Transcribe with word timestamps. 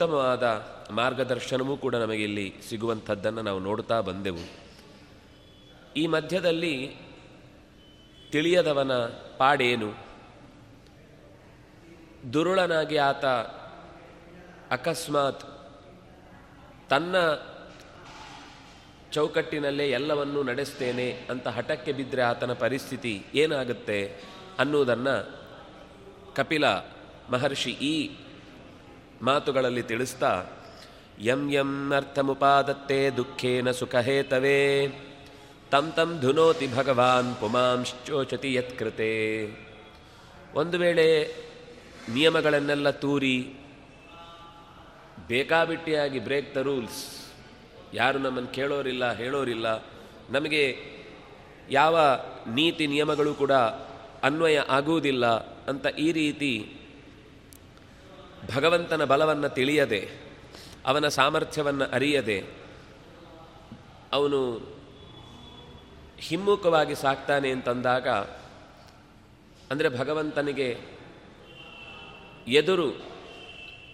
ಉತ್ತಮವಾದ 0.00 0.66
ಮಾರ್ಗದರ್ಶನವೂ 0.90 1.76
ಕೂಡ 1.76 1.96
ನಮಗೆ 1.96 2.22
ಇಲ್ಲಿ 2.22 2.54
ಸಿಗುವಂಥದ್ದನ್ನು 2.68 3.42
ನಾವು 3.42 3.58
ನೋಡ್ತಾ 3.58 4.00
ಬಂದೆವು. 4.00 4.44
ಈ 5.96 6.06
ಮಧ್ಯದಲ್ಲಿ 6.06 6.96
ತಿಳಿಯದವನ 8.32 8.92
ಪಾಡೇನು? 9.36 9.90
ದುರುಳನಾಗಿ 12.32 12.96
ಆತ 12.96 13.24
ಅಕಸ್ಮಾತ್ 14.70 15.44
ತನ್ನ 16.90 17.16
ಚೌಕಟ್ಟಿನಲ್ಲೇ 19.12 19.90
ಎಲ್ಲವನ್ನೂ 19.90 20.42
ನಡೆಸ್ತೇನೆ 20.42 21.26
ಅಂತ 21.30 21.48
ಹಠಕ್ಕೆ 21.48 21.92
ಬಿದ್ದರೆ 21.92 22.22
ಆತನ 22.22 22.52
ಪರಿಸ್ಥಿತಿ 22.52 23.26
ಏನಾಗುತ್ತೆ 23.34 24.00
ಅನ್ನುವುದನ್ನು 24.58 25.16
ಕಪಿಲ 26.34 26.64
ಮಹರ್ಷಿ 27.30 27.70
ಈ 27.70 27.94
ಮಾತುಗಳಲ್ಲಿ 29.22 29.82
ತಿಳಿಸ್ತಾ, 29.90 30.32
ಯಂ 31.28 31.42
ಯಂ 31.52 31.72
ಅರ್ಥಮುಪಾದತ್ತೆ 31.96 32.98
ದುಃಖೇನ 33.16 33.70
ಸುಖಹೇತವೇ, 33.80 34.60
ತಂ 35.72 35.86
ತಂ 35.96 36.10
ಧುನೋತಿ 36.20 36.66
ಭಗವಾನ್ 36.76 37.30
ಪುಮಾಂಶ್ಚೋಚತಿ 37.40 38.50
ಯತ್ಕೃತೆ. 38.54 39.14
ಒಂದು 40.54 40.76
ವೇಳೆ 40.78 41.06
ನಿಯಮಗಳನ್ನೆಲ್ಲ 42.14 42.90
ತೂರಿ, 43.02 43.36
ಬೇಕಾಬಿಟ್ಟಿಯಾಗಿ 45.28 46.18
ಬ್ರೇಕ್ 46.26 46.50
ದ 46.56 46.64
ರೂಲ್ಸ್ 46.68 47.02
ಯಾರು 47.94 48.18
ನಮ್ಮನ್ನು 48.18 48.50
ಕೇಳೋರಿಲ್ಲ, 48.58 49.04
ಹೇಳೋರಿಲ್ಲ, 49.12 49.66
ನಮಗೆ 50.30 50.64
ಯಾವ 51.70 51.96
ನೀತಿ 52.54 52.84
ನಿಯಮಗಳು 52.86 53.32
ಕೂಡ 53.34 53.54
ಅನ್ವಯ 54.28 54.58
ಆಗುವುದಿಲ್ಲ 54.68 55.26
ಅಂತ 55.70 55.86
ಈ 55.98 56.08
ರೀತಿ 56.12 56.52
ಭಗವಂತನ 58.56 59.04
ಬಲವನ್ನು 59.04 59.48
ತಿಳಿಯದೆ, 59.48 60.10
ಅವನ 60.86 61.08
ಸಾಮರ್ಥ್ಯವನ್ನು 61.08 61.84
ಅರಿಯದೆ, 61.84 62.44
ಅವನು 64.12 64.40
ಹಿಮ್ಮುಖವಾಗಿ 66.18 66.94
ಸಾಕ್ತಾನೆ 66.94 67.50
ಅಂತಂದಾಗ, 67.50 68.08
ಅಂದರೆ 69.70 69.88
ಭಗವಂತನಿಗೆ 69.98 70.78
ಎದುರು 72.48 72.88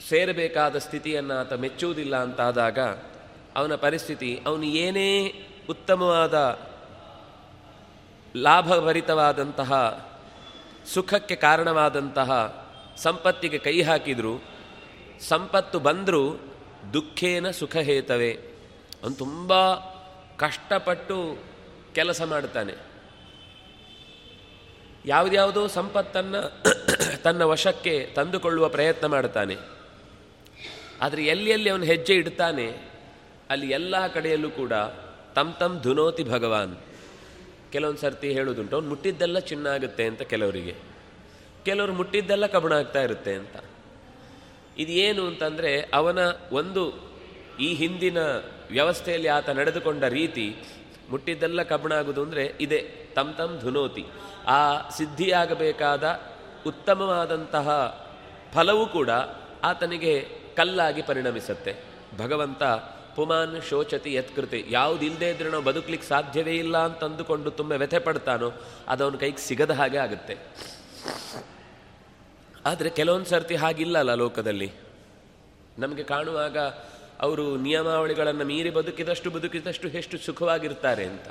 ಸೇರಬೇಕಾದ 0.08 0.76
ಸ್ಥಿತಿಯನ್ನು 0.76 1.34
ಆತ 1.34 1.52
ಮೆಚ್ಚುವುದಿಲ್ಲ 1.52 2.16
ಅಂತಾದಾಗ, 2.16 2.78
ಅವನ 3.56 3.74
ಪರಿಸ್ಥಿತಿ, 3.74 4.42
ಅವನು 4.46 4.62
ಏನೇ 4.62 5.32
ಉತ್ತಮವಾದ 5.70 6.34
ಲಾಭಭರಿತವಾದಂತಹ, 8.36 9.72
ಸುಖಕ್ಕೆ 10.94 11.36
ಕಾರಣವಾದಂತಹ 11.36 12.30
ಸಂಪತ್ತಿಗೆ 12.96 13.58
ಕೈ 13.58 13.82
ಹಾಕಿದರೂ, 13.82 14.42
ಸಂಪತ್ತು 15.20 15.78
ಬಂದರೂ 15.78 16.40
ದುಃಖೇನ 16.92 17.50
ಸುಖಹೇತವೇ. 17.50 18.32
ಅವನು 19.02 19.14
ತುಂಬ 19.14 19.74
ಕಷ್ಟಪಟ್ಟು 20.36 21.38
ಕೆಲಸ 21.94 22.22
ಮಾಡ್ತಾನೆ. 22.22 22.74
ಯಾವುದ್ಯಾವುದೋ 25.06 25.66
ಸಂಪತ್ತನ್ನು 25.66 26.62
ತನ್ನ 27.22 27.42
ವಶಕ್ಕೆ 27.42 28.12
ತಂದುಕೊಳ್ಳುವ 28.14 28.68
ಪ್ರಯತ್ನ 28.68 29.06
ಮಾಡ್ತಾನೆ. 29.06 29.56
ಆದರೆ 31.00 31.24
ಎಲ್ಲಿ 31.24 31.50
ಎಲ್ಲಿ 31.50 31.70
ಅವನು 31.70 31.84
ಹೆಜ್ಜೆ 31.84 32.14
ಇಡ್ತಾನೆ, 32.14 32.90
ಅಲ್ಲಿ 33.50 33.70
ಎಲ್ಲ 33.70 34.06
ಕಡೆಯಲ್ಲೂ 34.06 34.50
ಕೂಡ 34.50 34.72
ತಮ್ 35.34 35.54
ತಮ್ 35.54 35.82
ಧುನೋತಿ 35.82 36.24
ಭಗವಾನ್. 36.24 36.76
ಕೆಲವೊಂದು 37.72 38.00
ಸರ್ತಿ 38.00 38.32
ಹೇಳೋದುಂಟು 38.32 38.76
ಅವ್ನು 38.76 38.88
ಮುಟ್ಟಿದ್ದೆಲ್ಲ 38.88 39.38
ಚಿನ್ನ 39.38 39.66
ಆಗುತ್ತೆ 39.66 40.04
ಅಂತ 40.04 40.22
ಕೆಲವರಿಗೆ. 40.22 40.95
ಕೆಲವರು 41.68 41.92
ಮುಟ್ಟಿದ್ದೆಲ್ಲ 42.00 42.46
ಕಬಣ 42.54 42.72
ಆಗ್ತಾ 42.80 43.00
ಇರುತ್ತೆ 43.06 43.32
ಅಂತ. 43.40 43.56
ಇದು 44.82 44.92
ಏನು 45.06 45.22
ಅಂತಂದರೆ 45.30 45.70
ಅವನ 45.98 46.20
ಒಂದು 46.60 46.82
ಈ 47.66 47.68
ಹಿಂದಿನ 47.80 48.18
ವ್ಯವಸ್ಥೆಯಲ್ಲಿ 48.76 49.28
ಆತ 49.36 49.48
ನಡೆದುಕೊಂಡ 49.58 50.04
ರೀತಿ 50.18 50.46
ಮುಟ್ಟಿದ್ದೆಲ್ಲ 51.10 51.62
ಕಬಣ 51.72 51.92
ಆಗೋದು 52.00 52.22
ಅಂದರೆ 52.26 52.44
ಇದೆ 52.64 52.80
ತಮ್ 53.16 53.32
ತಮ್ 53.38 53.54
ಧುನೋತಿ. 53.64 54.04
ಆ 54.58 54.60
ಸಿದ್ಧಿಯಾಗಬೇಕಾದ 54.96 56.04
ಉತ್ತಮವಾದಂತಹ 56.70 57.68
ಫಲವೂ 58.54 58.84
ಕೂಡ 58.96 59.10
ಆತನಿಗೆ 59.70 60.12
ಕಲ್ಲಾಗಿ 60.58 61.02
ಪರಿಣಮಿಸುತ್ತೆ. 61.02 61.72
ಭಗವಂತ, 62.22 62.62
ಪುಮಾನ್ 63.16 63.54
ಶೋಚತಿ 63.68 64.10
ಯತ್ಕೃತಿ 64.14 64.60
ಯಾವುದಿಲ್ಲದೆ 64.76 65.28
ಇದ್ರೆ 65.30 65.48
ನಾವು 65.54 65.64
ಬದುಕಲಿಕ್ಕೆ 65.68 66.06
ಸಾಧ್ಯವೇ 66.08 66.54
ಇಲ್ಲ 66.64 66.76
ಅಂತಂದುಕೊಂಡು 66.88 67.50
ತುಂಬ 67.58 67.72
ವ್ಯಥೆ 67.82 68.00
ಪಡ್ತಾನೋ 68.06 68.48
ಅದು 68.92 69.04
ಅವನ 69.04 69.16
ಕೈಗೆ 69.22 69.42
ಸಿಗದ 69.48 69.72
ಹಾಗೆ 69.80 69.98
ಆಗುತ್ತೆ. 70.06 70.34
ಆದರೆ 72.66 72.90
ಕೆಲವೊಂದು 72.90 73.26
ಸರ್ತಿ 73.26 73.54
ಹಾಗಿಲ್ಲಲ್ಲ 73.54 74.14
ಲೋಕದಲ್ಲಿ. 74.14 74.72
ನಮಗೆ 75.78 76.02
ಕಾಣುವಾಗ 76.02 76.58
ಅವರು 77.20 77.56
ನಿಯಮಾವಳಿಗಳನ್ನು 77.56 78.44
ಮೀರಿ 78.44 78.70
ಬದುಕಿದಷ್ಟು 78.70 79.30
ಬದುಕಿದಷ್ಟು 79.30 79.88
ಎಷ್ಟು 79.88 80.18
ಸುಖವಾಗಿರ್ತಾರೆ 80.18 81.04
ಅಂತ. 81.04 81.28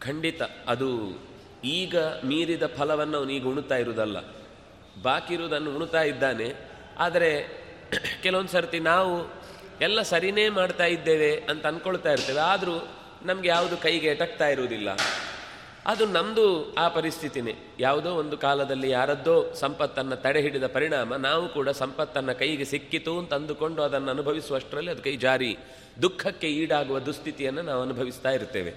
ಖಂಡಿತ 0.00 0.42
ಅದು 0.68 0.90
ಈಗ 1.64 1.96
ಮೀರಿದ 2.24 2.62
ಫಲವನ್ನು 2.66 3.18
ಅವನೀಗ 3.18 3.46
ಉಣ್ತಾ 3.46 3.76
ಇರುವುದಲ್ಲ 3.76 4.18
ಬಾಕಿ 5.02 5.34
ಇರುವುದನ್ನು 5.34 5.76
ಉಣ್ತಾ 5.76 6.02
ಇದ್ದಾನೆ. 6.02 6.54
ಆದರೆ 6.98 7.60
ಕೆಲವೊಂದು 8.22 8.50
ಸರ್ತಿ 8.50 8.80
ನಾವು 8.80 9.12
ಎಲ್ಲ 9.80 10.02
ಸರಿನೇ 10.02 10.48
ಮಾಡ್ತಾ 10.48 10.84
ಇದ್ದೇವೆ 10.84 11.36
ಅಂತ 11.36 11.66
ಅಂದ್ಕೊಳ್ತಾ 11.66 12.12
ಇರ್ತೇವೆ. 12.12 12.38
ಆದರೂ 12.38 12.88
ನಮಗೆ 13.22 13.48
ಯಾವುದು 13.48 13.76
ಕೈಗೆ 13.76 14.06
ಎಟಕ್ತಾ 14.06 14.48
ಇರುವುದಿಲ್ಲ. 14.48 14.88
ಅದು 15.86 16.06
ನಮ್ಮದು 16.06 16.74
ಆ 16.74 16.88
ಪರಿಸ್ಥಿತಿನೇ. 16.88 17.54
ಯಾವುದೋ 17.78 18.10
ಒಂದು 18.10 18.36
ಕಾಲದಲ್ಲಿ 18.36 18.90
ಯಾರದ್ದೋ 18.90 19.52
ಸಂಪತ್ತನ್ನು 19.52 20.16
ತಡೆ 20.16 20.40
ಹಿಡಿದ 20.40 20.66
ಪರಿಣಾಮ, 20.66 21.16
ನಾವು 21.16 21.48
ಕೂಡ 21.48 21.68
ಸಂಪತ್ತನ್ನು 21.68 22.38
ಕೈಗೆ 22.38 22.64
ಸಿಕ್ಕಿತು 22.64 23.18
ಅಂತ 23.18 23.34
ಅಂದುಕೊಂಡು 23.34 23.82
ಅದನ್ನು 23.82 24.10
ಅನುಭವಿಸುವಷ್ಟರಲ್ಲಿ 24.10 24.90
ಅದು 24.90 25.02
ಕೈ 25.02 25.16
ಜಾರಿ, 25.16 25.58
ದುಃಖಕ್ಕೆ 26.02 26.48
ಈಡಾಗುವ 26.48 26.98
ದುಸ್ಥಿತಿಯನ್ನು 26.98 27.62
ನಾವು 27.62 27.82
ಅನುಭವಿಸ್ತಾ 27.82 28.30
ಇರ್ತೇವೆ. 28.30 28.74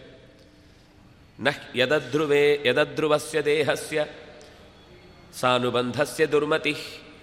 ನಹ್ 1.39 1.77
ಯದಧ್ರುವೇ 1.77 2.63
ಯದಧ್ರುವಸ್ಯ 2.65 3.41
ದೇಹಸ್ಯ 3.41 4.05
ಸಾನುಬಂಧಸ್ಯ 5.39 6.25
ದುರ್ಮತಿ 6.25 6.75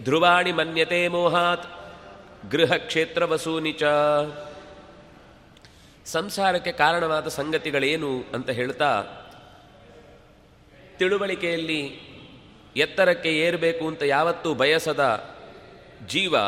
ಧ್ರುವಾಣಿ 0.05 0.53
ಮನ್ಯತೆ 0.53 1.09
ಮೋಹಾತ್ 1.09 1.67
ಗೃಹ 2.51 2.73
ಕ್ಷೇತ್ರ 2.77 3.25
ವಸೂನಿಚ 3.25 3.83
ಸಂಸಾರಕ್ಕೆ 6.05 6.73
ಕಾರಣವಾದ 6.73 7.29
ಸಂಗತಿಗಳೇನು 7.29 8.25
ಅಂತ 8.35 8.51
ಹೇಳ್ತಾ 8.51 9.05
ತಿಳುವಳಿಕೆಯಲ್ಲಿ 11.01 12.01
ಎತ್ತರಕ್ಕೆ 12.77 13.37
ಏರಬೇಕು 13.37 13.87
ಅಂತ 13.87 14.03
ಯಾವತ್ತೂ 14.03 14.55
ಬಯಸದ 14.55 15.35
ಜೀವ 16.07 16.39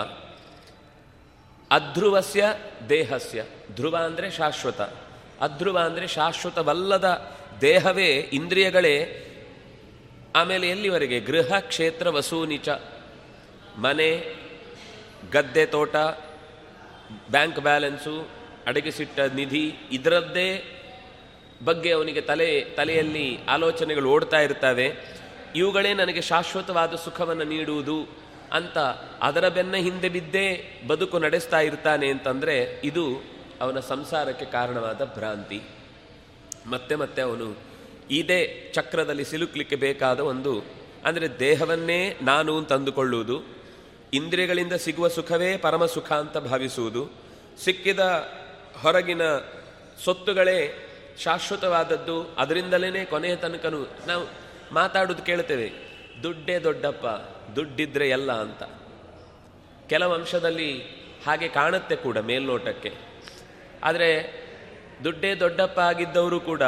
ಅಧ್ರುವಸ್ಯ 1.71 2.45
ದೇಹಸ್ಯ. 2.89 3.45
ಧ್ರುವ 3.75 3.97
ಅಂದರೆ 3.97 4.31
ಶಾಶ್ವತ. 4.31 4.81
ಅಧ್ರುವ 5.41 5.79
ಅಂದರೆ 5.79 6.07
ಶಾಶ್ವತವಲ್ಲದ 6.07 7.37
ದೇಹವೇ, 7.61 8.09
ಇಂದ್ರಿಯಗಳೇ. 8.09 9.27
ಆಮೇಲೆ 10.37 10.69
ಎಲ್ಲಿವರೆಗೆ? 10.69 11.21
ಗೃಹ, 11.21 11.59
ಕ್ಷೇತ್ರ 11.59 12.09
ವಸೂನಿಚ 12.09 12.69
ಮನೆ, 13.77 14.37
ಗದ್ದೆ, 15.33 15.67
ತೋಟ, 15.67 15.97
ಬ್ಯಾಂಕ್ 17.31 17.61
ಬ್ಯಾಲೆನ್ಸು, 17.61 18.29
ಅಡಗಿಸಿಟ್ಟ 18.67 19.21
ನಿಧಿ, 19.21 19.75
ಇದರದ್ದೇ 19.93 20.79
ಬಗ್ಗೆ 21.65 21.91
ಅವನಿಗೆ 21.91 22.21
ತಲೆ, 22.21 22.49
ತಲೆಯಲ್ಲಿ 22.61 23.45
ಆಲೋಚನೆಗಳು 23.45 24.09
ಓಡ್ತಾ 24.11 24.41
ಇರ್ತವೆ 24.41 24.87
ಇವುಗಳೇ 25.56 25.95
ನನಗೆ 25.95 26.21
ಶಾಶ್ವತವಾದ 26.21 26.95
ಸುಖವನ್ನು 26.95 27.45
ನೀಡುವುದು 27.45 27.99
ಅಂತ 28.53 28.78
ಅದರ 29.23 29.49
ಬೆನ್ನ 29.49 29.77
ಹಿಂದೆ 29.77 30.09
ಬಿದ್ದೇ 30.09 30.47
ಬದುಕು 30.87 31.19
ನಡೆಸ್ತಾ 31.19 31.61
ಇರ್ತಾನೆ 31.61 32.09
ಅಂತಂದರೆ 32.11 32.81
ಇದು 32.84 33.05
ಅವನ 33.61 33.81
ಸಂಸಾರಕ್ಕೆ 33.81 34.45
ಕಾರಣವಾದ 34.45 35.05
ಭ್ರಾಂತಿ. 35.05 35.61
ಮತ್ತೆ 36.67 36.95
ಮತ್ತೆ 36.95 37.23
ಅವನು 37.23 37.49
ಇದೇ 38.11 38.73
ಚಕ್ರದಲ್ಲಿ 38.75 39.25
ಸಿಲುಕಲಿಕ್ಕೆ 39.25 39.77
ಬೇಕಾದ 39.77 40.21
ಒಂದು, 40.21 40.53
ಅಂದರೆ 41.05 41.39
ದೇಹವನ್ನೇ 41.39 42.19
ನಾನು 42.23 42.59
ಅಂತ 42.59 42.73
ಅಂದುಕೊಳ್ಳುವುದು, 42.73 43.37
ಇಂದ್ರಿಯಗಳಿಂದ 44.12 44.73
ಸಿಗುವ 44.73 45.09
ಸುಖವೇ 45.09 45.56
ಪರಮ 45.56 45.87
ಸುಖ 45.87 46.12
ಅಂತ 46.12 46.38
ಭಾವಿಸುವುದು, 46.38 47.03
ಸಿಕ್ಕಿದ 47.64 48.00
ಹೊರಗಿನ 48.82 49.23
ಸೊತ್ತುಗಳೇ 50.05 50.59
ಶಾಶ್ವತವಾದದ್ದು 51.19 52.35
ಅದರಿಂದಲೇ 52.38 53.05
ಕೊನೆಯ 53.05 53.37
ತನಕನೂ 53.37 53.87
ನಾವು 54.06 54.26
ಮಾತಾಡೋದು 54.75 55.23
ಕೇಳ್ತೇವೆ 55.23 55.73
ದುಡ್ಡೇ 56.23 56.59
ದೊಡ್ಡಪ್ಪ, 56.59 57.06
ದುಡ್ಡಿದ್ರೆ 57.56 58.11
ಎಲ್ಲ 58.11 58.32
ಅಂತ. 58.32 58.62
ಕೆಲವು 59.88 60.12
ಅಂಶದಲ್ಲಿ 60.12 60.82
ಹಾಗೆ 61.26 61.49
ಕಾಣುತ್ತೆ 61.49 61.97
ಕೂಡ 61.97 62.19
ಮೇಲ್ನೋಟಕ್ಕೆ. 62.19 62.93
ಆದರೆ 63.82 64.43
ದುಡ್ಡೇ 65.05 65.35
ದೊಡ್ಡಪ್ಪ 65.35 65.81
ಆಗಿದ್ದವರು 65.81 66.41
ಕೂಡ 66.41 66.62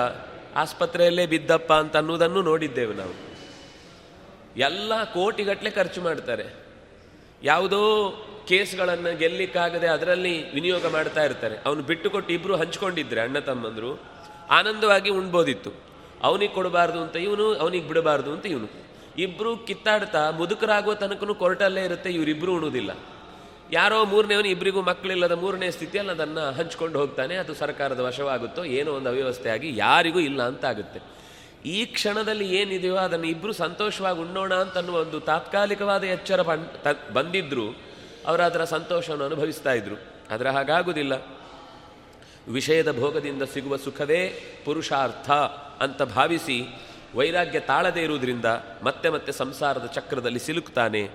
ಆಸ್ಪತ್ರೆಯಲ್ಲೇ 0.57 1.27
ಬಿದ್ದಪ್ಪ 1.27 1.73
ಅಂತ 1.73 1.97
ಅನ್ನೋದನ್ನು 1.97 2.43
ನೋಡಿದ್ದೇವೆ 2.43 2.95
ನಾವು. 2.95 3.35
ಎಲ್ಲ 4.57 5.05
ಕೋಟಿಗಟ್ಟಲೆ 5.05 5.71
ಖರ್ಚು 5.71 6.03
ಮಾಡ್ತಾರೆ. 6.03 6.45
ಯಾವುದೋ 7.43 8.11
ಕೇಸ್ಗಳನ್ನು 8.49 9.19
ಗೆಲ್ಲಿಕ್ಕಾಗದೆ 9.19 9.87
ಅದರಲ್ಲಿ 9.87 10.55
ವಿನಿಯೋಗ 10.55 10.87
ಮಾಡ್ತಾ 10.87 11.25
ಇರ್ತಾರೆ. 11.25 11.57
ಅವನು 11.67 11.83
ಬಿಟ್ಟುಕೊಟ್ಟು 11.83 12.33
ಇಬ್ಬರು 12.33 12.57
ಹಂಚ್ಕೊಂಡಿದ್ರೆ 12.57 13.21
ಅಣ್ಣ 13.21 13.39
ತಮ್ಮಂದರು. 13.39 14.14
ಆನಂದವಾಗಿ 14.51 15.11
ಉಣ್ಬೋದಿತ್ತು. 15.11 15.71
ಅವನಿಗೆ 16.23 16.55
ಕೊಡಬಾರ್ದು 16.55 17.03
ಅಂತ 17.03 17.17
ಇವನು, 17.17 17.55
ಅವನಿಗೆ 17.55 17.89
ಬಿಡಬಾರ್ದು 17.89 18.33
ಅಂತ 18.33 18.47
ಇವನು. 18.47 18.69
ಇಬ್ಬರು 19.19 19.57
ಕಿತ್ತಾಡ್ತಾ 19.57 20.31
ಮುದುಕರಾಗುವ 20.31 20.95
ತನಕನೂ 20.95 21.35
ಕೊರಟಲ್ಲೇ 21.35 21.85
ಇರುತ್ತೆ 21.85 22.11
ಇವರಿಬ್ಬರು 22.11 22.55
ಉಣುವುದಿಲ್ಲ. 22.55 22.91
ಯಾರೋ 23.73 24.05
ಮೂರನೇವನು 24.05 24.49
ಇಬ್ಬರಿಗೂ 24.49 24.83
ಮಕ್ಕಳಿಲ್ಲದ 24.83 25.33
ಮೂರನೇ 25.33 25.71
ಸ್ಥಿತಿಯಲ್ಲಿ 25.71 26.13
ಅದನ್ನು 26.13 26.53
ಹಂಚ್ಕೊಂಡು 26.53 26.99
ಹೋಗ್ತಾನೆ, 26.99 27.37
ಅದು 27.37 27.55
ಸರ್ಕಾರದ 27.55 28.01
ವಶವಾಗುತ್ತೋ 28.01 28.65
ಏನೋ 28.65 28.93
ಒಂದು 28.93 29.09
ಅವ್ಯವಸ್ಥೆ 29.09 29.51
ಆಗಿ 29.51 29.77
ಯಾರಿಗೂ 29.77 30.21
ಇಲ್ಲ 30.21 30.43
ಅಂತ 30.43 30.65
ಆಗುತ್ತೆ 30.65 31.01
ಈ 31.67 31.85
ಕ್ಷಣದಲ್ಲಿ 31.87 32.57
ಏನಿದೆಯೋ 32.57 32.95
ಅದನ್ನು 32.95 33.27
ಇಬ್ಬರು 33.27 33.53
ಸಂತೋಷವಾಗಿ 33.53 34.21
ಉಣ್ಣೋಣ 34.21 34.55
ಅಂತನ್ನುವ 34.55 34.97
ಒಂದು 34.97 35.21
ತಾತ್ಕಾಲಿಕವಾದ 35.21 36.05
ಎಚ್ಚರ 36.05 36.41
ಬಂದಿದ್ದರೂ 37.13 37.77
ಅವರು 38.27 38.43
ಅದರ 38.43 38.65
ಸಂತೋಷವನ್ನು 38.65 39.25
ಅನುಭವಿಸ್ತಾ 39.25 39.73
ಇದ್ರು. 39.73 39.97
ಆದರೆ 40.31 40.51
ಹಾಗಾಗುವುದಿಲ್ಲ 40.51 41.34
ವಿಷಯದ 42.49 42.99
ಭೋಗದಿಂದ 42.99 43.43
ಸಿಗುವ 43.43 43.77
ಸುಖವೇ 43.77 44.41
ಪುರುಷಾರ್ಥ 44.65 45.31
ಅಂತ 45.81 46.03
ಭಾವಿಸಿ 46.03 46.63
ವೈರಾಗ್ಯ 47.15 47.61
ತಾಳದೇ 47.61 48.03
ಇರುವುದರಿಂದ 48.03 48.45
ಮತ್ತೆ 48.83 49.09
ಮತ್ತೆ 49.09 49.33
ಸಂಸಾರದ 49.33 49.87
ಚಕ್ರದಲ್ಲಿ 49.87 50.39
ಸಿಲುಕ್ತಾನೆ. 50.39 51.11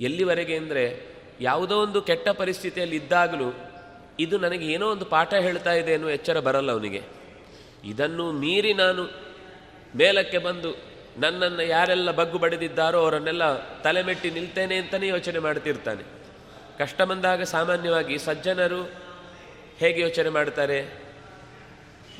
ಎಲ್ಲಿವರೆಗೆ 0.00 0.56
ಅಂದರೆ 0.56 1.14
ಯಾವುದೋ 1.40 1.76
ಒಂದು 1.76 2.02
ಕೆಟ್ಟ 2.02 2.28
ಪರಿಸ್ಥಿತಿಯಲ್ಲಿ 2.28 2.96
ಇದ್ದಾಗಲೂ 2.96 3.54
ಇದು 4.18 4.38
ನನಗೆ 4.38 4.66
ಏನೋ 4.66 4.90
ಒಂದು 4.90 5.04
ಪಾಠ 5.04 5.34
ಹೇಳ್ತಾ 5.34 5.72
ಇದೆ 5.72 5.94
ಅನ್ನೋ 5.94 6.08
ಎಚ್ಚರ 6.08 6.40
ಬರಲ್ಲ 6.40 6.72
ಅವನಿಗೆ. 6.72 7.02
ಇದನ್ನು 7.84 8.32
ಮೀರಿ 8.32 8.72
ನಾನು 8.72 9.04
ಮೇಲಕ್ಕೆ 9.96 10.38
ಬಂದು 10.38 10.76
ನನ್ನನ್ನು 11.18 11.62
ಯಾರೆಲ್ಲ 11.62 12.10
ಬಗ್ಗು 12.10 12.38
ಬಡಿದಿದ್ದಾರೋ 12.38 12.98
ಅವರನ್ನೆಲ್ಲ 12.98 13.58
ತಲೆಮೆಟ್ಟಿ 13.80 14.30
ನಿಲ್ತೇನೆ 14.30 14.76
ಅಂತಲೇ 14.76 15.08
ಯೋಚನೆ 15.08 15.38
ಮಾಡ್ತಿರ್ತಾನೆ. 15.38 16.02
ಕಷ್ಟ 16.78 17.02
ಬಂದಾಗ 17.02 17.42
ಸಾಮಾನ್ಯವಾಗಿ 17.42 18.18
ಸಜ್ಜನರು 18.18 19.03
ಹೇಗೆ 19.78 20.00
ಯೋಚನೆ 20.00 20.28
ಮಾಡ್ತಾರೆ? 20.28 21.04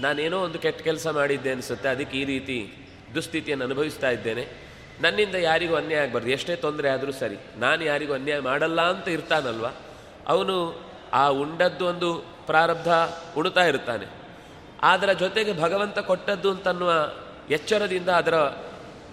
ನಾನೇನೋ 0.01 0.39
ಒಂದು 0.39 0.59
ಕೆಟ್ಟ 0.59 0.83
ಕೆಲಸ 0.83 1.07
ಮಾಡಿದ್ದೆ 1.07 1.53
ಅನಿಸುತ್ತೆ, 1.53 1.89
ಅದಕ್ಕೆ 1.89 2.19
ಈ 2.19 2.25
ರೀತಿ 2.25 2.73
ದುಸ್ಥಿತಿಯನ್ನು 3.15 3.65
ಅನುಭವಿಸ್ತಾ 3.65 4.11
ಇದ್ದೇನೆ. 4.11 4.47
ನನ್ನಿಂದ 5.01 5.35
ಯಾರಿಗೂ 5.35 5.75
ಅನ್ಯಾಯ 5.75 6.03
ಆಗಬಾರ್ದು, 6.03 6.31
ಎಷ್ಟೇ 6.31 6.57
ತೊಂದರೆ 6.57 6.89
ಆದರೂ 6.89 7.13
ಸರಿ. 7.13 7.37
ನಾನು 7.57 7.85
ಯಾರಿಗೂ 7.85 8.15
ಅನ್ಯಾಯ 8.15 8.41
ಮಾಡಲ್ಲ 8.41 8.81
ಅಂತ 8.81 9.09
ಇರ್ತಾನಲ್ವ? 9.09 9.67
ಅವನು 10.27 10.81
ಆ 11.13 11.29
ಉಂಡದ್ದು 11.29 11.87
ಒಂದು 11.87 12.15
ಪ್ರಾರಬ್ಧ 12.47 12.89
ಉಣ್ತಾ 13.39 13.65
ಇರ್ತಾನೆ. 13.65 14.07
ಅದರ 14.83 15.13
ಜೊತೆಗೆ 15.13 15.63
ಭಗವಂತ 15.63 15.99
ಕೊಟ್ಟದ್ದು 15.99 16.51
ಅಂತನ್ನುವ 16.51 17.13
ಎಚ್ಚರದಿಂದ 17.51 18.09
ಅದರ 18.09 18.35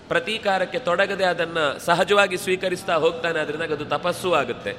ಪ್ರತೀಕಾರಕ್ಕೆ 0.07 0.79
ತೊಡಗದೆ 0.79 1.23
ಅದನ್ನು 1.23 1.79
ಸಹಜವಾಗಿ 1.79 2.37
ಸ್ವೀಕರಿಸ್ತಾ 2.37 2.95
ಹೋಗ್ತಾನೆ 2.95 3.39
ಅದರಿಂದ 3.39 3.63
ಅದು 3.63 3.85
ತಪಸ್ಸು 3.85 4.33
ಆಗುತ್ತೆ. 4.33 4.75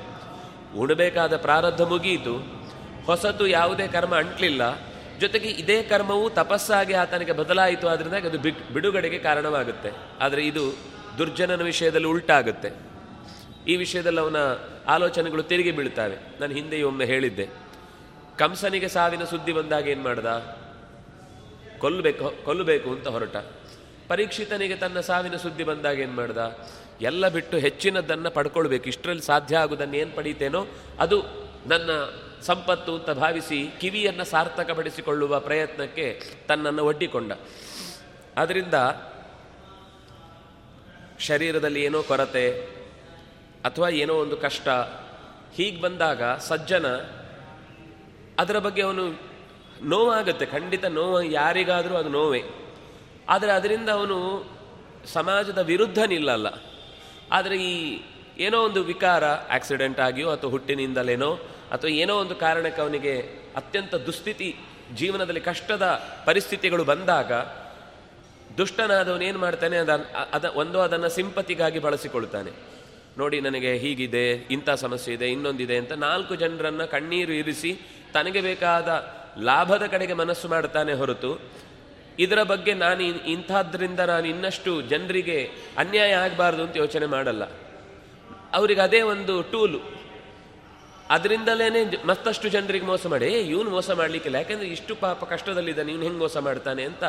ಉಣಬೇಕಾದ 0.76 1.36
ಪ್ರಾರಬ್ಧ 1.36 1.80
ಮುಗಿಯಿತು. 1.80 2.61
ಹೊಸತು 3.06 3.46
ಯಾವುದೇ 3.46 3.88
ಕರ್ಮ 3.88 4.16
ಅಂಟ್ಲಿಲ್ಲ. 4.16 4.92
ಜೊತೆಗೆ 5.18 5.48
ಇದೇ 5.48 5.82
ಕರ್ಮವು 5.82 6.30
ತಪಸ್ಸಾಗಿ 6.30 6.92
ಆತನಿಗೆ 6.92 7.32
ಬದಲಾಯಿತು 7.32 7.88
ಆದ್ರಿಂದ 7.88 8.14
ಅದು 8.14 8.38
ಬಿಡುಗಡೆಗೆ 8.72 9.18
ಕಾರಣವಾಗುತ್ತೆ. 9.18 9.90
ಆದರೆ 10.20 10.46
ಇದು 10.46 10.76
ದುರ್ಜನನ 11.18 11.62
ವಿಷಯದಲ್ಲಿ 11.62 12.06
ಉಲ್ಟಾಗುತ್ತೆ. 12.06 12.92
ಈ 13.68 13.76
ವಿಷಯದಲ್ಲಿ 13.76 14.20
ಅವನ 14.20 14.36
ಆಲೋಚನೆಗಳು 14.88 15.42
ತಿರುಗಿ 15.42 15.70
ಬೀಳ್ತಾವೆ. 15.70 16.16
ನಾನು 16.40 16.52
ಹಿಂದೆ 16.52 16.82
ಒಮ್ಮೆ 16.82 17.04
ಹೇಳಿದ್ದೆ. 17.04 17.48
ಕಂಸನಿಗೆ 18.38 18.88
ಸಾವಿನ 18.88 19.24
ಸುದ್ದಿ 19.24 19.52
ಬಂದಾಗ 19.52 19.88
ಏನು 19.88 20.02
ಮಾಡ್ದ? 20.02 20.56
ಕೊಲ್ಲಬೇಕು 21.78 22.44
ಕೊಲ್ಲಬೇಕು 22.44 22.90
ಅಂತ 22.90 23.08
ಹೊರಟ. 23.08 23.36
ಪರೀಕ್ಷಿತನಿಗೆ 24.08 24.76
ತನ್ನ 24.76 25.00
ಸಾವಿನ 25.00 25.36
ಸುದ್ದಿ 25.36 25.64
ಬಂದಾಗ 25.64 25.98
ಏನು 25.98 26.12
ಮಾಡ್ದ? 26.12 26.58
ಎಲ್ಲ 27.00 27.28
ಬಿಟ್ಟು 27.28 27.56
ಹೆಚ್ಚಿನದನ್ನು 27.56 28.30
ಪಡ್ಕೊಳ್ಬೇಕು. 28.30 28.84
ಇಷ್ಟರಲ್ಲಿ 28.84 29.22
ಸಾಧ್ಯ 29.22 29.56
ಆಗುವುದನ್ನು 29.56 29.96
ಏನು 29.96 30.16
ಪಡೀತೇನೋ 30.16 30.66
ಅದು 30.98 31.22
ನನ್ನ 31.66 31.90
ಸಂಪತ್ತು 32.42 32.94
ಅಂತ 32.94 33.10
ಭಾವಿಸಿ 33.10 33.58
ಕಿವಿಯನ್ನು 33.80 34.24
ಸಾರ್ಥಕಪಡಿಸಿಕೊಳ್ಳುವ 34.24 35.40
ಪ್ರಯತ್ನಕ್ಕೆ 35.40 36.22
ತನ್ನನ್ನು 36.48 36.84
ಒಡ್ಡಿಕೊಂಡ. 36.84 37.32
ಆದ್ದರಿಂದ 38.36 38.74
ಶರೀರದಲ್ಲಿ 41.20 41.84
ಏನೋ 41.84 42.02
ಕೊರತೆ 42.02 42.46
ಅಥವಾ 43.64 43.88
ಏನೋ 43.88 44.14
ಒಂದು 44.14 44.36
ಕಷ್ಟ 44.36 44.68
ಹೀಗೆ 45.54 45.80
ಬಂದಾಗ 45.80 46.22
ಸಜ್ಜನ 46.22 46.86
ಅದರ 48.38 48.58
ಬಗ್ಗೆ 48.58 48.82
ಅವನು 48.82 49.04
ನೋವಾಗುತ್ತೆ. 49.82 50.46
ಖಂಡಿತ 50.46 50.84
ನೋವು, 50.84 51.22
ಯಾರಿಗಾದರೂ 51.22 51.94
ಅದು 51.94 52.08
ನೋವೇ. 52.08 52.42
ಆದರೆ 53.28 53.52
ಅದರಿಂದ 53.52 53.88
ಅವನು 53.88 54.18
ಸಮಾಜದ 55.06 55.58
ವಿರುದ್ಧ 55.58 55.98
ನಿಲ್ಲಲ್ಲ 55.98 56.46
ಆದರೆ 57.32 57.56
ಈ 57.56 58.02
ಏನೋ 58.38 58.58
ಒಂದು 58.62 58.84
ವಿಕಾರ, 58.84 59.24
ಆಕ್ಸಿಡೆಂಟ್ 59.24 60.00
ಆಗಿಯೋ 60.00 60.30
ಅಥವಾ 60.30 60.50
ಹುಟ್ಟಿನಿಂದಲೇನೋ 60.50 61.38
ಅಥವಾ 61.72 61.90
ಏನೋ 61.90 62.16
ಒಂದು 62.16 62.34
ಕಾರಣಕ್ಕೆ 62.34 62.82
ಅವನಿಗೆ 62.82 63.20
ಅತ್ಯಂತ 63.56 63.94
ದುಸ್ಥಿತಿ 63.94 64.56
ಜೀವನದಲ್ಲಿ 64.94 65.40
ಕಷ್ಟದ 65.40 66.02
ಪರಿಸ್ಥಿತಿಗಳು 66.24 66.84
ಬಂದಾಗ 66.84 67.32
ದುಷ್ಟನಾದವನು 68.58 69.24
ಏನು 69.24 69.38
ಮಾಡ್ತಾನೆ? 69.38 69.76
ಅದ 69.76 69.90
ಅದ, 70.32 70.44
ಒಂದು 70.44 70.80
ಅದನ್ನು 70.80 71.08
ಸಿಂಪತಿಗಾಗಿ 71.08 71.78
ಬಳಸಿಕೊಳ್ತಾನೆ. 71.78 72.50
ನೋಡಿ, 73.18 73.40
ನನಗೆ 73.40 73.76
ಹೀಗಿದೆ, 73.76 74.32
ಇಂಥ 74.32 74.70
ಸಮಸ್ಯೆ 74.70 75.14
ಇದೆ, 75.14 75.28
ಇನ್ನೊಂದಿದೆ 75.28 75.76
ಅಂತ 75.76 75.92
ನಾಲ್ಕು 75.92 76.34
ಜನರನ್ನು 76.34 76.90
ಕಣ್ಣೀರು 76.90 77.32
ಇರಿಸಿ 77.32 77.80
ತನಗೆ 78.14 78.40
ಬೇಕಾದ 78.40 78.88
ಲಾಭದ 79.42 79.86
ಕಡೆಗೆ 79.86 80.12
ಮನಸ್ಸು 80.12 80.48
ಮಾಡ್ತಾನೆ 80.48 80.92
ಹೊರತು 80.92 81.50
ಇದರ 82.18 82.42
ಬಗ್ಗೆ 82.42 82.74
ನಾನು 82.74 83.02
ಇಂಥದ್ರಿಂದ 83.02 84.00
ನಾನು 84.00 84.26
ಇನ್ನಷ್ಟು 84.26 84.82
ಜನರಿಗೆ 84.82 85.50
ಅನ್ಯಾಯ 85.78 86.12
ಆಗಬಾರ್ದು 86.12 86.62
ಅಂತ 86.62 86.76
ಯೋಚನೆ 86.76 87.06
ಮಾಡಲ್ಲ. 87.06 87.44
ಅವರಿಗೆ 88.52 88.80
ಅದೇ 88.80 89.00
ಒಂದು 89.00 89.42
ಟೂಲು. 89.42 90.01
ಅದರಿಂದಲೇ 91.14 91.66
ಮತ್ತಷ್ಟು 92.10 92.46
ಜನರಿಗೆ 92.54 92.86
ಮೋಸ 92.90 93.06
ಮಾಡಿ 93.12 93.28
ಇವನು 93.52 93.70
ಮೋಸ 93.76 93.90
ಮಾಡಲಿಕ್ಕಿಲ್ಲ, 94.00 94.36
ಯಾಕೆಂದರೆ 94.42 94.68
ಇಷ್ಟು 94.76 94.92
ಪಾಪ 95.04 95.24
ಕಷ್ಟದಲ್ಲಿದ್ದಾನೆ, 95.32 95.90
ಇವನು 95.92 96.04
ಹೆಂಗೆ 96.08 96.20
ಮೋಸ 96.24 96.36
ಮಾಡ್ತಾನೆ 96.48 96.82
ಅಂತ 96.90 97.04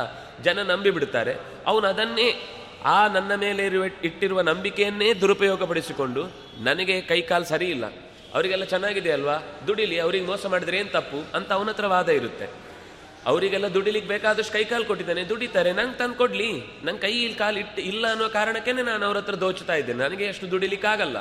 ಜನ 0.45 0.63
ನಂಬಿ 0.71 0.91
ಬಿಡ್ತಾರೆ. 0.97 1.33
ಅವನು 1.71 1.85
ಅದನ್ನೇ 1.93 2.27
ಆ 2.95 2.97
ನನ್ನ 3.07 3.33
ಮೇಲೆ 3.43 3.61
ಇರುವ 3.69 3.83
ಇಟ್ಟಿರುವ 4.07 4.39
ನಂಬಿಕೆಯನ್ನೇ 4.49 5.09
ದುರುಪಯೋಗಪಡಿಸಿಕೊಂಡು 5.21 6.23
ನನಗೆ 6.63 6.95
ಕೈಕಾಲು 7.11 7.47
ಸರಿ 7.51 7.67
ಇಲ್ಲ 7.75 7.85
ಅವರಿಗೆಲ್ಲ 8.33 8.65
ಚೆನ್ನಾಗಿದೆ 8.73 9.11
ಅಲ್ವಾ? 9.11 9.35
ದುಡಿಲಿ, 9.67 9.97
ಅವ್ರಿಗೆ 10.05 10.25
ಮೋಸ 10.25 10.45
ಮಾಡಿದ್ರೆ 10.53 10.77
ಏನು 10.81 10.91
ತಪ್ಪು? 10.97 11.19
ಅಂತ 11.37 11.49
ಅವನ 11.57 11.69
ಹತ್ರ 11.69 11.87
ವಾದ 11.93 12.09
ಇರುತ್ತೆ. 12.19 12.45
ಅವರಿಗೆಲ್ಲ 13.25 13.67
ದುಡಿಲಿಕ್ಕೆ 13.73 14.09
ಬೇಕಾದಷ್ಟು 14.09 14.53
ಕೈಕಾಲು 14.53 14.85
ಕೊಟ್ಟಿದ್ದಾನೆ, 14.85 15.21
ದುಡಿತಾರೆ, 15.23 15.71
ನಂಗೆ 15.73 15.97
ತಂದು 15.97 16.17
ಕೊಡಲಿ, 16.21 16.49
ನಂಗೆ 16.83 17.01
ಕೈ 17.01 17.13
ಇಲ್ಲಿ 17.19 17.37
ಕಾಲು 17.41 17.59
ಇಟ್ಟು 17.59 17.81
ಇಲ್ಲ 17.91 18.03
ಅನ್ನೋ 18.13 18.27
ಕಾರಣಕ್ಕೇ 18.29 18.71
ನಾನು 18.71 19.05
ಅವ್ರ 19.09 19.17
ಹತ್ರ 19.17 19.35
ದೋಚ್ತಾ 19.43 19.75
ಇದ್ದೇನೆ, 19.81 19.99
ನನಗೆ 20.03 20.27
ಅಷ್ಟು 20.27 20.49
ದುಡಿಲಿಕ್ಕಾಗಲ್ಲ. 20.51 21.17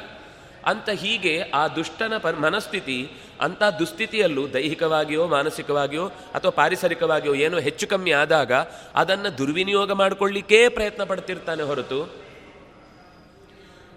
ಅಂತ 0.65 0.89
ಹೀಗೆ 0.91 1.41
ಆ 1.41 1.69
ದುಷ್ಟನ 1.69 2.17
ಪ 2.19 2.27
ಮನಸ್ಥಿತಿ 2.27 3.11
ಅಂಥ 3.41 3.63
ದುಸ್ಥಿತಿಯಲ್ಲೂ 3.79 4.49
ದೈಹಿಕವಾಗಿಯೋ, 4.49 5.27
ಮಾನಸಿಕವಾಗಿಯೋ, 5.27 6.07
ಅಥವಾ 6.07 6.51
ಪಾರಿಸರಿಕವಾಗಿಯೋ 6.51 7.35
ಏನೋ 7.35 7.59
ಹೆಚ್ಚು 7.59 7.87
ಕಮ್ಮಿ 7.87 8.13
ಆದಾಗ 8.13 8.53
ಅದನ್ನು 8.95 9.39
ದುರ್ವಿನಿಯೋಗ 9.39 9.93
ಮಾಡಿಕೊಳ್ಳಿಕ್ಕೇ 9.93 10.69
ಪ್ರಯತ್ನ 10.69 11.05
ಪಡ್ತಿರ್ತಾನೆ 11.05 11.63
ಹೊರತು. 11.63 12.23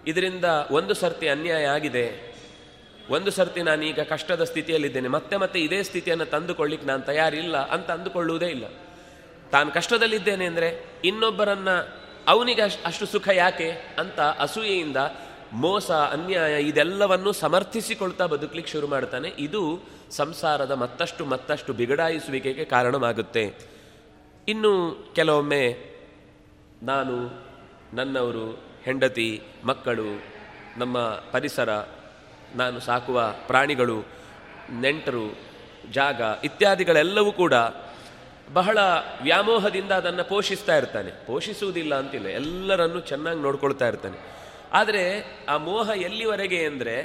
ಇದರಿಂದ 0.06 0.44
ಒಂದು 0.70 0.94
ಸರ್ತಿ 0.94 1.28
ಅನ್ಯಾಯ 1.28 1.66
ಆಗಿದೆ. 1.66 2.36
ಒಂದು 3.10 3.30
ಸರ್ತಿ 3.30 3.62
ನಾನೀಗ 3.62 4.00
ಕಷ್ಟದ 4.00 4.44
ಸ್ಥಿತಿಯಲ್ಲಿದ್ದೇನೆ. 4.44 5.08
ಮತ್ತೆ 5.08 5.36
ಮತ್ತೆ 5.36 5.60
ಇದೇ 5.60 5.82
ಸ್ಥಿತಿಯನ್ನು 5.82 6.24
ತಂದುಕೊಳ್ಳಿಕ್ಕೆ 6.24 6.88
ನಾನು 6.88 7.02
ತಯಾರಿಲ್ಲ 7.02 7.68
ಅಂತ 7.70 7.90
ಅಂದುಕೊಳ್ಳುವುದೇ 7.90 8.46
ಇಲ್ಲ. 8.46 8.64
ತಾನು 9.50 9.70
ಕಷ್ಟದಲ್ಲಿದ್ದೇನೆ 9.70 10.44
ಅಂದರೆ 10.44 10.86
ಇನ್ನೊಬ್ಬರನ್ನ 11.04 11.68
ಅವನಿಗೆ 12.26 12.62
ಅಷ್ಟು 12.62 13.06
ಸುಖ 13.06 13.28
ಯಾಕೆ 13.28 13.96
ಅಂತ 13.98 14.20
ಅಸೂಯೆಯಿಂದ 14.20 14.96
ಮೋಸ, 15.52 15.90
ಅನ್ಯಾಯ 15.90 16.62
ಇದೆಲ್ಲವನ್ನು 16.62 17.32
ಸಮರ್ಥಿಸಿಕೊಳ್ತಾ 17.32 18.26
ಬದುಕಲಿಕ್ಕೆ 18.26 18.72
ಶುರು 18.72 18.86
ಮಾಡ್ತಾನೆ. 18.86 19.28
ಇದು 19.38 19.80
ಸಂಸಾರದ 20.10 20.70
ಮತ್ತಷ್ಟು 20.70 21.24
ಮತ್ತಷ್ಟು 21.24 21.72
ಬಿಗಡಾಯಿಸುವಿಕೆಗೆ 21.72 22.64
ಕಾರಣವಾಗುತ್ತೆ. 22.64 23.54
ಇನ್ನು 24.48 24.96
ಕೆಲವೊಮ್ಮೆ 25.14 25.76
ನಾನು, 26.82 27.46
ನನ್ನವರು, 27.94 28.62
ಹೆಂಡತಿ, 28.82 29.42
ಮಕ್ಕಳು, 29.64 30.22
ನಮ್ಮ 30.76 30.98
ಪರಿಸರ, 31.08 31.70
ನಾನು 32.54 32.80
ಸಾಕುವ 32.80 33.34
ಪ್ರಾಣಿಗಳು, 33.46 34.04
ನೆಂಟರು, 34.80 35.38
ಜಾಗ 35.90 36.20
ಇತ್ಯಾದಿಗಳೆಲ್ಲವೂ 36.44 37.32
ಕೂಡ 37.32 37.54
ಬಹಳ 38.52 38.78
ವ್ಯಾಮೋಹದಿಂದ 39.22 39.90
ಅದನ್ನು 39.90 40.28
ಪೋಷಿಸ್ತಾ 40.28 40.76
ಇರ್ತಾನೆ. 40.76 41.26
ಪೋಷಿಸುವುದಿಲ್ಲ 41.26 41.94
ಅಂತಿಲ್ಲ, 41.94 42.26
ಎಲ್ಲರನ್ನೂ 42.26 43.00
ಚೆನ್ನಾಗಿ 43.00 43.40
ನೋಡ್ಕೊಳ್ತಾ 43.40 43.88
ಇರ್ತಾನೆ. 43.88 44.35
ಆದರೆ 44.72 45.04
ಆ 45.48 45.56
ಮೋಹ 45.56 45.88
ಎಲ್ಲಿವರೆಗೆ 46.08 46.60
ಅಂದರೆ 46.64 46.96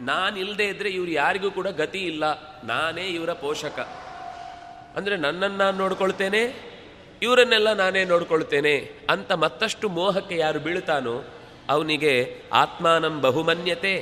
ನಾನಿಲ್ಲದೆ 0.00 0.66
ಇದ್ದರೆ 0.66 0.90
ಇವ್ರು 0.90 1.10
ಯಾರಿಗೂ 1.10 1.50
ಕೂಡ 1.50 1.68
ಗತಿ 1.80 2.00
ಇಲ್ಲ. 2.04 2.24
ನಾನೇ 2.64 3.04
ಇವರ 3.08 3.32
ಪೋಷಕ. 3.32 3.78
ಅಂದರೆ 4.96 5.16
ನನ್ನನ್ನು 5.16 5.58
ನಾನು 5.58 5.76
ನೋಡ್ಕೊಳ್ತೇನೆ, 5.78 6.42
ಇವರನ್ನೆಲ್ಲ 7.22 7.72
ನಾನೇ 7.72 8.04
ನೋಡ್ಕೊಳ್ತೇನೆ 8.04 8.74
ಅಂತ 9.10 9.30
ಮತ್ತಷ್ಟು 9.32 9.88
ಮೋಹಕ್ಕೆ 9.88 10.36
ಯಾರು 10.36 10.60
ಬೀಳ್ತಾನೋ 10.60 11.16
ಅವನಿಗೆ 11.70 12.12
ಆತ್ಮಾನಂ 12.52 13.14
ಬಹುಮನ್ಯತೆ. 13.20 13.94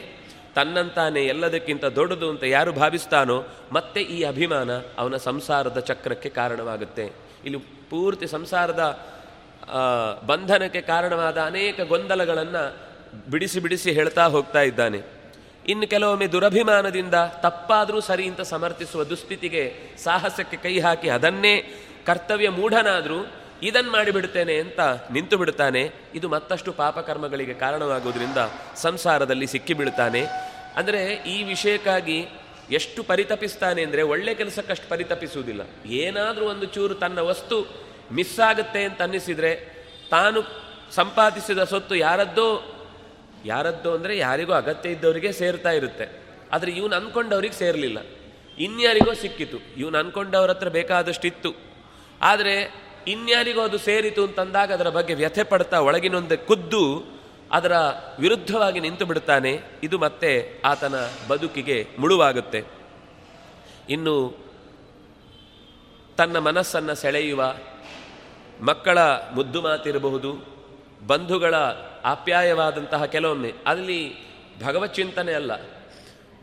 ತನ್ನಂತಾನೆ 0.55 1.23
ಎಲ್ಲದಕ್ಕಿಂತ 1.25 1.85
ದೊಡ್ಡದು 1.85 2.27
ಅಂತ 2.31 2.45
ಯಾರು 2.49 2.73
ಭಾವಿಸ್ತಾನೋ 2.73 3.39
ಮತ್ತೆ 3.73 4.01
ಈ 4.17 4.19
ಅಭಿಮಾನ 4.25 4.71
ಅವನ 4.99 5.17
ಸಂಸಾರದ 5.17 5.79
ಚಕ್ರಕ್ಕೆ 5.79 6.29
ಕಾರಣವಾಗುತ್ತೆ. 6.29 7.05
ಇಲ್ಲಿ 7.45 7.59
ಪೂರ್ತಿ 7.91 8.27
ಸಂಸಾರದ 8.27 8.83
ಬಂಧನಕ್ಕೆ 10.27 10.81
ಕಾರಣವಾದ 10.81 11.39
ಅನೇಕ 11.43 11.81
ಗೊಂದಲಗಳನ್ನು 11.81 12.65
ಬಿಡಿಸಿ 13.31 13.61
ಬಿಡಿಸಿ 13.61 13.93
ಹೇಳ್ತಾ 13.93 14.27
ಹೋಗ್ತಾ 14.27 14.63
ಇದ್ದಾನೆ. 14.63 15.01
ಇನ್ನು 15.69 15.87
ಕೆಲವೊಮ್ಮೆ 15.87 16.27
ದುರಭಿಮಾನದಿಂದ 16.27 17.15
ತಪ್ಪಾದರೂ 17.43 18.01
ಸರಿ 18.01 18.25
ಅಂತ 18.29 18.41
ಸಮರ್ಥಿಸುವ 18.41 19.05
ದುಸ್ಥಿತಿಗೆ 19.05 19.95
ಸಾಹಸಕ್ಕೆ 20.05 20.57
ಕೈ 20.57 20.75
ಹಾಕಿ 20.79 21.09
ಅದನ್ನೇ 21.09 21.55
ಕರ್ತವ್ಯ 22.07 22.49
ಮೂಢನಾದರೂ 22.49 23.21
ಇದನ್ನು 23.63 23.91
ಮಾಡಿಬಿಡ್ತೇನೆ 23.91 24.55
ಅಂತ 24.59 24.81
ನಿಂತು 25.13 25.37
ಬಿಡ್ತಾನೆ. 25.39 25.83
ಇದು 26.15 26.29
ಮತ್ತಷ್ಟು 26.29 26.73
ಪಾಪಕರ್ಮಗಳಿಗೆ 26.73 27.55
ಕಾರಣವಾಗುವುದರಿಂದ 27.55 28.39
ಸಂಸಾರದಲ್ಲಿ 28.77 29.47
ಸಿಕ್ಕಿಬಿಡ್ತಾನೆ 29.47 30.23
ಅಂದರೆ 30.77 31.01
ಈ 31.15 31.43
ವಿಷಯಕ್ಕಾಗಿ 31.43 32.19
ಎಷ್ಟು 32.79 33.01
ಪರಿತಪಿಸ್ತಾನೆ 33.03 33.81
ಅಂದರೆ 33.83 34.03
ಒಳ್ಳೆ 34.03 34.35
ಕೆಲಸಕ್ಕಷ್ಟು 34.35 34.89
ಪರಿತಪಿಸುವುದಿಲ್ಲ. 34.89 35.63
ಏನಾದರೂ 36.05 36.45
ಒಂದು 36.45 36.67
ಚೂರು 36.67 36.95
ತನ್ನ 36.95 37.19
ವಸ್ತು 37.19 37.57
ಮಿಸ್ 38.13 38.41
ಆಗುತ್ತೆ 38.41 38.85
ಅಂತ 38.85 39.03
ಅನ್ನಿಸಿದರೆ 39.03 39.53
ತಾನು 40.11 40.41
ಸಂಪಾದಿಸಿದ 40.95 41.63
ಸೊತ್ತು 41.65 41.95
ಯಾರದ್ದೋ 41.95 42.49
ಯಾರದ್ದೋ 43.47 43.91
ಅಂದರೆ 43.95 44.19
ಯಾರಿಗೂ 44.19 44.53
ಅಗತ್ಯ 44.53 44.91
ಇದ್ದವರಿಗೆ 44.91 45.33
ಸೇರ್ತಾ 45.33 45.71
ಇರುತ್ತೆ. 45.71 46.07
ಆದರೆ 46.53 46.71
ಇವನು 46.71 46.97
ಅಂದ್ಕೊಂಡವ್ರಿಗೆ 46.97 47.55
ಸೇರಲಿಲ್ಲ. 47.55 47.99
ಇನ್ಯಾರಿಗೋ 48.59 49.13
ಸಿಕ್ಕಿತು. 49.15 49.59
ಇವನು 49.77 49.99
ಅಂದ್ಕೊಂಡವ್ರ 49.99 50.51
ಹತ್ರ 50.51 50.69
ಬೇಕಾದಷ್ಟಿತ್ತು. 50.69 51.51
ಆದರೆ 52.23 52.55
ಇನ್ಯಾರಿಗೂ 53.07 53.61
ಅದು 53.61 53.79
ಸೇರಿತು 53.79 54.23
ಅಂತಂದಾಗ 54.25 54.73
ಅದರ 54.73 54.89
ಬಗ್ಗೆ 54.89 55.15
ವ್ಯಥೆ 55.15 55.43
ಪಡ್ತಾ 55.43 55.81
ಒಳಗಿನೊಂದು 55.81 56.47
ಖುದ್ದು 56.47 57.17
ಅದರ 57.53 57.73
ವಿರುದ್ಧವಾಗಿ 58.19 58.81
ನಿಂತು 58.81 59.07
ಬಿಡ್ತಾನೆ. 59.07 59.53
ಇದು 59.83 59.99
ಮತ್ತೆ 59.99 60.63
ಆತನ 60.65 60.95
ಬದುಕಿಗೆ 61.29 61.87
ಮುಳುವಾಗುತ್ತೆ. 61.99 62.65
ಇನ್ನು 63.91 64.15
ತನ್ನ 66.17 66.39
ಮನಸ್ಸನ್ನು 66.39 66.95
ಸೆಳೆಯುವ 66.95 67.55
ಮಕ್ಕಳ 68.61 68.99
ಮುದ್ದು 69.09 69.63
ಮಾತಿರಬಹುದು, 69.63 70.31
ಬಂಧುಗಳ 71.07 71.55
ಆಪ್ಯಾಯವಾದಂತಹ 72.07 73.05
ಕೆಲವೊಮ್ಮೆ. 73.05 73.53
ಅಲ್ಲಿ 73.67 74.15
ಭಗವತ್ 74.65 74.95
ಚಿಂತನೆ 74.95 75.33
ಅಲ್ಲ. 75.33 75.53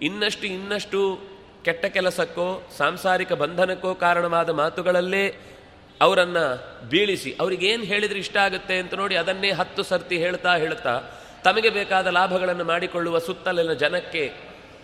ಇನ್ನಷ್ಟು 0.01 0.47
ಇನ್ನಷ್ಟು 0.47 1.19
ಕೆಟ್ಟ 1.65 1.85
ಕೆಲಸಕ್ಕೋ, 1.85 2.69
ಸಾಂಸಾರಿಕ 2.77 3.33
ಬಂಧನಕ್ಕೋ 3.33 3.93
ಕಾರಣವಾದ 3.93 4.49
ಮಾತುಗಳಲ್ಲೇ 4.49 5.35
ಅವರನ್ನು 6.01 6.45
ಬೀಳಿಸಿ, 6.89 7.35
ಅವ್ರಿಗೇನು 7.39 7.83
ಹೇಳಿದರೆ 7.83 8.19
ಇಷ್ಟ 8.19 8.37
ಆಗುತ್ತೆ 8.37 8.77
ಅಂತ 8.77 8.93
ನೋಡಿ 8.93 9.15
ಅದನ್ನೇ 9.15 9.51
ಹತ್ತು 9.51 9.83
ಸರ್ತಿ 9.83 10.17
ಹೇಳ್ತಾ 10.17 10.55
ಹೇಳ್ತಾ 10.55 11.01
ತಮಗೆ 11.43 11.69
ಬೇಕಾದ 11.69 12.07
ಲಾಭಗಳನ್ನು 12.07 12.63
ಮಾಡಿಕೊಳ್ಳುವ 12.63 13.19
ಸುತ್ತಲಿನ 13.19 13.73
ಜನಕ್ಕೆ 13.73 14.33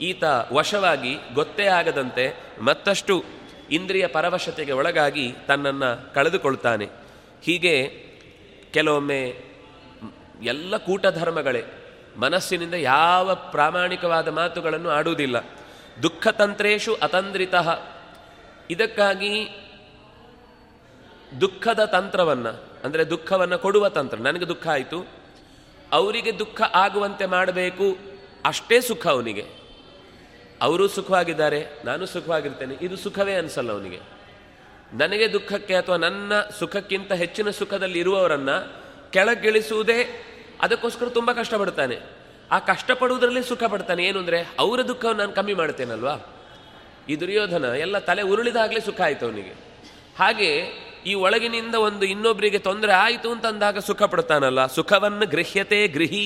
ಈತ 0.02 0.24
ವಶವಾಗಿ 0.54 1.16
ಗೊತ್ತೇ 1.34 1.66
ಆಗದಂತೆ 1.66 2.44
ಮತ್ತಷ್ಟು 2.62 3.24
ಇಂದ್ರಿಯ 3.72 4.08
ಪರವಶತೆಗೆ 4.08 4.72
ಒಳಗಾಗಿ 4.72 5.34
ತನ್ನನ್ನು 5.48 6.14
ಕಳೆದುಕೊಳ್ತಾನೆ. 6.14 6.86
ಹೀಗೆ 7.44 7.88
ಕೆಲವೊಮ್ಮೆ 8.72 9.49
ಎಲ್ಲ 10.44 10.78
ಕೂಟಧರ್ಮಗಳೇ. 10.78 11.64
ಮನಸ್ಸಿನಿಂದ 12.18 12.74
ಯಾವ 12.74 13.36
ಪ್ರಾಮಾಣಿಕವಾದ 13.36 14.28
ಮಾತುಗಳನ್ನು 14.28 14.90
ಆಡುವುದಿಲ್ಲ. 14.90 15.40
ದುಃಖತಂತ್ರೇಶು 16.04 16.94
ಅತಂದ್ರಿತಃ. 16.96 17.80
ಇದಕ್ಕಾಗಿ 18.70 19.50
ದುಃಖದ 21.42 21.86
ತಂತ್ರವನ್ನು, 21.86 22.66
ಅಂದರೆ 22.84 23.10
ದುಃಖವನ್ನು 23.10 23.60
ಕೊಡುವ 23.60 23.90
ತಂತ್ರ, 23.90 24.18
ನನಗೆ 24.18 24.48
ದುಃಖ 24.48 24.68
ಆಯಿತು. 24.68 25.06
ಅವರಿಗೆ 25.92 26.40
ದುಃಖ 26.40 26.62
ಆಗುವಂತೆ 26.74 27.26
ಮಾಡಬೇಕು, 27.26 27.98
ಅಷ್ಟೇ 28.46 28.82
ಸುಖ 28.82 29.08
ಅವನಿಗೆ. 29.08 29.46
ಅವರು 30.62 30.88
ಸುಖವಾಗಿದ್ದಾರೆ, 30.88 31.66
ನಾನು 31.86 32.06
ಸುಖವಾಗಿರ್ತೇನೆ, 32.06 32.78
ಇದು 32.82 32.98
ಸುಖವೇ 32.98 33.34
ಅನಿಸಲ್ಲ 33.34 33.72
ಅವನಿಗೆ. 33.72 34.00
ನನಗೆ 34.94 35.34
ದುಃಖಕ್ಕೆ 35.34 35.76
ಅಥವಾ 35.76 35.98
ನನ್ನ 35.98 36.32
ಸುಖಕ್ಕಿಂತ 36.60 37.12
ಹೆಚ್ಚಿನ 37.12 37.50
ಸುಖದಲ್ಲಿ 37.50 38.00
ಇರುವವರನ್ನು 38.00 38.79
ಕೆಳಗಿಳಿಸುವುದೇ 39.14 40.00
ಅದಕ್ಕೋಸ್ಕರ 40.62 41.08
ತುಂಬ 41.10 41.32
ಕಷ್ಟಪಡ್ತಾನೆ. 41.32 41.98
ಆ 42.52 42.60
ಕಷ್ಟಪಡುವುದರಲ್ಲಿ 42.60 43.44
ಸುಖ 43.44 43.64
ಪಡ್ತಾನೆ. 43.64 44.04
ಏನು 44.04 44.20
ಅಂದರೆ, 44.20 44.40
ಅವರ 44.60 44.82
ದುಃಖವನ್ನು 44.82 45.22
ನಾನು 45.24 45.34
ಕಮ್ಮಿ 45.34 45.54
ಮಾಡ್ತೇನಲ್ವಾ 45.54 46.16
ಈ 47.10 47.16
ದುರ್ಯೋಧನ 47.16 47.66
ಎಲ್ಲ 47.66 47.98
ತಲೆ 48.00 48.22
ಉರುಳಿದಾಗಲೇ 48.22 48.80
ಸುಖ 48.80 49.02
ಆಯಿತು 49.02 49.26
ಅವನಿಗೆ. 49.26 49.54
ಹಾಗೆ 50.20 50.50
ಈ 51.06 51.14
ಒಳಗಿನಿಂದ 51.14 51.76
ಒಂದು 51.76 52.06
ಇನ್ನೊಬ್ಬರಿಗೆ 52.06 52.60
ತೊಂದರೆ 52.60 52.92
ಆಯಿತು 52.92 53.32
ಅಂತಂದಾಗ 53.32 53.78
ಸುಖ 53.78 54.04
ಪಡ್ತಾನಲ್ಲ, 54.04 54.66
ಸುಖವನ್ನು 54.66 55.26
ಗೃಹ್ಯತೆ 55.28 55.88
ಗೃಹಿ. 55.88 56.26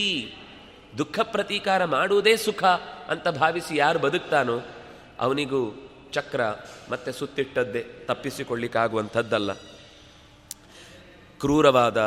ದುಃಖ 0.97 1.19
ಪ್ರತೀಕಾರ 1.23 1.85
ಮಾಡುವುದೇ 1.85 2.35
ಸುಖ 2.35 2.63
ಅಂತ 3.09 3.27
ಭಾವಿಸಿ 3.27 3.75
ಯಾರು 3.77 3.99
ಬದುಕ್ತಾನೋ, 3.99 4.57
ಅವನಿಗೂ 5.19 5.61
ಚಕ್ರ 6.11 6.41
ಮತ್ತೆ 6.89 7.11
ಸುತ್ತಿಟ್ಟದ್ದೇ 7.11 7.81
ತಪ್ಪಿಸಿಕೊಳ್ಳಿಕ್ಕಾಗುವಂಥದ್ದಲ್ಲ. 8.05 9.51
ಕ್ರೂರವಾದ 11.39 11.99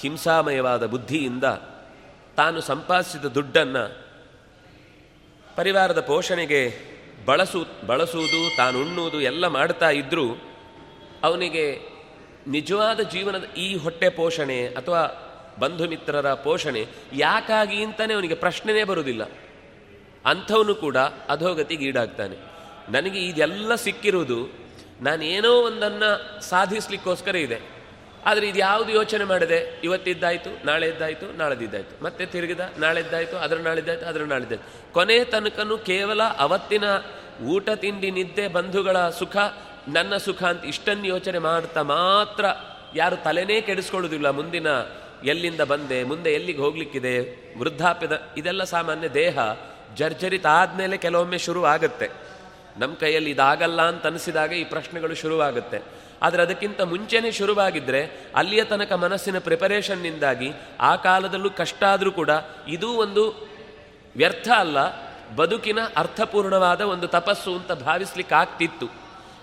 ಹಿಂಸಾಮಯವಾದ 0.00 0.86
ಬುದ್ಧಿಯಿಂದ 0.86 1.44
ತಾನು 2.36 2.60
ಸಂಪಾದಿಸಿದ 2.60 3.24
ದುಡ್ಡನ್ನು 3.24 4.06
ಪರಿವಾರದ 5.56 6.00
ಪೋಷಣೆಗೆ 6.00 6.92
ಬಳಸು, 7.26 7.66
ಬಳಸುವುದು, 7.86 8.56
ತಾನು 8.56 8.80
ಉಣ್ಣುವುದು 8.80 9.20
ಎಲ್ಲ 9.20 9.46
ಮಾಡ್ತಾ 9.46 9.90
ಇದ್ದರೂ 9.90 10.42
ಅವನಿಗೆ 11.22 11.80
ನಿಜವಾದ 12.46 13.00
ಜೀವನದ 13.00 13.44
ಈ 13.44 13.76
ಹೊಟ್ಟೆ 13.76 14.08
ಪೋಷಣೆ 14.08 14.66
ಅಥವಾ 14.66 15.28
ಬಂಧು 15.58 15.88
ಮಿತ್ರರ 15.88 16.34
ಪೋಷಣೆ 16.34 16.86
ಯಾಕಾಗಿ 17.12 17.84
ಅಂತಲೇ 17.84 18.14
ಅವನಿಗೆ 18.14 18.34
ಪ್ರಶ್ನೆನೇ 18.34 18.84
ಬರುವುದಿಲ್ಲ. 18.84 19.22
ಅಂಥವನು 20.26 20.74
ಕೂಡ 20.74 20.96
ಅಧೋಗತಿಗೆ 21.28 21.84
ಈಡಾಗ್ತಾನೆ. 21.84 22.36
ನನಗೆ 22.92 23.26
ಇದೆಲ್ಲ 23.26 23.74
ಸಿಕ್ಕಿರುವುದು 23.74 24.48
ನಾನೇನೋ 25.00 25.52
ಒಂದನ್ನು 25.52 26.40
ಸಾಧಿಸಲಿಕ್ಕೋಸ್ಕರ 26.42 27.36
ಇದೆ. 27.36 27.71
ಆದರೆ 28.26 28.48
ಇದು 28.48 28.58
ಯಾವುದು 28.58 28.92
ಯೋಚನೆ 28.92 29.24
ಮಾಡಿದೆ? 29.24 29.80
ಇವತ್ತಿದ್ದಾಯಿತು 29.84 30.66
ನಾಳೆ 30.66 30.88
ಇದ್ದಾಯಿತು 30.88 31.36
ನಾಳೆದಿದ್ದಾಯಿತು 31.36 32.04
ಮತ್ತೆ 32.04 32.26
ತಿರುಗಿದ 32.26 32.60
ನಾಳೆದ್ದಾಯಿತು 32.78 33.36
ಅದರ 33.36 33.56
ನಾಳಿದ್ದಾಯಿತು 33.56 34.06
ಅದರ 34.06 34.22
ನಾಳಿದ್ದಾಯಿತು 34.24 34.92
ಕೊನೆ 34.92 35.24
ತನಕನೂ 35.24 35.78
ಕೇವಲ 35.78 36.22
ಅವತ್ತಿನ 36.38 36.84
ಊಟ, 37.44 37.70
ತಿಂಡಿ, 37.70 38.10
ನಿದ್ದೆ, 38.10 38.48
ಬಂಧುಗಳ 38.48 39.08
ಸುಖ, 39.08 39.36
ನನ್ನ 39.88 40.16
ಸುಖ 40.16 40.42
ಅಂತ 40.44 40.64
ಇಷ್ಟನ್ನು 40.64 41.06
ಯೋಚನೆ 41.06 41.38
ಮಾಡ್ತಾ 41.38 41.82
ಮಾತ್ರ 41.82 42.44
ಯಾರು 42.94 43.16
ತಲೆನೇ 43.16 43.60
ಕೆಡಿಸ್ಕೊಳ್ಳೋದಿಲ್ಲ. 43.60 44.30
ಮುಂದಿನ 44.30 44.66
ಎಲ್ಲಿಂದ 45.24 45.60
ಬಂದೆ, 45.60 46.04
ಮುಂದೆ 46.04 46.30
ಎಲ್ಲಿಗೆ 46.32 46.58
ಹೋಗ್ಲಿಕ್ಕಿದೆ, 46.58 47.14
ವೃದ್ಧಾಪ್ಯದ 47.58 48.22
ಇದೆಲ್ಲ 48.36 48.64
ಸಾಮಾನ್ಯ 48.64 49.08
ದೇಹ 49.08 49.38
ಜರ್ಜರಿತ 49.94 50.46
ಆದಮೇಲೆ 50.46 50.96
ಕೆಲವೊಮ್ಮೆ 50.96 51.38
ಶುರುವಾಗುತ್ತೆ. 51.38 52.10
ನಮ್ಮ 52.76 52.94
ಕೈಯಲ್ಲಿ 52.94 53.30
ಇದಾಗಲ್ಲ 53.30 53.82
ಅಂತ 53.82 54.06
ಅನಿಸಿದಾಗ 54.06 54.52
ಈ 54.52 54.64
ಪ್ರಶ್ನೆಗಳು 54.64 55.14
ಶುರುವಾಗುತ್ತೆ. 55.14 56.01
ಆದರೆ 56.22 56.42
ಅದಕ್ಕಿಂತ 56.42 56.80
ಮುಂಚೆನೇ 56.92 57.30
ಶುರುವಾಗಿದ್ದರೆ 57.30 58.02
ಅಲ್ಲಿಯ 58.40 58.64
ತನಕ 58.64 58.92
ಮನಸ್ಸಿನ 59.04 59.38
ಪ್ರಿಪರೇಷನ್ನಿಂದಾಗಿ 59.38 60.48
ಆ 60.80 60.92
ಕಾಲದಲ್ಲೂ 61.06 61.50
ಕಷ್ಟ 61.60 61.82
ಆದರೂ 61.84 62.10
ಕೂಡ 62.20 62.30
ಇದೂ 62.76 62.90
ಒಂದು 63.04 63.24
ವ್ಯರ್ಥ 64.16 64.48
ಅಲ್ಲ, 64.62 64.78
ಬದುಕಿನ 65.36 65.80
ಅರ್ಥಪೂರ್ಣವಾದ 65.96 66.80
ಒಂದು 66.94 67.06
ತಪಸ್ಸು 67.06 67.52
ಅಂತ 67.58 67.72
ಭಾವಿಸ್ಲಿಕ್ಕೆ 67.84 68.34
ಆಗ್ತಿತ್ತು 68.34 68.86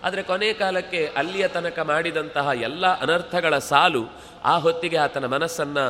ಆದರೆ 0.03 0.21
ಕೊನೆ 0.23 0.49
ಕಾಲಕ್ಕೆ 0.53 0.99
ಅಲ್ಲಿಯ 1.21 1.45
ತನಕ 1.47 1.79
ಮಾಡಿದಂತಹ 1.91 2.49
ಎಲ್ಲ 2.67 2.85
ಅನರ್ಥಗಳ 3.03 3.57
ಸಾಲು 3.69 4.03
ಆ 4.43 4.53
ಹೊತ್ತಿಗೆ 4.57 4.97
ಆತನ 4.97 5.25
ಮನಸ್ಸನ್ನು 5.35 5.85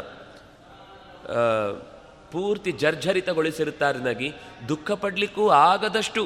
ಪೂರ್ತಿ 2.32 2.72
ಜರ್ಜರಿತಗೊಳಿಸಿರುತ್ತಾರನಾಗಿ 2.84 4.30
ದುಃಖ 4.70 4.92
ಪಡಲಿಕ್ಕೂ 5.04 5.44
ಆಗದಷ್ಟು 5.50 6.22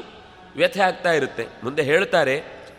ವ್ಯಥೆ 0.56 0.80
ಆಗ್ತಾ 0.80 1.12
ಇರುತ್ತೆ. 1.12 1.44
ಮುಂದೆ 1.64 1.82
ಹೇಳ್ತಾರೆ 1.82 2.34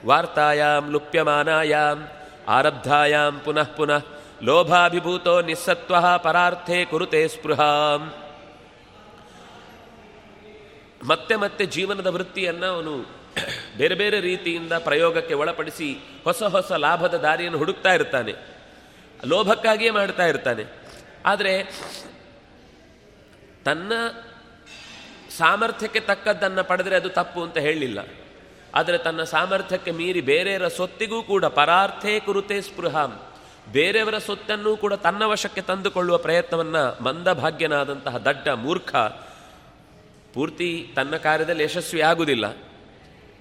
ವಾರ್ತಾಯಾಮ್ 0.06 0.92
ಲುಪ್ಯಮಾನಾಯಾಂ, 0.92 2.08
ಆರಬ್ಧಾಯಾಂ 2.48 3.40
ಪುನಃ 3.40 3.76
ಪುನಃ, 3.76 4.06
ಲೋಭಾಭಿಭೂತೋ 4.44 5.42
ನಿಸ್ಸತ್ವ 5.42 5.96
ಪರಾರ್ಥೇ 6.18 6.86
ಕುರುತೆ 6.86 7.28
ಸ್ಪೃಹಾಂ. 7.28 8.14
ಮತ್ತೆ 11.08 11.36
ಮತ್ತೆ 11.36 11.66
ಜೀವನದ 11.66 12.08
ವೃತ್ತಿಯನ್ನು 12.08 12.66
ಅವನು 12.66 13.06
ಬೇರೆ 13.78 13.96
ಬೇರೆ 13.96 14.20
ರೀತಿಯಿಂದ 14.20 14.74
ಪ್ರಯೋಗಕ್ಕೆ 14.74 15.34
ಒಳಪಡಿಸಿ 15.34 15.94
ಹೊಸ 16.24 16.44
ಹೊಸ 16.44 16.72
ಲಾಭದ 16.72 17.14
ದಾರಿಯನ್ನು 17.14 17.58
ಹುಡುಕ್ತಾ 17.58 17.94
ಇರ್ತಾನೆ. 17.94 18.34
ಲೋಭಕ್ಕಾಗಿಯೇ 19.26 19.90
ಮಾಡ್ತಾ 19.90 20.26
ಇರ್ತಾನೆ. 20.26 20.64
ಆದರೆ 21.26 21.64
ತನ್ನ 23.66 23.92
ಸಾಮರ್ಥ್ಯಕ್ಕೆ 25.38 26.00
ತಕ್ಕದ್ದನ್ನು 26.00 26.64
ಪಡೆದರೆ 26.64 26.96
ಅದು 26.96 27.10
ತಪ್ಪು 27.10 27.44
ಅಂತ 27.44 27.58
ಹೇಳಲಿಲ್ಲ. 27.58 28.00
ಆದರೆ 28.76 28.98
ತನ್ನ 28.98 29.24
ಸಾಮರ್ಥ್ಯಕ್ಕೆ 29.24 29.92
ಮೀರಿ 29.92 30.22
ಬೇರೆಯವರ 30.22 30.68
ಸೊತ್ತಿಗೂ 30.68 31.24
ಕೂಡ 31.24 31.46
ಪರಾರ್ಥೇ 31.46 32.20
ಕುರುತೆ 32.20 32.62
ಸ್ಪೃಹ. 32.62 33.06
ಬೇರೆಯವರ 33.72 34.18
ಸೊತ್ತನ್ನೂ 34.18 34.78
ಕೂಡ 34.78 34.94
ತನ್ನ 34.94 35.24
ವಶಕ್ಕೆ 35.24 35.62
ತಂದುಕೊಳ್ಳುವ 35.62 36.18
ಪ್ರಯತ್ನವನ್ನು 36.18 37.04
ಮಂದಭಾಗ್ಯನಾದಂತಹ 37.04 38.18
ದಡ್ಡ 38.18 38.50
ಮೂರ್ಖ 38.50 38.96
ಪೂರ್ತಿ 40.34 40.92
ತನ್ನ 40.96 41.16
ಕಾರ್ಯದಲ್ಲಿ 41.16 41.64
ಯಶಸ್ವಿ 41.64 42.02
ಆಗುವುದಿಲ್ಲ. 42.02 42.58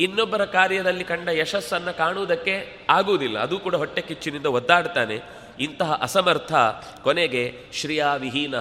ಇನ್ನೊಬ್ಬರ 0.01 0.45
ಕಾರ್ಯದಲ್ಲಿ 0.45 1.05
ಕಂಡ 1.05 1.29
ಯಶಸ್ಸನ್ನು 1.29 1.97
ಕಾಣುವುದಕ್ಕೆ 1.97 2.87
ಆಗುವುದಿಲ್ಲ. 2.91 3.39
ಅದು 3.39 3.59
ಕೂಡ 3.59 3.75
ಹೊಟ್ಟೆ 3.75 4.01
ಕಿಚ್ಚಿನಿಂದ 4.01 4.47
ಒದ್ದಾಡ್ತಾನೆ. 4.47 5.21
ಇಂತಹ 5.61 5.99
ಅಸಮರ್ಥ 6.03 6.53
ಕೊನೆಗೆ 7.03 7.61
ಶ್ರಿಯಾವಿಹೀನ. 7.73 8.55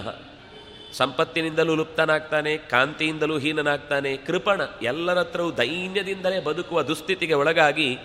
ಸಂಪತ್ತಿನಿಂದಲೂ 0.96 1.74
ಲುಪ್ತನಾಗ್ತಾನೆ, 1.74 2.56
ಕಾಂತಿಯಿಂದಲೂ 2.56 3.38
ಹೀನನಾಗ್ತಾನೆ, 3.38 4.16
ಕೃಪಣ 4.16 4.60
ಎಲ್ಲರ 4.82 5.18
ಹತ್ರವೂ 5.18 5.52
ದೈನ್ಯದಿಂದಲೇ 5.52 6.40
ಬದುಕುವ 6.40 6.82
ದುಸ್ಥಿತಿಗೆ 6.82 7.34
ಒಳಗಾಗಿ 7.34 7.98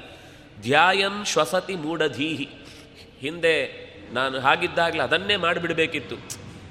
ಧ್ಯಾಯಂ 0.61 1.25
ಶ್ವಸತಿ 1.25 1.75
ಮೂಢಧೀಹಿ. 1.75 2.49
ಹಿಂದೆ 3.19 3.89
ನಾನು 4.13 4.39
ಹಾಗಿದ್ದಾಗಲೇ 4.39 4.99
ಅದನ್ನೇ 4.99 5.35
ಮಾಡಿಬಿಡಬೇಕಿತ್ತು. 5.35 6.15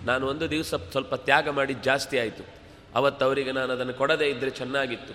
ನಾನು 0.07 0.27
ಒಂದು 0.27 0.51
ದಿವಸ 0.51 0.75
ಸ್ವಲ್ಪ 0.75 1.15
ತ್ಯಾಗ 1.15 1.49
ಮಾಡಿದ್ದು 1.49 1.85
ಜಾಸ್ತಿ 1.85 2.19
ಆಯಿತು. 2.19 2.45
ಅವತ್ತು 2.95 3.25
ಅವರಿಗೆ 3.25 3.53
ನಾನು 3.53 3.73
ಅದನ್ನು 3.73 3.95
ಕೊಡದೇ 3.95 4.27
ಇದ್ದರೆ 4.27 4.51
ಚೆನ್ನಾಗಿತ್ತು. 4.51 5.15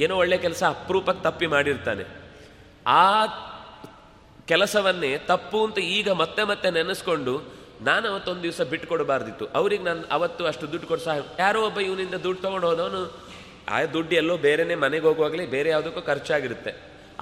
ಏನೋ 0.00 0.16
ಒಳ್ಳೆ 0.16 0.38
ಕೆಲಸ 0.38 0.62
ಅಪರೂಪಕ್ಕೆ 0.62 1.22
ತಪ್ಪಿ 1.22 1.46
ಮಾಡಿರ್ತಾನೆ. 1.46 2.04
ಆ 2.86 3.26
ಕೆಲಸವನ್ನೇ 4.46 5.18
ತಪ್ಪು 5.18 5.66
ಅಂತ 5.66 5.78
ಈಗ 5.78 6.10
ಮತ್ತೆ 6.10 6.44
ಮತ್ತೆ 6.44 6.70
ನೆನೆಸ್ಕೊಂಡು 6.70 7.59
ನಾನು 7.88 8.06
ಅವತ್ತೊಂದು 8.12 8.42
ದಿವಸ 8.42 8.60
ಬಿಟ್ಕೊಡಬಾರ್ದಿತ್ತು 8.72 9.44
ಅವ್ರಿಗೆ 9.58 9.84
ನಾನು 9.84 10.02
ಅವತ್ತು 10.16 10.42
ಅಷ್ಟು 10.50 10.72
ದುಡ್ಡು 10.72 10.86
ಕೊಡು 10.86 11.02
ಸಹ 11.06 11.16
ಯಾರೋ 11.38 11.60
ಒಬ್ಬ 11.68 11.78
ಇವನಿಂದ 11.80 12.16
ದುಡ್ಡು 12.26 12.42
ತೊಗೊಂಡು 12.42 12.66
ಹೋದವನು 12.66 13.00
ಆ 13.74 13.78
ದುಡ್ಡು 13.94 14.14
ಎಲ್ಲೋ 14.14 14.34
ಬೇರೆನೇ 14.46 14.74
ಮನೆಗೆ 14.74 15.06
ಹೋಗುವಾಗಲೇ 15.06 15.44
ಬೇರೆ 15.46 15.68
ಯಾವುದಕ್ಕೂ 15.70 16.00
ಖರ್ಚಾಗಿರುತ್ತೆ. 16.00 16.72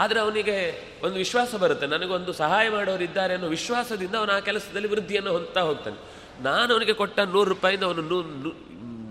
ಆದರೆ 0.02 0.18
ಅವನಿಗೆ 0.20 0.56
ಒಂದು 1.04 1.16
ವಿಶ್ವಾಸ 1.24 1.54
ಬರುತ್ತೆ. 1.54 1.86
ನನಗೊಂದು 1.86 2.32
ಸಹಾಯ 2.32 2.66
ಮಾಡೋರು 2.68 3.04
ಇದ್ದಾರೆ 3.04 3.34
ಅನ್ನೋ 3.34 3.48
ವಿಶ್ವಾಸದಿಂದ 3.48 4.14
ಅವನು 4.14 4.32
ಆ 4.36 4.40
ಕೆಲಸದಲ್ಲಿ 4.48 4.88
ವೃದ್ಧಿಯನ್ನು 4.88 5.32
ಹೊಂದ್ತಾ 5.32 5.60
ಹೋಗ್ತಾನೆ. 5.60 5.98
ನಾನು 6.42 6.68
ಅವನಿಗೆ 6.74 6.92
ಕೊಟ್ಟ 6.92 7.18
ನೂರು 7.34 7.48
ರೂಪಾಯಿಂದ 7.48 7.82
ಅವನು 7.82 8.02
ನೂ 8.02 8.18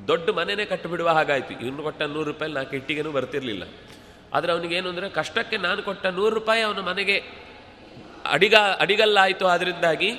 ದೊಡ್ಡ 0.07 0.29
ಮನೆಯೇ 0.29 0.65
ಕಟ್ಟಿಬಿಡುವ 0.65 1.09
ಹಾಗಾಯಿತು. 1.09 1.53
ಇವನು 1.65 1.83
ಕೊಟ್ಟ 1.83 2.01
ನೂರು 2.01 2.27
ರೂಪಾಯಿ 2.31 2.51
ನಾಲ್ಕು 2.53 2.75
ಇಟ್ಟಿಗೆನೂ 2.75 3.11
ಬರ್ತಿರಲಿಲ್ಲ. 3.11 3.63
ಆದರೆ 4.33 4.51
ಅವನಿಗೆ 4.51 4.75
ಏನು 4.75 4.89
ಅಂದರೆ 4.89 5.09
ಕಷ್ಟಕ್ಕೆ 5.09 5.57
ನಾನು 5.57 5.83
ಕೊಟ್ಟ 5.83 6.05
ನೂರು 6.05 6.33
ರೂಪಾಯಿ 6.35 6.61
ಅವನ 6.61 6.79
ಮನೆಗೆ 6.79 7.17
ಅಡಿಗ 8.35 8.55
ಅಡಿಗಲ್ಲಾಯಿತು 8.79 9.45
ಅದರಿಂದಾಗಿ 9.47 10.09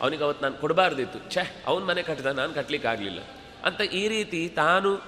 ಅವನಿಗೆ 0.00 0.24
ಅವತ್ತು 0.24 0.42
ನಾನು 0.42 0.56
ಕೊಡಬಾರ್ದಿತ್ತು. 0.56 1.30
ಛೇ, 1.30 1.62
ಅವನ 1.66 1.82
ಮನೆ 1.82 2.02
ಕಟ್ಟಿದ, 2.02 2.26
ನಾನು 2.26 2.54
ಕಟ್ಟಲಿಕ್ಕೆ 2.54 2.88
ಆಗಲಿಲ್ಲ 2.88 3.20
ಅಂತ 3.64 3.80
ಈ 3.80 4.08
ರೀತಿ 4.08 4.48
ತಾನು 4.48 5.02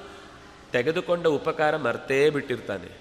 ತೆಗೆದುಕೊಂಡ 0.73 1.27
ಉಪಕಾರ 1.27 1.77
ಮರ್ತೇ 1.77 2.31
ಬಿಟ್ಟಿರ್ತಾನೆ. 2.31 3.01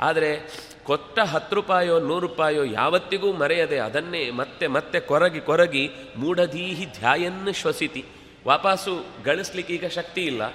ಆದರೆ 0.00 0.40
ಕೊಟ್ಟ 0.84 1.18
ಹತ್ತು 1.18 1.54
ರೂಪಾಯೋ, 1.56 2.00
ನೂರು 2.00 2.26
ರೂಪಾಯೋ 2.26 2.64
ಯಾವತ್ತಿಗೂ 2.64 3.32
ಮರೆಯದೆ 3.32 3.78
ಅದನ್ನೇ 3.78 4.30
ಮತ್ತೆ 4.30 4.66
ಮತ್ತೆ 4.66 5.00
ಕೊರಗಿ 5.00 5.40
ಕೊರಗಿ 5.40 5.90
ಮೂಢಧೀಹಿ 6.16 6.86
ಧ್ಯಾಯನ್ನು 6.86 7.52
ಶ್ವಸಿತಿ. 7.52 8.04
ವಾಪಸ್ಸು 8.46 9.04
ಗಳಿಸ್ಲಿಕ್ಕೆ 9.24 9.74
ಈಗ 9.74 9.86
ಶಕ್ತಿ 9.86 10.24
ಇಲ್ಲ. 10.24 10.54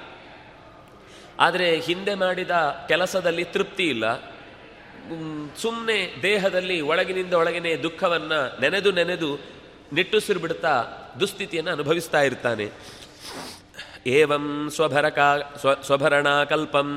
ಆದರೆ 1.40 1.80
ಹಿಂದೆ 1.80 2.16
ಮಾಡಿದ 2.16 2.52
ಕೆಲಸದಲ್ಲಿ 2.88 3.44
ತೃಪ್ತಿ 3.44 3.84
ಇಲ್ಲ. 3.84 4.36
ಸುಮ್ಮನೆ 5.62 6.16
ದೇಹದಲ್ಲಿ 6.24 6.82
ಒಳಗಿನಿಂದ 6.82 7.34
ಒಳಗಿನೇ 7.34 7.76
ದುಃಖವನ್ನು 7.76 8.62
ನೆನೆದು 8.62 8.92
ನೆನೆದು 8.92 9.55
ನಿಟ್ಟುಸಿರು 9.94 10.40
ಬಿಡ್ತಾ 10.40 10.84
ದುಸ್ಥಿತಿಯನ್ನು 11.20 11.72
ಅನುಭವಿಸ್ತಾ 11.72 12.22
ಇರ್ತಾನೆ. 12.22 12.72
ಏವಂ 14.06 14.70
ಸ್ವಭರಕಾ 14.76 15.38
ಸ್ವ 15.60 15.74
ಸ್ವಭರಣಾಕಲ್ಪಂ 15.74 16.90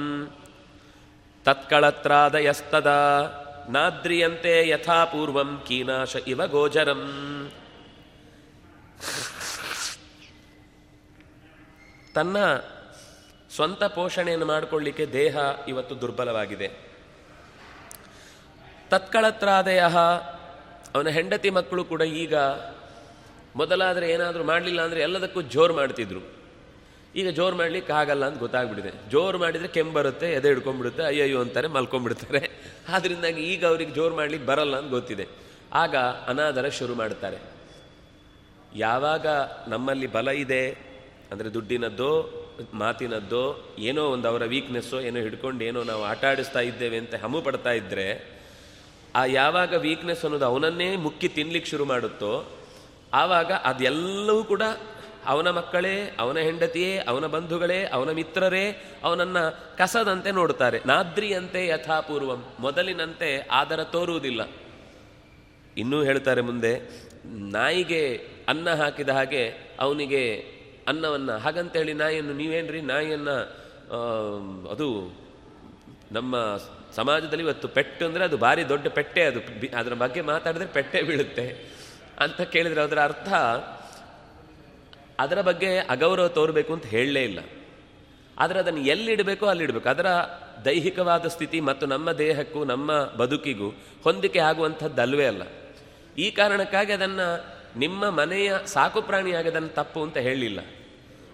ತತ್ಕಳತ್ರಾದಯಸ್ತದ. 1.44 2.86
ನಾದ್ರಿಯಂತೆ 3.68 4.68
ಯಥಾಪೂರ್ವಂ 4.68 5.62
ಕೀನಾಶ 5.66 6.16
ಇವ 6.16 6.46
ಗೋಚರಂ. 6.46 7.02
ತನ್ನ 12.14 12.36
ಸ್ವಂತ 13.54 13.84
ಪೋಷಣೆಯನ್ನು 13.84 14.46
ಮಾಡಿಕೊಳ್ಳಿಕ್ಕೆ 14.46 15.06
ದೇಹ 15.12 15.36
ಇವತ್ತು 15.68 16.00
ದುರ್ಬಲವಾಗಿದೆ. 16.00 16.70
ತತ್ಕಳತ್ರಾದಯ 18.88 19.80
ಅವನ 20.94 21.08
ಹೆಂಡತಿ 21.08 21.50
ಮಕ್ಕಳು 21.50 21.84
ಕೂಡ 21.84 22.02
ಈಗ 22.02 22.36
ಮೊದಲಾದರೆ 23.58 24.06
ಏನಾದರೂ 24.12 24.44
ಮಾಡಲಿಲ್ಲ 24.44 24.80
ಅಂದರೆ 24.82 25.00
ಎಲ್ಲದಕ್ಕೂ 25.00 25.42
ಜೋರು 25.42 25.74
ಮಾಡ್ತಿದ್ರು. 25.74 26.20
ಈಗ 27.16 27.28
ಜೋರು 27.28 27.56
ಮಾಡ್ಲಿಕ್ಕೆ 27.56 27.92
ಆಗಲ್ಲ 27.92 28.24
ಅಂತ 28.26 28.38
ಗೊತ್ತಾಗ್ಬಿಟ್ಟಿದೆ. 28.38 29.10
ಜೋರು 29.10 29.38
ಮಾಡಿದರೆ 29.38 29.68
ಕೆಮ್ಮು 29.68 29.92
ಬರುತ್ತೆ, 29.92 30.26
ಎದೆ 30.32 30.48
ಹಿಡ್ಕೊಂಡ್ಬಿಡುತ್ತೆ, 30.48 31.02
ಅಯ್ಯಯ್ಯೋ 31.02 31.40
ಅಂತಾರೆ, 31.40 31.68
ಮಲ್ಕೊಂಡ್ಬಿಡ್ತಾರೆ. 31.68 32.40
ಆದ್ದರಿಂದಾಗಿ 32.94 33.40
ಈಗ 33.42 33.66
ಅವ್ರಿಗೆ 33.66 33.92
ಜೋರು 33.94 34.14
ಮಾಡ್ಲಿಕ್ಕೆ 34.14 34.46
ಬರಲ್ಲ 34.46 34.76
ಅಂತ 34.76 34.90
ಗೊತ್ತಿದೆ. 34.90 35.24
ಆಗ 35.72 35.96
ಅನಾದರ 36.26 36.68
ಶುರು 36.68 36.94
ಮಾಡ್ತಾರೆ. 36.94 37.38
ಯಾವಾಗ 38.76 39.26
ನಮ್ಮಲ್ಲಿ 39.68 40.06
ಬಲ 40.06 40.28
ಇದೆ, 40.28 40.62
ಅಂದರೆ 41.32 41.54
ದುಡ್ಡಿನದ್ದೋ, 41.54 42.12
ಮಾತಿನದ್ದೋ, 42.74 43.44
ಏನೋ 43.78 44.04
ಒಂದು 44.04 44.28
ಅವರ 44.28 44.44
ವೀಕ್ನೆಸ್ಸೋ 44.44 45.00
ಏನೋ 45.00 45.20
ಹಿಡ್ಕೊಂಡು 45.20 45.64
ಏನೋ 45.64 45.82
ನಾವು 45.82 46.04
ಆಟ 46.04 46.24
ಆಡಿಸ್ತಾ 46.24 46.60
ಇದ್ದೇವೆ 46.60 46.98
ಅಂತ 46.98 47.14
ಹಮು 47.14 47.40
ಪಡ್ತಾ 47.40 47.72
ಇದ್ದರೆ 47.72 48.06
ಆ 49.14 49.24
ಯಾವಾಗ 49.24 49.74
ವೀಕ್ನೆಸ್ 49.74 50.24
ಅನ್ನೋದು 50.24 50.44
ಅವನನ್ನೇ 50.44 50.96
ಮುಕ್ಕಿ 50.96 51.28
ತಿನ್ಲಿಕ್ಕೆ 51.28 51.70
ಶುರು 51.70 51.84
ಮಾಡುತ್ತೋ 51.84 52.32
ಆವಾಗ 53.14 53.52
ಅದೆಲ್ಲವೂ 53.52 54.44
ಕೂಡ 54.44 54.62
ಅವನ 55.26 55.50
ಮಕ್ಕಳೇ, 55.50 56.16
ಅವನ 56.18 56.38
ಹೆಂಡತಿಯೇ, 56.38 56.98
ಅವನ 56.98 57.26
ಬಂಧುಗಳೇ, 57.26 57.84
ಅವನ 57.84 58.10
ಮಿತ್ರರೇ, 58.10 58.64
ಅವನನ್ನ 59.04 59.48
ಕಸದಂತೆ 59.48 60.30
ನೋಡ್ತಾರೆ 60.30 60.80
ನಾದ್ರಿಯಂತೆ 60.86 61.66
ಯಥಾಪೂರ್ವಂ. 61.66 62.44
ಮೊದಲಿನಂತೆ 62.60 63.48
ಆದರ 63.50 63.84
ತೋರುವುದಿಲ್ಲ. 63.84 64.48
ಇನ್ನೂ 65.76 66.02
ಹೇಳ್ತಾರೆ 66.02 66.40
ಮುಂದೆ, 66.40 66.72
ನಾಯಿಗೆ 67.26 68.02
ಅನ್ನ 68.48 68.74
ಹಾಕಿದ 68.74 69.08
ಹಾಗೆ 69.08 69.42
ಅವನಿಗೆ 69.80 70.22
ಅನ್ನವನ್ನು, 70.88 71.38
ಹಾಗಂತೇಳಿ 71.38 71.92
ನಾಯಿಯನ್ನು 71.92 72.32
ನೀವೇನ್ರಿ? 72.32 72.80
ನಾಯಿಯನ್ನು 72.80 73.36
ಅದು 74.68 74.88
ನಮ್ಮ 76.12 76.36
ಸಮಾಜದಲ್ಲಿ 76.92 77.44
ಇವತ್ತು 77.44 77.68
ಪೆಟ್ಟು 77.68 78.06
ಅಂದರೆ 78.06 78.24
ಅದು 78.24 78.36
ಭಾರಿ 78.36 78.68
ದೊಡ್ಡ 78.68 78.86
ಪೆಟ್ಟೆ 78.88 79.22
ಅದು. 79.22 79.40
ಅದರ 79.76 79.94
ಬಗ್ಗೆ 79.94 80.20
ಮಾತಾಡಿದ್ರೆ 80.20 80.68
ಪೆಟ್ಟೆ 80.68 81.02
ಬೀಳುತ್ತೆ. 81.02 81.77
ಅಂತ 82.18 82.40
ಕೇಳಿದ್ರೆ 82.40 82.80
ಅದರ 82.80 83.02
ಅರ್ಥ 83.02 83.28
ಅದರ 85.18 85.40
ಬಗ್ಗೆ 85.40 85.78
ಅಗೌರವ 85.78 86.28
ತೋರಬೇಕು 86.28 86.72
ಅಂತ 86.72 86.86
ಹೇಳಲೇ 86.86 87.24
ಇಲ್ಲ. 87.24 87.38
ಆದರೆ 88.38 88.58
ಅದನ್ನು 88.58 88.80
ಎಲ್ಲಿಡಬೇಕೋ 88.80 89.46
ಅಲ್ಲಿಡಬೇಕು. 89.46 89.88
ಅದರ 89.88 90.06
ದೈಹಿಕವಾದ 90.64 91.26
ಸ್ಥಿತಿ 91.26 91.60
ಮತ್ತು 91.60 91.86
ನಮ್ಮ 91.86 92.12
ದೇಹಕ್ಕೂ, 92.12 92.64
ನಮ್ಮ 92.64 93.04
ಬದುಕಿಗೂ 93.04 93.68
ಹೊಂದಿಕೆ 94.04 94.38
ಆಗುವಂಥದ್ದಲ್ವೇ 94.38 95.26
ಅಲ್ಲ. 95.26 95.42
ಈ 96.18 96.30
ಕಾರಣಕ್ಕಾಗಿ 96.30 96.92
ಅದನ್ನು 96.92 97.58
ನಿಮ್ಮ 97.78 98.10
ಮನೆಯ 98.10 98.52
ಸಾಕು 98.66 99.02
ಪ್ರಾಣಿಯಾಗಿ 99.02 99.48
ಅದನ್ನು 99.48 99.68
ತಪ್ಪು 99.68 100.02
ಅಂತ 100.02 100.16
ಹೇಳಲಿಲ್ಲ. 100.16 100.60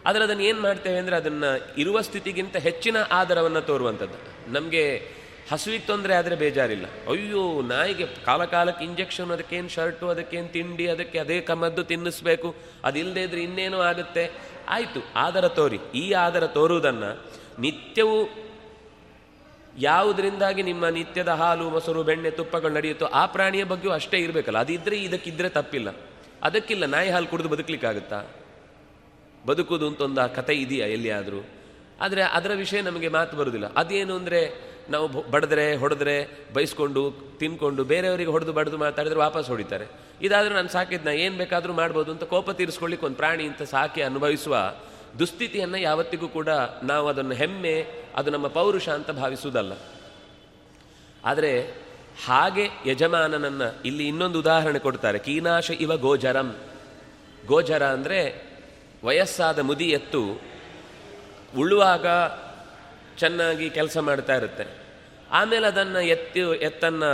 ಆದರೆ 0.07 0.23
ಅದನ್ನು 0.23 0.43
ಏನು 0.43 0.61
ಮಾಡ್ತೇವೆ 0.61 0.99
ಅಂದರೆ 0.99 1.17
ಅದನ್ನು 1.17 1.81
ಇರುವ 1.81 2.01
ಸ್ಥಿತಿಗಿಂತ 2.01 2.57
ಹೆಚ್ಚಿನ 2.57 2.97
ಆಧಾರವನ್ನು 3.11 3.61
ತೋರುವಂಥದ್ದು. 3.61 4.53
ನಮಗೆ 4.53 5.09
ಹಸುವಿಗೆ 5.51 5.87
ತೊಂದರೆ 5.87 6.15
ಆದರೆ 6.15 6.37
ಬೇಜಾರಿಲ್ಲ. 6.37 6.87
ಅಯ್ಯೋ, 7.11 7.63
ನಾಯಿಗೆ 7.63 8.07
ಕಾಲ 8.25 8.45
ಕಾಲಕ್ಕೆ 8.45 8.85
ಇಂಜೆಕ್ಷನ್ 8.85 9.31
ಅದಕ್ಕೇನು 9.31 9.69
ಶರ್ಟು 9.69 10.09
ಅದಕ್ಕೇನು 10.09 10.49
ತಿಂಡಿ, 10.49 10.89
ಅದಕ್ಕೆ 10.89 11.19
ಅದೇ 11.19 11.41
ಕಮದ್ದು 11.41 11.85
ತಿನ್ನಿಸ್ಬೇಕು. 11.85 12.55
ಅದಿಲ್ಲದೆ 12.85 13.23
ಇದ್ರೆ 13.23 13.43
ಇನ್ನೇನೋ 13.43 13.81
ಆಗುತ್ತೆ. 13.81 14.25
ಆಯಿತು, 14.69 15.01
ಆದರ 15.17 15.49
ತೋರಿ. 15.49 15.79
ಈ 15.95 16.13
ಆದರ 16.13 16.47
ತೋರುವುದನ್ನು 16.47 17.11
ನಿತ್ಯವೂ 17.61 18.19
ಯಾವುದರಿಂದಾಗಿ 19.79 20.63
ನಿಮ್ಮ 20.63 20.89
ನಿತ್ಯದ 20.89 21.29
ಹಾಲು, 21.29 21.71
ಮೊಸರು, 21.71 22.03
ಬೆಣ್ಣೆ, 22.03 22.31
ತುಪ್ಪಗಳು 22.31 22.73
ನಡೆಯುತ್ತೋ 22.73 23.07
ಆ 23.07 23.27
ಪ್ರಾಣಿಯ 23.27 23.65
ಬಗ್ಗೆಯೂ 23.65 23.95
ಅಷ್ಟೇ 23.95 24.19
ಇರಬೇಕಲ್ಲ. 24.19 24.59
ಅದಿದ್ರೆ 24.59 24.97
ಇದಕ್ಕಿದ್ರೆ 24.97 25.49
ತಪ್ಪಿಲ್ಲ. 25.49 25.89
ಅದಕ್ಕಿಲ್ಲ, 26.43 26.85
ನಾಯಿ 26.87 27.11
ಹಾಲು 27.11 27.27
ಕುಡಿದು 27.27 27.49
ಬದುಕಲಿಕ್ಕಾಗುತ್ತಾ? 27.49 28.21
ಬದುಕುವುದು 29.47 29.87
ಅಂತ 29.87 30.01
ಒಂದು 30.01 30.21
ಆ 30.21 30.27
ಕತೆ 30.27 30.55
ಇದೆಯಾ 30.55 30.87
ಎಲ್ಲಿಯಾದರೂ? 30.87 31.41
ಆದರೆ 32.01 32.23
ಅದರ 32.23 32.53
ವಿಷಯ 32.55 32.81
ನಮಗೆ 32.81 33.09
ಮಾತು 33.09 33.37
ಬರುವುದಿಲ್ಲ 33.37 33.73
ಅದೇನು 33.73 34.15
ಅಂದರೆ 34.15 34.74
ನಾವು 34.91 35.31
ಬಡಿದ್ರೆ, 35.31 35.77
ಹೊಡೆದ್ರೆ, 35.77 36.29
ಬೈಸ್ಕೊಂಡು, 36.55 37.15
ತಿನ್ಕೊಂಡು, 37.39 37.85
ಬೇರೆಯವರಿಗೆ 37.85 38.31
ಹೊಡೆದು 38.31 38.53
ಬಡಿದು 38.53 38.79
ಮಾತಾಡಿದ್ರೆ 38.79 39.21
ವಾಪಸ್ 39.21 39.49
ಹೊಡಿತಾರೆ. 39.49 39.87
ಇದಾದರೂ 40.23 40.55
ನಾನು 40.55 40.69
ಸಾಕಿದ್ನ, 40.69 41.09
ಏನು 41.09 41.37
ಬೇಕಾದರೂ 41.37 41.73
ಮಾಡ್ಬೋದು 41.73 42.13
ಅಂತ 42.13 42.25
ಕೋಪ 42.25 42.51
ತೀರಿಸ್ಕೊಳ್ಳಿಕ್ಕೆ 42.51 43.07
ಒಂದು 43.07 43.17
ಪ್ರಾಣಿ 43.17 43.45
ಅಂತ 43.45 43.63
ಸಾಕಿ 43.63 44.03
ಅನುಭವಿಸುವ 44.03 44.75
ದುಸ್ಥಿತಿಯನ್ನು 45.19 45.77
ಯಾವತ್ತಿಗೂ 45.77 46.29
ಕೂಡ 46.29 46.49
ನಾವು 46.83 47.09
ಅದನ್ನು 47.09 47.35
ಹೆಮ್ಮೆ, 47.35 47.87
ಅದು 48.15 48.31
ನಮ್ಮ 48.31 48.47
ಪೌರುಷ 48.47 48.89
ಅಂತ 48.89 49.11
ಭಾವಿಸುವುದಲ್ಲ. 49.11 49.73
ಆದರೆ 51.25 51.85
ಹಾಗೆ 52.27 52.69
ಯಜಮಾನನನ್ನು 52.87 53.83
ಇಲ್ಲಿ 53.85 54.09
ಇನ್ನೊಂದು 54.09 54.39
ಉದಾಹರಣೆ 54.39 54.79
ಕೊಡ್ತಾರೆ. 54.79 55.19
ಕೀನಾಶ 55.19 55.71
ಇವ 55.71 55.97
ಗೋಜರಂ. 55.97 56.57
ಗೋಜರ 57.47 57.87
ಅಂದರೆ 57.87 58.51
ವಯಸ್ಸಾದ 59.05 59.59
ಮುದಿ 59.59 59.85
ಎತ್ತು 59.85 60.41
ಉಳುವಾಗ 61.59 62.07
ಚೆನ್ನಾಗಿ 63.19 63.67
ಕೆಲಸ 63.71 63.97
ಮಾಡ್ತಾ 63.99 64.35
ಇರುತ್ತೆ. 64.35 64.65
ಆಮೇಲೆ 65.31 65.67
ಅದನ್ನು 65.67 66.01
ಎತ್ತಿ, 66.01 66.41
ಎತ್ತನ್ನು 66.41 67.11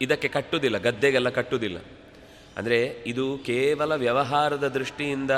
ಇದಕ್ಕೆ 0.00 0.28
ಕಟ್ಟುವುದಿಲ್ಲ 0.28 0.78
ಗದ್ದೆಗೆಲ್ಲ 0.78 1.28
ಕಟ್ಟುವುದಿಲ್ಲ 1.28 1.78
ಅಂದರೆ 2.56 2.78
ಇದು 3.06 3.24
ಕೇವಲ 3.38 3.92
ವ್ಯವಹಾರದ 3.92 4.68
ದೃಷ್ಟಿಯಿಂದ 4.68 5.30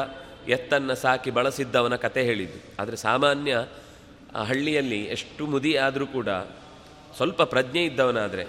ಎತ್ತನ್ನು 0.48 0.94
ಸಾಕಿ 0.94 1.30
ಬಳಸಿದ್ದವನ 1.30 1.96
ಕತೆ 1.96 2.22
ಹೇಳಿದ್ದು. 2.22 2.60
ಆದರೆ 2.80 2.96
ಸಾಮಾನ್ಯ 2.96 3.54
ಹಳ್ಳಿಯಲ್ಲಿ 4.48 5.00
ಎಷ್ಟು 5.16 5.46
ಮುದಿ 5.46 5.72
ಆದರೂ 5.76 6.06
ಕೂಡ 6.06 6.28
ಸ್ವಲ್ಪ 7.16 7.42
ಪ್ರಜ್ಞೆ 7.42 7.84
ಇದ್ದವನಾದರೆ 7.84 8.44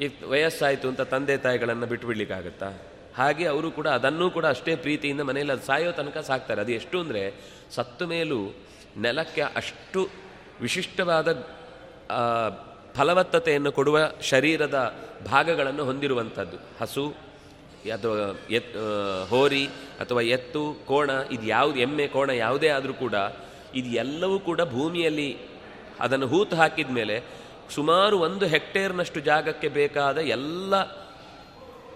ಈ 0.00 0.06
ವಯಸ್ಸಾಯಿತು 0.24 0.88
ಅಂತ 0.88 1.00
ತಂದೆ 1.00 1.36
ತಾಯಿಗಳನ್ನು 1.36 1.86
ಬಿಟ್ಟುಬಿಡ್ಲಿಕ್ಕಾಗತ್ತಾ 1.86 2.68
ಹಾಗೆ 3.16 3.46
ಅವರು 3.46 3.70
ಕೂಡ 3.70 3.88
ಅದನ್ನೂ 3.88 4.26
ಕೂಡ 4.30 4.46
ಅಷ್ಟೇ 4.46 4.76
ಪ್ರೀತಿಯಿಂದ 4.76 5.20
ಮನೆಯಲ್ಲಿ 5.20 5.52
ಅದು 5.52 5.64
ಸಾಯೋ 5.66 5.92
ತನಕ 5.92 6.18
ಸಾಕ್ತಾರೆ. 6.18 6.60
ಅದು 6.60 6.72
ಎಷ್ಟು 6.72 7.00
ಅಂದರೆ 7.00 7.22
ಸತ್ತು 7.74 8.06
ಮೇಲೂ 8.06 8.40
ನೆಲಕ್ಕೆ 8.96 9.40
ಅಷ್ಟು 9.40 10.02
ವಿಶಿಷ್ಟವಾದ 10.60 11.28
ಫಲವತ್ತತೆಯನ್ನು 12.98 13.72
ಕೊಡುವ 13.72 13.98
ಶರೀರದ 14.30 14.76
ಭಾಗಗಳನ್ನು 15.26 15.84
ಹೊಂದಿರುವಂಥದ್ದು. 15.84 16.56
ಹಸು, 16.80 17.04
ಅಥವಾ 17.94 18.16
ಎತ್ 18.50 18.72
ಹೋರಿ, 19.30 19.66
ಅಥವಾ 20.00 20.22
ಎತ್ತು, 20.36 20.62
ಕೋಣ, 20.86 21.10
ಇದು 21.30 21.46
ಯಾವುದು, 21.46 21.78
ಎಮ್ಮೆ, 21.78 22.06
ಕೋಣ 22.06 22.30
ಯಾವುದೇ 22.30 22.68
ಆದರೂ 22.68 22.94
ಕೂಡ, 23.04 23.14
ಇದು 23.74 23.88
ಎಲ್ಲವೂ 24.04 24.38
ಕೂಡ 24.38 24.60
ಭೂಮಿಯಲ್ಲಿ 24.76 25.30
ಅದನ್ನು 26.00 26.26
ಹೂತು 26.26 26.56
ಹಾಕಿದ 26.56 26.90
ಮೇಲೆ 26.90 27.16
ಸುಮಾರು 27.76 28.18
ಒಂದು 28.18 28.46
ಹೆಕ್ಟೇರ್ನಷ್ಟು 28.46 29.20
ಜಾಗಕ್ಕೆ 29.20 29.68
ಬೇಕಾದ 29.68 30.18
ಎಲ್ಲ 30.18 30.74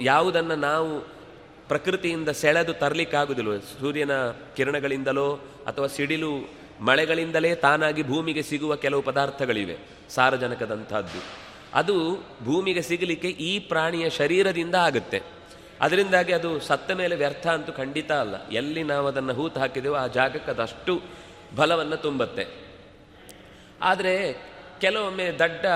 ಯಾವುದನ್ನು 0.00 0.56
ನಾವು 0.56 0.90
ಪ್ರಕೃತಿಯಿಂದ 1.68 2.28
ಸೆಳೆದು 2.28 2.72
ತರಲಿಕ್ಕಾಗುವುದಿಲ್ಲ 2.72 3.52
ಸೂರ್ಯನ 3.80 4.14
ಕಿರಣಗಳಿಂದಲೋ 4.56 5.28
ಅಥವಾ 5.66 5.86
ಸಿಡಿಲು 5.86 6.32
ಮಳೆಗಳಿಂದಲೇ 6.80 7.54
ತಾನಾಗಿ 7.54 8.02
ಭೂಮಿಗೆ 8.02 8.42
ಸಿಗುವ 8.42 8.76
ಕೆಲವು 8.76 9.02
ಪದಾರ್ಥಗಳಿವೆ, 9.02 9.78
ಸಾರಜನಕದಂಥದ್ದು. 10.08 11.22
ಅದು 11.74 12.16
ಭೂಮಿಗೆ 12.44 12.82
ಸಿಗಲಿಕ್ಕೆ 12.82 13.28
ಈ 13.28 13.58
ಪ್ರಾಣಿಯ 13.58 14.10
ಶರೀರದಿಂದ 14.10 14.74
ಆಗುತ್ತೆ. 14.74 15.22
ಅದರಿಂದಾಗಿ 15.80 16.32
ಅದು 16.32 16.60
ಸತ್ತ 16.60 16.90
ಮೇಲೆ 16.90 17.16
ವ್ಯರ್ಥ 17.16 17.46
ಅಂತೂ 17.46 17.72
ಖಂಡಿತ 17.72 18.12
ಅಲ್ಲ. 18.12 18.48
ಎಲ್ಲಿ 18.48 18.82
ನಾವು 18.82 19.06
ಅದನ್ನು 19.06 19.34
ಹೂತು 19.34 19.60
ಹಾಕಿದೆವೋ 19.60 19.94
ಆ 19.94 20.06
ಜಾಗಕ್ಕೆ 20.06 20.50
ಅದಷ್ಟು 20.50 21.02
ಬಲವನ್ನು 21.56 21.96
ತುಂಬತ್ತೆ. 21.96 22.46
ಆದರೆ 23.82 24.42
ಕೆಲವೊಮ್ಮೆ 24.80 25.24
ದಡ್ಡ 25.38 25.66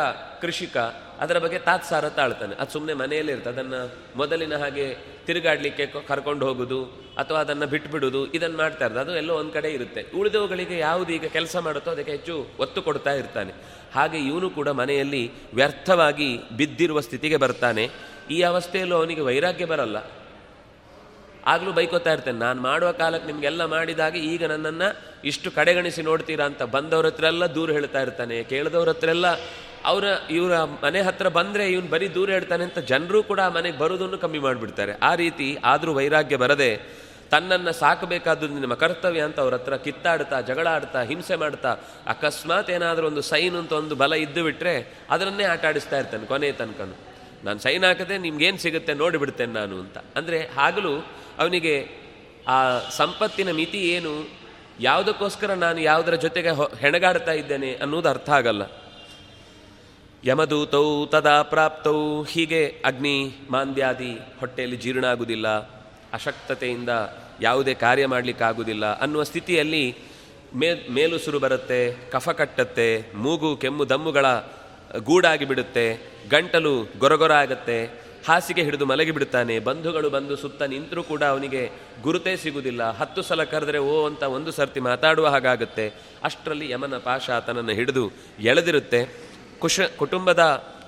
ಕೃಷಿಕ 0.40 0.76
ಅದರ 1.20 1.38
ಬಗ್ಗೆ 1.38 1.58
ತಾತ್ಸಾರ 1.58 2.08
ತಾಳ್ತಾನೆ. 2.08 2.54
ಅದು 2.54 2.70
ಸುಮ್ಮನೆ 2.72 2.94
ಮನೆಯಲ್ಲೇ 2.94 3.32
ಇರ್ತದೆ 3.32 3.52
ಅದನ್ನು 3.52 3.80
ಮೊದಲಿನ 4.16 4.56
ಹಾಗೆ 4.56 4.86
ತಿರುಗಾಡಲಿಕ್ಕೆ 5.26 5.86
ಕರ್ಕೊಂಡು 6.08 6.46
ಹೋಗುದು, 6.46 6.80
ಅಥವಾ 7.18 7.38
ಅದನ್ನು 7.40 7.66
ಬಿಟ್ಬಿಡುದು 7.66 8.20
ಇದನ್ನು 8.32 8.56
ಮಾಡ್ತಾ 8.56 8.84
ಇರ್ತದೆ 8.84 9.00
ಅದು 9.00 9.16
ಎಲ್ಲೋ 9.16 9.34
ಒಂದು 9.34 9.52
ಕಡೆ 9.52 9.70
ಇರುತ್ತೆ. 9.70 10.02
ಉಳಿದವುಗಳಿಗೆ 10.18 10.78
ಯಾವುದು 10.78 11.12
ಈಗ 11.12 11.26
ಕೆಲಸ 11.32 11.56
ಮಾಡುತ್ತೋ 11.56 11.90
ಅದಕ್ಕೆ 11.90 12.12
ಹೆಚ್ಚು 12.12 12.36
ಒತ್ತು 12.58 12.82
ಕೊಡ್ತಾ 12.82 13.12
ಇರ್ತಾನೆ. 13.12 13.54
ಹಾಗೆ 13.94 14.18
ಇವನು 14.18 14.50
ಕೂಡ 14.50 14.68
ಮನೆಯಲ್ಲಿ 14.68 15.22
ವ್ಯರ್ಥವಾಗಿ 15.54 16.30
ಬಿದ್ದಿರುವ 16.56 17.00
ಸ್ಥಿತಿಗೆ 17.00 17.36
ಬರ್ತಾನೆ. 17.36 17.84
ಈ 18.30 18.40
ಅವಸ್ಥೆಯಲ್ಲೂ 18.42 18.96
ಅವನಿಗೆ 18.96 19.20
ವೈರಾಗ್ಯ 19.20 19.64
ಬರಲ್ಲ. 19.64 19.98
ಆಗಲೂ 21.46 21.72
ಬೈಕೋತಾ 21.72 22.12
ಇರ್ತೇನೆ. 22.12 22.38
ನಾನು 22.38 22.62
ಮಾಡುವ 22.62 22.92
ಕಾಲಕ್ಕೆ 22.92 23.26
ನಿಮಗೆಲ್ಲ 23.26 23.64
ಮಾಡಿದಾಗ 23.64 24.16
ಈಗ 24.16 24.44
ನನ್ನನ್ನು 24.44 24.88
ಇಷ್ಟು 25.24 25.50
ಕಡೆಗಣಿಸಿ 25.50 26.02
ನೋಡ್ತೀರಾ 26.02 26.44
ಅಂತ 26.44 26.62
ಬಂದವ್ರ 26.62 27.06
ಹತ್ರ 27.06 27.24
ಎಲ್ಲ 27.24 27.46
ದೂರ 27.46 27.72
ಹೇಳ್ತಾ 27.72 28.00
ಇರ್ತಾನೆ. 28.02 28.42
ಕೇಳಿದವ್ರ 28.42 28.88
ಹತ್ರ 28.88 29.08
ಎಲ್ಲ 29.08 29.26
ಅವರ 29.90 30.04
ಇವರ 30.36 30.54
ಮನೆ 30.84 31.00
ಹತ್ರ 31.08 31.28
ಬಂದರೆ 31.38 31.64
ಇವನು 31.72 31.88
ಬರೀ 31.94 32.06
ದೂರ 32.16 32.28
ಹೇಳ್ತಾನೆ 32.36 32.64
ಅಂತ 32.68 32.80
ಜನರು 32.92 33.20
ಕೂಡ 33.30 33.40
ಆ 33.48 33.50
ಮನೆಗೆ 33.56 33.78
ಬರೋದನ್ನು 33.82 34.18
ಕಮ್ಮಿ 34.24 34.40
ಮಾಡಿಬಿಡ್ತಾರೆ. 34.46 34.92
ಆ 35.08 35.12
ರೀತಿ 35.22 35.48
ಆದರೂ 35.72 35.92
ವೈರಾಗ್ಯ 35.98 36.38
ಬರದೆ 36.44 36.70
ತನ್ನನ್ನು 37.32 37.72
ಸಾಕಬೇಕಾದ್ದು 37.80 38.46
ನಿಮ್ಮ 38.64 38.76
ಕರ್ತವ್ಯ 38.82 39.22
ಅಂತ 39.28 39.38
ಅವ್ರ 39.44 39.54
ಹತ್ರ 39.58 39.76
ಕಿತ್ತಾಡ್ತಾ 39.86 40.36
ಜಗಳ 40.48 40.66
ಆಡ್ತಾ 40.76 41.00
ಹಿಂಸೆ 41.10 41.36
ಮಾಡ್ತಾ, 41.42 41.70
ಅಕಸ್ಮಾತ್ 42.12 42.70
ಏನಾದರೂ 42.76 43.06
ಒಂದು 43.10 43.22
ಸೈನ್ 43.30 43.56
ಅಂತ 43.60 43.72
ಒಂದು 43.80 43.94
ಬಲ 44.02 44.12
ಇದ್ದು 44.24 44.42
ಬಿಟ್ಟರೆ 44.46 44.74
ಅದನ್ನೇ 45.14 45.44
ಆಟ 45.52 45.64
ಆಡಿಸ್ತಾ 45.70 45.98
ಇರ್ತಾನೆ 46.02 46.26
ಕೊನೆ 46.32 46.50
ತನಕನು. 46.60 46.96
ನಾನು 47.46 47.58
ಸೈನ್ 47.66 47.84
ಹಾಕದೆ 47.88 48.14
ನಿಮ್ಗೇನು 48.26 48.58
ಸಿಗುತ್ತೆ 48.64 48.94
ನೋಡಿಬಿಡ್ತೇನೆ 49.02 49.52
ನಾನು 49.52 49.76
ಅಂತ. 49.84 49.98
ಅಂದರೆ 50.18 50.40
ಹಾಗಲೂ 50.58 50.94
ಅವನಿಗೆ 51.42 51.74
ಆ 52.54 52.58
ಸಂಪತ್ತಿನ 53.00 53.50
ಮಿತಿ 53.60 53.80
ಏನು? 53.96 54.14
ಯಾವುದಕ್ಕೋಸ್ಕರ 54.80 55.50
ನಾನು 55.66 55.80
ಯಾವುದರ 55.80 56.14
ಜೊತೆಗೆ 56.24 56.50
ಹೆಣಗಾಡ್ತಾ 56.82 57.32
ಇದ್ದೇನೆ 57.32 57.70
ಅನ್ನೋದು 57.84 58.08
ಅರ್ಥ 58.08 58.30
ಆಗಲ್ಲ. 58.30 58.64
ಯಮದೂತೌ 60.24 61.06
ತದಾ 61.06 61.42
ಪ್ರಾಪ್ತೌ. 61.42 62.22
ಹೀಗೆ 62.22 62.66
ಅಗ್ನಿ, 62.84 63.32
ಮಾಂದ್ಯಾದಿ 63.50 64.20
ಹೊಟ್ಟೆಯಲ್ಲಿ 64.40 64.76
ಜೀರ್ಣ 64.76 65.04
ಆಗುವುದಿಲ್ಲ 65.04 65.48
ಅಶಕ್ತತೆಯಿಂದ 66.12 66.88
ಯಾವುದೇ 67.40 67.74
ಕಾರ್ಯ 67.74 68.06
ಮಾಡಲಿಕ್ಕಾಗುವುದಿಲ್ಲ. 68.06 68.98
ಅನ್ನುವ 68.98 69.22
ಸ್ಥಿತಿಯಲ್ಲಿ 69.22 69.96
ಮೇ, 70.54 70.88
ಮೇಲುಸುರು 70.90 71.38
ಬರುತ್ತೆ, 71.38 72.10
ಕಫ 72.10 72.28
ಕಟ್ಟತ್ತೆ, 72.28 73.12
ಮೂಗು, 73.14 73.56
ಕೆಮ್ಮು, 73.56 73.88
ದಮ್ಮುಗಳ 73.88 74.26
ಗೂಡಾಗಿ 74.98 75.44
ಬಿಡುತ್ತೆ, 75.44 76.12
ಗಂಟಲು 76.30 76.88
ಗೊರಗೊರ 76.98 77.32
ಆಗತ್ತೆ 77.32 77.84
ಹಾಸಿಗೆ 78.28 78.62
ಹಿಡಿದು 78.62 78.86
ಮಲಗಿ 78.86 79.10
ಬಿಡುತ್ತಾನೆ, 79.10 79.58
ಬಂಧುಗಳು 79.58 80.10
ಬಂದು 80.10 80.36
ಸುತ್ತ 80.36 80.62
ನಿಂತರೂ 80.62 81.02
ಕೂಡ 81.02 81.22
ಅವನಿಗೆ 81.22 81.70
ಗುರುತೇ 82.02 82.36
ಸಿಗುವುದಿಲ್ಲ. 82.36 82.90
ಹತ್ತು 82.90 83.22
ಸಲ 83.22 83.44
ಕರೆದರೆ, 83.44 83.78
ಓ 83.78 84.06
ಅಂತ 84.06 84.22
ಒಂದು 84.22 84.50
ಸರ್ತಿ 84.50 84.80
ಮಾತಾಡುವ 84.80 85.28
ಹಾಗಾಗುತ್ತೆ. 85.28 85.92
ಅಷ್ಟರಲ್ಲಿ 86.24 86.70
ಯಮನ 86.70 86.96
ಪಾಶ 86.96 87.30
ಹಿಡಿದು 87.74 88.10
ಎಳೆದಿರುತ್ತೆ. 88.40 89.27
ಕುಶ 89.58 89.80
ಕುಟುಂಬದ 89.80 90.40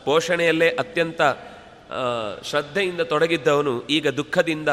ಪೋಷಣೆಯಲ್ಲೇ 0.04 0.68
ಅತ್ಯಂತ 0.68 1.22
ಶ್ರದ್ಧೆಯಿಂದ 2.44 3.00
ತೊಡಗಿದ್ದವನು 3.00 3.87
ಈಗ 3.87 4.09
ದುಃಖದಿಂದ 4.09 4.68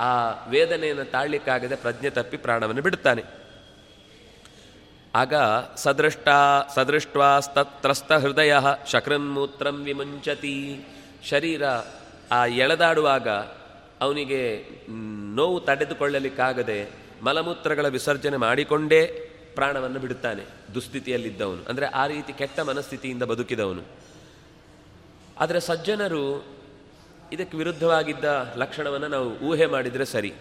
ಆ 0.00 0.44
ವೇದನೆಯನ್ನು 0.48 1.04
ತಾಳ್ಲಿಕ್ಕಾಗದೆ 1.04 1.76
ಪ್ರಜ್ಞೆ 1.76 2.10
ತಪ್ಪಿ 2.10 2.36
ಪ್ರಾಣವನ್ನು 2.36 2.82
ಬಿಡುತ್ತಾನೆ. 2.82 3.22
ಆಗ 5.14 5.34
ಸದೃಷ್ಟ 5.76 6.28
ಸದೃಷ್ಟ್ವಾಸ್ತತ್ರಸ್ತ 6.74 8.12
ಹೃದಯ 8.12 8.56
ಶಕ್ರನ್ಮೂತ್ರಂ 8.86 9.84
ವಿಮುಂಚತಿ. 9.84 10.84
ಶರೀರ 11.28 11.62
ಆ 12.32 12.46
ಎಳೆದಾಡುವಾಗ 12.46 13.28
ಅವನಿಗೆ 14.00 14.64
ನೋವು 15.34 15.60
ತಡೆದುಕೊಳ್ಳಲಿಕ್ಕಾಗದೆ 15.60 16.90
ಮಲಮೂತ್ರಗಳ 17.22 17.88
ವಿಸರ್ಜನೆ 17.88 18.36
ಮಾಡಿಕೊಂಡೇ 18.36 19.29
ಪ್ರಾಣವನ್ನು 19.60 20.00
ಬಿಡುತ್ತಾನೆ, 20.00 20.44
ದುಸ್ಥಿತಿಯಲ್ಲಿದ್ದವನು. 20.74 21.62
ಅಂದರೆ 21.68 21.86
ಆ 21.86 22.06
ರೀತಿ 22.06 22.32
ಕೆಟ್ಟ 22.32 22.60
ಮನಸ್ಥಿತಿಯಿಂದ 22.60 23.22
ಬದುಕಿದವನು. 23.22 23.82
ಆದರೆ 25.40 25.60
ಸಜ್ಜನರು 25.60 26.24
ಇದಕ್ಕೆ 27.32 27.56
ವಿರುದ್ಧವಾಗಿದ್ದ 27.56 28.24
ಲಕ್ಷಣವನ್ನು 28.56 29.08
ನಾವು 29.08 29.28
ಊಹೆ 29.38 29.66
ಮಾಡಿದರೆ 29.66 30.04
ಸರಿ. 30.04 30.32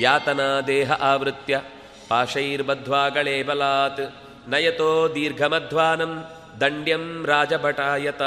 ಯಾತನಾ 0.00 0.60
ದೇಹ 0.60 0.92
ಆವೃತ್ಯ 0.92 1.62
ಪಾಶೈರ್ಬಧ್ವಾಗಳೇ 2.08 3.42
ಬಲಾತ್, 3.42 4.02
ನಯತೋ 4.48 5.08
ದೀರ್ಘಮಧ್ವಾನಂ 5.14 6.12
ದಂಡ್ಯಂ 6.60 7.26
ರಾಜಭಟಾಯತ. 7.26 8.22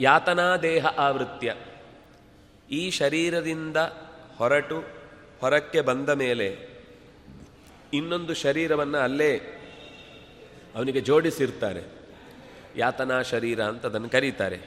ಯಾತನಾ 0.00 0.56
ದೇಹ 0.56 0.86
ಆವೃತ್ಯ. 0.86 1.54
ಈ 2.70 2.90
ಶರೀರದಿಂದ 2.90 3.76
ಹೊರಟು, 4.38 4.78
ಹೊರಕ್ಕೆ 5.40 5.80
ಬಂದ 5.80 6.08
ಮೇಲೆ 6.08 6.67
ಇನ್ನೊಂದು 7.92 8.34
ಶರೀರವನ್ನು 8.34 8.98
ಅಲ್ಲೇ 8.98 9.36
ಅವನಿಗೆ 10.74 11.00
ಜೋಡಿಸಿರ್ತಾರೆ. 11.00 11.82
ಯಾತನಾ 12.76 13.22
ಶರೀರ 13.22 13.60
ಅಂತ 13.60 13.86
ಅದನ್ನು 13.86 14.08
ಕರೀತಾರೆ. 14.08 14.60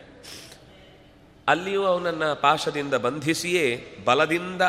ಅಲ್ಲಿಯೂ 1.48 1.84
ಅವನನ್ನು 1.84 2.42
ಪಾಶದಿಂದ 2.42 2.94
ಬಂಧಿಸಿಯೇ 2.94 3.98
ಬಲದಿಂದ 4.06 4.62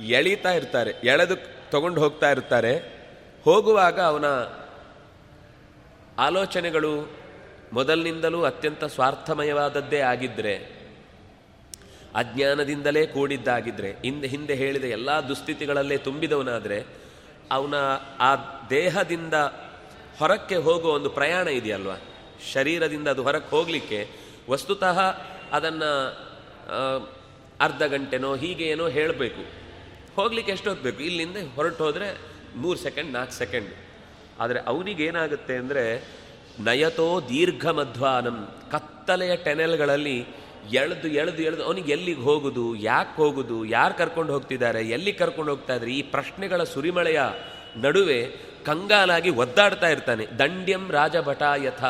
ಎಳೀತಾ 0.00 0.52
ಇರ್ತಾರೆ. 0.52 0.90
ಎಳೆದು 0.90 1.36
ತಗೊಂಡು 1.70 2.00
ಹೋಗ್ತಾ 2.00 2.30
ಇರ್ತಾರೆ. 2.30 3.04
ಹೋಗುವಾಗ 3.44 4.00
ಅವನ 4.00 4.24
ಆಲೋಚನೆಗಳು 6.18 7.10
ಮೊದಲಿನಿಂದಲೂ 7.72 8.42
ಅತ್ಯಂತ 8.42 8.84
ಸ್ವಾರ್ಥಮಯವಾದದ್ದೇ 8.84 9.98
ಆಗಿದ್ದರೆ 9.98 10.56
ಅಜ್ಞಾನದಿಂದಲೇ 12.14 13.06
ಕೂಡಿದ್ದಾಗಿದ್ದರೆ 13.06 13.90
ಹಿಂದೆ 13.90 14.26
ಹಿಂದೆ 14.26 14.54
ಹೇಳಿದ 14.54 14.84
ಎಲ್ಲ 14.84 15.10
ದುಸ್ಥಿತಿಗಳಲ್ಲೇ 15.10 15.96
ತುಂಬಿದವನಾದರೆ 15.96 17.03
ಅವನ 17.50 17.74
ಆ 18.20 18.30
ದೇಹದಿಂದ 18.70 19.34
ಹೊರಕ್ಕೆ 20.18 20.56
ಹೋಗುವ 20.56 20.90
ಒಂದು 20.92 21.10
ಪ್ರಯಾಣ 21.10 21.46
ಇದೆಯಲ್ವ? 21.48 21.92
ಶರೀರದಿಂದ 22.52 23.08
ಅದು 23.08 23.22
ಹೊರಕ್ಕೆ 23.22 23.50
ಹೋಗಲಿಕ್ಕೆ 23.56 24.00
ವಸ್ತುತಃ 24.50 24.98
ಅದನ್ನು 25.52 25.90
ಅರ್ಧ 27.60 27.82
ಗಂಟೆನೋ 27.82 28.30
ಹೀಗೆ 28.34 28.64
ಏನೋ 28.64 28.88
ಹೇಳಬೇಕು. 28.88 29.42
ಹೋಗ್ಲಿಕ್ಕೆ 30.16 30.52
ಎಷ್ಟೊತ್ತು 30.52 30.82
ಬೇಕು 30.84 31.02
ಇಲ್ಲಿಂದ 31.02 31.36
ಹೊರಟು 31.54 31.84
ಹೋದರೆ 31.84 32.08
ಮೂರು 32.56 32.78
ಸೆಕೆಂಡ್, 32.78 33.12
ನಾಲ್ಕು 33.12 33.32
ಸೆಕೆಂಡ್. 33.32 33.70
ಆದರೆ 34.40 34.58
ಅವನಿಗೇನಾಗುತ್ತೆ 34.60 35.56
ಅಂದರೆ 35.56 35.84
ನಯತೋ 36.60 37.08
ದೀರ್ಘ 37.28 37.66
ಮಧ್ವಾನಂ 37.66 38.36
ಕತ್ತಲೆಯ 38.70 39.36
ಟೆನೆಲ್ಗಳಲ್ಲಿ 39.36 40.18
ಎಳೆದು 40.70 41.08
ಎಳೆದು 41.08 41.42
ಎಳೆದು, 41.42 41.64
ಅವನಿಗೆ 41.64 41.92
ಎಲ್ಲಿಗೆ 41.92 42.20
ಹೋಗುದು, 42.20 42.74
ಯಾಕೆ 42.74 43.16
ಹೋಗುದು, 43.16 43.64
ಯಾರು 43.64 43.94
ಕರ್ಕೊಂಡು 43.94 44.32
ಹೋಗ್ತಿದ್ದಾರೆ 44.32 44.82
ಎಲ್ಲಿ 44.82 45.12
ಕರ್ಕೊಂಡು 45.12 45.50
ಹೋಗ್ತಾ 45.50 45.74
ಇದ್ದಾರೆ 45.74 45.92
ಈ 45.92 46.02
ಪ್ರಶ್ನೆಗಳ 46.02 46.62
ಸುರಿಮಳೆಯ 46.62 47.20
ನಡುವೆ 47.76 48.26
ಕಂಗಾಲಾಗಿ 48.64 49.30
ಒದ್ದಾಡ್ತಾ 49.30 49.88
ಇರ್ತಾನೆ. 49.88 50.26
ದಂಡ್ಯಂ 50.26 50.90
ರಾಜಭಟ 50.90 51.42
ಯಥ 51.56 51.84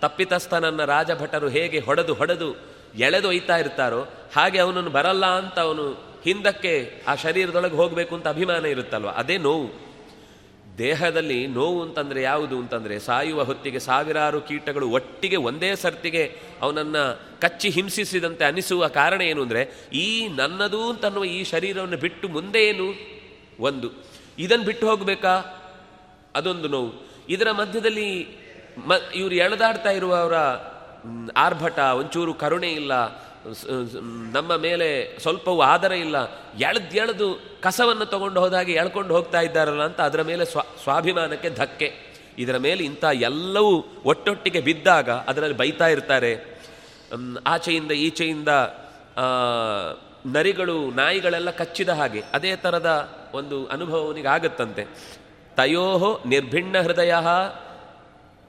ತಪ್ಪಿತಸ್ಥನನ್ನ 0.00 0.84
ರಾಜಭಟರು 0.84 1.48
ಹೇಗೆ 1.48 1.78
ಹೊಡೆದು 1.78 2.14
ಹೊಡೆದು 2.14 2.56
ಎಳೆದು 2.94 3.28
ಒಯ್ತಾ 3.28 3.56
ಇರ್ತಾರೋ, 3.56 4.08
ಹಾಗೆ 4.36 4.58
ಅವನನ್ನು 4.58 4.90
ಬರಲ್ಲ 4.90 5.26
ಅಂತ 5.26 5.58
ಅವನು 5.58 6.14
ಹಿಂದಕ್ಕೆ 6.24 7.04
ಆ 7.08 7.14
ಶರೀರದೊಳಗೆ 7.14 7.76
ಹೋಗಬೇಕು 7.76 8.14
ಅಂತ 8.14 8.28
ಅಭಿಮಾನ 8.28 8.66
ಇರುತ್ತಲ್ವ? 8.66 9.08
ಅದೇ 9.08 9.38
ನೋವು. 9.38 9.83
ದೇಹದಲ್ಲಿ 10.78 11.46
ನೋವು 11.46 11.82
ಅಂತಂದರೆ 11.82 12.22
ಯಾವುದು 12.22 12.58
ಅಂತಂದರೆ 12.58 12.98
ಸಾಯುವ 12.98 13.44
ಹೊತ್ತಿಗೆ 13.44 13.78
ಸಾವಿರಾರು 13.78 14.40
ಕೀಟಗಳು 14.40 14.88
ಒಟ್ಟಿಗೆ 14.88 15.36
ಒಂದೇ 15.36 15.74
ಸರ್ತಿಗೆ 15.74 16.38
ಅವನನ್ನು 16.62 17.20
ಕಚ್ಚಿ 17.40 17.68
ಹಿಂಸಿಸಿದಂತೆ 17.70 18.44
ಅನಿಸುವ 18.44 18.86
ಕಾರಣ 18.86 19.22
ಏನು 19.22 19.42
ಅಂದರೆ 19.42 19.88
ಈ 19.92 20.28
ನನ್ನದು 20.28 20.90
ಅಂತನ್ನುವ 20.90 21.24
ಈ 21.24 21.44
ಶರೀರವನ್ನು 21.44 21.96
ಬಿಟ್ಟು 21.96 22.28
ಮುಂದೆ 22.28 22.66
ಏನು? 22.66 23.14
ಒಂದು. 23.60 23.90
ಇದನ್ನು 24.38 24.64
ಬಿಟ್ಟು 24.64 24.90
ಹೋಗಬೇಕಾ? 24.90 25.60
ಅದೊಂದು 26.34 26.68
ನೋವು. 26.68 27.08
ಇದರ 27.28 27.50
ಮಧ್ಯದಲ್ಲಿ 27.50 28.28
ಮ 28.86 28.92
ಇವರು 29.14 29.34
ಎಳೆದಾಡ್ತಾ 29.34 29.90
ಇರುವವರ 29.90 30.34
ಆರ್ಭಟ, 31.36 31.78
ಒಂಚೂರು 31.78 32.34
ಕರುಣೆ 32.34 32.68
ಇಲ್ಲ. 32.68 32.92
ನಮ್ಮ 34.32 34.56
ಮೇಲೆ 34.56 34.88
ಸ್ವಲ್ಪವೂ 35.18 35.60
ಆದರ 35.60 35.92
ಇಲ್ಲ. 35.92 36.16
ಎಳ್ದು 36.96 37.28
ಕಸವನ್ನು 37.62 38.06
ತಗೊಂಡು 38.06 38.40
ಹೋದಾಗೆ 38.40 38.72
ಎಳ್ಕೊಂಡು 38.72 39.16
ಹೋಗ್ತಾ 39.16 39.40
ಇದ್ದಾರಲ್ಲ 39.40 39.82
ಅಂತ 39.82 40.00
ಅದರ 40.00 40.22
ಮೇಲೆ 40.22 40.44
ಸ್ವ, 40.44 40.60
ಸ್ವಾಭಿಮಾನಕ್ಕೆ 40.82 41.50
ಧಕ್ಕೆ. 41.50 41.88
ಇದರ 42.38 42.56
ಮೇಲೆ 42.56 42.84
ಇಂಥ 42.84 43.04
ಎಲ್ಲವೂ 43.04 43.74
ಒಟ್ಟೊಟ್ಟಿಗೆ 44.04 44.60
ಬಿದ್ದಾಗ 44.60 45.10
ಅದರಲ್ಲಿ 45.10 45.56
ಬೈತಾ 45.56 45.88
ಇರ್ತಾರೆ. 45.88 46.32
ಆಚೆಯಿಂದ 47.46 47.92
ಈಚೆಯಿಂದ 47.92 48.48
ನರಿಗಳು, 50.26 50.90
ನಾಯಿಗಳೆಲ್ಲ 50.90 51.50
ಕಚ್ಚಿದ 51.50 51.88
ಹಾಗೆ 51.88 52.22
ಅದೇ 52.32 52.56
ಥರದ 52.56 52.90
ಒಂದು 53.34 53.66
ಅನುಭವನಿಗೆ 53.66 54.28
ಆಗತ್ತಂತೆ. 54.28 54.84
ತಯೋ 55.56 56.20
ನಿರ್ಭಿಣ್ಣ 56.26 56.80
ಹೃದಯ 56.80 57.14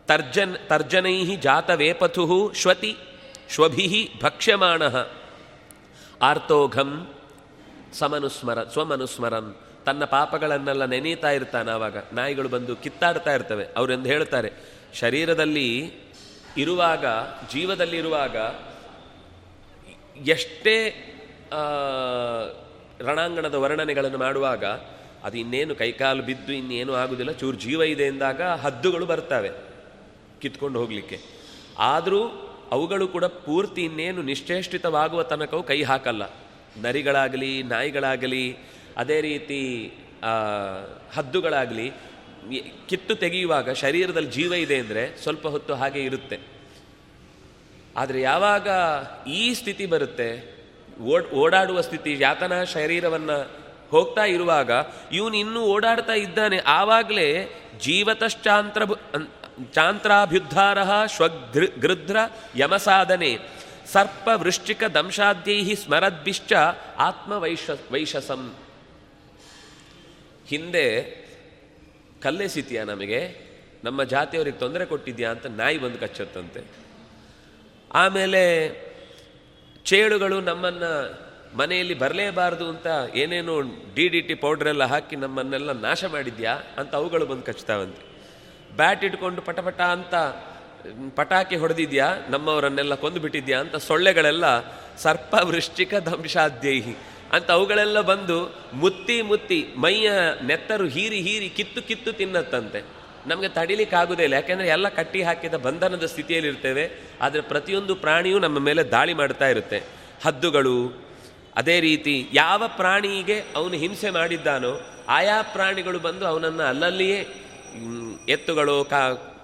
ತರ್ಜನ್ 0.08 0.56
ತರ್ಜನೈ 0.68 1.18
ಜಾತವೇಪಥು 1.36 2.52
ಶ್ವತಿ 2.56 2.98
ಶ್ವಭಿ 3.50 4.12
ಭಕ್ಷ್ಯಮಾಣ. 4.24 4.82
ಆರ್ತೋಘಂ 6.22 7.08
ಸಮನುಸ್ಮರ, 7.94 8.64
ಸ್ವಮನುಸ್ಮರಂ. 8.64 9.56
ತನ್ನ 9.86 10.06
ಪಾಪಗಳನ್ನೆಲ್ಲ 10.06 10.86
ನೆನೀತಾ 10.86 11.32
ಇರ್ತಾನೆ 11.32 11.72
ಆವಾಗ. 11.72 11.98
ನಾಯಿಗಳು 12.14 12.50
ಬಂದು 12.50 12.76
ಕಿತ್ತಾಡ್ತಾ 12.76 13.34
ಇರ್ತವೆ. 13.34 13.66
ಅವರೆಂದು 13.78 14.10
ಹೇಳ್ತಾರೆ, 14.10 14.52
ಶರೀರದಲ್ಲಿ 14.94 15.94
ಇರುವಾಗ 16.58 17.06
ಜೀವದಲ್ಲಿ 17.52 17.98
ಇರುವಾಗ 17.98 18.36
ಎಷ್ಟೇ 20.28 20.78
ರಣಾಂಗಣದ 23.08 23.54
ವರ್ಣನೆಗಳನ್ನು 23.54 24.18
ಮಾಡುವಾಗ, 24.18 24.66
ಅದು 25.24 25.38
ಇನ್ನೇನು 25.38 25.76
ಕೈಕಾಲು 25.76 26.24
ಬಿದ್ದು 26.24 26.54
ಇನ್ನೇನು 26.54 26.94
ಆಗುವುದಿಲ್ಲ 26.94 27.32
ಚೂರು 27.32 27.58
ಜೀವ 27.58 27.84
ಇದೆ 27.84 28.04
ಎಂದಾಗ 28.04 28.42
ಹದ್ದುಗಳು 28.42 29.06
ಬರ್ತವೆ 29.06 29.52
ಕಿತ್ಕೊಂಡು 30.42 30.80
ಹೋಗಲಿಕ್ಕೆ. 30.80 31.20
ಆದರೂ 31.78 32.45
ಅವುಗಳು 32.72 33.08
ಕೂಡ 33.08 33.26
ಪೂರ್ತಿ 33.46 33.82
ಇನ್ನೇನು 33.82 34.22
ನಿಶ್ಚೇಷ್ಟಿತವಾಗುವ 34.22 35.24
ತನಕವು 35.24 35.64
ಕೈ 35.64 35.80
ಹಾಕಲ್ಲ. 35.84 36.24
ನರಿಗಳಾಗಲಿ, 36.82 37.52
ನಾಯಿಗಳಾಗಲಿ, 37.64 38.46
ಅದೇ 38.98 39.18
ರೀತಿ 39.22 39.62
ಹದ್ದುಗಳಾಗಲಿ 41.16 41.88
ಕಿತ್ತು 42.90 43.14
ತೆಗೆಯುವಾಗ 43.16 43.72
ಶರೀರದಲ್ಲಿ 43.84 44.32
ಜೀವ 44.32 44.54
ಇದೆ 44.54 44.78
ಅಂದರೆ 44.78 45.04
ಸ್ವಲ್ಪ 45.24 45.48
ಹೊತ್ತು 45.48 45.74
ಹಾಗೆ 45.74 46.02
ಇರುತ್ತೆ. 46.04 46.38
ಆದರೆ 47.98 48.20
ಯಾವಾಗ 48.22 48.68
ಈ 49.28 49.44
ಸ್ಥಿತಿ 49.54 49.86
ಬರುತ್ತೆ, 49.86 50.30
ಓಡ್, 51.12 51.28
ಓಡಾಡುವ 51.34 51.82
ಸ್ಥಿತಿ, 51.82 52.12
ಯಾತನ 52.20 52.56
ಶರೀರವನ್ನು 52.64 53.38
ಹೋಗ್ತಾ 53.90 54.26
ಇರುವಾಗ, 54.26 54.72
ಇವನು 55.12 55.36
ಇನ್ನೂ 55.38 55.62
ಓಡಾಡ್ತಾ 55.66 56.14
ಇದ್ದಾನೆ, 56.14 56.58
ಆವಾಗಲೇ 56.58 57.30
ಜೀವತಶ್ಚಾಂತ್ರ 57.80 58.84
ಚಾಂತ್ರಾಭ್ಯುದ್ಧಾರ 59.74 60.78
ಶ್ವಗೃ 61.06 61.68
ಗೃಧ್ರ 61.82 62.18
ಯಮಸಾಧನೆ. 62.56 63.38
ಸರ್ಪ 63.86 64.30
ವೃಶ್ಚಿಕ 64.34 64.84
ದಂಶಾದ್ಯೈ 64.84 65.76
ಸ್ಮರದ್ಭಿಶ್ಚ 65.76 66.54
ಆತ್ಮವೈಶ 66.98 67.70
ವೈಶಸಂ 67.92 68.56
ಹಿಂದೆ 70.48 71.02
ಕಲ್ಲೆಸಿತೀಯ 72.22 72.84
ನಮಗೆ? 72.84 73.36
ನಮ್ಮ 73.84 74.04
ಜಾತಿಯವರಿಗೆ 74.04 74.58
ತೊಂದರೆ 74.58 74.86
ಕೊಟ್ಟಿದ್ಯಾ 74.86 75.32
ಅಂತ 75.32 75.46
ನಾಯಿ 75.46 75.78
ಬಂದು 75.78 76.00
ಕಚ್ಚತ್ತಂತೆ. 76.00 76.62
ಆಮೇಲೆ 77.94 78.70
ಚೇಳುಗಳು 79.84 80.42
ನಮ್ಮನ್ನು 80.42 81.26
ಮನೆಯಲ್ಲಿ 81.58 81.94
ಬರಲೇಬಾರದು 81.94 82.70
ಅಂತ 82.70 82.88
ಏನೇನು 83.16 83.62
ಡಿ 83.96 84.08
ಡಿ 84.08 84.22
ಟಿ 84.22 84.34
ಪೌಡ್ರೆಲ್ಲ 84.34 84.84
ಹಾಕಿ 84.84 85.16
ನಮ್ಮನ್ನೆಲ್ಲ 85.16 85.72
ನಾಶ 85.72 86.06
ಮಾಡಿದ್ಯಾ 86.06 86.52
ಅಂತ 86.78 86.96
ಅವುಗಳು 86.96 87.26
ಬಂದು 87.26 87.42
ಕಚ್ತಾವಂತೆ 87.42 88.15
ಬ್ಯಾಟ್ 88.76 89.04
ಇಟ್ಕೊಂಡು 89.04 89.42
ಪಟಪಟ 89.42 89.82
ಅಂತ 89.82 90.16
ಪಟಾಕಿ 91.16 91.56
ಹೊಡೆದಿದ್ಯಾ? 91.56 92.08
ನಮ್ಮವರನ್ನೆಲ್ಲ 92.30 92.96
ಕೊಂದು 92.96 93.20
ಬಿಟ್ಟಿದ್ಯಾ 93.20 93.60
ಅಂತ 93.60 93.76
ಸೊಳ್ಳೆಗಳೆಲ್ಲ 93.76 94.46
ಸರ್ಪ 94.98 95.36
ವೃಶ್ಚಿಕ 95.44 95.94
ದಂಶಾದ್ಯೈಹಿ 95.94 96.96
ಅಂತ 97.32 97.52
ಅವುಗಳೆಲ್ಲ 97.52 98.00
ಬಂದು 98.02 98.38
ಮುತ್ತಿ 98.74 99.22
ಮುತ್ತಿ 99.22 99.60
ಮೈಯ 99.78 100.12
ನೆತ್ತರು 100.48 100.88
ಹೀರಿ 100.88 101.20
ಹೀರಿ 101.22 101.50
ಕಿತ್ತು 101.50 101.82
ಕಿತ್ತು 101.82 102.12
ತಿನ್ನತ್ತಂತೆ. 102.14 102.80
ನಮಗೆ 103.28 103.50
ತಡಿಲಿಕ್ಕಾಗೋದೇ 103.50 104.24
ಇಲ್ಲ. 104.24 104.34
ಯಾಕೆಂದರೆ 104.34 104.68
ಎಲ್ಲ 104.68 104.88
ಕಟ್ಟಿ 104.90 105.22
ಹಾಕಿದ 105.24 105.54
ಬಂಧನದ 105.54 106.06
ಸ್ಥಿತಿಯಲ್ಲಿರ್ತೇವೆ 106.06 106.86
ಆದರೆ 107.22 107.42
ಪ್ರತಿಯೊಂದು 107.42 107.96
ಪ್ರಾಣಿಯೂ 107.96 108.40
ನಮ್ಮ 108.40 108.60
ಮೇಲೆ 108.60 108.84
ದಾಳಿ 108.84 109.14
ಮಾಡ್ತಾ 109.14 109.48
ಇರುತ್ತೆ. 109.48 109.80
ಹದ್ದುಗಳು, 110.26 110.78
ಅದೇ 111.56 111.80
ರೀತಿ 111.80 112.16
ಯಾವ 112.34 112.64
ಪ್ರಾಣಿಗೆ 112.68 113.38
ಅವನು 113.56 113.74
ಹಿಂಸೆ 113.74 114.10
ಮಾಡಿದ್ದಾನೋ, 114.10 114.74
ಆಯಾ 115.10 115.42
ಪ್ರಾಣಿಗಳು 115.42 116.00
ಬಂದು 116.00 116.28
ಅವನನ್ನು 116.28 116.64
ಅಲ್ಲಲ್ಲಿಯೇ 116.64 117.20
ಎತ್ತುಗಳು, 118.30 118.86
ಕಾ, 118.86 118.98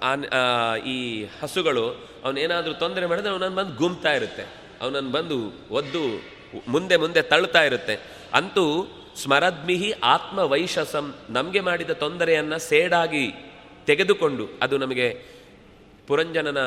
ಆನ್- 0.04 0.84
ಈ 0.84 1.26
ಹಸುಗಳು 1.44 2.10
ಅವನೇನಾದರೂ 2.24 2.74
ತೊಂದರೆ 2.74 3.06
ಮಾಡಿದ್ರೆ 3.06 3.32
ಅವನನ್ನು 3.32 3.56
ಬಂದು 3.56 3.76
ಗುಮ್ತಾ 3.76 4.14
ಇರುತ್ತೆ. 4.14 4.44
ಅವನನ್ನು 4.82 5.12
ಬಂದು 5.12 5.68
ಒದ್ದು 5.72 6.24
ಮುಂದೆ 6.68 6.98
ಮುಂದೆ 6.98 7.22
ತಳ್ತಾ 7.22 7.64
ಇರುತ್ತೆ. 7.64 8.00
ಅಂತೂ 8.34 8.88
ಸ್ಮರದ್ಮಿಹಿ 9.16 9.92
ಆತ್ಮ 9.92 10.40
ವೈಶಸಂ 10.40 11.16
ನಮಗೆ 11.30 11.60
ಮಾಡಿದ 11.60 11.90
ತೊಂದರೆಯನ್ನು 11.90 12.60
ಸೇಡಾಗಿ 12.60 13.34
ತೆಗೆದುಕೊಂಡು 13.86 14.48
ಅದು 14.62 14.78
ನಮಗೆ 14.78 15.26
ಪುರಂಜನನ 16.08 16.60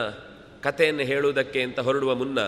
ಕಥೆಯನ್ನು 0.62 1.02
ಹೇಳುವುದಕ್ಕೆ 1.02 1.62
ಅಂತ 1.62 1.80
ಹೊರಡುವ 1.80 2.14
ಮುನ್ನ 2.14 2.40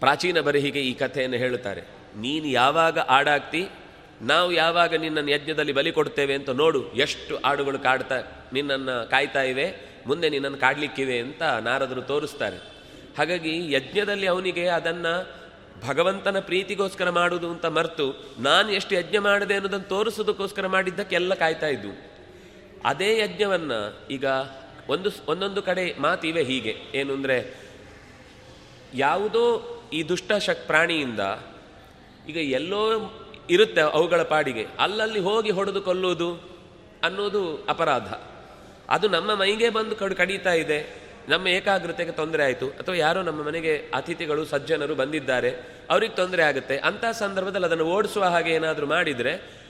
ಪ್ರಾಚೀನ 0.00 0.40
ಬರಹಿಗೆ 0.40 0.80
ಈ 0.80 0.94
ಕಥೆಯನ್ನು 0.94 1.36
ಹೇಳುತ್ತಾರೆ. 1.36 1.80
ನೀನು 2.16 2.46
ಯಾವಾಗ 2.46 2.98
ಆಡಾಗ್ತಿ 2.98 3.68
ನಾವು 4.20 4.52
ಯಾವಾಗ 4.52 4.94
ನಿನ್ನನ್ನು 4.94 5.30
ಯಜ್ಞದಲ್ಲಿ 5.30 5.72
ಬಲಿ 5.72 5.92
ಕೊಡ್ತೇವೆ 5.92 6.34
ಅಂತ 6.34 6.50
ನೋಡು, 6.50 6.80
ಎಷ್ಟು 6.94 7.36
ಆಡುಗಳು 7.36 7.78
ಕಾಡ್ತಾ, 7.78 8.18
ನಿನ್ನನ್ನು 8.52 9.10
ಕಾಯ್ತಾ 9.10 9.42
ಇವೆ, 9.42 9.66
ಮುಂದೆ 10.06 10.28
ನಿನ್ನನ್ನು 10.28 10.58
ಕಾಡಲಿಕ್ಕಿವೆ 10.58 11.18
ಅಂತ 11.18 11.42
ನಾರದರು 11.42 12.02
ತೋರಿಸ್ತಾರೆ. 12.02 12.58
ಹಾಗಾಗಿ 13.18 13.72
ಯಜ್ಞದಲ್ಲಿ 13.72 14.26
ಅವನಿಗೆ 14.26 14.68
ಅದನ್ನು 14.68 15.14
ಭಗವಂತನ 15.88 16.38
ಪ್ರೀತಿಗೋಸ್ಕರ 16.40 17.10
ಮಾಡುವುದು 17.10 17.50
ಅಂತ 17.50 17.66
ಮರೆತು, 17.66 18.06
ನಾನು 18.38 18.70
ಎಷ್ಟು 18.70 18.94
ಯಜ್ಞ 18.94 19.18
ಮಾಡಿದೆ 19.18 19.54
ಅನ್ನೋದನ್ನು 19.54 19.88
ತೋರಿಸೋದಕ್ಕೋಸ್ಕರ 19.88 20.66
ಮಾಡಿದ್ದಕ್ಕೆಲ್ಲ 20.66 21.34
ಕಾಯ್ತಾ 21.34 21.66
ಇದ್ದು 21.66 21.92
ಅದೇ 22.84 23.18
ಯಜ್ಞವನ್ನು 23.18 24.08
ಈಗ 24.10 24.24
ಒಂದು 24.88 25.10
ಒಂದೊಂದು 25.28 25.62
ಕಡೆ 25.62 26.00
ಮಾತಿವೆ 26.00 26.42
ಹೀಗೆ. 26.42 26.74
ಏನು 26.94 27.12
ಅಂದರೆ, 27.14 27.54
ಯಾವುದೋ 28.94 29.44
ಈ 29.92 30.02
ದುಷ್ಟ 30.02 30.32
ಶಕ್ 30.32 30.66
ಪ್ರಾಣಿಯಿಂದ 30.66 31.20
ಈಗ 32.28 32.36
ಎಲ್ಲೋ 32.36 32.82
ಇರುತ್ತೆ 33.50 33.80
ಅವುಗಳ 33.80 34.22
ಪಾಡಿಗೆ. 34.22 34.66
ಅಲ್ಲಲ್ಲಿ 34.78 35.20
ಹೋಗಿ 35.20 35.50
ಹೊಡೆದು 35.50 35.80
ಕೊಲ್ಲುವುದು 35.82 36.28
ಅನ್ನೋದು 37.04 37.66
ಅಪರಾಧ. 37.68 38.12
ಅದು 38.88 39.08
ನಮ್ಮ 39.08 39.34
ಮೈಗೆ 39.34 39.70
ಬಂದು 39.70 39.96
ಕಡು, 39.96 40.14
ಕಡಿತಾ 40.14 40.52
ಇದೆ. 40.52 40.78
ನಮ್ಮ 41.28 41.48
ಏಕಾಗ್ರತೆಗೆ 41.48 42.12
ತೊಂದರೆ 42.12 42.44
ಆಯಿತು. 42.44 42.68
ಅಥವಾ 42.68 42.94
ಯಾರೋ 42.94 43.22
ನಮ್ಮ 43.22 43.42
ಮನೆಗೆ 43.42 43.90
ಅತಿಥಿಗಳು, 43.94 44.44
ಸಜ್ಜನರು 44.44 44.94
ಬಂದಿದ್ದಾರೆ. 44.94 45.50
ಅವ್ರಿಗೆ 45.90 46.14
ತೊಂದರೆ 46.14 46.42
ಆಗುತ್ತೆ. 46.42 46.78
ಅಂಥ 46.78 47.04
ಸಂದರ್ಭದಲ್ಲಿ 47.04 47.66
ಅದನ್ನು 47.66 47.84
ಓಡಿಸುವ 47.84 48.24
ಹಾಗೆ 48.24 48.50
ಏನಾದರೂ 48.50 48.86
ಮಾಡಿದರೆ, 48.86 49.60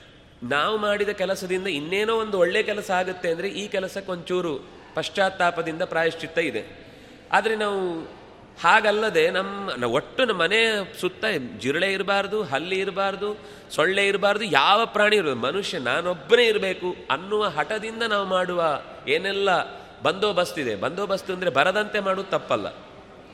ನಾವು 0.43 0.77
ಮಾಡಿದ 0.77 1.09
ಕೆಲಸದಿಂದ 1.09 1.67
ಇನ್ನೇನೋ 1.67 2.15
ಒಂದು 2.15 2.39
ಒಳ್ಳೆ 2.39 2.63
ಕೆಲಸ 2.63 2.91
ಆಗುತ್ತೆ 2.91 3.31
ಅಂದರೆ 3.31 3.47
ಈ 3.47 3.67
ಕೆಲಸಕ್ಕೆ 3.67 4.11
ಒಂಚೂರು 4.11 4.53
ಪಶ್ಚಾತ್ತಾಪದಿಂದ 4.93 5.81
ಪ್ರಾಯಶ್ಚಿತ್ತ 5.81 6.37
ಇದೆ. 6.37 6.63
ಆದರೆ 7.31 7.55
ನಾವು 7.55 8.07
ಹಾಗಲ್ಲದೆ 8.59 9.29
ನಮ್ಮ 9.31 9.83
ಒಟ್ಟು 9.83 10.25
ನಮ್ಮ 10.25 10.41
ಮನೆ 10.41 10.59
ಸುತ್ತ 11.01 11.25
ಜಿರಳೆ 11.59 11.93
ಇರಬಾರ್ದು, 11.93 12.43
ಹಲ್ಲಿ 12.43 12.79
ಇರಬಾರ್ದು, 12.79 13.37
ಸೊಳ್ಳೆ 13.71 14.07
ಇರಬಾರ್ದು, 14.07 14.43
ಯಾವ 14.43 14.85
ಪ್ರಾಣಿ 14.85 15.15
ಇರಬಾರ್ದು, 15.15 15.39
ಮನುಷ್ಯ 15.39 15.79
ನಾನೊಬ್ಬನೇ 15.79 16.45
ಇರಬೇಕು 16.45 16.95
ಅನ್ನುವ 17.11 17.45
ಹಠದಿಂದ 17.45 18.03
ನಾವು 18.03 18.25
ಮಾಡುವ 18.25 18.81
ಏನೆಲ್ಲ 19.07 19.49
ಬಂದೋಬಸ್ತ್ 20.01 20.59
ಇದೆ. 20.59 20.75
ಬಂದೋಬಸ್ತ್ 20.75 21.31
ಅಂದರೆ 21.31 21.49
ಬರದಂತೆ 21.49 21.99
ಮಾಡೋದು 21.99 22.29
ತಪ್ಪಲ್ಲ. 22.29 22.67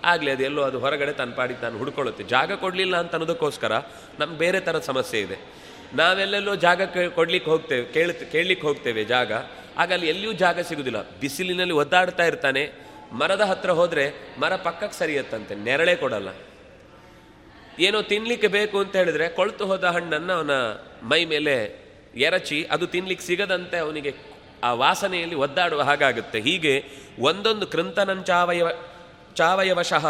ಆಗಲಿ 0.04 0.32
ಅದು 0.32 0.44
ಎಲ್ಲೋ 0.44 0.62
ಅದು 0.62 0.80
ಹೊರಗಡೆ 0.80 1.12
ತನ್ನ 1.12 1.34
ಪಾಡಿಗೆ 1.34 1.60
ತಾನು 1.60 1.78
ಹುಡ್ಕೊಳ್ಳುತ್ತೆ. 1.78 2.24
ಜಾಗ 2.24 2.52
ಕೊಡಲಿಲ್ಲ 2.54 2.98
ಅಂತ 2.98 3.12
ಅನ್ನೋದಕ್ಕೋಸ್ಕರ 3.12 3.72
ನಮ್ಗೆ 4.20 4.38
ಬೇರೆ 4.38 4.60
ಥರದ 4.60 4.80
ಸಮಸ್ಯೆ 4.80 5.22
ಇದೆ. 5.22 5.38
ನಾವೆಲ್ಲೆಲ್ಲೋ 5.94 6.56
ಜಾಗ 6.56 6.82
ಕೊಡ್ಲಿಕ್ಕೆ 7.16 7.52
ಹೋಗ್ತೇವೆ 7.52 7.86
ಕೇಳ 7.86 8.12
ಕೇಳಲಿಕ್ಕೆ 8.12 8.68
ಹೋಗ್ತೇವೆ 8.68 9.04
ಜಾಗ. 9.04 9.32
ಆಗ 9.78 9.94
ಅಲ್ಲಿ 9.94 10.10
ಎಲ್ಲಿಯೂ 10.10 10.34
ಜಾಗ 10.34 10.60
ಸಿಗುವುದಿಲ್ಲ 10.60 11.20
ಬಿಸಿಲಿನಲ್ಲಿ 11.20 11.74
ಒದ್ದಾಡ್ತಾ 11.74 12.26
ಇರ್ತಾನೆ. 12.26 12.87
ಮರದ 13.12 13.42
ಹತ್ರ 13.42 13.70
ಹೋದರೆ 13.70 14.06
ಮರ 14.40 14.56
ಪಕ್ಕಕ್ಕೆ 14.56 14.98
ಸರಿಯತ್ತಂತೆ, 15.00 15.56
ನೆರಳೆ 15.56 15.96
ಕೊಡಲ್ಲ. 15.96 16.30
ಏನೋ 17.80 18.02
ತಿನ್ಲಿಕ್ಕೆ 18.02 18.48
ಬೇಕು 18.48 18.80
ಅಂತ 18.80 18.96
ಹೇಳಿದ್ರೆ 18.96 19.30
ಕೊಳ್ತು 19.30 19.66
ಹೋದ 19.66 19.84
ಹಣ್ಣನ್ನು 19.84 20.34
ಅವನ 20.34 20.52
ಮೈ 21.04 21.26
ಮೇಲೆ 21.26 21.56
ಎರಚಿ 22.16 22.68
ಅದು 22.72 22.88
ತಿನ್ಲಿಕ್ಕೆ 22.88 23.26
ಸಿಗದಂತೆ 23.26 23.78
ಅವನಿಗೆ 23.78 24.14
ಆ 24.64 24.74
ವಾಸನೆಯಲ್ಲಿ 24.74 25.36
ಒದ್ದಾಡುವ 25.36 25.82
ಹಾಗಾಗುತ್ತೆ. 25.82 26.40
ಹೀಗೆ 26.40 26.84
ಒಂದೊಂದು 27.20 27.68
ಕೃಂತನಂಚಾವಯವ 27.68 28.68
ಚಾವಯವಶಃ 29.36 30.06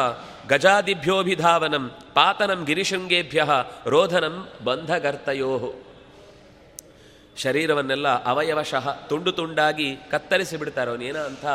ಗಜಾದಿಭ್ಯೋಭಿಧಾವನಂ 0.48 1.92
ಪಾತನಂ 2.14 2.64
ಗಿರಿಶೃಂಗೇಭ್ಯ 2.64 3.44
ರೋಧನಂ 3.88 4.50
ಬಂಧಗರ್ತಯೋ 4.64 5.84
ಶರೀರವನ್ನೆಲ್ಲ 7.38 8.08
ಅವಯವಶಃ 8.24 8.92
ತುಂಡು 8.92 9.32
ತುಂಡಾಗಿ 9.32 9.96
ಕತ್ತರಿಸಿ 9.96 10.58
ಬಿಡ್ತಾರೆ 10.58 10.90
ಅವನೇನ 10.90 11.18
ಅಂತ 11.18 11.46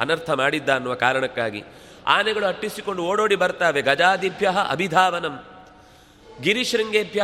ಅನರ್ಥ 0.00 0.30
ಮಾಡಿದ್ದ 0.30 0.68
ಅನ್ನುವ 0.68 0.94
ಕಾರಣಕ್ಕಾಗಿ 0.94 1.64
ಆನೆಗಳು 2.06 2.46
ಅಟ್ಟಿಸಿಕೊಂಡು 2.46 3.02
ಓಡೋಡಿ 3.02 3.36
ಬರ್ತಾವೆ. 3.36 3.82
ಗಜಾದಿಭ್ಯ 3.82 4.52
ಅಭಿಧಾವನಂ. 4.70 5.44
ಗಿರಿಶೃಂಗೇಭ್ಯ 6.40 7.22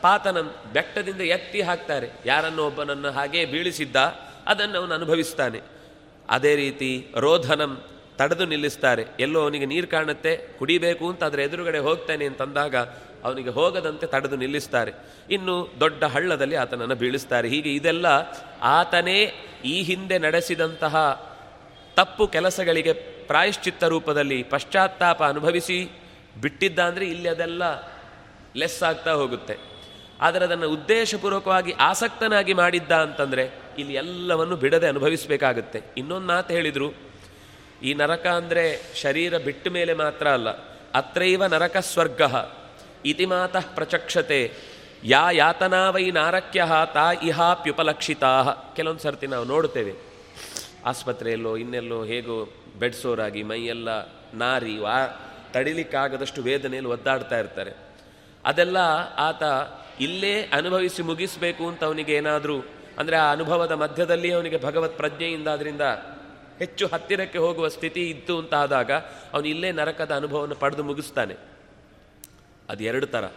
ಪಾತನಂ. 0.00 0.54
ಬೆಟ್ಟದಿಂದ 0.72 1.20
ಎತ್ತಿ 1.20 1.62
ಹಾಕ್ತಾರೆ. 1.62 2.08
ಯಾರನ್ನು 2.26 2.66
ಒಬ್ಬನನ್ನು 2.66 3.10
ಹಾಗೆ 3.10 3.44
ಬೀಳಿಸಿದ್ದ 3.44 3.96
ಅದನ್ನು 4.46 4.78
ಅವನು 4.78 4.94
ಅನುಭವಿಸ್ತಾನೆ. 4.94 5.60
ಅದೇ 6.30 6.56
ರೀತಿ 6.56 7.08
ರೋಧನಂ 7.16 7.82
ತಡೆದು 8.16 8.46
ನಿಲ್ಲಿಸ್ತಾರೆ. 8.46 9.04
ಎಲ್ಲೋ 9.20 9.42
ಅವನಿಗೆ 9.42 9.66
ನೀರು 9.66 9.86
ಕಾಣುತ್ತೆ, 9.86 10.36
ಕುಡಿಬೇಕು 10.36 11.10
ಅಂತ 11.10 11.24
ಅದರ 11.24 11.38
ಎದುರುಗಡೆ 11.38 11.78
ಹೋಗ್ತಾನೆ 11.78 12.24
ಅಂತಂದಾಗ 12.24 12.76
ಅವನಿಗೆ 13.24 13.50
ಹೋಗದಂತೆ 13.50 14.06
ತಡೆದು 14.06 14.36
ನಿಲ್ಲಿಸ್ತಾರೆ. 14.36 14.92
ಇನ್ನು 15.30 15.74
ದೊಡ್ಡ 15.80 16.04
ಹಳ್ಳದಲ್ಲಿ 16.04 16.56
ಆತನನ್ನು 16.56 16.94
ಬೀಳಿಸ್ತಾರೆ. 16.94 17.48
ಹೀಗೆ 17.48 17.74
ಇದೆಲ್ಲ 17.74 18.06
ಆತನೇ 18.62 19.32
ಈ 19.64 19.82
ಹಿಂದೆ 19.82 20.18
ನಡೆಸಿದಂತಹ 20.18 20.96
ತಪ್ಪು 21.98 22.24
ಕೆಲಸಗಳಿಗೆ 22.34 22.92
ಪ್ರಾಯಶ್ಚಿತ್ತ 23.30 23.84
ರೂಪದಲ್ಲಿ 23.92 24.38
ಪಶ್ಚಾತ್ತಾಪ 24.52 25.20
ಅನುಭವಿಸಿ 25.32 25.78
ಬಿಟ್ಟಿದ್ದ 26.42 26.78
ಅಂದರೆ 26.88 27.04
ಇಲ್ಲಿ 27.14 27.28
ಅದೆಲ್ಲ 27.34 27.62
ಲೆಸ್ 28.60 28.80
ಆಗ್ತಾ 28.88 29.12
ಹೋಗುತ್ತೆ. 29.20 29.54
ಆದರೆ 30.26 30.42
ಅದನ್ನು 30.48 30.68
ಉದ್ದೇಶಪೂರ್ವಕವಾಗಿ 30.76 31.72
ಆಸಕ್ತನಾಗಿ 31.88 32.54
ಮಾಡಿದ್ದ 32.60 32.92
ಅಂತಂದರೆ 33.06 33.44
ಇಲ್ಲಿ 33.80 33.94
ಎಲ್ಲವನ್ನು 34.02 34.56
ಬಿಡದೆ 34.62 34.86
ಅನುಭವಿಸಬೇಕಾಗುತ್ತೆ. 34.92 35.78
ಇನ್ನೊಂದು 36.00 36.28
ಮಾತು 36.32 36.50
ಹೇಳಿದರು, 36.56 36.88
ಈ 37.88 37.90
ನರಕ 38.00 38.26
ಅಂದರೆ 38.40 38.64
ಶರೀರ 39.02 39.38
ಬಿಟ್ಟ 39.46 39.68
ಮೇಲೆ 39.76 39.94
ಮಾತ್ರ 40.02 40.26
ಅಲ್ಲ, 40.36 40.48
ಅತ್ರೈವ 41.00 41.42
ನರಕ 41.54 41.76
ಸ್ವರ್ಗ 41.92 42.22
ಇತಿ 43.12 43.26
ಮಾತಃ 43.32 43.66
ಪ್ರಚಕ್ಷತೆ, 43.78 44.40
ಯಾ 45.12 45.24
ಯಾತನಾ 45.42 45.82
ವೈ 45.94 46.04
ನಾರಕ್ಯ 46.20 46.62
ತಾ 46.94 47.06
ಇಹಾಪ್ಯುಪಲಕ್ಷಿತಾ 47.30 48.32
ಕೆಲವೊಂದು 48.76 49.04
ಸರ್ತಿ 49.06 49.26
ನಾವು 49.34 49.46
ನೋಡ್ತೇವೆ 49.54 49.92
ಆಸ್ಪತ್ರೆಯಲ್ಲೋ, 50.86 51.56
ಇನ್ನೆಲ್ಲೋ 51.56 52.04
ಹೇಗೋ 52.04 52.52
ಬೆಡ್ಸೋರಾಗಿ 52.78 53.42
ಮೈಯೆಲ್ಲ 53.42 53.88
ನಾರಿ, 54.34 54.78
ವಾ, 54.78 54.96
ತಡಿಲಿಕ್ಕಾಗದಷ್ಟು 55.52 56.42
ವೇದನೆಯಲ್ಲಿ 56.42 56.90
ಒದ್ದಾಡ್ತಾ 56.90 57.38
ಇರ್ತಾರೆ. 57.38 57.76
ಅದೆಲ್ಲ 58.44 58.76
ಆತ 59.16 59.42
ಇಲ್ಲೇ 60.00 60.42
ಅನುಭವಿಸಿ 60.42 61.02
ಮುಗಿಸಬೇಕು 61.02 61.68
ಅಂತ 61.68 61.84
ಅವನಿಗೆ 61.84 62.14
ಏನಾದರೂ, 62.14 62.60
ಅಂದರೆ 62.98 63.16
ಆ 63.16 63.32
ಅನುಭವದ 63.32 63.72
ಮಧ್ಯದಲ್ಲಿ 63.72 64.32
ಅವನಿಗೆ 64.32 64.62
ಭಗವತ್ 64.62 64.96
ಪ್ರಜ್ಞೆಯಿಂದ 64.96 65.48
ಅದರಿಂದ 65.48 65.80
ಹೆಚ್ಚು 66.58 66.86
ಹತ್ತಿರಕ್ಕೆ 66.86 67.38
ಹೋಗುವ 67.38 67.68
ಸ್ಥಿತಿ 67.68 68.10
ಇತ್ತು 68.10 68.38
ಅಂತ 68.38 68.54
ಆದಾಗ 68.54 68.92
ಅವನು 69.32 69.48
ಇಲ್ಲೇ 69.48 69.72
ನರಕದ 69.72 70.14
ಅನುಭವವನ್ನು 70.14 70.54
ಪಡೆದು 70.54 70.82
ಮುಗಿಸ್ತಾನೆ. 70.82 71.34
ಅದು 72.68 72.84
ಎರಡು 72.84 73.06
ಥರ 73.06 73.30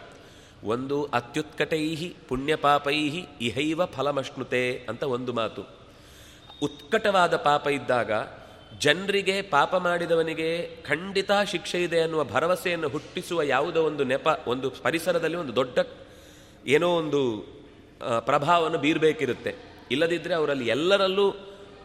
ಒಂದು 0.64 1.04
ಅತ್ಯುತ್ಕಟೈಹಿ 1.04 2.16
ಪುಣ್ಯಪಾಪೈಹಿ 2.28 3.26
ಇಹೈವ 3.40 3.86
ಫಲಮಷ್ಣುತೆ 3.86 4.86
ಅಂತ 4.88 5.02
ಒಂದು 5.02 5.32
ಮಾತು. 5.32 5.79
ಉತ್ಕಟವಾದ 6.62 7.36
ಪಾಪ 7.36 7.66
ಇದ್ದಾಗ 7.66 8.12
ಜನರಿಗೆ 8.78 9.42
ಪಾಪ 9.42 9.76
ಮಾಡಿದವನಿಗೆ 9.76 10.76
ಖಂಡಿತ 10.82 11.30
ಶಿಕ್ಷೆ 11.50 11.82
ಇದೆ 11.82 12.00
ಅನ್ನುವ 12.00 12.24
ಭರವಸೆಯನ್ನು 12.24 12.88
ಹುಟ್ಟಿಸುವ 12.88 13.42
ಯಾವುದೋ 13.42 13.82
ಒಂದು 13.82 14.04
ನೆಪ, 14.04 14.28
ಒಂದು 14.46 14.70
ಪರಿಸರದಲ್ಲಿ 14.70 15.36
ಒಂದು 15.36 15.56
ದೊಡ್ಡ 15.56 15.78
ಏನೋ 16.66 16.88
ಒಂದು 16.88 17.20
ಪ್ರಭಾವವನ್ನು 18.20 18.78
ಬೀರಬೇಕಿರುತ್ತೆ. 18.78 19.54
ಇಲ್ಲದಿದ್ದರೆ 19.90 20.34
ಅವರಲ್ಲಿ 20.34 20.66
ಎಲ್ಲರಲ್ಲೂ 20.66 21.30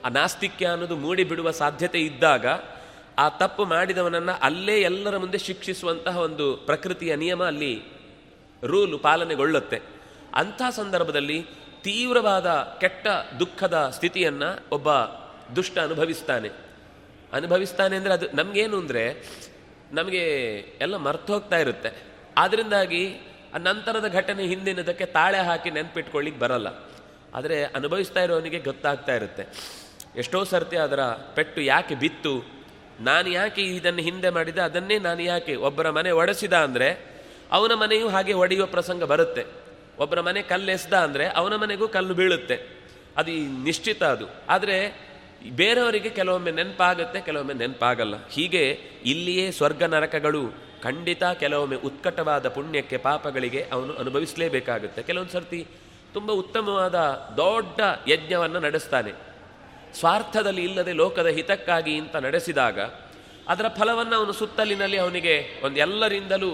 ಆ 0.05 0.09
ನಾಸ್ತಿಕ್ಯ 0.09 0.65
ಅನ್ನೋದು 0.65 0.95
ಮೂಡಿಬಿಡುವ 0.95 1.51
ಸಾಧ್ಯತೆ 1.51 1.99
ಇದ್ದಾಗ 1.99 2.45
ಆ 3.17 3.29
ತಪ್ಪು 3.29 3.65
ಮಾಡಿದವನನ್ನು 3.65 4.39
ಅಲ್ಲೇ 4.41 4.81
ಎಲ್ಲರ 4.81 5.17
ಮುಂದೆ 5.17 5.37
ಶಿಕ್ಷಿಸುವಂತಹ 5.37 6.17
ಒಂದು 6.17 6.57
ಪ್ರಕೃತಿಯ 6.57 7.15
ನಿಯಮ 7.15 7.43
ಅಲ್ಲಿ 7.43 7.83
ರೂಲು 8.63 8.97
ಪಾಲನೆಗೊಳ್ಳುತ್ತೆ. 8.97 9.81
ಅಂಥ 10.33 10.61
ಸಂದರ್ಭದಲ್ಲಿ 10.69 11.45
ತೀವ್ರವಾದ, 11.85 12.77
ಕೆಟ್ಟ, 12.81 13.07
ದುಃಖದ 13.39 13.77
ಸ್ಥಿತಿಯನ್ನು 13.95 14.49
ಒಬ್ಬ 14.71 14.89
ದುಷ್ಟ 15.55 15.77
ಅನುಭವಿಸ್ತಾನೆ. 15.79 16.49
ಅನುಭವಿಸ್ತಾನೆ 17.33 17.95
ಅಂದರೆ 17.95 18.13
ಅದು 18.13 18.27
ನಮಗೇನು 18.33 18.77
ಅಂದರೆ 18.77 19.03
ನಮಗೆ 19.91 20.23
ಎಲ್ಲ 20.81 20.95
ಮರ್ತು 20.97 21.33
ಹೋಗ್ತಾ 21.33 21.57
ಇರುತ್ತೆ. 21.57 21.91
ಆದ್ದರಿಂದಾಗಿ 22.37 23.03
ಆ 23.53 23.57
ನಂತರದ 23.57 24.07
ಘಟನೆ 24.13 24.43
ಹಿಂದಿನದಕ್ಕೆ 24.43 25.05
ತಾಳೆ 25.05 25.37
ಹಾಕಿ 25.37 25.71
ನೆನ್ಪಿಟ್ಕೊಳ್ಳಿಕ್ಕೆ 25.71 26.41
ಬರಲ್ಲ. 26.41 26.67
ಆದರೆ 27.35 27.63
ಅನುಭವಿಸ್ತಾ 27.63 28.23
ಇರೋವನಿಗೆ 28.23 28.59
ಗೊತ್ತಾಗ್ತಾ 28.59 29.15
ಇರುತ್ತೆ. 29.15 29.43
ಎಷ್ಟೋ 30.15 30.43
ಸರ್ತಿ 30.43 30.77
ಅದರ 30.77 31.03
ಪೆಟ್ಟು 31.35 31.61
ಯಾಕೆ 31.61 31.95
ಬಿತ್ತು? 31.95 32.33
ನಾನು 32.99 33.29
ಯಾಕೆ 33.29 33.61
ಇದನ್ನು 33.61 34.01
ಹಿಂದೆ 34.01 34.29
ಮಾಡಿದೆ? 34.29 34.61
ಅದನ್ನೇ 34.61 34.97
ನಾನು 34.99 35.21
ಯಾಕೆ 35.21 35.55
ಒಬ್ಬರ 35.55 35.89
ಮನೆ 35.89 36.11
ಒಡೆಸಿದ 36.11 36.53
ಅಂದರೆ 36.53 36.89
ಅವನ 37.51 37.73
ಮನೆಯೂ 37.73 38.09
ಹಾಗೆ 38.09 38.33
ಒಡೆಯುವ 38.33 38.65
ಪ್ರಸಂಗ 38.65 39.03
ಬರುತ್ತೆ. 39.03 39.64
ಒಬ್ಬರ 39.99 40.21
ಮನೆ 40.21 40.41
ಕಲ್ಲು 40.41 40.71
ಎಸ್ದ 40.71 40.93
ಅಂದರೆ 40.93 41.27
ಅವನ 41.27 41.55
ಮನೆಗೂ 41.55 41.87
ಕಲ್ಲು 41.87 42.13
ಬೀಳುತ್ತೆ. 42.13 42.55
ಅದು 43.17 43.63
ನಿಶ್ಚಿತ 43.63 44.03
ಅದು. 44.03 44.25
ಆದರೆ 44.49 45.05
ಬೇರೆಯವರಿಗೆ 45.51 46.09
ಕೆಲವೊಮ್ಮೆ 46.09 46.51
ನೆನಪಾಗುತ್ತೆ, 46.51 47.21
ಕೆಲವೊಮ್ಮೆ 47.21 47.53
ನೆನಪಾಗಲ್ಲ. 47.53 48.27
ಹೀಗೆ 48.27 48.79
ಇಲ್ಲಿಯೇ 49.05 49.51
ಸ್ವರ್ಗ 49.51 49.83
ನರಕಗಳು 49.83 50.65
ಖಂಡಿತ 50.83 51.23
ಕೆಲವೊಮ್ಮೆ 51.23 51.75
ಉತ್ಕಟವಾದ 51.75 52.47
ಪುಣ್ಯಕ್ಕೆ 52.47 52.97
ಪಾಪಗಳಿಗೆ 52.97 53.67
ಅವನು 53.71 53.93
ಅನುಭವಿಸಲೇಬೇಕಾಗುತ್ತೆ. 53.93 55.03
ಕೆಲವೊಂದು 55.03 55.31
ಸರ್ತಿ 55.31 55.67
ತುಂಬ 56.13 56.31
ಉತ್ತಮವಾದ 56.31 56.95
ದೊಡ್ಡ 57.37 57.81
ಯಜ್ಞವನ್ನು 58.07 58.59
ನಡೆಸ್ತಾನೆ. 58.59 59.11
ಸ್ವಾರ್ಥದಲ್ಲಿ 59.99 60.63
ಇಲ್ಲದೆ 60.63 60.93
ಲೋಕದ 60.93 61.27
ಹಿತಕ್ಕಾಗಿ 61.27 61.97
ಅಂತ 61.97 62.15
ನಡೆಸಿದಾಗ 62.15 62.79
ಅದರ 63.47 63.65
ಫಲವನ್ನು 63.67 64.15
ಅವನು 64.15 64.31
ಸುತ್ತಲಿನಲ್ಲಿ 64.31 64.97
ಅವನಿಗೆ 64.97 65.61
ಒಂದು 65.63 65.77
ಎಲ್ಲರಿಂದಲೂ 65.77 66.51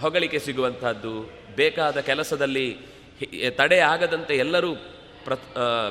ಹೊಗಳಿಕೆ 0.00 0.38
ಸಿಗುವಂತಹದ್ದು 0.38 1.41
ಬೇಕಾದ 1.56 2.00
ಕೆಲಸದಲ್ಲಿ 2.10 2.66
ತಡೆ 3.58 3.78
ಆಗದಂತೆ 3.92 4.34
ಎಲ್ಲರೂ 4.36 4.70
ಪ್ರ 5.24 5.34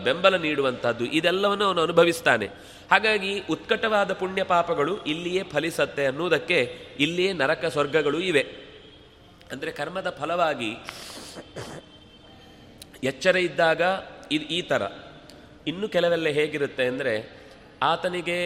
ಬೆಂಬಲ 0.06 0.36
ನೀಡುವಂಥದ್ದು 0.38 1.06
ಇದೆಲ್ಲವನ್ನು 1.18 1.66
ಅವನು 1.66 1.82
ಅನುಭವಿಸ್ತಾನೆ. 1.82 2.48
ಹಾಗಾಗಿ 2.92 3.32
ಉತ್ಕಟವಾದ 3.50 4.14
ಪುಣ್ಯ 4.14 4.44
ಪಾಪಗಳು 4.44 4.94
ಇಲ್ಲಿಯೇ 5.04 5.44
ಫಲಿಸತ್ತೆ 5.44 6.06
ಅನ್ನುವುದಕ್ಕೆ 6.06 6.58
ಇಲ್ಲಿಯೇ 7.00 7.34
ನರಕ 7.34 7.66
ಸ್ವರ್ಗಗಳು 7.66 8.20
ಇವೆ. 8.20 8.44
ಅಂದರೆ 9.52 9.72
ಕರ್ಮದ 9.72 10.10
ಫಲವಾಗಿ 10.20 10.72
ಎಚ್ಚರ 13.04 13.36
ಇದ್ದಾಗ 13.36 13.82
ಇದು 14.32 14.46
ಈ 14.58 14.62
ಥರ 14.62 14.84
ಇನ್ನು 15.68 15.88
ಕೆಲವೆಲ್ಲ 15.90 16.28
ಹೇಗಿರುತ್ತೆ 16.40 16.84
ಅಂದರೆ 16.86 17.14
ಆತನಿಗೆ 17.84 18.38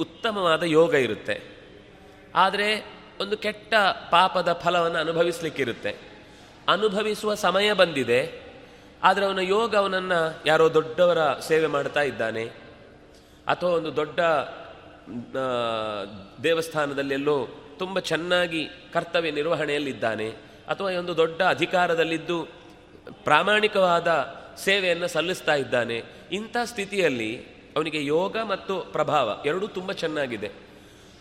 ಉತ್ತಮವಾದ 0.00 0.62
ಯೋಗ 0.62 0.94
ಇರುತ್ತೆ. 1.06 1.36
ಆದರೆ 2.34 2.68
ಒಂದು 3.20 3.36
ಕೆಟ್ಟ 3.36 3.74
ಪಾಪದ 4.10 4.52
ಫಲವನ್ನು 4.64 4.98
ಅನುಭವಿಸ್ಲಿಕ್ಕಿರುತ್ತೆ. 4.98 5.92
ಅನುಭವಿಸುವ 6.68 7.34
ಸಮಯ 7.34 7.72
ಬಂದಿದೆ. 7.72 8.48
ಆದರೆ 9.02 9.24
ಅವನ 9.24 9.38
ಯೋಗ 9.38 9.76
ಅವನನ್ನು 9.76 10.42
ಯಾರೋ 10.46 10.74
ದೊಡ್ಡವರ 10.74 11.38
ಸೇವೆ 11.38 11.66
ಮಾಡ್ತಾ 11.66 12.02
ಇದ್ದಾನೆ. 12.02 12.44
ಅಥವಾ 13.46 13.70
ಒಂದು 13.70 13.96
ದೊಡ್ಡ 13.96 14.20
ದೇವಸ್ಥಾನದಲ್ಲೆಲ್ಲೋ 16.42 17.48
ತುಂಬ 17.78 17.98
ಚೆನ್ನಾಗಿ 17.98 18.68
ಕರ್ತವ್ಯ 18.92 19.30
ನಿರ್ವಹಣೆಯಲ್ಲಿದ್ದಾನೆ. 19.30 20.28
ಅಥವಾ 20.68 20.98
ಒಂದು 20.98 21.16
ದೊಡ್ಡ 21.16 21.42
ಅಧಿಕಾರದಲ್ಲಿದ್ದು 21.42 22.42
ಪ್ರಾಮಾಣಿಕವಾದ 23.24 24.34
ಸೇವೆಯನ್ನು 24.56 25.08
ಸಲ್ಲಿಸ್ತಾ 25.08 25.54
ಇದ್ದಾನೆ. 25.54 26.02
ಇಂಥ 26.32 26.56
ಸ್ಥಿತಿಯಲ್ಲಿ 26.64 27.42
ಅವನಿಗೆ 27.76 28.04
ಯೋಗ 28.04 28.36
ಮತ್ತು 28.36 28.80
ಪ್ರಭಾವ 28.80 29.42
ಎರಡೂ 29.46 29.66
ತುಂಬ 29.66 29.92
ಚೆನ್ನಾಗಿದೆ. 29.92 30.50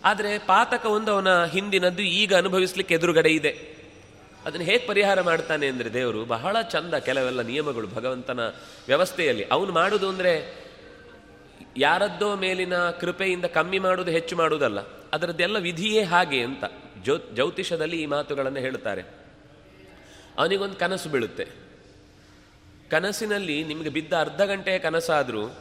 ಆದರೆ 0.03 0.37
ಪಾತಕ 0.39 0.85
ಒಂದು 0.85 1.11
ಅವನ 1.11 1.45
ಹಿಂದಿನದ್ದು 1.45 2.01
ಈಗ 2.01 2.35
ಅನುಭವಿಸ್ಲಿಕ್ಕೆ 2.35 2.95
ಎದುರುಗಡೆ 2.95 3.29
ಇದೆ. 3.29 3.76
ಅದನ್ನು 4.47 4.65
ಹೇಗೆ 4.65 4.87
ಪರಿಹಾರ 4.87 5.21
ಮಾಡ್ತಾನೆ 5.21 5.67
ಅಂದರೆ 5.67 5.93
ದೇವರು 5.93 6.25
ಬಹಳ 6.25 6.61
ಚಂದ 6.61 6.93
ಕೆಲವೆಲ್ಲ 6.93 7.41
ನಿಯಮಗಳು 7.41 7.87
ಭಗವಂತನ 7.87 8.39
ವ್ಯವಸ್ಥೆಯಲ್ಲಿ. 8.87 9.45
ಅವನು 9.45 9.71
ಮಾಡುವುದು 9.71 10.09
ಅಂದರೆ 10.09 10.63
ಯಾರದ್ದೋ 11.77 12.35
ಮೇಲಿನ 12.35 12.89
ಕೃಪೆಯಿಂದ 12.89 13.45
ಕಮ್ಮಿ 13.45 13.79
ಮಾಡುವುದು 13.79 14.11
ಹೆಚ್ಚು 14.11 14.35
ಮಾಡುವುದಲ್ಲ 14.35 14.79
ಅದರದ್ದೆಲ್ಲ 15.13 15.57
ವಿಧಿಯೇ 15.57 16.03
ಹಾಗೆ 16.03 16.41
ಅಂತ 16.41 16.63
ಜ್ಯೋ, 17.03 17.17
ಜ್ಯೋತಿಷದಲ್ಲಿ 17.17 18.03
ಈ 18.03 18.05
ಮಾತುಗಳನ್ನು 18.05 18.59
ಹೇಳ್ತಾರೆ. 18.59 19.01
ಅವನಿಗೊಂದು 20.37 20.75
ಕನಸು 20.75 21.09
ಬೀಳುತ್ತೆ. 21.09 21.45
ಕನಸಿನಲ್ಲಿ 22.89 23.63
ನಿಮಗೆ 23.63 23.89
ಬಿದ್ದ 23.89 24.13
ಅರ್ಧ 24.13 24.41
ಗಂಟೆಯ 24.41 24.79
ಕನಸಾದರೂ 24.79 25.57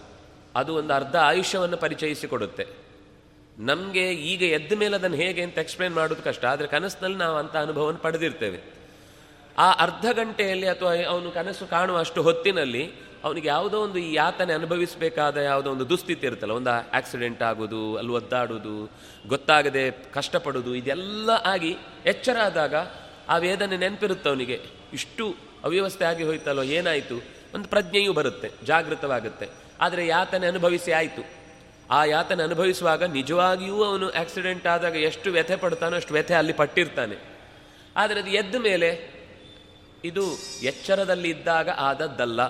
ಅದು 0.55 0.75
ಒಂದು 0.75 0.95
ಅರ್ಧ 0.95 1.17
ಆಯುಷ್ಯವನ್ನು 1.17 1.77
ಪರಿಚಯಿಸಿಕೊಡುತ್ತೆ. 1.77 2.67
ನಮಗೆ 3.59 4.13
ಈಗ 4.13 4.43
ಎದ್ದ 4.43 4.73
ಮೇಲೆ 4.73 4.95
ಅದನ್ನು 4.95 5.17
ಹೇಗೆ 5.17 5.43
ಅಂತ 5.43 5.59
ಎಕ್ಸ್ಪ್ಲೇನ್ 5.59 5.95
ಮಾಡೋದು 5.95 6.23
ಕಷ್ಟ. 6.23 6.45
ಆದರೆ 6.45 6.67
ಕನಸಿನಲ್ಲಿ 6.67 7.19
ನಾವು 7.19 7.37
ಅಂಥ 7.37 7.57
ಅನುಭವವನ್ನು 7.57 8.01
ಪಡೆದಿರ್ತೇವೆ. 8.01 8.76
ಆ 9.59 9.73
ಅರ್ಧ 9.73 10.07
ಗಂಟೆಯಲ್ಲಿ 10.13 10.69
ಅಥವಾ 10.69 10.93
ಅವನು 11.09 11.31
ಕನಸು 11.31 11.67
ಕಾಣುವ 11.67 11.99
ಅಷ್ಟು 11.99 12.23
ಹೊತ್ತಿನಲ್ಲಿ 12.23 13.07
ಅವನಿಗೆ 13.25 13.49
ಯಾವುದೋ 13.49 13.81
ಒಂದು 13.81 13.99
ಈ 13.99 14.15
ಯಾತನೆ 14.15 14.53
ಅನುಭವಿಸಬೇಕಾದ 14.53 15.37
ಯಾವುದೋ 15.37 15.71
ಒಂದು 15.71 15.89
ದುಸ್ಥಿತಿ 15.89 16.27
ಇರುತ್ತಲ್ಲ, 16.27 16.53
ಒಂದು 16.53 16.71
ಆಕ್ಸಿಡೆಂಟ್ 16.71 17.43
ಆಗೋದು, 17.43 17.97
ಅಲ್ಲಿ 17.97 18.13
ಒದ್ದಾಡೋದು, 18.13 18.93
ಗೊತ್ತಾಗದೆ 19.27 19.91
ಕಷ್ಟಪಡೋದು, 19.91 20.75
ಇದೆಲ್ಲ 20.75 21.31
ಆಗಿ 21.31 21.77
ಎಚ್ಚರ 22.07 22.37
ಆದಾಗ 22.39 22.75
ಆ 23.29 23.37
ವೇದನೆ 23.37 23.77
ನೆನಪಿರುತ್ತೆ 23.77 24.29
ಅವನಿಗೆ. 24.29 24.61
ಇಷ್ಟು 24.93 25.37
ಅವ್ಯವಸ್ಥೆ 25.65 26.05
ಆಗಿ 26.05 26.25
ಹೋಯ್ತಲ್ವ, 26.25 26.63
ಏನಾಯಿತು? 26.63 27.17
ಒಂದು 27.55 27.69
ಪ್ರಜ್ಞೆಯೂ 27.69 28.13
ಬರುತ್ತೆ, 28.13 28.51
ಜಾಗೃತವಾಗುತ್ತೆ. 28.65 29.49
ಆದರೆ 29.81 30.07
ಯಾತನೆ 30.07 30.47
ಅನುಭವಿಸಿ 30.47 30.93
ಆಯಿತು. 30.93 31.23
ಆ 31.91 32.05
ಯಾತನೆ 32.05 32.43
ಅನುಭವಿಸುವಾಗ 32.43 33.03
ನಿಜವಾಗಿಯೂ 33.03 33.83
ಅವನು 33.83 34.11
ಆಕ್ಸಿಡೆಂಟ್ 34.11 34.67
ಆದಾಗ 34.67 34.97
ಎಷ್ಟು 34.97 35.31
ವ್ಯಥೆ 35.31 35.57
ಪಡ್ತಾನೋ 35.57 35.97
ಅಷ್ಟು 35.97 36.15
ವ್ಯಥೆ 36.15 36.35
ಅಲ್ಲಿ 36.35 36.53
ಪಟ್ಟಿರ್ತಾನೆ. 36.53 37.17
ಆದರೆ 37.97 38.21
ಅದು 38.21 38.31
ಎದ್ದ 38.31 38.55
ಮೇಲೆ 38.55 39.16
ಇದು 40.05 40.23
ಎಚ್ಚರದಲ್ಲಿ 40.63 41.31
ಇದ್ದಾಗ 41.31 41.69
ಆದದ್ದಲ್ಲ. 41.69 42.43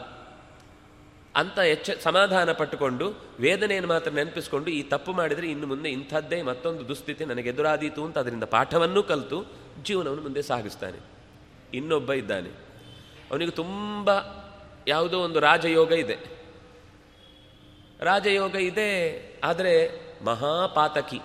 ಅಂತ 1.37 1.59
ಎಚ್ಚ, 1.59 1.91
ಸಮಾಧಾನ 2.03 2.53
ಪಟ್ಟುಕೊಂಡು, 2.53 3.15
ವೇದನೆಯನ್ನು 3.41 3.89
ಮಾತ್ರ 3.89 4.11
ನೆನಪಿಸ್ಕೊಂಡು, 4.11 4.71
ಈ 4.71 4.83
ತಪ್ಪು 4.83 5.13
ಮಾಡಿದರೆ 5.13 5.51
ಇನ್ನು 5.51 5.67
ಮುಂದೆ 5.67 5.91
ಇಂಥದ್ದೇ 5.91 6.43
ಮತ್ತೊಂದು 6.43 6.89
ದುಸ್ಥಿತಿ 6.89 7.25
ನನಗೆ 7.25 7.49
ಎದುರಾದೀತು 7.49 8.05
ಅಂತ 8.05 8.19
ಅದರಿಂದ 8.19 8.45
ಪಾಠವನ್ನೂ 8.45 9.03
ಕಲಿತು 9.03 9.53
ಜೀವನವನ್ನು 9.83 10.23
ಮುಂದೆ 10.23 10.43
ಸಾಗಿಸ್ತಾನೆ. 10.43 10.99
ಇನ್ನೊಬ್ಬ 11.75 12.13
ಇದ್ದಾನೆ. 12.13 12.51
ಅವನಿಗೆ 13.31 13.51
ತುಂಬ 13.51 14.11
ಯಾವುದೋ 14.89 15.19
ಒಂದು 15.19 15.41
ರಾಜಯೋಗ 15.41 15.93
ಇದೆ. 15.93 16.17
ರಾಜಯೋಗ 18.01 18.55
ಇದೆ, 18.55 18.91
ಆದರೆ 19.45 20.07
ಮಹಾಪಾತಕಿ. 20.25 21.21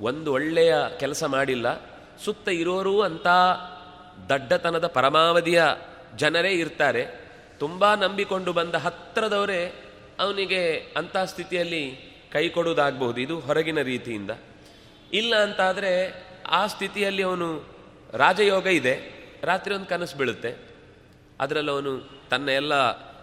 ಒಂದು 0.00 0.32
ಒಳ್ಳೆಯ 0.32 0.74
ಕೆಲಸ 0.98 1.24
ಮಾಡಿಲ್ಲ. 1.24 1.74
ಸುತ್ತ 2.24 2.48
ಇರೋರು 2.48 3.00
ಅಂತ 3.00 3.26
ದಡ್ಡತನದ 4.28 4.86
ಪರಮಾವಧಿಯ 4.86 5.64
ಜನರೇ 6.16 6.50
ಇರ್ತಾರೆ. 6.50 7.24
ತುಂಬ 7.58 7.94
ನಂಬಿಕೊಂಡು 7.94 8.52
ಬಂದ 8.52 8.74
ಹತ್ತಿರದವರೇ 8.74 9.72
ಅವನಿಗೆ 10.20 10.78
ಅಂಥ 10.96 11.16
ಸ್ಥಿತಿಯಲ್ಲಿ 11.16 12.14
ಕೈ 12.32 12.48
ಕೊಡುವುದಾಗಬಹುದು. 12.48 13.20
ಇದು 13.20 13.40
ಹೊರಗಿನ 13.40 13.80
ರೀತಿಯಿಂದ. 13.80 14.30
ಇಲ್ಲ 15.12 15.36
ಅಂತಾದರೆ 15.36 16.22
ಆ 16.50 16.66
ಸ್ಥಿತಿಯಲ್ಲಿ 16.66 17.22
ಅವನು 17.22 17.64
ರಾಜಯೋಗ 18.12 18.66
ಇದೆ. 18.66 19.24
ರಾತ್ರಿ 19.42 19.74
ಒಂದು 19.74 19.86
ಕನಸು 19.86 20.16
ಬೀಳುತ್ತೆ. 20.16 20.54
ಅದರಲ್ಲಿ 21.40 21.70
ಅವನು 21.70 22.20
ತನ್ನ 22.30 22.48
ಎಲ್ಲ 22.48 22.72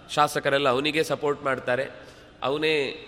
ಶಾಸಕರೆಲ್ಲ 0.09 0.69
ಅವನಿಗೆ 0.69 1.03
ಸಪೋರ್ಟ್ 1.03 1.43
ಮಾಡ್ತಾರೆ. 1.43 1.89
ಅವನೇ 2.43 3.07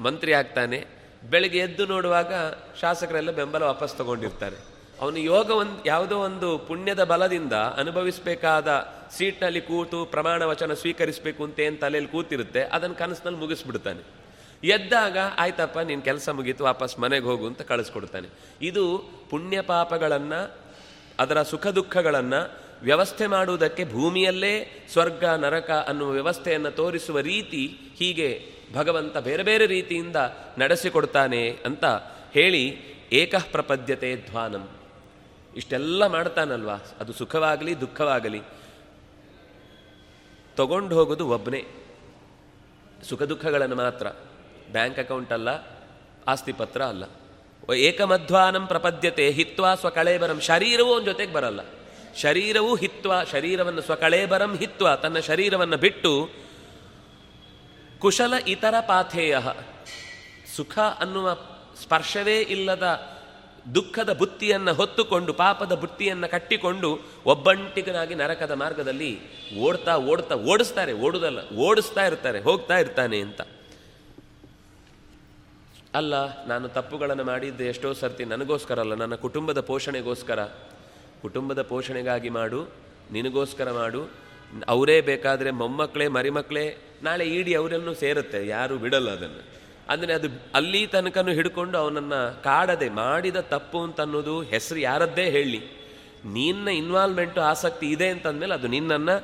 ಮಂತ್ರಿ 0.00 0.32
ಆಗ್ತಾನೆ. 0.32 0.84
ಬೆಳಗ್ಗೆ 1.30 1.58
ಎದ್ದು 1.58 1.86
ನೋಡುವಾಗ 1.86 2.34
ಶಾಸಕರೆಲ್ಲ 2.80 3.30
ಬೆಂಬಲ 3.30 3.62
ವಾಪಸ್ 3.62 3.94
ತಗೊಂಡಿರ್ತಾರೆ. 3.94 4.75
ಅವನು 5.00 5.16
ಯೋಗ 5.16 5.50
ಒಂದು 5.50 5.86
ಯಾವುದೋ 5.86 6.18
ಒಂದು 6.18 6.58
ಪುಣ್ಯದ 6.58 7.04
ಬಲದಿಂದ 7.04 7.52
ಅನುಭವಿಸಬೇಕಾದ 7.52 8.92
ಸೀಟ್ನಲ್ಲಿ 9.16 9.60
ಕೂತು 9.60 10.04
ಪ್ರಮಾಣ 10.04 10.44
ವಚನ 10.44 10.74
ಸ್ವೀಕರಿಸಬೇಕು 10.74 11.44
ಅಂತ 11.44 11.60
ಏನು 11.60 11.76
ತಲೆಯಲ್ಲಿ 11.76 12.10
ಕೂತಿರುತ್ತೆ 12.10 12.60
ಅದನ್ನು 12.60 12.96
ಕನಸಿನಲ್ಲಿ 12.96 13.40
ಮುಗಿಸ್ಬಿಡ್ತಾನೆ. 13.40 14.26
ಎದ್ದಾಗ, 14.66 15.18
ಆಯ್ತಪ್ಪ, 15.38 15.78
ನೀನು 15.78 16.02
ಕೆಲಸ 16.02 16.28
ಮುಗೀತು, 16.28 16.64
ವಾಪಸ್ 16.64 16.98
ಮನೆಗೆ 16.98 17.24
ಹೋಗು 17.24 17.46
ಅಂತ 17.46 17.62
ಕಳಿಸ್ಕೊಡ್ತಾನೆ. 17.62 18.28
ಇದು 18.62 19.10
ಪುಣ್ಯ 19.30 19.60
ಪಾಪಗಳನ್ನು, 19.60 20.56
ಅದರ 21.18 21.42
ಸುಖ 21.42 21.66
ದುಃಖಗಳನ್ನು 21.66 22.58
ವ್ಯವಸ್ಥೆ 22.82 23.26
ಮಾಡುವುದಕ್ಕೆ 23.26 23.84
ಭೂಮಿಯಲ್ಲೇ 23.84 24.86
ಸ್ವರ್ಗ, 24.92 25.24
ನರಕ 25.24 25.70
ಅನ್ನುವ 25.70 26.10
ವ್ಯವಸ್ಥೆಯನ್ನು 26.10 26.70
ತೋರಿಸುವ 26.70 27.20
ರೀತಿ 27.20 27.78
ಹೀಗೆ 27.98 28.52
ಭಗವಂತ 28.74 29.16
ಬೇರೆ 29.16 29.42
ಬೇರೆ 29.42 29.66
ರೀತಿಯಿಂದ 29.66 30.16
ನಡೆಸಿಕೊಡ್ತಾನೆ 30.58 31.50
ಅಂತ 31.50 31.84
ಹೇಳಿ 32.32 32.96
ಏಕಃ 33.12 33.44
ಪ್ರಪದ್ಯತೆ 33.52 34.16
ಧ್ವಾನಂ. 34.16 34.75
ಇಷ್ಟೆಲ್ಲ 35.56 36.06
ಮಾಡ್ತಾನಲ್ವಾ? 36.06 36.74
ಅದು 37.00 37.12
ಸುಖವಾಗಲಿ, 37.12 37.80
ದುಃಖವಾಗಲಿ. 37.80 38.42
ತಗೊಂಡು 40.56 40.94
ಹೋಗೋದು 40.94 41.28
ಒಬ್ಬನೇ 41.28 41.64
ಸುಖ 43.08 43.22
ದುಃಖಗಳನ್ನು 43.22 43.76
ಮಾತ್ರ. 43.76 44.06
ಬ್ಯಾಂಕ್ 44.72 44.98
ಅಕೌಂಟ್ 44.98 45.32
ಅಲ್ಲ, 45.32 45.48
ಆಸ್ತಿ 46.28 46.52
ಪತ್ರ 46.52 46.82
ಅಲ್ಲ. 46.82 47.04
ಏಕಮಧ್ವಾನಂ 47.74 48.66
ಪ್ರಪದ್ಯತೆ, 48.66 49.30
ಹಿತ್ವಾ 49.30 49.74
ಸ್ವಕಳೇಬರಂ. 49.74 50.40
ಶರೀರವೂ 50.40 50.88
ಒಂದು 50.88 51.06
ಜೊತೆಗೆ 51.06 51.32
ಬರಲ್ಲ. 51.32 51.60
ಶರೀರವೂ 52.16 52.76
ಹಿತ್ವ, 52.76 53.24
ಶರೀರವನ್ನು 53.24 53.80
ಸ್ವಕಳೇಬರಂ 53.80 54.56
ಹಿತ್ವ, 54.56 54.96
ತನ್ನ 54.96 55.18
ಶರೀರವನ್ನು 55.18 55.76
ಬಿಟ್ಟು 55.76 56.30
ಕುಶಲ 57.98 58.34
ಇತರ 58.48 58.74
ಪಾಥೇಯ. 58.80 59.38
ಸುಖ 60.56 60.78
ಅನ್ನುವ 60.78 61.36
ಸ್ಪರ್ಶವೇ 61.82 62.40
ಇಲ್ಲದ 62.40 63.15
ದುಃಖದ 63.74 64.12
ಬುತ್ತಿಯನ್ನು 64.12 64.74
ಹೊತ್ತುಕೊಂಡು, 64.74 65.32
ಪಾಪದ 65.32 65.72
ಬುತ್ತಿಯನ್ನು 65.72 66.30
ಕಟ್ಟಿಕೊಂಡು 66.30 66.98
ಒಬ್ಬಂಟಿಗನಾಗಿ 67.26 68.14
ನರಕದ 68.14 68.50
ಮಾರ್ಗದಲ್ಲಿ 68.50 69.18
ಓಡ್ತಾ 69.60 69.96
ಓಡ್ತಾ 69.96 70.34
ಓಡಿಸ್ತಾರೆ. 70.34 70.92
ಓಡುದಲ್ಲ, 70.92 71.56
ಓಡಿಸ್ತಾ 71.56 72.06
ಇರ್ತಾರೆ, 72.06 72.40
ಹೋಗ್ತಾ 72.40 72.78
ಇರ್ತಾನೆ 72.78 73.20
ಅಂತ. 73.20 73.40
ಅಲ್ಲ, 75.94 76.46
ನಾನು 76.46 76.68
ತಪ್ಪುಗಳನ್ನು 76.68 77.24
ಮಾಡಿದ್ದೆ 77.24 77.64
ಎಷ್ಟೋ 77.64 77.92
ಸರ್ತಿ 77.92 78.24
ನನಗೋಸ್ಕರ 78.24 78.80
ಅಲ್ಲ, 78.80 78.94
ನನ್ನ 78.94 79.14
ಕುಟುಂಬದ 79.14 79.60
ಪೋಷಣೆಗೋಸ್ಕರ. 79.60 80.44
ಕುಟುಂಬದ 81.22 81.62
ಪೋಷಣೆಗಾಗಿ 81.62 82.28
ಮಾಡು, 82.28 82.68
ನಿನಗೋಸ್ಕರ 83.12 83.70
ಮಾಡು. 83.70 84.10
ಅವರೇ 84.68 85.00
ಬೇಕಾದರೆ 85.00 85.50
ಮೊಮ್ಮಕ್ಕಳೇ, 85.50 86.08
ಮರಿಮಕ್ಕಳೇ, 86.08 86.78
ನಾಳೆ 87.02 87.24
ಈಡಿ 87.24 87.54
ಅವರನ್ನು 87.54 87.94
ಸೇರುತ್ತೆ, 87.94 88.46
ಯಾರೂ 88.46 88.76
ಬಿಡಲ್ಲ 88.76 89.10
ಅದನ್ನು. 89.10 89.65
ಅಂದರೆ 89.88 90.12
ಅದು 90.14 90.28
ಅಲ್ಲಿ 90.54 90.86
ತನಕನೂ 90.86 91.32
ಹಿಡ್ಕೊಂಡು 91.32 91.78
ಅವನನ್ನು 91.78 92.42
ಕಾಡದೆ 92.42 92.88
ಮಾಡಿದ 92.88 93.36
ತಪ್ಪು 93.36 93.82
ಅಂತ 93.82 94.00
ಅನ್ನೋದು 94.00 94.42
ಹೆಸರು 94.42 94.78
ಯಾರದ್ದೇ 94.78 95.26
ಹೇಳಿ. 95.30 95.60
ನಿನ್ನ 96.24 96.68
ಇನ್ವಾಲ್ವ್ಮೆಂಟು 96.68 97.40
ಆಸಕ್ತಿ 97.40 97.86
ಇದೆ 97.90 98.08
ಅಂತಂದಮೇಲೆ 98.08 98.54
ಅದು 98.54 98.66
ನಿನ್ನನ್ನು 98.66 99.16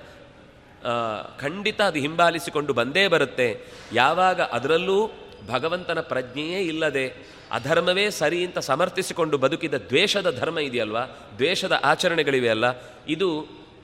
ಖಂಡಿತ 1.40 1.80
ಅದು 1.80 1.98
ಹಿಂಬಾಲಿಸಿಕೊಂಡು 1.98 2.72
ಬಂದೇ 2.72 3.08
ಬರುತ್ತೆ. 3.08 3.48
ಯಾವಾಗ 3.92 4.40
ಅದರಲ್ಲೂ 4.40 5.10
ಭಗವಂತನ 5.48 6.00
ಪ್ರಜ್ಞೆಯೇ 6.00 6.60
ಇಲ್ಲದೆ 6.60 7.06
ಅಧರ್ಮವೇ 7.50 8.10
ಸರಿ 8.10 8.44
ಅಂತ 8.44 8.58
ಸಮರ್ಥಿಸಿಕೊಂಡು 8.58 9.38
ಬದುಕಿದ 9.38 9.74
ದ್ವೇಷದ 9.74 10.38
ಧರ್ಮ 10.38 10.58
ಇದೆಯಲ್ವಾ? 10.58 11.04
ದ್ವೇಷದ 11.36 11.74
ಆಚರಣೆಗಳಿವೆ 11.84 12.48
ಅಲ್ಲ 12.48 12.64
ಇದು 13.08 13.28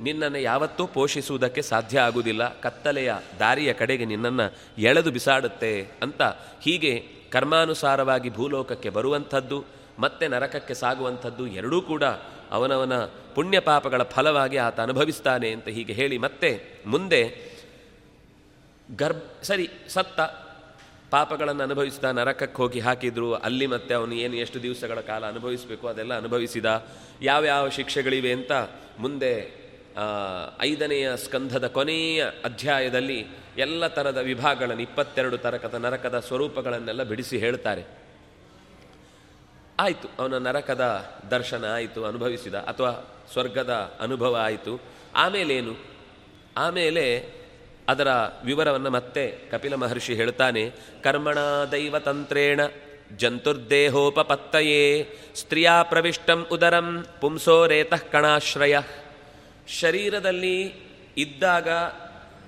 ನಿನ್ನನ್ನು 0.00 0.38
ಯಾವತ್ತೂ 0.38 0.86
ಪೋಷಿಸುವುದಕ್ಕೆ 0.86 1.62
ಸಾಧ್ಯ 1.62 2.00
ಆಗುವುದಿಲ್ಲ. 2.00 2.60
ಕತ್ತಲೆಯ 2.60 3.14
ದಾರಿಯ 3.38 3.72
ಕಡೆಗೆ 3.72 4.04
ನಿನ್ನನ್ನು 4.04 4.56
ಎಳೆದು 4.78 5.10
ಬಿಸಾಡುತ್ತೆ 5.10 5.82
ಅಂತ 6.02 6.22
ಹೀಗೆ 6.60 7.06
ಕರ್ಮಾನುಸಾರವಾಗಿ 7.30 8.30
ಭೂಲೋಕಕ್ಕೆ 8.30 8.88
ಬರುವಂಥದ್ದು, 8.88 9.64
ಮತ್ತೆ 9.98 10.28
ನರಕಕ್ಕೆ 10.28 10.74
ಸಾಗುವಂಥದ್ದು 10.74 11.46
ಎರಡೂ 11.46 11.82
ಕೂಡ 11.82 12.04
ಅವನವನ 12.50 13.04
ಪುಣ್ಯ 13.04 13.60
ಪಾಪಗಳ 13.60 14.02
ಫಲವಾಗಿ 14.02 14.56
ಆತ 14.56 14.80
ಅನುಭವಿಸ್ತಾನೆ 14.80 15.50
ಅಂತ 15.50 15.68
ಹೀಗೆ 15.68 15.92
ಹೇಳಿ 15.92 16.18
ಮತ್ತೆ 16.18 16.62
ಮುಂದೆ 16.86 17.52
ಗರ್ಭ, 18.96 19.16
ಸರಿ, 19.42 19.70
ಸತ್ತ 19.88 20.20
ಪಾಪಗಳನ್ನು 21.10 21.62
ಅನುಭವಿಸಿದ, 21.62 22.04
ನರಕಕ್ಕೆ 22.04 22.56
ಹೋಗಿ 22.56 22.80
ಹಾಕಿದ್ರು, 22.80 23.34
ಅಲ್ಲಿ 23.34 23.66
ಮತ್ತೆ 23.66 23.94
ಅವನು 23.94 24.14
ಏನು 24.14 24.36
ಎಷ್ಟು 24.36 24.62
ದಿವಸಗಳ 24.62 25.00
ಕಾಲ 25.00 25.26
ಅನುಭವಿಸಬೇಕು 25.26 25.88
ಅದೆಲ್ಲ 25.88 26.16
ಅನುಭವಿಸಿದ, 26.16 26.86
ಯಾವ್ಯಾವ 27.22 27.68
ಶಿಕ್ಷೆಗಳಿವೆ 27.68 28.32
ಅಂತ 28.32 28.52
ಮುಂದೆ 28.98 29.57
ಐದನೆಯ 30.60 31.16
ಸ್ಕಂಧದ 31.16 31.66
ಕೊನೆಯ 31.66 32.24
ಅಧ್ಯಾಯದಲ್ಲಿ 32.44 33.26
ಎಲ್ಲ 33.58 33.86
ಥರದ 33.86 34.16
ವಿಭಾಗಗಳನ್ನು, 34.16 34.82
ಇಪ್ಪತ್ತೆರಡು 34.82 35.38
ತರಕದ 35.38 35.74
ನರಕದ 35.74 36.18
ಸ್ವರೂಪಗಳನ್ನೆಲ್ಲ 36.18 37.02
ಬಿಡಿಸಿ 37.02 37.38
ಹೇಳ್ತಾರೆ. 37.38 37.84
ಆಯಿತು, 39.80 40.08
ಅವನ 40.18 40.38
ನರಕದ 40.38 41.10
ದರ್ಶನ 41.30 41.64
ಆಯಿತು, 41.74 42.04
ಅನುಭವಿಸಿದ, 42.04 42.54
ಅಥವಾ 42.54 43.22
ಸ್ವರ್ಗದ 43.32 43.92
ಅನುಭವ 44.00 44.36
ಆಯಿತು. 44.40 44.80
ಆಮೇಲೇನು? 45.14 45.74
ಆಮೇಲೆ 46.56 47.26
ಅದರ 47.88 48.08
ವಿವರವನ್ನು 48.44 48.90
ಮತ್ತೆ 48.90 49.38
ಕಪಿಲ 49.50 49.74
ಮಹರ್ಷಿ 49.74 50.14
ಹೇಳ್ತಾನೆ, 50.14 50.72
ಕರ್ಮಣ 51.02 51.38
ದೈವತಂತ್ರೇಣ 51.72 52.60
ಜಂತುರ್ದೇಹೋಪಪತ್ತಯೇ, 53.16 55.16
ಸ್ತ್ರೀಯಾ 55.34 55.82
ಪ್ರವಿಷ್ಟಂ 55.82 56.46
ಉದರಂ 56.52 57.06
ಪುಂಸೋ 57.20 57.66
ರೇತಃ 57.66 57.96
ಕಣಾಶ್ರಯ. 57.96 58.78
ಶರೀರದಲ್ಲಿ 59.68 60.64
ಇದ್ದಾಗ 61.16 61.68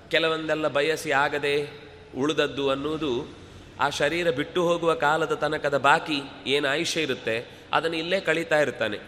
ಕೆಲವೊಂದೆಲ್ಲ 0.08 0.68
ಬಯಸಿ 0.68 1.10
ಆಗದೆ 1.10 1.80
ಉಳಿದದ್ದು 2.16 2.70
ಅನ್ನುವುದು 2.70 3.40
ಆ 3.80 3.88
ಶರೀರ 3.88 4.30
ಬಿಟ್ಟು 4.30 4.68
ಹೋಗುವ 4.68 4.94
ಕಾಲದ 4.94 5.34
ತನಕದ 5.34 5.78
ಬಾಕಿ, 5.78 6.22
ಏನು 6.46 6.68
ಆಯುಷ್ಯ 6.68 7.00
ಇರುತ್ತೆ, 7.00 7.46
ಅದನ್ನು 7.72 7.96
ಇಲ್ಲೇ 7.96 8.20
ಕಳೀತಾ 8.20 8.60
ಇರ್ತಾನೆ. 8.60 8.98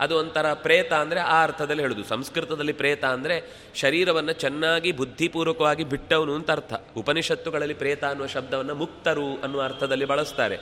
ಅದು 0.00 0.18
ಒಂಥರ 0.18 0.52
ಪ್ರೇತ 0.52 0.92
ಅಂದರೆ 0.92 1.20
ಆ 1.20 1.42
ಅರ್ಥದಲ್ಲಿ 1.42 1.82
ಹೇಳುದು. 1.82 2.04
ಸಂಸ್ಕೃತದಲ್ಲಿ 2.04 2.72
ಪ್ರೇತ 2.72 3.04
ಅಂದರೆ 3.04 3.42
ಶರೀರವನ್ನು 3.74 4.32
ಚೆನ್ನಾಗಿ 4.32 4.92
ಬುದ್ಧಿಪೂರ್ವಕವಾಗಿ 4.92 5.84
ಬಿಟ್ಟವನು 5.84 6.34
ಅಂತ 6.34 6.50
ಅರ್ಥ. 6.50 6.72
ಉಪನಿಷತ್ತುಗಳಲ್ಲಿ 6.96 7.74
ಪ್ರೇತ 7.74 8.04
ಅನ್ನುವ 8.04 8.26
ಶಬ್ದವನ್ನು 8.26 8.74
ಮುಕ್ತರು 8.74 9.40
ಅನ್ನುವ 9.42 9.62
ಅರ್ಥದಲ್ಲಿ 9.62 10.04
ಬಳಸ್ತಾರೆ. 10.04 10.58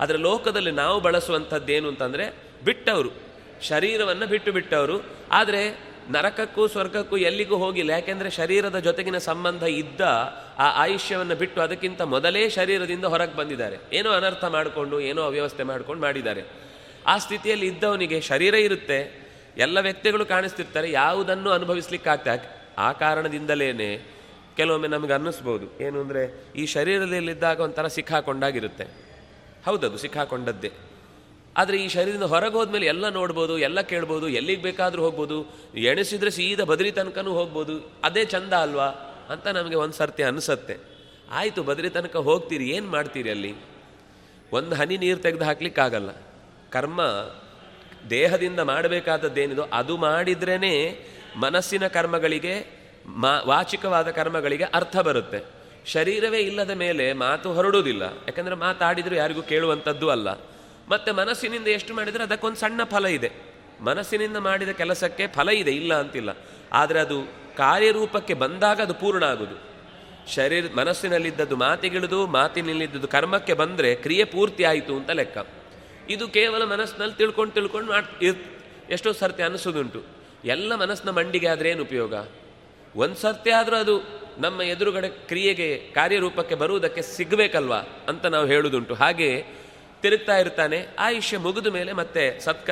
ಆದರೆ 0.00 0.18
ಲೋಕದಲ್ಲಿ 0.18 0.70
ನಾವು 0.70 1.00
ಬಳಸುವಂಥದ್ದೇನು 1.00 1.88
ಅಂತಂದರೆ 1.88 2.34
ಬಿಟ್ಟವರು. 2.64 3.10
ಶರೀರವನ್ನು 3.62 4.26
ಬಿಟ್ಟು 4.26 4.52
ಬಿಟ್ಟವರು. 4.52 5.04
ಆದರೆ 5.30 5.89
ನರಕಕ್ಕೂ 6.14 6.62
ಸ್ವರ್ಗಕ್ಕೂ 6.74 7.16
ಎಲ್ಲಿಗೂ 7.28 7.56
ಹೋಗಿಲ್ಲ. 7.56 7.90
ಯಾಕೆಂದರೆ 7.90 8.30
ಶರೀರದ 8.30 8.78
ಜೊತೆಗಿನ 8.78 9.18
ಸಂಬಂಧ 9.18 9.62
ಇದ್ದ 9.62 10.00
ಆ 10.58 10.68
ಆಯುಷ್ಯವನ್ನು 10.82 11.36
ಬಿಟ್ಟು 11.36 11.60
ಅದಕ್ಕಿಂತ 11.60 12.00
ಮೊದಲೇ 12.14 12.42
ಶರೀರದಿಂದ 12.48 13.04
ಹೊರಗೆ 13.04 13.36
ಬಂದಿದ್ದಾರೆ. 13.36 13.76
ಏನೋ 13.92 14.10
ಅನರ್ಥ 14.10 14.44
ಮಾಡಿಕೊಂಡು, 14.44 15.00
ಏನೋ 15.00 15.22
ಅವ್ಯವಸ್ಥೆ 15.22 15.62
ಮಾಡ್ಕೊಂಡು 15.62 16.02
ಮಾಡಿದ್ದಾರೆ. 16.02 16.42
ಆ 17.06 17.18
ಸ್ಥಿತಿಯಲ್ಲಿ 17.18 17.66
ಇದ್ದವನಿಗೆ 17.66 18.20
ಶರೀರ 18.20 18.54
ಇರುತ್ತೆ, 18.54 18.98
ಎಲ್ಲ 19.56 19.78
ವ್ಯಕ್ತಿಗಳು 19.80 20.26
ಕಾಣಿಸ್ತಿರ್ತಾರೆ, 20.26 20.90
ಯಾವುದನ್ನು 20.90 21.50
ಅನುಭವಿಸ್ಲಿಕ್ಕಾಗ್ತಾ 21.50 22.34
ಆ 22.78 22.92
ಕಾರಣದಿಂದಲೇ 22.92 23.70
ಕೆಲವೊಮ್ಮೆ 24.56 24.88
ನಮಗೆ 24.88 25.12
ಅನ್ನಿಸ್ಬೋದು. 25.12 25.66
ಏನು 25.84 26.00
ಅಂದರೆ 26.00 26.22
ಈ 26.56 26.66
ಶರೀರದಲ್ಲಿದ್ದಾಗ 26.66 27.60
ಒಂಥರ 27.60 27.86
ಸಿಕ್ಕಾಕೊಂಡಾಗಿರುತ್ತೆ. 27.86 28.86
ಹೌದದು, 29.66 29.96
ಸಿಕ್ಕಾಕೊಂಡದ್ದೇ. 29.96 30.70
ಆದರೆ 31.56 31.76
ಈ 31.76 31.88
ಶರೀರದಿಂದ 31.88 32.22
ಹೊರಗೆ 32.22 32.52
ಹೋದ್ಮೇಲೆ 32.52 32.86
ಎಲ್ಲ 32.86 33.08
ನೋಡ್ಬೋದು, 33.08 33.58
ಎಲ್ಲ 33.58 33.80
ಕೇಳ್ಬೋದು, 33.80 34.28
ಎಲ್ಲಿಗೆ 34.28 34.62
ಬೇಕಾದರೂ 34.62 35.02
ಹೋಗ್ಬೋದು, 35.02 35.46
ಎಣಿಸಿದ್ರೆ 35.76 36.30
ಸೀದಾ 36.30 36.64
ಬದ್ರಿ 36.64 36.92
ತನಕನೂ 36.92 37.32
ಹೋಗ್ಬೋದು, 37.32 37.92
ಅದೇ 38.04 38.24
ಚಂದ 38.24 38.52
ಅಲ್ವಾ 38.52 38.86
ಅಂತ 39.30 39.46
ನಮಗೆ 39.46 39.74
ಒಂದು 39.74 39.94
ಸರ್ತಿ 39.94 40.22
ಅನಿಸತ್ತೆ. 40.22 40.76
ಆಯಿತು, 41.30 41.62
ಬದ್ರಿ 41.62 41.90
ತನಕ 41.90 42.16
ಹೋಗ್ತೀರಿ, 42.16 42.68
ಏನು 42.68 42.86
ಮಾಡ್ತೀರಿ 42.86 43.30
ಅಲ್ಲಿ? 43.30 43.54
ಒಂದು 44.52 44.74
ಹನಿ 44.74 44.96
ನೀರು 44.96 45.18
ತೆಗೆದು 45.18 45.44
ಹಾಕ್ಲಿಕ್ಕಾಗಲ್ಲ. 45.44 46.10
ಕರ್ಮ, 46.70 47.02
ದೇಹದಿಂದ 48.10 48.60
ಮಾಡಬೇಕಾದದ್ದೇನಿದೋ 48.60 49.62
ಅದು 49.72 49.96
ಮಾಡಿದ್ರೇ 49.96 51.06
ಮನಸ್ಸಿನ 51.36 51.86
ಕರ್ಮಗಳಿಗೆ, 51.86 52.80
ಮಾ, 53.06 53.42
ವಾಚಿಕವಾದ 53.46 54.10
ಕರ್ಮಗಳಿಗೆ 54.10 54.64
ಅರ್ಥ 54.64 54.96
ಬರುತ್ತೆ. 54.96 55.44
ಶರೀರವೇ 55.86 56.38
ಇಲ್ಲದ 56.38 56.70
ಮೇಲೆ 56.70 57.12
ಮಾತು 57.12 57.52
ಹೊರಡುವುದಿಲ್ಲ. 57.52 58.02
ಯಾಕಂದರೆ 58.02 58.54
ಮಾತಾಡಿದರೂ 58.54 59.14
ಯಾರಿಗೂ 59.14 59.42
ಕೇಳುವಂಥದ್ದು 59.42 60.10
ಅಲ್ಲ. 60.10 60.28
ಮತ್ತು 60.90 61.10
ಮನಸ್ಸಿನಿಂದ 61.14 61.68
ಎಷ್ಟು 61.78 61.92
ಮಾಡಿದರೆ 61.94 62.22
ಅದಕ್ಕೊಂದು 62.22 62.58
ಸಣ್ಣ 62.60 62.84
ಫಲ 62.84 63.06
ಇದೆ. 63.18 63.30
ಮನಸ್ಸಿನಿಂದ 63.88 64.36
ಮಾಡಿದ 64.36 64.72
ಕೆಲಸಕ್ಕೆ 64.80 65.26
ಫಲ 65.26 65.48
ಇದೆ, 65.62 65.72
ಇಲ್ಲ 65.80 65.92
ಅಂತಿಲ್ಲ. 66.02 66.30
ಆದರೆ 66.72 67.00
ಅದು 67.00 67.18
ಕಾರ್ಯರೂಪಕ್ಕೆ 67.56 68.34
ಬಂದಾಗ 68.34 68.80
ಅದು 68.80 68.94
ಪೂರ್ಣ 68.94 69.24
ಆಗುವುದು 69.24 69.56
ಶರೀರ, 70.34 70.64
ಮನಸ್ಸಿನಲ್ಲಿದ್ದದ್ದು 70.76 71.56
ಮಾತಿಗಿಳಿದು, 71.56 72.26
ಮಾತಿನಲ್ಲಿದ್ದದ್ದು 72.26 73.08
ಕರ್ಮಕ್ಕೆ 73.08 73.54
ಬಂದರೆ 73.54 73.90
ಕ್ರಿಯೆ 73.94 74.24
ಪೂರ್ತಿ 74.24 74.64
ಆಯಿತು 74.64 74.92
ಅಂತ 74.96 75.10
ಲೆಕ್ಕ. 75.10 75.38
ಇದು 76.14 76.28
ಕೇವಲ 76.28 76.62
ಮನಸ್ಸಿನಲ್ಲಿ 76.64 77.16
ತಿಳ್ಕೊಂಡು 77.16 77.54
ತಿಳ್ಕೊಂಡು 77.54 77.88
ಮಾಡ್ 77.92 78.24
ಎಷ್ಟೋ 78.90 79.12
ಸರ್ತಿ 79.12 79.42
ಅನಿಸೋದುಂಟು. 79.42 80.00
ಎಲ್ಲ 80.44 80.74
ಮನಸ್ಸಿನ 80.74 81.10
ಮಂಡಿಗೆ 81.10 81.48
ಆದರೆ 81.48 81.70
ಏನು 81.70 81.82
ಉಪಯೋಗ? 81.82 82.14
ಒಂದು 82.96 83.16
ಸರ್ತಿ 83.16 83.50
ಆದರೂ 83.50 83.76
ಅದು 83.76 83.94
ನಮ್ಮ 84.38 84.62
ಎದುರುಗಡೆ 84.62 85.08
ಕ್ರಿಯೆಗೆ, 85.08 85.68
ಕಾರ್ಯರೂಪಕ್ಕೆ 85.94 86.54
ಬರುವುದಕ್ಕೆ 86.54 87.02
ಸಿಗಬೇಕಲ್ವಾ 87.16 87.80
ಅಂತ 88.08 88.26
ನಾವು 88.26 88.46
ಹೇಳುವುದುಂಟು 88.46 88.94
ಹಾಗೆ 88.94 89.28
ತಿರುಗ್ತಾ 90.02 90.36
ಇರ್ತಾನೆ. 90.42 90.78
ಆಯುಷ್ಯ 91.06 91.38
ಮುಗಿದ 91.46 91.68
ಮೇಲೆ 91.78 91.92
ಮತ್ತೆ 92.00 92.24
ಸತ್ಕ, 92.46 92.70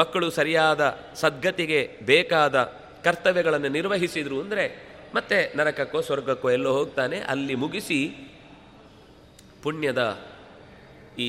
ಮಕ್ಕಳು 0.00 0.26
ಸರಿಯಾದ 0.38 0.82
ಸದ್ಗತಿಗೆ 1.20 1.80
ಬೇಕಾದ 2.10 2.56
ಕರ್ತವ್ಯಗಳನ್ನು 3.04 3.70
ನಿರ್ವಹಿಸಿದ್ರು 3.76 4.38
ಅಂದರೆ 4.44 4.64
ಮತ್ತೆ 5.14 5.38
ನರಕಕ್ಕೋ 5.56 6.00
ಸ್ವರ್ಗಕ್ಕೋ 6.08 6.48
ಎಲ್ಲೋ 6.50 6.70
ಹೋಗ್ತಾನೆ. 6.78 7.18
ಅಲ್ಲಿ 7.32 7.54
ಮುಗಿಸಿ 7.62 8.00
ಪುಣ್ಯದ 9.62 10.02
ಈ 11.26 11.28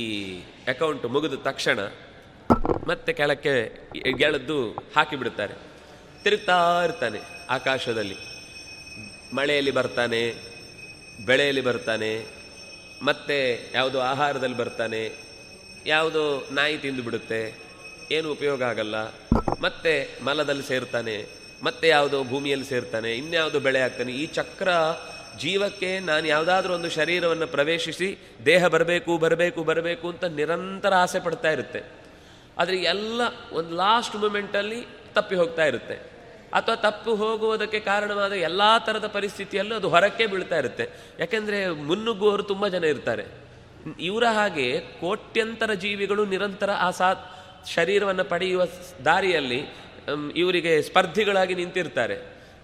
ಅಕೌಂಟ್ 0.68 1.06
ಮುಗಿದ 1.16 1.36
ತಕ್ಷಣ 1.46 1.80
ಮತ್ತೆ 2.88 3.12
ಕೆಳಕ್ಕೆ 3.20 3.54
ಗೆಳೆದು 4.20 4.58
ಹಾಕಿಬಿಡ್ತಾರೆ 4.96 5.56
ತಿರುಗ್ತಾ 6.24 6.58
ಇರ್ತಾನೆ 6.84 7.20
ಆಕಾಶದಲ್ಲಿ. 7.50 8.18
ಮಳೆಯಲ್ಲಿ 9.38 9.74
ಬರ್ತಾನೆ, 9.78 10.22
ಬೆಳೆಯಲ್ಲಿ 11.28 11.64
ಬರ್ತಾನೆ, 11.70 12.12
ಮತ್ತೆ 13.08 13.38
ಯಾವುದೋ 13.74 14.00
ಆಹಾರದಲ್ಲಿ 14.12 14.58
ಬರ್ತಾನೆ 14.58 15.02
ಯಾವುದೋ 15.88 16.24
ನಾಯಿ 16.52 16.78
ತಿಂದು 16.78 17.04
ಬಿಡುತ್ತೆ, 17.04 17.42
ಏನು 18.12 18.32
ಉಪಯೋಗ 18.32 18.64
ಆಗಲ್ಲ. 18.64 18.96
ಮತ್ತೆ 19.62 19.94
ಮಲದಲ್ಲಿ 20.24 20.64
ಸೇರ್ತಾನೆ, 20.64 21.16
ಮತ್ತೆ 21.64 21.88
ಯಾವುದೋ 21.88 22.24
ಭೂಮಿಯಲ್ಲಿ 22.24 22.66
ಸೇರ್ತಾನೆ, 22.66 23.12
ಇನ್ಯಾವುದೋ 23.14 23.60
ಬೆಳೆ 23.60 23.80
ಆಗ್ತಾನೆ. 23.80 24.12
ಈ 24.12 24.26
ಚಕ್ರ 24.26 24.70
ಜೀವಕ್ಕೆ 25.40 26.00
ನಾನು 26.00 26.28
ಯಾವುದಾದ್ರೂ 26.28 26.74
ಒಂದು 26.74 26.90
ಶರೀರವನ್ನು 26.90 27.48
ಪ್ರವೇಶಿಸಿ 27.48 28.18
ದೇಹ 28.46 28.68
ಬರಬೇಕು 28.68 29.18
ಬರಬೇಕು 29.18 29.64
ಬರಬೇಕು 29.64 30.06
ಅಂತ 30.10 30.24
ನಿರಂತರ 30.24 30.94
ಆಸೆ 30.94 31.20
ಪಡ್ತಾ 31.20 31.50
ಇರುತ್ತೆ. 31.52 31.82
ಆದರೆ 32.58 32.78
ಎಲ್ಲ 32.78 33.22
ಒಂದು 33.52 33.76
ಲಾಸ್ಟ್ 33.76 34.16
ಮೂಮೆಂಟಲ್ಲಿ 34.16 34.80
ತಪ್ಪಿ 35.16 35.36
ಹೋಗ್ತಾ 35.36 35.66
ಇರುತ್ತೆ. 35.66 35.96
ಅಥವಾ 36.54 36.76
ತಪ್ಪು 36.76 37.16
ಹೋಗುವುದಕ್ಕೆ 37.16 37.80
ಕಾರಣವಾದ 37.80 38.32
ಎಲ್ಲ 38.32 38.62
ಥರದ 38.78 39.08
ಪರಿಸ್ಥಿತಿಯಲ್ಲೂ 39.08 39.76
ಅದು 39.76 39.90
ಹೊರಕ್ಕೆ 39.90 40.26
ಬೀಳ್ತಾ 40.26 40.58
ಇರುತ್ತೆ. 40.58 40.86
ಯಾಕೆಂದರೆ 41.20 41.70
ಮುನ್ನುಗ್ಗುವವರು 41.70 42.44
ತುಂಬ 42.44 42.68
ಜನ 42.68 42.84
ಇರ್ತಾರೆ. 42.84 43.47
ಇವರ 44.00 44.26
ಹಾಗೆ 44.26 44.80
ಕೋಟ್ಯಂತರ 44.80 45.74
ಜೀವಿಗಳು 45.74 46.26
ನಿರಂತರ 46.26 46.70
ಆ 46.72 46.92
ಸಾ 46.92 47.14
ಶರೀರವನ್ನು 47.76 48.24
ಪಡೆಯುವ 48.24 48.64
ದಾರಿಯಲ್ಲಿ 49.06 49.64
ಇವರಿಗೆ 50.36 50.82
ಸ್ಪರ್ಧಿಗಳಾಗಿ 50.82 51.56
ನಿಂತಿರ್ತಾರೆ. 51.56 52.16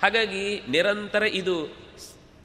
ಹಾಗಾಗಿ 0.04 0.62
ನಿರಂತರ 0.70 1.24
ಇದು 1.24 1.78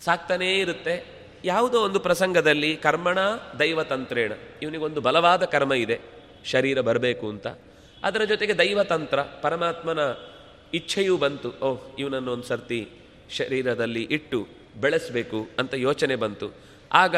ಸಾಕ್ತಾನೇ 0.04 0.58
ಇರುತ್ತೆ. 0.58 1.18
ಯಾವುದೋ 1.44 1.80
ಒಂದು 1.80 2.00
ಪ್ರಸಂಗದಲ್ಲಿ 2.00 2.76
ಕರ್ಮಣ 2.76 3.18
ದೈವತಂತ್ರೇಣ 3.58 4.32
ಇವನಿಗೊಂದು 4.62 5.00
ಬಲವಾದ 5.00 5.44
ಕರ್ಮ 5.44 5.74
ಇದೆ. 5.74 6.00
ಶರೀರ 6.44 6.80
ಬರಬೇಕು 6.80 7.28
ಅಂತ. 7.28 7.46
ಅದರ 8.02 8.24
ಜೊತೆಗೆ 8.24 8.58
ದೈವತಂತ್ರ 8.58 9.22
ಪರಮಾತ್ಮನ 9.22 9.98
ಇಚ್ಛೆಯೂ 10.74 11.16
ಬಂತು. 11.16 11.48
ಓಹ್, 11.48 11.80
ಇವನನ್ನು 11.98 12.32
ಒಂದು 12.32 12.44
ಸರ್ತಿ 12.44 12.88
ಶರೀರದಲ್ಲಿ 13.30 14.08
ಇಟ್ಟು 14.10 14.48
ಬೆಳೆಸಬೇಕು 14.80 15.48
ಅಂತ 15.58 15.74
ಯೋಚನೆ 15.74 16.16
ಬಂತು. 16.16 16.54
ಆಗ 16.92 17.16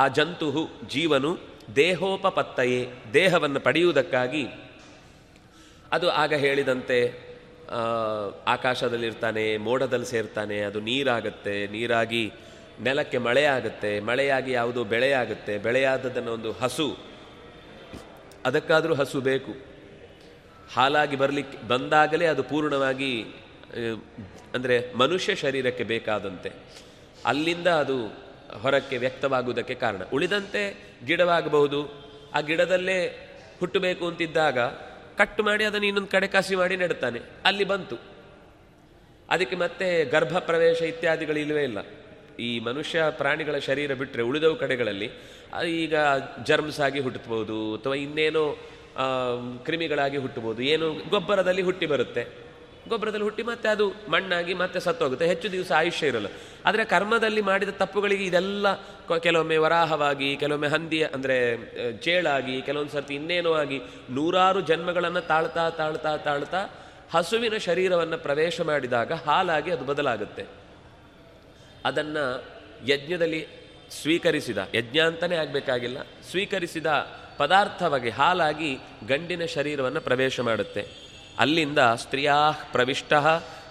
ಆ 0.00 0.04
ಜಂತು 0.16 0.48
ಜೀವನು 0.94 1.30
ದೇಹೋಪಪತ್ತಯೇ, 1.76 2.80
ದೇಹವನ್ನು 3.14 3.60
ಪಡೆಯುವುದಕ್ಕಾಗಿ. 3.66 4.44
ಅದು 5.92 6.06
ಆಗ 6.22 6.32
ಹೇಳಿದಂತೆ 6.44 6.98
ಆಕಾಶದಲ್ಲಿರ್ತಾನೆ, 8.54 9.44
ಮೋಡದಲ್ಲಿ 9.66 10.08
ಸೇರ್ತಾನೆ, 10.14 10.56
ಅದು 10.68 10.78
ನೀರಾಗುತ್ತೆ, 10.88 11.54
ನೀರಾಗಿ 11.66 12.22
ನೆಲಕ್ಕೆ 12.82 13.18
ಮಳೆಯಾಗುತ್ತೆ, 13.18 13.92
ಮಳೆಯಾಗಿ 14.00 14.52
ಯಾವುದೋ 14.52 14.82
ಬೆಳೆಯಾಗುತ್ತೆ, 14.92 15.54
ಬೆಳೆಯಾದದನ್ನು 15.58 16.30
ಒಂದು 16.32 16.52
ಹಸು, 16.60 16.88
ಅದಕ್ಕಾದರೂ 18.48 18.94
ಹಸು 19.00 19.18
ಬೇಕು. 19.30 19.52
ಹಾಲಾಗಿ 20.74 21.16
ಬರಲಿಕ್ಕೆ, 21.16 21.58
ಬಂದಾಗಲೇ 21.68 22.26
ಅದು 22.26 22.42
ಪೂರ್ಣವಾಗಿ 22.52 23.12
ಅಂದರೆ 24.56 24.76
ಮನುಷ್ಯ 24.96 25.34
ಶರೀರಕ್ಕೆ 25.44 25.84
ಬೇಕಾದಂತೆ. 25.84 26.50
ಅಲ್ಲಿಂದ 27.26 27.68
ಅದು 27.82 27.98
ಹೊರಕ್ಕೆ 28.58 28.96
ವ್ಯಕ್ತವಾಗುವುದಕ್ಕೆ 28.96 29.74
ಕಾರಣ. 29.74 30.02
ಉಳಿದಂತೆ 30.12 30.94
ಗಿಡವಾಗಬಹುದು. 31.06 32.10
ಆ 32.34 32.40
ಗಿಡದಲ್ಲೇ 32.40 33.26
ಹುಟ್ಟಬೇಕು 33.60 34.06
ಅಂತಿದ್ದಾಗ 34.06 34.58
ಕಟ್ 35.18 35.40
ಮಾಡಿ 35.40 35.64
ಅದನ್ನು 35.64 35.86
ಇನ್ನೊಂದು 35.86 36.08
ಕಡೆ 36.08 36.26
ಕಸಿ 36.26 36.56
ಮಾಡಿ 36.56 36.76
ನೆಡ್ತಾನೆ 36.76 37.20
ಅಲ್ಲಿ 37.44 37.64
ಬಂತು. 37.64 37.96
ಅದಕ್ಕೆ 39.30 39.56
ಮತ್ತೆ 39.56 40.04
ಗರ್ಭ 40.04 40.38
ಪ್ರವೇಶ 40.38 40.82
ಇತ್ಯಾದಿಗಳು 40.82 41.38
ಇಲ್ಲವೇ 41.38 41.62
ಇಲ್ಲ. 41.62 41.78
ಈ 42.38 42.60
ಮನುಷ್ಯ 42.60 43.02
ಪ್ರಾಣಿಗಳ 43.10 43.58
ಶರೀರ 43.58 43.94
ಬಿಟ್ಟರೆ 43.94 44.22
ಉಳಿದವು 44.22 44.56
ಕಡೆಗಳಲ್ಲಿ 44.56 45.10
ಈಗ 45.68 45.94
ಜರ್ಮ್ಸ್ 46.44 46.80
ಆಗಿ 46.80 47.00
ಹುಟ್ಟಬಹುದು 47.00 47.74
ಅಥವಾ 47.74 47.94
ಇನ್ನೇನೋ 47.94 48.58
ಕ್ರಿಮಿಗಳಾಗಿ 49.64 50.16
ಹುಟ್ಟಬಹುದು. 50.16 50.62
ಏನು 50.62 50.92
ಗೊಬ್ಬರದಲ್ಲಿ 51.08 51.62
ಹುಟ್ಟಿ 51.62 51.86
ಬರುತ್ತೆ. 51.86 52.49
ಗೊಬ್ಬರದಲ್ಲಿ 52.88 53.24
ಹುಟ್ಟಿ 53.24 53.42
ಮತ್ತೆ 53.42 53.68
ಅದು 53.68 53.86
ಮಣ್ಣಾಗಿ 54.08 54.54
ಮತ್ತೆ 54.54 54.80
ಸತ್ತೋಗುತ್ತೆ. 54.80 55.26
ಹೆಚ್ಚು 55.26 55.52
ದಿವಸ 55.52 55.72
ಆಯುಷ್ಯ 55.76 56.06
ಇರಲ್ಲ. 56.06 56.26
ಆದರೆ 56.66 56.84
ಕರ್ಮದಲ್ಲಿ 56.84 57.40
ಮಾಡಿದ 57.40 57.68
ತಪ್ಪುಗಳಿಗೆ 57.68 58.24
ಇದೆಲ್ಲ 58.24 58.66
ಕೆಲವೊಮ್ಮೆ 59.18 59.56
ವರಾಹವಾಗಿ, 59.56 60.36
ಕೆಲವೊಮ್ಮೆ 60.36 60.68
ಹಂದಿ 60.68 61.02
ಅಂದರೆ 61.02 61.36
ಚೇಳಾಗಿ 61.98 62.62
ಕೆಲವೊಂದು 62.62 62.92
ಸರ್ತಿ 62.92 63.14
ಇನ್ನೇನೋ 63.14 63.52
ಆಗಿ 63.52 63.78
ನೂರಾರು 64.10 64.60
ಜನ್ಮಗಳನ್ನು 64.60 65.20
ತಾಳ್ತಾ 65.20 65.70
ತಾಳ್ತಾ 65.70 66.16
ತಾಳ್ತಾ 66.16 66.60
ಹಸುವಿನ 67.12 67.56
ಶರೀರವನ್ನು 67.56 68.18
ಪ್ರವೇಶ 68.18 68.60
ಮಾಡಿದಾಗ 68.60 69.12
ಹಾಲಾಗಿ 69.12 69.70
ಅದು 69.70 69.84
ಬದಲಾಗುತ್ತೆ. 69.84 70.46
ಅದನ್ನು 71.84 72.24
ಯಜ್ಞದಲ್ಲಿ 72.86 73.46
ಸ್ವೀಕರಿಸಿದ, 73.90 74.58
ಯಜ್ಞ 74.74 74.98
ಅಂತಲೇ 74.98 75.36
ಆಗಬೇಕಾಗಿಲ್ಲ, 75.36 75.98
ಸ್ವೀಕರಿಸಿದ 76.30 76.86
ಪದಾರ್ಥವಾಗಿ 77.36 78.10
ಹಾಲಾಗಿ 78.10 78.78
ಗಂಡಿನ 79.08 79.44
ಶರೀರವನ್ನು 79.44 80.00
ಪ್ರವೇಶ 80.00 80.40
ಮಾಡುತ್ತೆ. 80.40 81.09
ಅಲ್ಲಿಂದ 81.40 81.78
ಸ್ತ್ರೀಯಾ 81.78 82.50
ಪ್ರವಿಷ್ಟ 82.50 83.12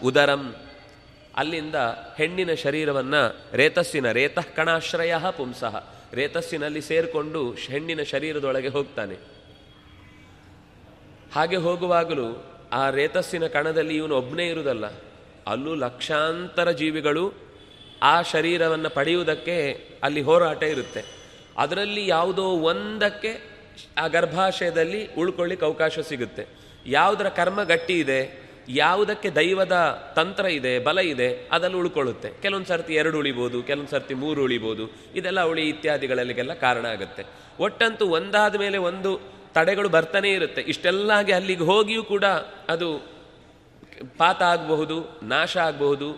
ಉದರಂ. 0.03 0.55
ಅಲ್ಲಿಂದ 1.37 1.75
ಹೆಣ್ಣಿನ 2.17 2.53
ಶರೀರವನ್ನು 2.53 3.37
ರೇತಸ್ಸಿನ 3.53 4.11
ರೇತಃ 4.11 4.41
ಕಣಾಶ್ರಯ 4.41 5.15
ಪುಂಸಃ. 5.37 5.83
ರೇತಸ್ಸಿನಲ್ಲಿ 6.13 6.81
ಸೇರಿಕೊಂಡು 6.81 7.51
ಹೆಣ್ಣಿನ 7.51 8.03
ಶರೀರದೊಳಗೆ 8.03 8.67
ಹೋಗ್ತಾನೆ. 8.67 9.15
ಹಾಗೆ 11.35 11.55
ಹೋಗುವಾಗಲೂ 11.55 12.45
ಆ 12.71 12.89
ರೇತಸ್ಸಿನ 12.89 13.47
ಕಣದಲ್ಲಿ 13.47 13.97
ಇವನು 13.97 14.15
ಒಬ್ಬನೇ 14.15 14.49
ಇರುವುದಲ್ಲ 14.49 14.85
ಅಲ್ಲೂ 15.47 15.75
ಲಕ್ಷಾಂತರ 15.75 16.71
ಜೀವಿಗಳು 16.71 17.33
ಆ 18.01 18.21
ಶರೀರವನ್ನು 18.21 18.89
ಪಡೆಯುವುದಕ್ಕೆ 18.89 19.87
ಅಲ್ಲಿ 20.03 20.21
ಹೋರಾಟ 20.21 20.63
ಇರುತ್ತೆ. 20.63 21.03
ಅದರಲ್ಲಿ 21.57 22.07
ಯಾವುದೋ 22.07 22.43
ಒಂದಕ್ಕೆ 22.43 23.49
ಆ 23.97 24.07
ಗರ್ಭಾಶಯದಲ್ಲಿ 24.07 25.07
ಉಳ್ಕೊಳ್ಳಿಕ್ಕೆ 25.13 25.65
ಅವಕಾಶ 25.65 25.99
ಸಿಗುತ್ತೆ. 25.99 26.68
ಯಾವುದರ 26.85 27.29
ಕರ್ಮ 27.29 27.63
ಗಟ್ಟಿ 27.63 27.99
ಇದೆ, 27.99 28.49
ಯಾವುದಕ್ಕೆ 28.69 29.29
ದೈವದ 29.29 29.75
ತಂತ್ರ 30.15 30.45
ಇದೆ, 30.45 30.79
ಬಲ 30.79 30.99
ಇದೆ 30.99 31.49
ಅದನ್ನು 31.51 31.79
ಉಳ್ಕೊಳ್ಳುತ್ತೆ. 31.79 32.29
ಕೆಲವೊಂದು 32.41 32.67
ಸರ್ತಿ 32.67 32.93
ಎರಡು 32.93 33.17
ಉಳಿಬೋದು, 33.17 33.63
ಕೆಲವೊಂದು 33.63 33.91
ಸರ್ತಿ 33.91 34.13
ಮೂರು 34.13 34.43
ಉಳಿಬೋದು, 34.43 34.91
ಇದೆಲ್ಲ 35.15 35.41
ಉಳಿ 35.41 35.69
ಇತ್ಯಾದಿಗಳಲ್ಲಿಗೆಲ್ಲ 35.69 36.53
ಕಾರಣ 36.53 36.85
ಆಗುತ್ತೆ. 36.85 37.23
ಒಟ್ಟಂತೂ 37.59 38.05
ಒಂದಾದ 38.05 38.55
ಮೇಲೆ 38.55 38.77
ಒಂದು 38.77 39.39
ತಡೆಗಳು 39.53 39.89
ಬರ್ತಾನೇ 39.89 40.31
ಇರುತ್ತೆ. 40.31 40.61
ಇಷ್ಟೆಲ್ಲ 40.61 41.11
ಆಗಿ 41.11 41.31
ಅಲ್ಲಿಗೆ 41.31 41.63
ಹೋಗಿಯೂ 41.63 42.03
ಕೂಡ 42.03 42.25
ಅದು 42.69 43.19
ಪಾತ 44.17 44.41
ಆಗಬಹುದು, 44.41 45.19
ನಾಶ 45.23 45.57
ಆಗಬಹುದು, 45.57 46.11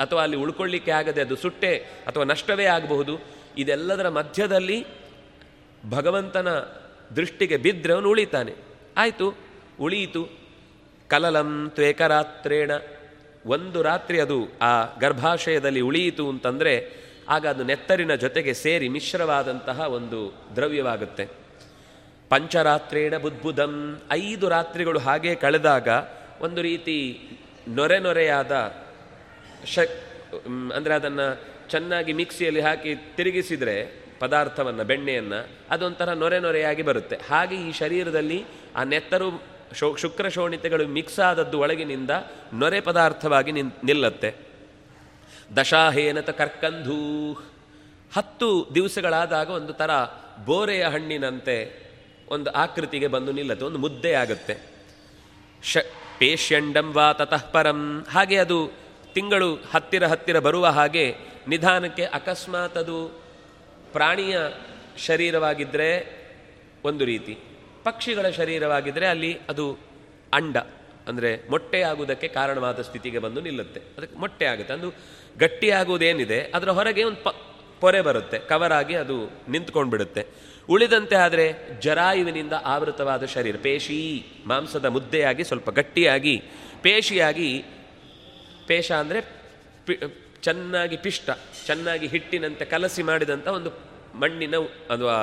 ಅಥವಾ 0.00 0.22
ಅಲ್ಲಿ 0.22 0.36
ಉಳ್ಕೊಳ್ಳಿಕ್ಕೆ 0.36 0.90
ಆಗದೆ 0.90 1.20
ಅದು 1.20 1.36
ಸುಟ್ಟೆ 1.36 1.76
ಅಥವಾ 2.06 2.24
ನಷ್ಟವೇ 2.24 2.64
ಆಗಬಹುದು. 2.64 3.18
ಇದೆಲ್ಲದರ 3.58 4.08
ಮಧ್ಯದಲ್ಲಿ 4.08 4.86
ಭಗವಂತನ 5.90 6.48
ದೃಷ್ಟಿಗೆ 7.16 7.56
ಬಿದ್ದರೆ 7.56 7.92
ಅವನು 7.92 8.08
ಉಳಿತಾನೆ. 8.08 8.54
ಆಯಿತು. 8.96 9.53
ಉಳಿಯಿತು 9.80 10.28
ಕಲಲಂ 11.08 11.70
ತ್ವೇಕರಾತ್ರೇಣ. 11.74 12.70
ಒಂದು 13.46 13.82
ರಾತ್ರಿ 13.82 14.20
ಅದು 14.20 14.48
ಆ 14.62 14.98
ಗರ್ಭಾಶಯದಲ್ಲಿ 15.00 15.80
ಉಳಿಯಿತು 15.80 16.28
ಅಂತಂದರೆ 16.28 17.04
ಆಗ 17.28 17.46
ಅದು 17.46 17.64
ನೆತ್ತರಿನ 17.64 18.14
ಜೊತೆಗೆ 18.14 18.54
ಸೇರಿ 18.54 18.88
ಮಿಶ್ರವಾದಂತಹ 18.88 19.80
ಒಂದು 19.80 20.34
ದ್ರವ್ಯವಾಗುತ್ತೆ. 20.56 21.24
ಪಂಚರಾತ್ರೇಣ 22.28 23.16
ಬುದ್ಬುದಂ 23.16 24.00
ಐದು 24.10 24.48
ರಾತ್ರಿಗಳು 24.48 24.98
ಹಾಗೆ 24.98 25.34
ಕಳೆದಾಗ 25.34 25.88
ಒಂದು 26.40 26.62
ರೀತಿ 26.62 27.28
ನೊರೆ 27.68 27.98
ನೊರೆಯಾದ 27.98 28.82
ಶ 29.66 29.78
ಅಂದರೆ 30.74 30.94
ಅದನ್ನು 30.94 31.26
ಚೆನ್ನಾಗಿ 31.70 32.12
ಮಿಕ್ಸಿಯಲ್ಲಿ 32.12 32.60
ಹಾಕಿ 32.60 32.94
ತಿರುಗಿಸಿದರೆ 32.94 34.04
ಪದಾರ್ಥವನ್ನು, 34.20 34.84
ಬೆಣ್ಣೆಯನ್ನು 34.84 35.48
ಅದೊಂಥರ 35.70 36.12
ನೊರೆ 36.12 36.38
ನೊರೆಯಾಗಿ 36.38 36.82
ಬರುತ್ತೆ. 36.82 37.16
ಹಾಗೆ 37.16 37.56
ಈ 37.68 37.72
ಶರೀರದಲ್ಲಿ 37.72 38.44
ಆ 38.76 38.84
ನೆತ್ತರು 38.84 39.53
ಶೋ 39.74 39.96
ಶುಕ್ರ 39.96 40.28
ಶೋಣಿತೆಗಳು 40.28 40.88
ಮಿಕ್ಸ್ 40.88 41.20
ಆದದ್ದು 41.20 41.58
ಒಳಗಿನಿಂದ 41.58 42.10
ನೊರೆ 42.52 42.80
ಪದಾರ್ಥವಾಗಿ 42.80 43.52
ನಿನ್ 43.52 43.72
ನಿಲ್ಲತ್ತೆ. 43.84 44.34
ದಶಾಹೇನತ 45.56 46.30
ಕರ್ಕಂಧೂ. 46.30 47.32
ಹತ್ತು 48.14 48.68
ದಿವಸಗಳಾದಾಗ 48.74 49.50
ಒಂದು 49.50 49.72
ಥರ 49.72 49.90
ಬೋರೆಯ 50.44 50.84
ಹಣ್ಣಿನಂತೆ 50.84 51.84
ಒಂದು 52.28 52.50
ಆಕೃತಿಗೆ 52.50 53.06
ಬಂದು 53.06 53.32
ನಿಲ್ಲತ್ತೆ, 53.32 53.66
ಒಂದು 53.66 53.78
ಮುದ್ದೆ 53.78 54.12
ಆಗುತ್ತೆ. 54.12 54.56
ಶ 55.64 55.76
ಪೇಷ್ಯಂಡಂ 56.18 56.92
ವಾ 56.92 57.12
ತತಃ 57.12 57.50
ಪರಂ. 57.50 58.06
ಹಾಗೆ 58.10 58.36
ಅದು 58.36 58.70
ತಿಂಗಳು 59.14 59.54
ಹತ್ತಿರ 59.54 60.06
ಹತ್ತಿರ 60.06 60.38
ಬರುವ 60.38 60.66
ಹಾಗೆ 60.66 61.16
ನಿಧಾನಕ್ಕೆ 61.48 62.04
ಅಕಸ್ಮಾತ್ 62.04 62.78
ಅದು 62.78 63.20
ಪ್ರಾಣಿಯ 63.92 64.38
ಶರೀರವಾಗಿದ್ದರೆ 64.98 65.90
ಒಂದು 66.84 67.04
ರೀತಿ. 67.04 67.38
ಪಕ್ಷಿಗಳ 67.88 68.26
ಶರೀರವಾಗಿದ್ದರೆ 68.38 69.06
ಅಲ್ಲಿ 69.14 69.32
ಅದು 69.52 69.66
ಅಂಡ, 70.38 70.56
ಅಂದರೆ 71.10 71.30
ಮೊಟ್ಟೆ 71.52 71.80
ಆಗುವುದಕ್ಕೆ 71.90 72.28
ಕಾರಣವಾದ 72.38 72.80
ಸ್ಥಿತಿಗೆ 72.88 73.20
ಬಂದು 73.24 73.40
ನಿಲ್ಲುತ್ತೆ. 73.46 73.80
ಅದಕ್ಕೆ 73.96 74.16
ಮೊಟ್ಟೆ 74.22 74.46
ಆಗುತ್ತೆ. 74.52 74.72
ಅದು 74.78 74.88
ಗಟ್ಟಿಯಾಗುವುದೇನಿದೆ, 75.42 76.38
ಅದರ 76.56 76.70
ಹೊರಗೆ 76.78 77.04
ಒಂದು 77.10 77.20
ಪ, 77.24 77.30
ಪೊರೆ 77.82 78.00
ಬರುತ್ತೆ. 78.08 78.38
ಕವರ್ 78.50 78.74
ಆಗಿ 78.80 78.94
ಅದು 79.04 79.16
ನಿಂತ್ಕೊಂಡು 79.54 79.92
ಬಿಡುತ್ತೆ 79.94 80.22
ಉಳಿದಂತೆ 80.68 81.16
ಆದರೆ 81.24 81.46
ಜರಾಯುವಿನಿಂದ 81.84 82.54
ಆವೃತವಾದ 82.74 83.24
ಶರೀರ, 83.34 83.56
ಪೇಶಿ, 83.66 83.98
ಮಾಂಸದ 84.50 84.86
ಮುದ್ದೆಯಾಗಿ 84.96 85.44
ಸ್ವಲ್ಪ 85.50 85.70
ಗಟ್ಟಿಯಾಗಿ, 85.78 86.36
ಪೇಶಿಯಾಗಿ, 86.84 87.50
ಪೇಶ 88.70 88.88
ಅಂದರೆ 89.02 89.20
ಚೆನ್ನಾಗಿ 90.46 90.96
ಪಿಷ್ಟ, 91.06 91.30
ಚೆನ್ನಾಗಿ 91.66 92.06
ಹಿಟ್ಟಿನಂತೆ 92.06 92.64
ಕಲಸಿ 92.64 93.02
ಮಾಡಿದಂಥ 93.10 93.46
ಒಂದು 93.58 93.70
ಮಣ್ಣಿನ 94.22 94.56
ಅಥವಾ 94.94 95.16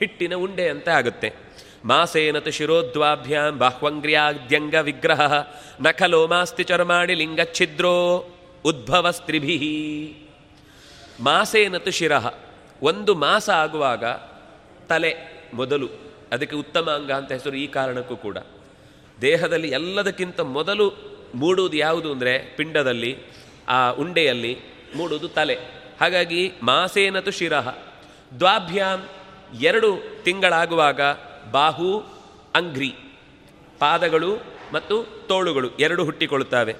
ಹಿಟ್ಟಿನ 0.00 0.34
ಉಂಡೆ 0.44 0.66
ಅಂತ 0.74 0.88
ಆಗುತ್ತೆ. 0.98 1.28
ಮಾಸೇನತು 1.84 2.50
ಶಿರೋದ್ವಾಭ್ಯಾಂ 2.50 3.58
ಬಾಹ್ವಂಗ್ರ್ಯಾದ್ಯಂಗ 3.58 4.74
ವಿಗ್ರಹ 4.74 5.34
ನಖಲೋ 5.80 6.26
ಮಾಸ್ತಿ 6.26 6.64
ಚರ್ಮಾಣಿ 6.64 7.14
ಲಿಂಗಚ್ಛಿದ್ರೋ 7.14 8.26
ಉದ್ಭವ 8.64 9.10
ಸ್ತ್ರಿಭಿ 9.10 9.58
ಮಾಸೇನತು 11.20 11.90
ಶಿರಃ 11.90 12.34
ಒಂದು 12.82 13.14
ಮಾಸ 13.14 13.50
ಆಗುವಾಗ 13.50 14.04
ತಲೆ 14.88 15.16
ಮೊದಲು, 15.54 15.88
ಅದಕ್ಕೆ 16.32 16.56
ಉತ್ತಮ 16.56 16.90
ಅಂಗ 16.90 17.12
ಅಂತ 17.12 17.32
ಹೆಸರು 17.32 17.56
ಈ 17.56 17.66
ಕಾರಣಕ್ಕೂ 17.66 18.16
ಕೂಡ. 18.16 18.38
ದೇಹದಲ್ಲಿ 19.20 19.70
ಎಲ್ಲದಕ್ಕಿಂತ 19.70 20.40
ಮೊದಲು 20.40 20.92
ಮೂಡುವುದು 21.34 21.76
ಯಾವುದು 21.76 22.12
ಅಂದರೆ 22.12 22.38
ಪಿಂಡದಲ್ಲಿ, 22.56 23.18
ಆ 23.68 23.90
ಉಂಡೆಯಲ್ಲಿ 23.90 24.58
ಮೂಡುವುದು 24.96 25.28
ತಲೆ. 25.28 25.54
ಹಾಗಾಗಿ 26.00 26.52
ಮಾಸೇನತು 26.62 27.30
ಶಿರಹ 27.30 27.68
ದ್ವಾಭ್ಯಾಂ 28.38 29.08
ಎರಡು 29.60 30.22
ತಿಂಗಳಾಗುವಾಗ 30.22 31.00
ಬಾಹು, 31.50 31.92
ಅಂಗ್ರಿ, 32.54 32.92
ಪಾದಗಳು 33.78 34.32
ಮತ್ತು 34.72 34.96
ತೋಳುಗಳು 35.28 35.68
ಎರಡು 35.76 36.04
ಹುಟ್ಟಿಕೊಳ್ಳುತ್ತವೆ. 36.04 36.74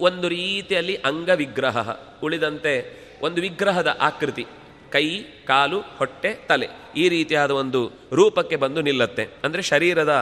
ಒಂದು 0.00 0.28
ರೀತಿಯಲ್ಲಿ 0.28 0.94
ಅಂಗವಿಗ್ರಹ, 0.96 1.76
ಉಳಿದಂತೆ 2.22 2.74
ಒಂದು 3.22 3.40
ವಿಗ್ರಹದ 3.40 3.90
ಆಕೃತಿ, 4.00 4.44
ಕೈ, 4.92 5.06
ಕಾಲು, 5.46 5.78
ಹೊಟ್ಟೆ, 5.98 6.30
ತಲೆ 6.48 6.68
ಈ 6.96 7.08
ರೀತಿಯಾದ 7.08 7.50
ಒಂದು 7.50 7.80
ರೂಪಕ್ಕೆ 8.12 8.56
ಬಂದು 8.56 8.80
ನಿಲ್ಲತ್ತೆ. 8.80 9.24
ಅಂದರೆ 9.44 9.62
ಶರೀರದ 9.62 10.14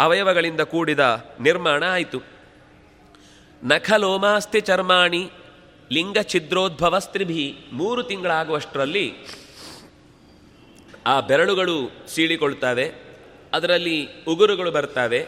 ಅವಯವಗಳಿಂದ 0.00 0.60
ಕೂಡಿದ 0.60 1.02
ನಿರ್ಮಾಣ 1.40 1.82
ಆಯಿತು. 1.88 2.18
ನಖಲೋಮಾಸ್ತಿ 3.64 4.60
ಚರ್ಮಾಣಿ 4.60 5.22
ಲಿಂಗ 5.92 6.18
ಛಿದ್ರೋದ್ಭವ 6.22 6.98
ಸ್ತ್ರಿಭಿ 6.98 7.44
ಮೂರು 7.72 8.02
ತಿಂಗಳಾಗುವಷ್ಟರಲ್ಲಿ 8.02 9.06
ಆ 11.06 11.20
ಬೆರಳುಗಳು 11.20 11.90
ಸೀಳಿಕೊಳ್ತವೆ 12.08 12.92
ಅದರಲ್ಲಿ 13.52 14.08
ಉಗುರುಗಳು 14.28 14.70
ಬರ್ತವೆ 14.70 15.26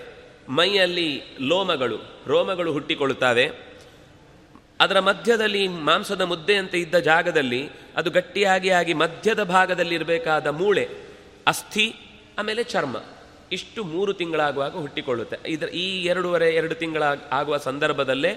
ಮೈಯಲ್ಲಿ 0.49 1.23
ಲೋಮಗಳು, 1.41 1.99
ರೋಮಗಳು 2.27 2.73
ಹುಟ್ಟಿಕೊಳ್ಳುತ್ತವೆ. 2.73 3.51
ಅದರ 4.81 5.01
ಮಧ್ಯದಲ್ಲಿ 5.01 5.69
ಮಾಂಸದ 5.69 6.21
ಮುದ್ದೆಯಂತೆ 6.21 6.79
ಇದ್ದ 6.79 6.95
ಜಾಗದಲ್ಲಿ, 6.95 7.69
ಅದು 7.97 8.11
ಗಟ್ಟಿಯಾಗಿ 8.11 8.71
ಆಗಿ 8.71 8.95
ಮಧ್ಯದ 8.95 9.43
ಭಾಗದಲ್ಲಿ 9.43 9.95
ಇರಬೇಕಾದ 9.95 10.47
ಮೂಳೆ, 10.47 10.89
ಅಸ್ಥಿ, 11.47 11.95
ಆಮೇಲೆ 12.39 12.63
ಚರ್ಮ, 12.63 12.97
ಇಷ್ಟು 13.53 13.85
ಮೂರು 13.85 14.13
ತಿಂಗಳಾಗುವಾಗ 14.13 14.77
ಹುಟ್ಟಿಕೊಳ್ಳುತ್ತೆ. 14.77 15.37
ಇದರ 15.47 15.67
ಈ 15.67 16.05
ಎರಡೂವರೆ, 16.05 16.51
ಎರಡು 16.51 16.75
ತಿಂಗಳ 16.75 17.03
ಆಗುವ 17.33 17.57
ಸಂದರ್ಭದಲ್ಲೇ 17.57 18.31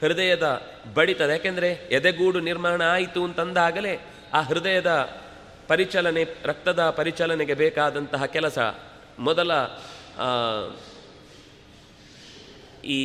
ಹೃದಯದ 0.00 0.62
ಬಡಿತದ. 0.94 1.30
ಯಾಕೆಂದರೆ 1.30 1.68
ಎದೆಗೂಡು 1.68 2.40
ನಿರ್ಮಾಣ 2.40 2.82
ಆಯಿತು 2.82 3.24
ಅಂತಂದಾಗಲೇ 3.24 4.00
ಆ 4.34 4.40
ಹೃದಯದ 4.40 5.08
ಪರಿಚಲನೆ, 5.68 6.22
ರಕ್ತದ 6.44 6.90
ಪರಿಚಲನೆಗೆ 6.90 7.54
ಬೇಕಾದಂತಹ 7.54 8.24
ಕೆಲಸ. 8.26 8.58
ಮೊದಲ 9.18 9.50
ಈ 12.84 13.00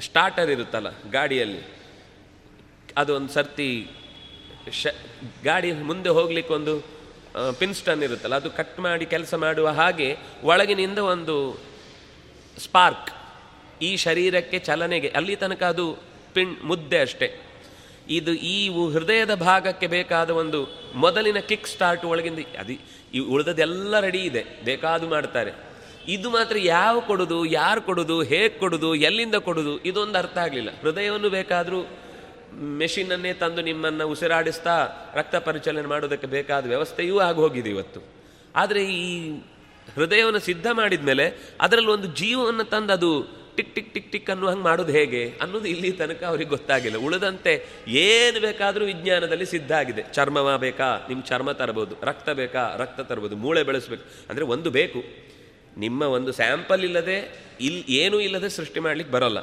ಸ್ಟಾರ್ಟರ್ 0.00 0.50
ಇರುತ್ತಲ್ಲ 0.50 0.88
ಗಾಡಿಯಲ್ಲಿ 1.10 1.62
ಅದು 2.96 3.10
ಒಂದು 3.16 3.32
ಸರ್ತಿ 3.32 3.68
ಶ, 4.72 4.86
ಗಾಡಿ 5.44 5.72
ಮುಂದೆ 5.72 6.08
ಹೋಗ್ಲಿಕ್ಕೆ 6.08 6.52
ಒಂದು 6.54 6.74
ಪಿನ್ಸ್ಟನ್ 7.58 8.02
ಇರುತ್ತಲ್ಲ, 8.02 8.34
ಅದು 8.34 8.50
ಕಟ್ 8.50 8.78
ಮಾಡಿ 8.78 9.06
ಕೆಲಸ 9.06 9.34
ಮಾಡುವ 9.34 9.68
ಹಾಗೆ 9.68 10.08
ಒಳಗಿನಿಂದ 10.42 10.98
ಒಂದು 10.98 11.36
ಸ್ಪಾರ್ಕ್ 12.58 13.10
ಈ 13.82 13.96
ಶರೀರಕ್ಕೆ 13.96 14.58
ಚಲನೆಗೆ, 14.58 15.08
ಅಲ್ಲಿ 15.08 15.36
ತನಕ 15.36 15.62
ಅದು 15.62 15.86
ಪಿನ್ 16.34 16.56
ಮುದ್ದೆ 16.62 16.98
ಅಷ್ಟೇ. 16.98 17.28
ಇದು 18.10 18.32
ಈ 18.32 18.68
ಹೃದಯದ 18.92 19.34
ಭಾಗಕ್ಕೆ 19.34 19.86
ಬೇಕಾದ 19.86 20.30
ಒಂದು 20.30 20.68
ಮೊದಲಿನ 20.94 21.38
ಕಿಕ್ 21.38 21.66
ಸ್ಟಾರ್ಟ್ 21.66 22.04
ಒಳಗಿಂದ 22.04 22.38
ಅದು 22.58 22.72
ಈ 23.14 23.18
ಉಳಿದದೆಲ್ಲ 23.18 24.00
ರೆಡಿ 24.00 24.18
ಇದೆ. 24.18 24.44
ಬೇಕಾದು 24.64 25.08
ಮಾಡ್ತಾರೆ. 25.08 25.52
ಇದು 26.08 26.30
ಮಾತ್ರ 26.30 26.56
ಯಾವ 26.58 27.00
ಕೊಡೋದು, 27.00 27.44
ಯಾರು 27.44 27.82
ಕೊಡೋದು, 27.82 28.22
ಹೇಗೆ 28.22 28.48
ಕೊಡುದು, 28.48 28.94
ಎಲ್ಲಿಂದ 28.94 29.34
ಕೊಡೋದು, 29.34 29.78
ಇದೊಂದು 29.78 30.18
ಅರ್ಥ 30.18 30.38
ಆಗಲಿಲ್ಲ. 30.38 30.70
ಹೃದಯವನ್ನು 30.80 31.30
ಬೇಕಾದರೂ 31.30 31.86
ಮೆಷಿನನ್ನೇ 32.54 33.32
ತಂದು 33.32 33.62
ನಿಮ್ಮನ್ನು 33.62 34.08
ಉಸಿರಾಡಿಸ್ತಾ 34.08 34.88
ರಕ್ತ 35.14 35.36
ಪರಿಚಲನೆ 35.36 35.88
ಮಾಡೋದಕ್ಕೆ 35.88 36.26
ಬೇಕಾದ 36.26 36.66
ವ್ಯವಸ್ಥೆಯೂ 36.66 37.18
ಆಗಿ 37.18 37.38
ಹೋಗಿದೆ 37.38 37.70
ಇವತ್ತು. 37.70 38.00
ಆದರೆ 38.56 38.84
ಈ 38.84 39.30
ಹೃದಯವನ್ನು 39.94 40.38
ಸಿದ್ಧ 40.38 40.66
ಮಾಡಿದ 40.72 41.04
ಮೇಲೆ 41.04 41.56
ಅದರಲ್ಲಿ 41.60 41.90
ಒಂದು 41.90 42.08
ಜೀವವನ್ನು 42.08 42.64
ತಂದು 42.64 42.92
ಅದು 42.92 43.39
ಟಿಕ್ 43.56 43.74
ಟಿಕ್ 43.74 43.94
ಟಿಕ್ 43.94 44.12
ಟಿಕ್ 44.12 44.30
ಅನ್ನೋ 44.30 44.46
ಹಂಗೆ 44.46 44.62
ಮಾಡೋದು 44.62 44.92
ಹೇಗೆ 44.92 45.34
ಅನ್ನೋದು 45.40 45.68
ಇಲ್ಲಿ 45.68 45.92
ತನಕ 45.92 46.24
ಅವ್ರಿಗೆ 46.24 46.50
ಗೊತ್ತಾಗಿಲ್ಲ. 46.50 46.96
ಉಳಿದಂತೆ 46.96 47.66
ಏನು 47.88 48.40
ಬೇಕಾದರೂ 48.40 48.84
ವಿಜ್ಞಾನದಲ್ಲಿ 48.84 49.46
ಸಿದ್ಧ 49.46 49.72
ಆಗಿದೆ. 49.72 50.02
ಚರ್ಮವ 50.12 50.58
ಬೇಕಾ? 50.58 51.06
ನಿಮ್ಮ 51.08 51.22
ಚರ್ಮ 51.22 51.52
ತರಬಹುದು. 51.52 51.94
ರಕ್ತ 52.02 52.30
ಬೇಕಾ? 52.30 52.74
ರಕ್ತ 52.76 53.00
ತರಬಹುದು. 53.00 53.36
ಮೂಳೆ 53.36 53.62
ಬೆಳೆಸ್ಬೇಕು. 53.62 54.04
ಅಂದರೆ 54.30 54.44
ಒಂದು 54.44 54.70
ಬೇಕು. 54.70 55.02
ನಿಮ್ಮ 55.76 56.02
ಒಂದು 56.02 56.32
ಸ್ಯಾಂಪಲ್ 56.32 56.84
ಇಲ್ಲದೆ 56.84 57.44
ಇಲ್ಲಿ 57.60 57.84
ಏನೂ 57.88 58.20
ಇಲ್ಲದೆ 58.20 58.48
ಸೃಷ್ಟಿ 58.48 58.80
ಮಾಡಲಿಕ್ಕೆ 58.80 59.14
ಬರೋಲ್ಲ. 59.14 59.38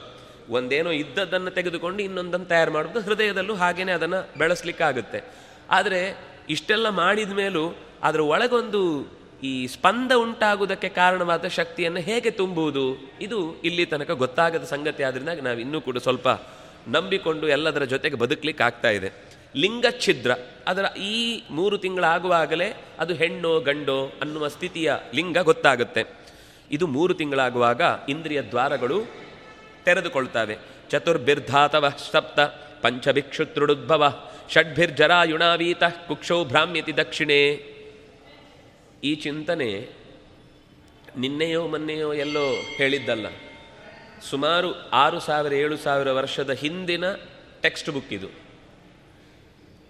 ಒಂದೇನೋ 0.49 0.91
ಇದ್ದದ್ದನ್ನು 0.91 1.51
ತೆಗೆದುಕೊಂಡು 1.51 2.03
ಇನ್ನೊಂದನ್ನು 2.03 2.45
ತಯಾರು 2.45 2.71
ಮಾಡೋದು 2.71 2.99
ಹೃದಯದಲ್ಲೂ 2.99 3.55
ಹಾಗೇನೆ 3.55 3.91
ಅದನ್ನು 3.91 4.39
ಬೆಳೆಸ್ಲಿಕ್ಕಾಗುತ್ತೆ. 4.39 5.23
ಆದರೆ 5.69 6.17
ಇಷ್ಟೆಲ್ಲ 6.49 6.89
ಮಾಡಿದ 6.89 7.31
ಮೇಲೂ 7.31 7.77
ಅದರ 8.03 8.19
ಒಳಗೊಂದು 8.19 9.07
ಈ 9.43 9.67
ಸ್ಪಂದ 9.67 10.11
ಉಂಟಾಗುವುದಕ್ಕೆ 10.11 10.89
ಕಾರಣವಾದ 10.89 11.47
ಶಕ್ತಿಯನ್ನು 11.47 11.99
ಹೇಗೆ 11.99 12.31
ತುಂಬುವುದು, 12.31 13.13
ಇದು 13.21 13.61
ಇಲ್ಲಿ 13.61 13.85
ತನಕ 13.85 14.11
ಗೊತ್ತಾಗದ 14.11 14.63
ಸಂಗತಿ. 14.63 15.03
ಆದ್ರಿಂದ 15.03 15.29
ನಾವು 15.29 15.59
ಇನ್ನೂ 15.59 15.81
ಕೂಡ 15.81 15.97
ಸ್ವಲ್ಪ 15.97 16.27
ನಂಬಿಕೊಂಡು 16.87 17.47
ಎಲ್ಲದರ 17.47 17.83
ಜೊತೆಗೆ 17.83 18.15
ಬದುಕಲಿಕ್ಕೆ 18.15 18.63
ಆಗ್ತಾ 18.63 18.89
ಇದೆ. 18.89 19.11
ಲಿಂಗ 19.55 19.85
ಛಿದ್ರ, 19.99 20.31
ಅದರ 20.67 20.85
ಈ 20.97 21.43
ಮೂರು 21.49 21.77
ತಿಂಗಳಾಗುವಾಗಲೇ 21.77 22.85
ಅದು 22.99 23.13
ಹೆಣ್ಣೋ, 23.13 23.59
ಗಂಡೋ 23.59 24.11
ಅನ್ನುವ 24.21 24.47
ಸ್ಥಿತಿಯ 24.47 24.93
ಲಿಂಗ 25.15 25.37
ಗೊತ್ತಾಗುತ್ತೆ. 25.37 26.03
ಇದು 26.71 26.87
ಮೂರು 26.87 27.13
ತಿಂಗಳಾಗುವಾಗ 27.13 27.81
ಇಂದ್ರಿಯ 28.09 28.41
ದ್ವಾರಗಳು 28.41 29.01
ತೆರೆದುಕೊಳ್ತವೆ. 29.85 30.57
ಚತುರ್ಭಿರ್ಧಾತವ 30.89 31.93
ಸಪ್ತ, 32.11 32.39
ಪಂಚಭಿಕ್ಷುತ್ರುಡುದ್ಭವ, 32.81 34.23
ಷಡ್ಭಿರ್ಜರಾಯುಣಾವೀತ, 34.53 35.83
ಕುಕ್ಷೋ 35.83 36.45
ಭ್ರಾಮ್ಯತಿ 36.45 36.97
ದಕ್ಷಿಣೆ. 36.97 37.76
ಈ 39.03 39.15
ಚಿಂತನೆ 39.15 39.89
ನಿನ್ನೆಯೋ 41.17 41.67
ಮೊನ್ನೆಯೋ 41.67 42.13
ಎಲ್ಲೋ 42.13 42.53
ಹೇಳಿದ್ದಲ್ಲ. 42.77 43.25
ಸುಮಾರು 44.29 44.89
ಆರು 44.89 45.19
ಸಾವಿರ, 45.19 45.53
ಏಳು 45.53 45.77
ಸಾವಿರ 45.77 46.11
ವರ್ಷದ 46.11 46.49
ಹಿಂದಿನ 46.49 47.03
ಟೆಕ್ಸ್ಟ್ 47.61 47.89
ಬುಕ್ 47.89 48.13
ಇದು. 48.13 48.27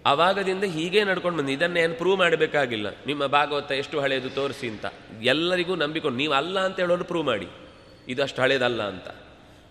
ಆವಾಗದಿಂದ 0.06 0.64
ಹೀಗೆ 0.64 1.04
ನಡ್ಕೊಂಡು 1.04 1.38
ಬಂದು 1.38 1.78
ಏನು 1.78 1.94
ಪ್ರೂವ್ 1.94 2.18
ಮಾಡಬೇಕಾಗಿಲ್ಲ. 2.18 2.86
ನಿಮ್ಮ 3.06 3.26
ಭಾಗವತ 3.26 3.72
ಎಷ್ಟು 3.72 4.00
ಹಳೆಯದು 4.00 4.30
ತೋರಿಸಿ 4.30 4.68
ಅಂತ. 4.68 4.86
ಎಲ್ಲರಿಗೂ 5.22 5.74
ನಂಬಿಕೊಂಡು, 5.74 6.18
ನೀವು 6.18 6.32
ಅಲ್ಲ 6.32 6.58
ಅಂತ 6.58 6.80
ಹೇಳೋರು 6.80 7.04
ಪ್ರೂವ್ 7.04 7.26
ಮಾಡಿ. 7.26 7.48
ಇದು 8.08 8.22
ಅಷ್ಟು 8.22 8.42
ಹಳೇದಲ್ಲ 8.42 8.82
ಅಂತ. 8.82 9.08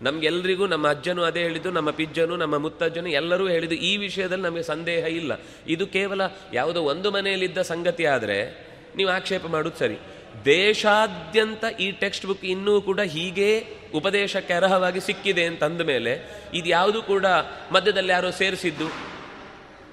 ನಮಗೆಲ್ಲರಿಗೂ 0.02 0.66
ನಮ್ಮ 0.66 0.88
ಅಜ್ಜನು 0.88 1.22
ಅದೇ 1.22 1.42
ಹೇಳಿದ್ದು, 1.42 1.70
ನಮ್ಮ 1.70 1.90
ಪಿಜ್ಜನು, 1.90 2.36
ನಮ್ಮ 2.36 2.58
ಮುತ್ತಜ್ಜನು 2.58 3.08
ಎಲ್ಲರೂ 3.08 3.48
ಹೇಳಿದ್ದು 3.48 3.76
ಈ 3.76 3.96
ವಿಷಯದಲ್ಲಿ 3.96 4.44
ನಮಗೆ 4.44 4.62
ಸಂದೇಹ 4.62 5.04
ಇಲ್ಲ. 5.04 5.40
ಇದು 5.66 5.86
ಕೇವಲ 5.86 6.20
ಯಾವುದೋ 6.52 6.82
ಒಂದು 6.82 7.10
ಮನೆಯಲ್ಲಿದ್ದ 7.10 7.58
ಸಂಗತಿ 7.58 8.06
ಆದರೆ 8.06 8.67
ನೀವು 8.98 9.10
ಆಕ್ಷೇಪ 9.10 9.46
ಮಾಡೋದು 9.46 9.78
ಸರಿ. 9.78 9.98
ದೇಶಾದ್ಯಂತ 10.44 11.64
ಈ 11.80 11.90
ಟೆಕ್ಸ್ಟ್ 11.90 12.26
ಬುಕ್ 12.26 12.44
ಇನ್ನೂ 12.44 12.80
ಕೂಡ 12.80 13.00
ಹೀಗೆ 13.00 13.66
ಉಪದೇಶಕ್ಕೆ 13.94 14.54
ಅರ್ಹವಾಗಿ 14.54 15.00
ಸಿಕ್ಕಿದೆ 15.00 15.44
ಅಂತಂದ 15.44 15.80
ಮೇಲೆ 15.80 16.12
ಇದು 16.54 16.68
ಯಾವುದು 16.68 17.02
ಕೂಡ 17.02 17.26
ಮಧ್ಯದಲ್ಲಿ 17.72 18.12
ಯಾರೋ 18.12 18.30
ಸೇರಿಸಿದ್ದು. 18.30 18.88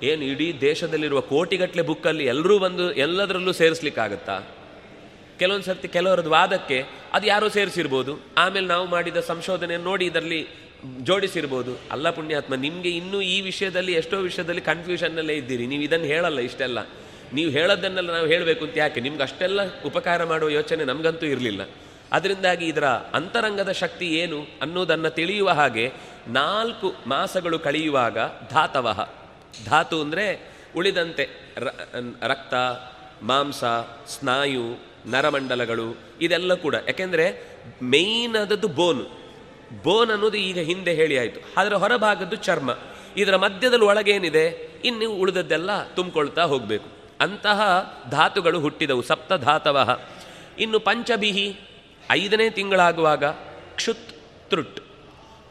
ಏನು, 0.03 0.23
ಇಡೀ 0.23 0.47
ದೇಶದಲ್ಲಿರುವ 0.61 1.19
ಕೋಟಿಗಟ್ಟಲೆ 1.19 1.81
ಬುಕ್ಕಲ್ಲಿ 1.81 2.25
ಎಲ್ಲರೂ 2.25 2.59
ಬಂದು 2.59 2.91
ಎಲ್ಲದರಲ್ಲೂ 2.91 3.53
ಸೇರಿಸ್ಲಿಕ್ಕಾಗತ್ತಾ? 3.53 4.39
ಕೆಲವೊಂದು 5.39 5.65
ಸರ್ತಿ 5.65 5.87
ಕೆಲವರದ್ದು 5.87 6.29
ವಾದಕ್ಕೆ 6.29 6.83
ಅದು 7.13 7.27
ಯಾರೋ 7.27 7.47
ಸೇರಿಸಿರ್ಬೋದು. 7.49 8.19
ಆಮೇಲೆ 8.37 8.67
ನಾವು 8.67 8.87
ಮಾಡಿದ 8.87 9.17
ಸಂಶೋಧನೆ 9.17 9.77
ನೋಡಿ 9.77 10.05
ಇದರಲ್ಲಿ 10.05 10.47
ಜೋಡಿಸಿರ್ಬೋದು. 11.01 11.79
ಅಲ್ಲ 11.91 12.09
ಪುಣ್ಯಾತ್ಮ, 12.09 12.55
ನಿಮಗೆ 12.55 12.89
ಇನ್ನೂ 12.89 13.21
ಈ 13.21 13.41
ವಿಷಯದಲ್ಲಿ, 13.41 13.93
ಎಷ್ಟೋ 13.93 14.17
ವಿಷಯದಲ್ಲಿ 14.17 14.61
ಕನ್ಫ್ಯೂಷನ್ನಲ್ಲೇ 14.61 15.33
ಇದ್ದೀರಿ. 15.33 15.67
ನೀವು 15.67 15.83
ಇದನ್ನು 15.83 16.05
ಹೇಳಲ್ಲ, 16.05 16.39
ಇಷ್ಟೆಲ್ಲ. 16.39 16.79
ನೀವು 17.33 17.51
ಹೇಳೋದನ್ನೆಲ್ಲ 17.51 18.11
ನಾವು 18.11 18.27
ಹೇಳಬೇಕು 18.27 18.65
ಅಂತ 18.65 18.77
ಯಾಕೆ? 18.77 19.01
ನಿಮ್ಗೆ 19.01 19.23
ಅಷ್ಟೆಲ್ಲ 19.23 19.81
ಉಪಕಾರ 19.81 20.23
ಮಾಡುವ 20.23 20.49
ಯೋಚನೆ 20.49 20.83
ನಮಗಂತೂ 20.83 21.25
ಇರಲಿಲ್ಲ. 21.25 21.69
ಅದರಿಂದಾಗಿ 22.11 22.65
ಇದರ 22.65 22.85
ಅಂತರಂಗದ 22.85 23.71
ಶಕ್ತಿ 23.71 24.05
ಏನು 24.05 24.39
ಅನ್ನೋದನ್ನು 24.61 25.09
ತಿಳಿಯುವ 25.09 25.49
ಹಾಗೆ 25.49 25.91
ನಾಲ್ಕು 26.27 26.95
ಮಾಸಗಳು 27.07 27.59
ಕಳೆಯುವಾಗ 27.59 28.17
ಧಾತವಹ. 28.49 29.09
ಧಾತು 29.65 30.01
ಅಂದರೆ 30.01 30.55
ಉಳಿದಂತೆ 30.75 31.29
ರಕ್ತ, 32.21 32.53
ಮಾಂಸ, 33.21 33.63
ಸ್ನಾಯು, 34.07 34.81
ನರಮಂಡಲಗಳು, 35.05 35.97
ಇದೆಲ್ಲ 36.21 36.53
ಕೂಡ. 36.53 36.75
ಯಾಕೆಂದರೆ 36.87 37.47
ಮೇಯ್ನ್ 37.83 38.35
ಆದದ್ದು 38.35 38.67
ಬೋನ್ 38.67 39.05
ಬೋನ್ 39.83 40.11
ಅನ್ನೋದು 40.11 40.37
ಈಗ 40.37 40.59
ಹಿಂದೆ 40.59 40.93
ಹೇಳಿ 40.93 41.17
ಆಯಿತು. 41.17 41.39
ಅದರ 41.57 41.73
ಹೊರಭಾಗದ್ದು 41.73 42.35
ಚರ್ಮ. 42.35 42.77
ಇದರ 43.17 43.35
ಮಧ್ಯದಲ್ಲಿ 43.35 43.85
ಒಳಗೇನಿದೆ, 43.85 44.69
ಇನ್ನು 44.85 45.11
ಉಳಿದದ್ದೆಲ್ಲ 45.11 45.83
ತುಂಬಿಕೊಳ್ತಾ 45.83 46.41
ಹೋಗಬೇಕು. 46.43 46.94
ಅಂತಹ 47.21 47.61
ಧಾತುಗಳು 48.11 48.59
ಹುಟ್ಟಿದವು. 48.59 49.01
ಸಪ್ತ 49.01 49.33
ಧಾತವ 49.33 49.99
ಇನ್ನು 50.59 50.79
ಪಂಚಬಿಹಿ 50.79 51.59
ಐದನೇ 52.11 52.49
ತಿಂಗಳಾಗುವಾಗ 52.49 53.25
ಕ್ಷುತ್ 53.75 54.09
ತೃಟ್ 54.49 54.79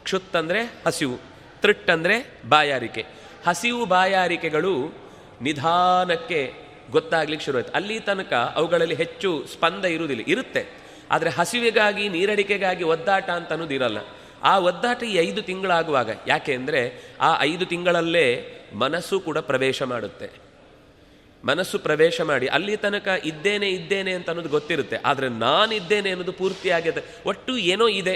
ಕ್ಷುತ್ 0.03 0.35
ಅಂದರೆ 0.35 0.61
ಹಸಿವು 0.85 1.17
ತೃಟ್ 1.61 1.89
ಅಂದರೆ 1.89 2.39
ಬಾಯಾರಿಕೆ. 2.49 3.05
ಹಸಿವು 3.47 3.85
ಬಾಯಾರಿಕೆಗಳು 3.85 4.93
ನಿಧಾನಕ್ಕೆ 5.41 6.53
ಗೊತ್ತಾಗ್ಲಿಕ್ಕೆ 6.91 7.45
ಶುರುವಾಯಿತು. 7.45 7.71
ಅಲ್ಲಿ 7.71 7.99
ತನಕ 7.99 8.33
ಅವುಗಳಲ್ಲಿ 8.33 8.95
ಹೆಚ್ಚು 8.95 9.45
ಸ್ಪಂದ 9.53 9.85
ಇರುವುದಿಲ್ಲ, 9.85 10.23
ಇರುತ್ತೆ. 10.27 10.63
ಆದರೆ 11.11 11.29
ಹಸಿವಿಗಾಗಿ, 11.29 12.09
ನೀರಡಿಕೆಗಾಗಿ 12.09 12.83
ಒದ್ದಾಟ 12.83 13.29
ಅಂತ 13.29 13.51
ಅನ್ನೋದು 13.51 13.73
ಇರಲ್ಲ. 13.73 13.97
ಆ 14.43 14.59
ಒದ್ದಾಟ 14.59 15.03
ಈ 15.03 15.15
ಐದು 15.15 15.41
ತಿಂಗಳಾಗುವಾಗ. 15.41 16.09
ಯಾಕೆ 16.27 16.53
ಅಂದರೆ 16.53 16.81
ಆ 17.21 17.41
ಐದು 17.41 17.65
ತಿಂಗಳಲ್ಲೇ 17.65 18.25
ಮನಸ್ಸು 18.73 19.19
ಕೂಡ 19.19 19.37
ಪ್ರವೇಶ 19.37 19.83
ಮಾಡುತ್ತೆ. 19.83 20.44
ಮನಸ್ಸು 21.47 21.79
ಪ್ರವೇಶ 21.79 22.21
ಮಾಡಿ, 22.21 22.47
ಅಲ್ಲಿ 22.47 22.75
ತನಕ 22.77 23.07
ಇದ್ದೇನೆ 23.25 23.67
ಇದ್ದೇನೆ 23.69 24.13
ಅಂತ 24.13 24.29
ಅನ್ನೋದು 24.29 24.49
ಗೊತ್ತಿರುತ್ತೆ. 24.49 24.97
ಆದರೆ 25.05 25.27
ನಾನಿದ್ದೇನೆ 25.29 26.09
ಅನ್ನೋದು 26.09 26.33
ಪೂರ್ತಿಯಾಗಿದೆ 26.33 27.01
ಒಟ್ಟು 27.25 27.57
ಏನೋ 27.57 27.87
ಇದೆ, 27.87 28.15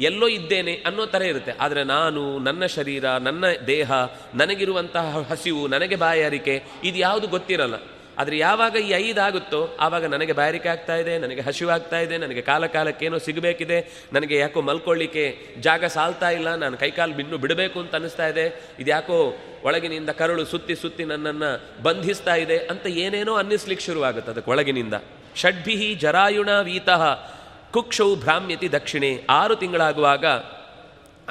ಎಲ್ಲೋ 0.00 0.26
ಇದ್ದೇನೆ 0.28 0.72
ಅನ್ನೋ 0.86 1.06
ಥರ 1.06 1.22
ಇರುತ್ತೆ. 1.22 1.52
ಆದರೆ 1.60 1.84
ನಾನು, 1.84 2.38
ನನ್ನ 2.38 2.66
ಶರೀರ, 2.66 3.04
ನನ್ನ 3.16 3.44
ದೇಹ, 3.66 3.92
ನನಗಿರುವಂತಹ 4.34 5.20
ಹಸಿವು, 5.30 5.62
ನನಗೆ 5.68 5.96
ಬಾಯಾರಿಕೆ 5.96 6.56
ಇದು 6.84 6.98
ಯಾವುದು 6.98 7.28
ಗೊತ್ತಿರಲ್ಲ. 7.28 7.74
ಆದರೆ 8.20 8.36
ಯಾವಾಗ 8.38 8.74
ಈ 8.88 8.90
ಐದಾಗುತ್ತೋ 9.04 9.60
ಆವಾಗ 9.84 10.04
ನನಗೆ 10.14 10.34
ಬ್ಯಾರಿಕೆ 10.40 10.68
ಆಗ್ತಾ 10.74 10.94
ಇದೆ, 11.02 11.14
ನನಗೆ 11.24 11.42
ಹಸಿವಾಗ್ತಾ 11.48 11.98
ಇದೆ, 12.04 12.16
ನನಗೆ 12.24 12.42
ಕಾಲ 12.50 12.66
ಕಾಲಕ್ಕೇನೋ 12.76 13.18
ಸಿಗಬೇಕಿದೆ, 13.26 13.78
ನನಗೆ 14.16 14.36
ಯಾಕೋ 14.42 14.60
ಮಲ್ಕೊಳ್ಳಿಕ್ಕೆ 14.68 15.24
ಜಾಗ 15.66 15.84
ಸಾಲ್ತಾ 15.96 16.30
ಇಲ್ಲ, 16.38 16.48
ನಾನು 16.62 16.76
ಕೈಕಾಲು 16.82 17.14
ಬಿನ್ನು 17.20 17.38
ಬಿಡಬೇಕು 17.44 17.78
ಅಂತ 17.84 17.94
ಅನ್ನಿಸ್ತಾ 18.00 18.28
ಇದೆ 18.32 18.46
ಇದು 18.82 18.90
ಯಾಕೋ 18.96 19.18
ಒಳಗಿನಿಂದ 19.68 20.10
ಕರುಳು 20.20 20.44
ಸುತ್ತಿ 20.52 20.76
ಸುತ್ತಿ 20.82 21.06
ನನ್ನನ್ನು 21.12 21.50
ಬಂಧಿಸ್ತಾ 21.86 22.36
ಇದೆ 22.44 22.58
ಅಂತ 22.72 22.86
ಏನೇನೋ 23.04 23.34
ಅನ್ನಿಸ್ಲಿಕ್ಕೆ 23.42 23.86
ಶುರುವಾಗುತ್ತೆ 23.88 24.32
ಅದಕ್ಕೆ 24.34 24.52
ಒಳಗಿನಿಂದ. 24.54 24.94
ಷಡ್ಭಿಹಿ 25.42 25.88
ಜರಾಯುಣ 26.04 26.50
ವೀತಃ, 26.68 27.02
ಕುಕ್ಷೌ 27.74 28.10
ಭ್ರಾಮ್ಯತಿ 28.24 28.68
ದಕ್ಷಿಣೆ, 28.76 29.10
ಆರು 29.40 29.56
ತಿಂಗಳಾಗುವಾಗ 29.62 30.24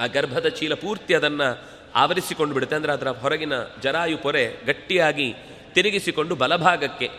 ಆ 0.03 0.05
ಗರ್ಭದ 0.15 0.47
ಚೀಲ 0.57 0.73
ಪೂರ್ತಿ 0.81 1.13
ಅದನ್ನು 1.19 1.47
ಆವರಿಸಿಕೊಂಡು 2.01 2.53
ಬಿಡುತ್ತೆ 2.55 2.75
ಅಂದರೆ 2.77 2.91
ಅದರ 2.97 3.09
ಹೊರಗಿನ 3.21 3.55
ಜರಾಯು 3.83 4.17
ಪೊರೆ 4.23 4.45
ಗಟ್ಟಿಯಾಗಿ 4.69 5.27
ತಿರುಗಿಸಿಕೊಂಡು 5.75 6.35
ಬಲಭಾಗಕ್ಕೆ 6.35 7.09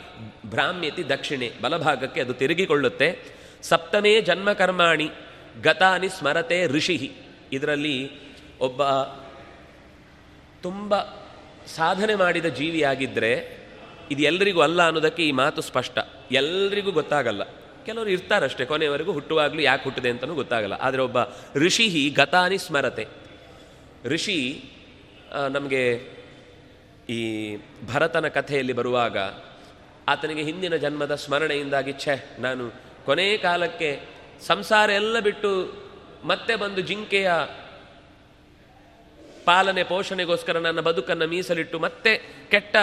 ಭ್ರಾಮ್ಯತಿ 0.46 1.08
ದಕ್ಷಿಣೆ, 1.08 1.52
ಬಲಭಾಗಕ್ಕೆ 1.62 2.20
ಅದು 2.20 2.34
ತಿರುಗಿಕೊಳ್ಳುತ್ತೆ. 2.34 3.08
ಸಪ್ತಮೇ 3.62 4.20
ಜನ್ಮಕರ್ಮಾಣಿ, 4.20 5.10
ಗತಾನಿ 5.62 6.08
ಸ್ಮರತೆ 6.08 6.66
ಋಷಿ 6.66 7.12
ಇದರಲ್ಲಿ 7.52 8.10
ಒಬ್ಬ 8.60 8.82
ತುಂಬ 10.62 11.00
ಸಾಧನೆ 11.66 12.14
ಮಾಡಿದ 12.14 12.46
ಜೀವಿಯಾಗಿದ್ದರೆ 12.46 13.32
ಇದು 14.10 14.22
ಎಲ್ರಿಗೂ 14.22 14.60
ಅಲ್ಲ 14.60 14.86
ಅನ್ನೋದಕ್ಕೆ 14.86 15.22
ಈ 15.22 15.32
ಮಾತು 15.32 15.62
ಸ್ಪಷ್ಟ. 15.62 15.98
ಎಲ್ರಿಗೂ 16.32 16.90
ಗೊತ್ತಾಗಲ್ಲ. 16.90 17.42
ಕೆಲವರು 17.86 18.10
ಇರ್ತಾರಷ್ಟೇ 18.10 18.64
ಕೊನೆಯವರೆಗೂ 18.64 19.12
ಹುಟ್ಟುವಾಗಲೂ 19.12 19.60
ಯಾಕೆ 19.60 19.84
ಹುಟ್ಟಿದೆ 19.84 20.10
ಅಂತಲೂ 20.10 20.34
ಗೊತ್ತಾಗಲ್ಲ. 20.34 20.72
ಆದರೆ 20.72 21.02
ಒಬ್ಬ 21.02 21.18
ಋಷಿ 21.54 22.10
ಗತಾನಿ 22.16 22.58
ಸ್ಮರತೆ. 22.58 23.06
ಋಷಿ 24.04 24.64
ನಮಗೆ 25.50 26.15
ಈ 27.08 27.56
ಭರತನ 27.92 28.28
ಕಥೆಯಲ್ಲಿ 28.28 28.72
ಬರುವಾಗ, 28.72 29.18
ಆತನಿಗೆ 30.08 30.42
ಹಿಂದಿನ 30.42 30.76
ಜನ್ಮದ 30.76 31.14
ಸ್ಮರಣೆಯಿಂದಾಗಿ, 31.14 31.92
ಛೆ, 31.92 32.30
ನಾನು 32.38 32.70
ಕೊನೆ 33.04 33.36
ಕಾಲಕ್ಕೆ 33.36 34.00
ಸಂಸಾರ 34.46 34.90
ಎಲ್ಲ 34.90 35.20
ಬಿಟ್ಟು 35.20 35.72
ಮತ್ತೆ 36.24 36.56
ಬಂದು 36.56 36.80
ಜಿಂಕೆಯ 36.80 37.30
ಪಾಲನೆ, 39.44 39.82
ಪೋಷಣೆಗೋಸ್ಕರ 39.82 40.58
ನನ್ನ 40.58 40.80
ಬದುಕನ್ನು 40.80 41.26
ಮೀಸಲಿಟ್ಟು 41.26 41.78
ಮತ್ತೆ 41.78 42.22
ಕೆಟ್ಟ 42.50 42.76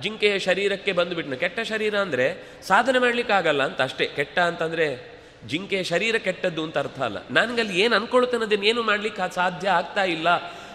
ಜಿಂಕೆಯ 0.00 0.38
ಶರೀರಕ್ಕೆ 0.38 0.92
ಬಂದುಬಿಟ್ನು. 0.92 1.36
ಕೆಟ್ಟ 1.36 1.60
ಶರೀರ 1.60 1.98
ಅಂದರೆ 1.98 2.44
ಸಾಧನೆ 2.62 2.98
ಮಾಡಲಿಕ್ಕಾಗಲ್ಲ 2.98 3.62
ಅಂತ 3.62 3.82
ಅಷ್ಟೇ. 3.82 4.06
ಕೆಟ್ಟ 4.06 4.38
ಅಂತಂದರೆ 4.38 5.18
ಜಿಂಕೆಯ 5.46 5.82
ಶರೀರ 5.82 6.16
ಕೆಟ್ಟದ್ದು 6.16 6.62
ಅಂತ 6.62 6.78
ಅರ್ಥ 6.78 7.00
ಅಲ್ಲ. 7.00 7.16
ನನಗಲ್ಲಿ 7.30 7.80
ಏನು 7.80 7.96
ಅನ್ಕೊಳ್ತೇನೆ 7.96 8.66
ಏನು 8.66 8.82
ಮಾಡಲಿಕ್ಕೆ 8.82 9.34
ಸಾಧ್ಯ 9.34 9.68
ಆಗ್ತಾ 9.68 10.04
ಇಲ್ಲ? 10.04 10.28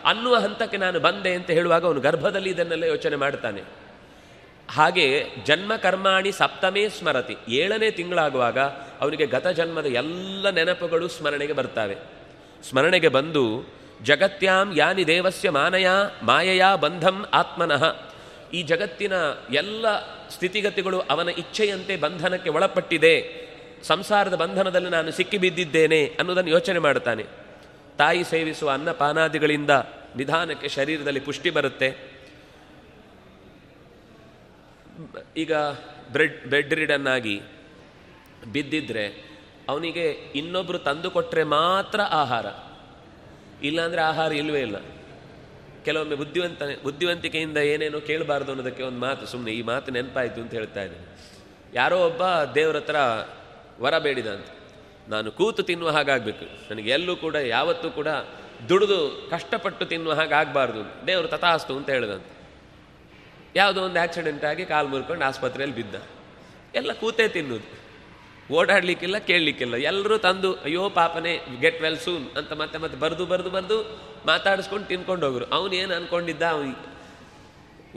ಅನ್ನುವ 0.05 0.35
ಹಂತಕ್ಕೆ 0.35 0.77
ನಾನು 0.77 0.99
ಬಂದೆ 0.99 1.33
ಅಂತ 1.33 1.49
ಹೇಳುವಾಗ 1.49 1.85
ಅವನು 1.85 1.99
ಗರ್ಭದಲ್ಲಿ 1.99 2.49
ಇದನ್ನೆಲ್ಲ 2.49 2.83
ಯೋಚನೆ 2.83 3.15
ಮಾಡ್ತಾನೆ. 3.15 3.61
ಹಾಗೆ 4.71 5.25
ಜನ್ಮ 5.45 5.75
ಕರ್ಮಾಣಿ 5.75 6.31
ಸಪ್ತಮೇ 6.31 6.89
ಸ್ಮರತಿ. 6.89 7.37
ಏಳನೇ 7.47 7.91
ತಿಂಗಳಾಗುವಾಗ 7.91 8.59
ಅವನಿಗೆ 9.01 9.25
ಗತ 9.25 9.47
ಜನ್ಮದ 9.47 9.85
ಎಲ್ಲ 9.85 10.49
ನೆನಪುಗಳು 10.49 11.07
ಸ್ಮರಣೆಗೆ 11.07 11.53
ಬರ್ತವೆ. 11.53 11.95
ಸ್ಮರಣೆಗೆ 12.69 13.07
ಬಂದು, 13.07 13.73
ಜಗತ್ಯಾಂ 14.03 14.73
ಯಾನಿ 14.75 15.07
ದೇವಸ್ಯ 15.07 15.49
ಮಾನಯ, 15.49 15.87
ಮಾಯೆಯ 16.23 16.63
ಬಂಧಂ 16.81 17.25
ಆತ್ಮನಃ. 17.33 17.95
ಈ 18.53 18.63
ಜಗತ್ತಿನ 18.63 19.13
ಎಲ್ಲ 19.53 19.99
ಸ್ಥಿತಿಗತಿಗಳು 20.29 20.99
ಅವನ 20.99 21.29
ಇಚ್ಛೆಯಂತೆ 21.29 21.95
ಬಂಧನಕ್ಕೆ 21.95 22.49
ಒಳಪಟ್ಟಿದೆ. 22.49 23.43
ಸಂಸಾರದ 23.83 24.33
ಬಂಧನದಲ್ಲಿ 24.33 24.89
ನಾನು 24.89 25.11
ಸಿಕ್ಕಿಬಿದ್ದಿದ್ದೇನೆ 25.11 26.05
ಅನ್ನೋದನ್ನು 26.05 26.49
ಯೋಚನೆ 26.49 26.79
ಮಾಡ್ತಾನೆ. 26.79 27.42
ತಾಯಿ 27.97 28.23
ಸೇವಿಸುವ 28.23 28.69
ಅನ್ನಪಾನಾದಿಗಳಿಂದ 28.71 29.69
ನಿಧಾನಕ್ಕೆ 30.15 30.67
ಶರೀರದಲ್ಲಿ 30.67 31.19
ಪುಷ್ಟಿ 31.19 31.49
ಬರುತ್ತೆ. 31.49 32.13
ಈಗ 35.37 35.53
ಬ್ರೆಡ್ 36.11 36.45
ಬೆಡ್ 36.45 36.73
ರಿಡನ್ನಾಗಿ 36.73 37.41
ಬಿದ್ದಿದ್ರೆ 38.51 39.33
ಅವನಿಗೆ 39.69 40.11
ಇನ್ನೊಬ್ಬರು 40.11 40.79
ತಂದು 40.79 41.11
ಕೊಟ್ಟರೆ 41.11 41.43
ಮಾತ್ರ 41.43 42.01
ಆಹಾರ. 42.01 42.45
ಇಲ್ಲಾಂದರೆ 43.65 44.01
ಆಹಾರ 44.01 44.31
ಇಲ್ಲವೇ 44.33 44.61
ಇಲ್ಲ. 44.61 44.75
ಕೆಲವೊಮ್ಮೆ 45.85 46.15
ಬುದ್ಧಿವಂತ, 46.15 46.61
ಬುದ್ಧಿವಂತಿಕೆಯಿಂದ 46.83 47.57
ಏನೇನೋ 47.57 47.99
ಕೇಳಬಾರ್ದು 47.99 48.51
ಅನ್ನೋದಕ್ಕೆ 48.51 48.83
ಒಂದು 48.83 48.99
ಮಾತು 48.99 49.25
ಸುಮ್ಮನೆ 49.25 49.51
ಈ 49.51 49.61
ಮಾತು 49.61 49.91
ನೆನಪಾಯಿತು 49.91 50.41
ಅಂತ 50.41 50.53
ಹೇಳ್ತಾ 50.53 50.81
ಇದ್ದೀನಿ. 50.81 51.07
ಯಾರೋ 51.73 52.05
ಒಬ್ಬ 52.05 52.21
ದೇವ್ರ 52.55 52.75
ಹತ್ರ 52.75 52.95
ವರ 53.79 53.97
ಬೇಡಿದ 53.97 54.27
ಅಂತ 54.27 54.47
ನಾನು 55.09 55.31
ಕೂತು 55.31 55.63
ತಿನ್ನುವ 55.63 55.89
ಹಾಗಾಗಬೇಕು. 55.89 56.71
ನನಗೆ 56.71 56.89
ಎಲ್ಲೂ 56.89 57.15
ಕೂಡ, 57.15 57.35
ಯಾವತ್ತೂ 57.35 57.89
ಕೂಡ 57.89 58.07
ದುಡಿದು 58.69 59.27
ಕಷ್ಟಪಟ್ಟು 59.29 59.85
ತಿನ್ನುವ 59.85 60.13
ಹಾಗೆ 60.13 60.33
ಆಗಬಾರ್ದು 60.33 61.07
ದೇವರು 61.07 61.27
ತಥಾಸ್ತು 61.27 61.77
ಅಂತ 61.77 61.89
ಹೇಳಿದಂತೆ. 61.89 62.33
ಯಾವುದೋ 63.55 63.81
ಒಂದು 63.81 63.99
ಆಕ್ಸಿಡೆಂಟ್ 63.99 64.45
ಆಗಿ 64.45 64.65
ಕಾಲು 64.65 64.87
ಮುರ್ಕೊಂಡು 64.87 65.25
ಆಸ್ಪತ್ರೆಯಲ್ಲಿ 65.25 65.75
ಬಿದ್ದ. 65.75 65.95
ಎಲ್ಲ 66.75 66.93
ಕೂತೇ 66.93 67.27
ತಿನ್ನೋದು 67.27 67.83
ಓಡಾಡಲಿಕ್ಕಿಲ್ಲ, 68.53 69.17
ಕೇಳಲಿಕ್ಕಿಲ್ಲ. 69.17 69.75
ಎಲ್ಲರೂ 69.75 70.17
ತಂದು, 70.17 70.53
ಅಯ್ಯೋ 70.53 70.89
ಪಾಪನೇ 70.89 71.41
ಗೆಟ್ 71.59 71.81
ವೆಲ್ 71.81 71.97
ಸೂನ್ 71.97 72.37
ಅಂತ 72.37 72.53
ಮತ್ತೆ 72.53 72.77
ಮತ್ತೆ 72.77 72.99
ಬರೆದು 72.99 73.25
ಬರೆದು 73.25 73.49
ಬರೆದು 73.49 73.99
ಮಾತಾಡಿಸ್ಕೊಂಡು 74.25 74.87
ತಿನ್ಕೊಂಡು 74.87 75.25
ಹೋಗ್ರು 75.25 75.45
ಅವನು 75.45 75.73
ಏನು 75.73 75.93
ಅನ್ಕೊಂಡಿದ್ದ? 75.93 76.41
ಅವನು 76.41 76.93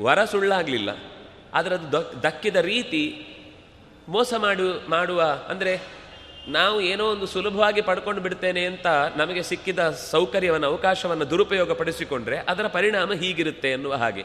ವರ 0.02 0.24
ಸುಳ್ಳಾಗಲಿಲ್ಲ. 0.24 0.90
ಆದರೆ 1.54 1.74
ಅದು 1.74 1.92
ದಕ್, 1.92 2.22
ದಕ್ಕಿದ 2.22 2.56
ರೀತಿ 2.56 3.26
ಮೋಸ 4.08 4.34
ಮಾಡು, 4.34 4.90
ಮಾಡುವ, 4.90 5.22
ಅಂದರೆ 5.22 5.96
ನಾವು 6.48 6.80
ಏನೋ 6.80 7.04
ಒಂದು 7.04 7.26
ಸುಲಭವಾಗಿ 7.26 7.80
ಪಡ್ಕೊಂಡು 7.80 8.20
ಬಿಡ್ತೇನೆ 8.22 8.64
ಅಂತ 8.64 8.86
ನಮಗೆ 9.16 9.42
ಸಿಕ್ಕಿದ 9.42 9.90
ಸೌಕರ್ಯವನ್ನು, 9.90 10.66
ಅವಕಾಶವನ್ನು 10.66 11.30
ದುರುಪಯೋಗ 11.30 11.72
ಪಡಿಸಿಕೊಂಡ್ರೆ 11.72 12.36
ಅದರ 12.36 12.66
ಪರಿಣಾಮ 12.66 13.12
ಹೀಗಿರುತ್ತೆ 13.12 13.70
ಎನ್ನುವ 13.70 13.94
ಹಾಗೆ. 13.94 14.24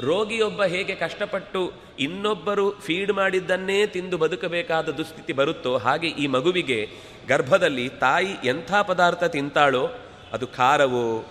ರೋಗಿಯೊಬ್ಬ 0.00 0.64
ಹೇಗೆ 0.64 0.94
ಕಷ್ಟಪಟ್ಟು 0.94 1.72
ಇನ್ನೊಬ್ಬರು 1.98 2.80
ಫೀಡ್ 2.80 3.12
ಮಾಡಿದ್ದನ್ನೇ 3.12 3.86
ತಿಂದು 3.86 4.18
ಬದುಕಬೇಕಾದ 4.18 4.88
ದುಸ್ಥಿತಿ 4.88 5.32
ಬರುತ್ತೋ 5.32 5.78
ಹಾಗೆ 5.78 6.08
ಈ 6.08 6.26
ಮಗುವಿಗೆ 6.26 6.88
ಗರ್ಭದಲ್ಲಿ 7.28 7.88
ತಾಯಿ 7.88 8.32
ಎಂಥ 8.44 8.74
ಪದಾರ್ಥ 8.74 9.24
ತಿಂತಾಳೋ, 9.24 9.90
ಅದು 10.32 10.46
ಖಾರವೋ, 10.46 11.24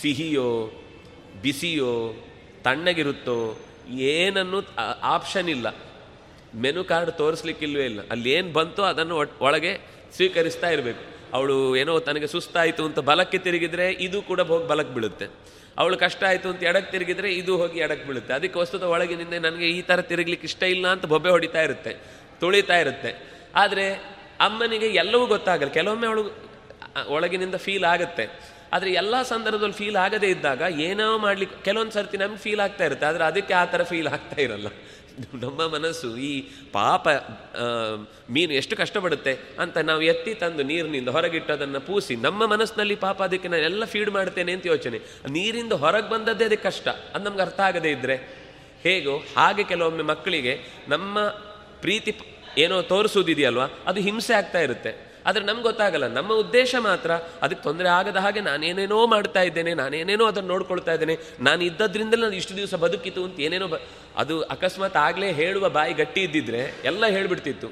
ಸಿಹಿಯೋ, 0.00 0.70
ಬಿಸಿಯೋ, 1.42 2.14
ತಣ್ಣಗಿರುತ್ತೋ, 2.62 3.58
ಏನನ್ನು 3.90 4.60
ಆಪ್ಷನ್ 5.02 5.48
ಇಲ್ಲ. 5.48 5.68
ಮೆನು 6.62 6.82
ಕಾರ್ಡ್ 6.90 7.10
ತೋರಿಸ್ಲಿಕ್ಕಿಲ್ವೇ 7.20 7.84
ಇಲ್ಲ. 7.90 8.00
ಅಲ್ಲಿ 8.12 8.30
ಏನು 8.36 8.50
ಬಂತೋ 8.58 8.82
ಅದನ್ನು 8.92 9.14
ಒಳಗೆ 9.46 9.72
ಸ್ವೀಕರಿಸ್ತಾ 10.16 10.68
ಇರಬೇಕು. 10.74 11.02
ಅವಳು 11.36 11.54
ಏನೋ 11.80 11.92
ತನಗೆ 12.08 12.28
ಸುಸ್ತಾಯಿತು 12.34 12.82
ಅಂತ 12.88 12.98
ಬಲಕ್ಕೆ 13.10 13.38
ತಿರುಗಿದ್ರೆ 13.46 13.86
ಇದು 14.06 14.18
ಕೂಡ 14.30 14.40
ಹೋಗಿ 14.50 14.66
ಬಲಕ್ಕೆ 14.72 14.92
ಬೀಳುತ್ತೆ. 14.96 15.26
ಅವಳು 15.80 15.96
ಕಷ್ಟ 16.04 16.22
ಆಯಿತು 16.30 16.48
ಅಂತ 16.52 16.62
ಎಡಕ್ಕೆ 16.70 16.90
ತಿರುಗಿದ್ರೆ 16.94 17.28
ಇದು 17.40 17.52
ಹೋಗಿ 17.60 17.78
ಎಡಕ್ಕೆ 17.84 18.04
ಬೀಳುತ್ತೆ. 18.08 18.32
ಅದಕ್ಕೆ 18.38 18.58
ವಸ್ತುತ 18.62 18.84
ಒಳಗಿನಿಂದ 18.94 19.38
ನನಗೆ 19.46 19.68
ಈ 19.76 19.80
ಥರ 19.88 20.00
ತಿರುಗ್ಲಿಕ್ಕೆ 20.10 20.46
ಇಷ್ಟ 20.50 20.62
ಇಲ್ಲ 20.74 20.86
ಅಂತ 20.94 21.04
ಬೊಬ್ಬೆ 21.12 21.30
ಹೊಡಿತಾ 21.36 21.62
ಇರುತ್ತೆ, 21.68 21.92
ತುಳಿತಾ 22.42 22.76
ಇರುತ್ತೆ. 22.84 23.12
ಆದರೆ 23.62 23.86
ಅಮ್ಮನಿಗೆ 24.46 24.88
ಎಲ್ಲವೂ 25.02 25.24
ಗೊತ್ತಾಗಲ್ಲ. 25.34 25.72
ಕೆಲವೊಮ್ಮೆ 25.78 26.06
ಅವಳು 26.10 26.24
ಒಳಗಿನಿಂದ 27.16 27.56
ಫೀಲ್ 27.66 27.86
ಆಗುತ್ತೆ. 27.94 28.24
ಆದರೆ 28.74 28.90
ಎಲ್ಲ 29.00 29.14
ಸಂದರ್ಭದಲ್ಲಿ 29.32 29.76
ಫೀಲ್ 29.80 29.98
ಆಗದೇ 30.04 30.28
ಇದ್ದಾಗ 30.34 30.62
ಏನೋ 30.86 31.06
ಮಾಡ್ಲಿಕ್ಕೆ 31.24 31.56
ಕೆಲವೊಂದು 31.66 31.94
ಸರ್ತಿ 31.96 32.16
ನಮ್ಗೆ 32.22 32.40
ಫೀಲ್ 32.44 32.62
ಆಗ್ತಾ 32.64 32.84
ಇರುತ್ತೆ, 32.88 33.06
ಆದರೆ 33.10 33.24
ಅದಕ್ಕೆ 33.30 33.54
ಆ 33.62 33.64
ಥರ 33.72 33.82
ಫೀಲ್ 33.90 34.08
ಆಗ್ತಾ 34.16 34.38
ಇರಲ್ಲ. 34.46 34.68
ನಮ್ಮ 35.34 35.66
ಮನಸ್ಸು 35.66 36.16
ಈ 36.16 36.40
ಪಾಪ 36.72 37.08
ಮೀನು 38.30 38.52
ಎಷ್ಟು 38.52 38.76
ಕಷ್ಟಪಡುತ್ತೆ 38.76 39.38
ಅಂತ 39.58 39.78
ನಾವು 39.78 40.02
ಎತ್ತಿ 40.02 40.34
ತಂದು 40.34 40.62
ನೀರಿನಿಂದ 40.62 41.08
ಹೊರಗಿಟ್ಟದನ್ನು 41.08 41.80
ಪೂಸಿ 41.80 42.16
ನಮ್ಮ 42.16 42.46
ಮನಸ್ಸಿನಲ್ಲಿ 42.46 42.96
ಪಾಪ 42.96 43.22
ಅದಕ್ಕೆ 43.22 43.48
ನಾನು 43.48 43.62
ಎಲ್ಲ 43.62 43.84
ಫೀಡ್ 43.84 44.10
ಮಾಡ್ತೇನೆ 44.10 44.52
ಅಂತ 44.52 44.66
ಯೋಚನೆ. 44.66 44.98
ನೀರಿಂದ 45.30 45.72
ಹೊರಗೆ 45.72 46.10
ಬಂದದ್ದೇ 46.10 46.44
ಅದಕ್ಕೆ 46.44 46.68
ಕಷ್ಟ. 46.68 46.88
ಅದು 46.88 47.24
ನಮ್ಗೆ 47.24 47.42
ಅರ್ಥ 47.42 47.60
ಆಗದೇ 47.60 47.90
ಇದ್ದರೆ 47.90 48.16
ಹೇಗೋ, 48.82 49.16
ಹಾಗೆ 49.36 49.64
ಕೆಲವೊಮ್ಮೆ 49.64 50.02
ಮಕ್ಕಳಿಗೆ 50.02 50.60
ನಮ್ಮ 50.88 51.18
ಪ್ರೀತಿ 51.80 52.18
ಏನೋ 52.58 52.82
ತೋರಿಸೋದಿದೆಯಲ್ವ, 52.82 53.62
ಅದು 53.86 54.00
ಹಿಂಸೆ 54.00 54.34
ಆಗ್ತಾ 54.34 54.58
ಇರುತ್ತೆ. 54.58 55.13
ಆದರೆ 55.26 55.44
ನಮ್ಗೆ 55.44 55.62
ಗೊತ್ತಾಗಲ್ಲ. 55.62 56.06
ನಮ್ಮ 56.06 56.32
ಉದ್ದೇಶ 56.32 56.74
ಮಾತ್ರ 56.78 57.10
ಅದಕ್ಕೆ 57.42 57.62
ತೊಂದರೆ 57.62 57.88
ಆಗದ 57.88 58.16
ಹಾಗೆ 58.16 58.40
ನಾನೇನೇನೋ 58.40 59.06
ಮಾಡ್ತಾ 59.06 59.42
ಇದ್ದೇನೆ, 59.42 59.74
ನಾನೇನೇನೋ 59.74 60.26
ಅದನ್ನು 60.26 60.48
ನೋಡ್ಕೊಳ್ತಾ 60.48 60.92
ಇದ್ದೇನೆ, 60.92 61.18
ನಾನು 61.40 61.64
ಇದ್ದದ್ರಿಂದಲೇ 61.64 62.20
ನಾನು 62.20 62.32
ಇಷ್ಟು 62.32 62.56
ದಿವಸ 62.56 62.74
ಬದುಕಿತು 62.74 63.24
ಅಂತ 63.24 63.40
ಏನೇನೋ 63.40 63.68
ಬ, 63.68 63.74
ಅದು 64.16 64.42
ಅಕಸ್ಮಾತ್ 64.42 64.96
ಆಗಲೇ 64.96 65.32
ಹೇಳುವ 65.32 65.68
ಬಾಯಿ 65.68 65.94
ಗಟ್ಟಿ 65.94 66.20
ಇದ್ದಿದ್ರೆ 66.20 66.62
ಎಲ್ಲ 66.84 67.06
ಹೇಳಿಬಿಡ್ತಿತ್ತು. 67.06 67.68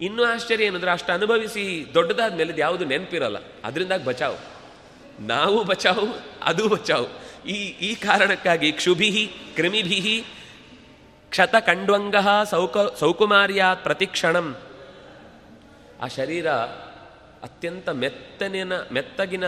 ಇನ್ನೂ 0.00 0.24
ಆಶ್ಚರ್ಯ 0.24 0.64
ಏನಂದ್ರೆ 0.64 0.90
ಅಷ್ಟು 0.90 1.12
ಅನುಭವಿಸಿ 1.12 1.86
ದೊಡ್ಡದಾದ 1.94 2.34
ಮೇಲೆ 2.34 2.54
ಯಾವುದು 2.58 2.84
ನೆನಪಿರಲ್ಲ. 2.84 3.36
ಅದರಿಂದಾಗಿ 3.64 4.04
ಬಚಾವು. 4.04 4.38
ನಾವು 5.26 5.64
ಬಚಾವು, 5.64 6.06
ಅದು 6.42 6.68
ಬಚಾವು. 6.68 7.06
ಈ 7.48 7.58
ಈ 7.88 7.94
ಕಾರಣಕ್ಕಾಗಿ 7.94 8.72
ಕ್ಷುಭಿ 8.72 9.30
ಕ್ರಿಮಿಭಿಹಿ 9.54 10.24
ಕ್ಷತ 11.30 11.54
ಕಂಡ್ವಂಗ 11.60 12.16
ಸೌಕ 12.50 12.78
ಸೌಕುಮಾರ್ಯಾತ್ 12.98 13.82
ಪ್ರತಿಕ್ಷಣಂ. 13.82 14.56
ಆ 16.02 16.06
ಶರೀರ 16.06 16.46
ಅತ್ಯಂತ 17.44 17.88
ಮೆತ್ತನಿನ, 18.02 18.72
ಮೆತ್ತಗಿನ 18.92 19.46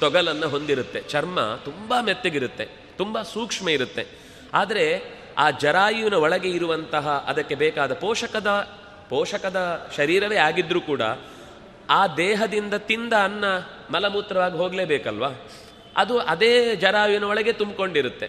ತೊಗಲನ್ನು 0.00 0.48
ಹೊಂದಿರುತ್ತೆ. 0.48 1.00
ಚರ್ಮ 1.08 1.38
ತುಂಬ 1.64 1.94
ಮೆತ್ತಗಿರುತ್ತೆ, 2.00 2.66
ತುಂಬ 2.96 3.22
ಸೂಕ್ಷ್ಮ 3.22 3.68
ಇರುತ್ತೆ. 3.68 4.04
ಆದರೆ 4.54 4.86
ಆ 5.38 5.46
ಜರಾಯುವಿನ 5.50 6.14
ಒಳಗೆ 6.14 6.50
ಇರುವಂತಹ 6.50 7.08
ಅದಕ್ಕೆ 7.28 7.54
ಬೇಕಾದ 7.54 7.92
ಪೋಷಕದ 7.94 8.50
ಪೋಷಕದ 9.08 9.60
ಶರೀರವೇ 9.96 10.36
ಆಗಿದ್ರೂ 10.36 10.80
ಕೂಡ 10.80 11.02
ಆ 11.90 12.00
ದೇಹದಿಂದ 12.16 12.74
ತಿಂದ 12.74 13.12
ಅನ್ನ 13.12 13.44
ಮಲಮೂತ್ರವಾಗಿ 13.90 14.56
ಹೋಗಲೇಬೇಕಲ್ವಾ? 14.56 15.30
ಅದು 15.96 16.14
ಅದೇ 16.32 16.52
ಜರಾಯುವಿನ 16.76 17.24
ಒಳಗೆ 17.24 17.52
ತುಂಬಿಕೊಂಡಿರುತ್ತೆ. 17.52 18.28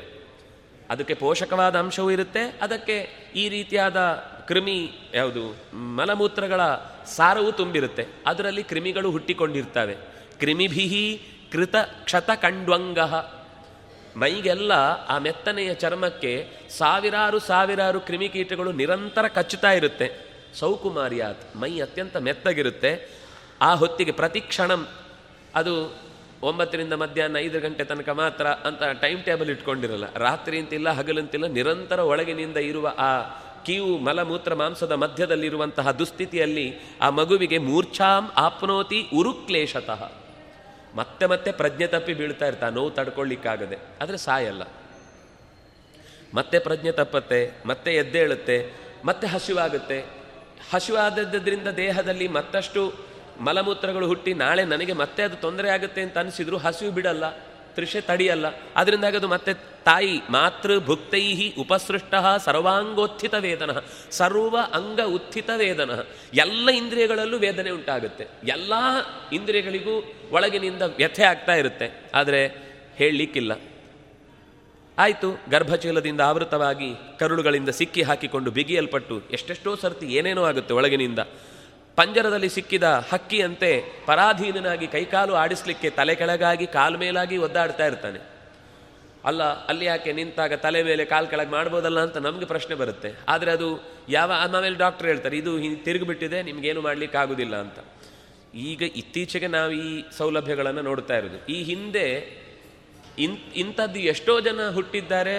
ಅದಕ್ಕೆ 0.89 1.13
ಪೋಷಕವಾದ 1.13 1.75
ಅಂಶವೂ 1.75 2.09
ಇರುತ್ತೆ. 2.11 2.43
ಅದಕ್ಕೆ 2.61 2.97
ಈ 3.35 3.43
ರೀತಿಯಾದ 3.49 3.99
ಕ್ರಿಮಿ, 4.47 4.79
ಯಾವುದು, 5.13 5.43
ಮಲಮೂತ್ರಗಳ 5.95 6.61
ಸಾರವೂ 7.05 7.51
ತುಂಬಿರುತ್ತೆ. 7.51 8.07
ಅದರಲ್ಲಿ 8.25 8.63
ಕ್ರಿಮಿಗಳು 8.63 9.11
ಹುಟ್ಟಿಕೊಂಡಿರ್ತವೆ. 9.11 9.95
ಕ್ರಿಮಿಭಿಹಿ 10.39 11.21
ಕೃತ 11.51 11.75
ಕ್ಷತ 11.75 12.29
ಕಂಡ್ವಂಗ. 12.31 12.99
ಮೈಗೆಲ್ಲ 14.17 14.71
ಆ 15.09 15.17
ಮೆತ್ತನೆಯ 15.17 15.73
ಚರ್ಮಕ್ಕೆ 15.73 16.47
ಸಾವಿರಾರು 16.69 17.39
ಸಾವಿರಾರು 17.39 17.99
ಕ್ರಿಮಿಕೀಟಗಳು 17.99 18.71
ನಿರಂತರ 18.71 19.27
ಕಚ್ಚುತ್ತಾ 19.27 19.71
ಇರುತ್ತೆ. 19.71 20.33
ಸೌಕುಮಾರಿಯಾತ್ 20.59 21.55
ಮೈ 21.55 21.79
ಅತ್ಯಂತ 21.79 22.17
ಮೆತ್ತಗಿರುತ್ತೆ. 22.17 23.23
ಆ 23.61 23.75
ಹೊತ್ತಿಗೆ 23.75 24.11
ಪ್ರತಿ 24.11 24.41
ಕ್ಷಣಂ 24.41 24.87
ಅದು 25.55 25.95
ಒಂಬತ್ತರಿಂದ 26.41 26.93
ಮಧ್ಯಾಹ್ನ 26.93 27.37
ಐದು 27.37 27.59
ಗಂಟೆ 27.59 27.83
ತನಕ 27.83 28.09
ಮಾತ್ರ 28.09 28.47
ಅಂತ 28.47 28.83
ಟೈಮ್ 29.01 29.23
ಟೇಬಲ್ 29.23 29.49
ಇಟ್ಕೊಂಡಿರಲ್ಲ. 29.49 30.13
ರಾತ್ರಿ 30.13 30.59
ಅಂತಿಲ್ಲ, 30.59 30.89
ಹಗಲಂತಿಲ್ಲ, 30.89 31.47
ನಿರಂತರ 31.47 31.99
ಒಳಗಿನಿಂದ 31.99 32.57
ಇರುವ 32.57 32.93
ಆ 32.97 33.21
ಕೀವು 33.65 33.97
ಮಲಮೂತ್ರ 33.97 34.53
ಮಾಂಸದ 34.53 34.91
ಮಧ್ಯದಲ್ಲಿರುವಂತಹ 34.91 35.91
ದುಸ್ಥಿತಿಯಲ್ಲಿ 35.91 36.75
ಆ 37.01 37.09
ಮಗುವಿಗೆ 37.09 37.57
ಮೂರ್ಛಾಂ 37.57 38.31
ಆಪ್ನೋತಿ 38.35 39.07
ಉರುಕ್ಲೇಶತಃ. 39.15 40.11
ಮತ್ತೆ 40.95 41.25
ಮತ್ತೆ 41.25 41.51
ಪ್ರಜ್ಞೆ 41.51 41.87
ತಪ್ಪಿ 41.87 42.13
ಬೀಳ್ತಾ 42.13 42.47
ಇರ್ತಾ, 42.47 42.69
ನೋವು 42.69 42.91
ತಡ್ಕೊಳ್ಳಿಕ್ಕಾಗದೆ. 42.91 43.77
ಆದರೆ 44.01 44.17
ಸಾಯಲ್ಲ. 44.17 44.63
ಮತ್ತೆ 46.33 46.59
ಪ್ರಜ್ಞೆ 46.59 46.91
ತಪ್ಪತ್ತೆ, 46.91 47.51
ಮತ್ತೆ 47.65 47.95
ಎದ್ದೇಳುತ್ತೆ 47.95 48.73
ಮತ್ತೆ 49.05 49.27
ಹಸಿವಾಗುತ್ತೆ. 49.27 50.05
ಹಸಿವಾದದ್ದರಿಂದ 50.73 51.67
ದೇಹದಲ್ಲಿ 51.67 52.27
ಮತ್ತಷ್ಟು 52.27 52.93
ಮಲಮೂತ್ರಗಳು 53.39 54.07
ಹುಟ್ಟಿ 54.07 54.33
ನಾಳೆ 54.33 54.65
ನನಗೆ 54.65 54.93
ಮತ್ತೆ 54.93 55.23
ಅದು 55.23 55.35
ತೊಂದರೆ 55.35 55.69
ಆಗುತ್ತೆ 55.69 56.01
ಅಂತ 56.01 56.17
ಅನಿಸಿದ್ರು 56.17 56.57
ಹಸಿವು 56.57 56.91
ಬಿಡಲ್ಲ. 56.91 57.52
ತೃಷೆ 57.75 58.01
ತಡಿಯಲ್ಲ. 58.01 58.45
ಅದರಿಂದಾಗಿ 58.75 59.17
ಅದು 59.17 59.27
ಮತ್ತೆ 59.27 59.53
ತಾಯಿ 59.53 60.21
ಮಾತೃ 60.29 60.79
ಭುಕ್ತೈಹಿ 60.79 61.55
ಉಪಸೃಷ್ಟ 61.59 62.13
ಸರ್ವಾಂಗೋತ್ಥಿತ 62.37 63.33
ವೇದನ 63.33 63.69
ಸರ್ವ 64.11 64.57
ಅಂಗ 64.73 64.99
ಉತ್ಥಿತ 65.01 65.49
ವೇದನ 65.55 65.91
ಎಲ್ಲ 66.33 66.69
ಇಂದ್ರಿಯಗಳಲ್ಲೂ 66.69 67.37
ವೇದನೆ 67.37 67.69
ಉಂಟಾಗುತ್ತೆ. 67.69 68.27
ಎಲ್ಲ 68.47 68.73
ಇಂದ್ರಿಯಗಳಿಗೂ 69.33 70.13
ಒಳಗಿನಿಂದ 70.31 70.81
ವ್ಯಥೆ 70.81 71.23
ಆಗ್ತಾ 71.23 71.55
ಇರುತ್ತೆ. 71.55 72.11
ಆದರೆ 72.15 72.47
ಹೇಳಲಿಕ್ಕಿಲ್ಲ. 72.95 73.51
ಆಯಿತು, 74.97 75.41
ಗರ್ಭಚೀಲದಿಂದ 75.49 76.21
ಆವೃತವಾಗಿ 76.21 76.93
ಕರುಳುಗಳಿಂದ 77.19 77.69
ಸಿಕ್ಕಿ 77.69 78.01
ಹಾಕಿಕೊಂಡು 78.01 78.51
ಬಿಗಿಯಲ್ಪಟ್ಟು 78.51 79.21
ಎಷ್ಟೆಷ್ಟೋ 79.31 79.75
ಸರ್ತಿ 79.75 80.05
ಏನೇನೋ 80.05 80.43
ಆಗುತ್ತೆ 80.43 80.73
ಒಳಗಿನಿಂದ. 80.73 81.19
ಪಂಜರದಲ್ಲಿ 81.97 82.49
ಸಿಕ್ಕಿದ 82.49 82.83
ಹಕ್ಕಿಯಂತೆ 83.11 83.71
ಪರಾಧೀನನಾಗಿ 84.05 84.87
ಕೈಕಾಲು 84.87 85.33
ಆಡಿಸ್ಲಿಕ್ಕೆ 85.35 85.89
ತಲೆ 85.89 86.15
ಕೆಳಗಾಗಿ 86.15 86.67
ಕಾಲು 86.67 86.97
ಮೇಲಾಗಿ 86.97 87.37
ಒದ್ದಾಡ್ತಾ 87.37 87.85
ಇರ್ತಾನೆ. 87.85 88.19
ಅಲ್ಲ, 89.29 89.43
ಅಲ್ಲಿ 89.43 89.85
ಯಾಕೆ 89.85 90.13
ನಿಂತಾಗ 90.13 90.53
ತಲೆ 90.53 90.83
ಮೇಲೆ 90.83 91.05
ಕಾಲು 91.05 91.27
ಕೆಳಗೆ 91.27 91.49
ಮಾಡ್ಬೋದಲ್ಲ 91.49 91.99
ಅಂತ 91.99 92.17
ನಮಗೆ 92.17 92.45
ಪ್ರಶ್ನೆ 92.45 92.75
ಬರುತ್ತೆ. 92.75 93.09
ಆದರೆ 93.27 93.51
ಅದು 93.51 93.67
ಯಾವ 94.09 94.31
ಆಮೇಲೆ 94.31 94.77
ಡಾಕ್ಟರ್ 94.77 95.07
ಹೇಳ್ತಾರೆ, 95.07 95.37
ಇದು 95.37 95.51
ತಿರುಗಿಬಿಟ್ಟಿದೆ, 95.85 96.43
ನಿಮಗೇನು 96.43 96.81
ಮಾಡಲಿಕ್ಕೆ 96.81 97.17
ಆಗೋದಿಲ್ಲ 97.17 97.55
ಅಂತ. 97.55 97.79
ಈಗ 98.55 98.81
ಇತ್ತೀಚೆಗೆ 98.95 99.47
ನಾವು 99.47 99.71
ಈ 99.71 100.03
ಸೌಲಭ್ಯಗಳನ್ನು 100.17 100.81
ನೋಡ್ತಾ 100.81 101.17
ಇರೋದು. 101.17 101.39
ಈ 101.47 101.63
ಹಿಂದೆ 101.63 102.07
ಇನ್, 103.19 103.37
ಇಂಥದ್ದು 103.55 103.99
ಎಷ್ಟೋ 103.99 104.39
ಜನ 104.39 104.69
ಹುಟ್ಟಿದ್ದಾರೆ, 104.69 105.37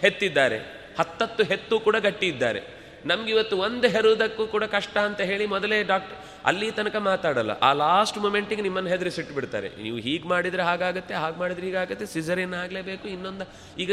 ಹೆತ್ತಿದ್ದಾರೆ. 0.00 0.58
ಹತ್ತತ್ತು 0.98 1.42
ಹೆತ್ತು 1.44 1.80
ಕೂಡ 1.80 1.96
ಗಟ್ಟಿ 1.96 2.26
ಇದ್ದಾರೆ 2.26 2.77
ನಮ್ಗೆ 3.06 3.30
ಇವತ್ತು 3.30 3.58
ಒಂದು 3.58 3.88
ಹೆರುವುದಕ್ಕೂ 3.88 4.46
ಕೂಡ 4.46 4.64
ಕಷ್ಟ 4.64 4.96
ಅಂತ 4.98 5.20
ಹೇಳಿ 5.20 5.46
ಮೊದಲೇ 5.46 5.82
ಡಾಕ್ಟರ್ 5.82 6.16
ಅಲ್ಲಿ 6.46 6.70
ತನಕ 6.70 6.96
ಮಾತಾಡಲ್ಲ. 6.96 7.50
ಆ 7.50 7.72
ಲಾಸ್ಟ್ 7.72 8.18
ಮೊಮೆಂಟಿಗೆ 8.18 8.62
ನಿಮ್ಮನ್ನು 8.62 8.90
ಹೆದರಿಸಿಟ್ಬಿಡ್ತಾರೆ. 8.90 9.68
ನೀವು 9.82 9.96
ಹೀಗೆ 9.96 10.28
ಮಾಡಿದರೆ 10.28 10.62
ಹಾಗಾಗುತ್ತೆ, 10.62 11.14
ಹಾಗೆ 11.14 11.38
ಮಾಡಿದ್ರೆ 11.38 11.66
ಹೀಗಾಗುತ್ತೆ 11.66 12.06
ಸಿಸರೇನ್ 12.06 12.54
ಆಗಲೇಬೇಕು, 12.54 13.08
ಇನ್ನೊಂದು 13.08 13.44
ಈಗ 13.78 13.92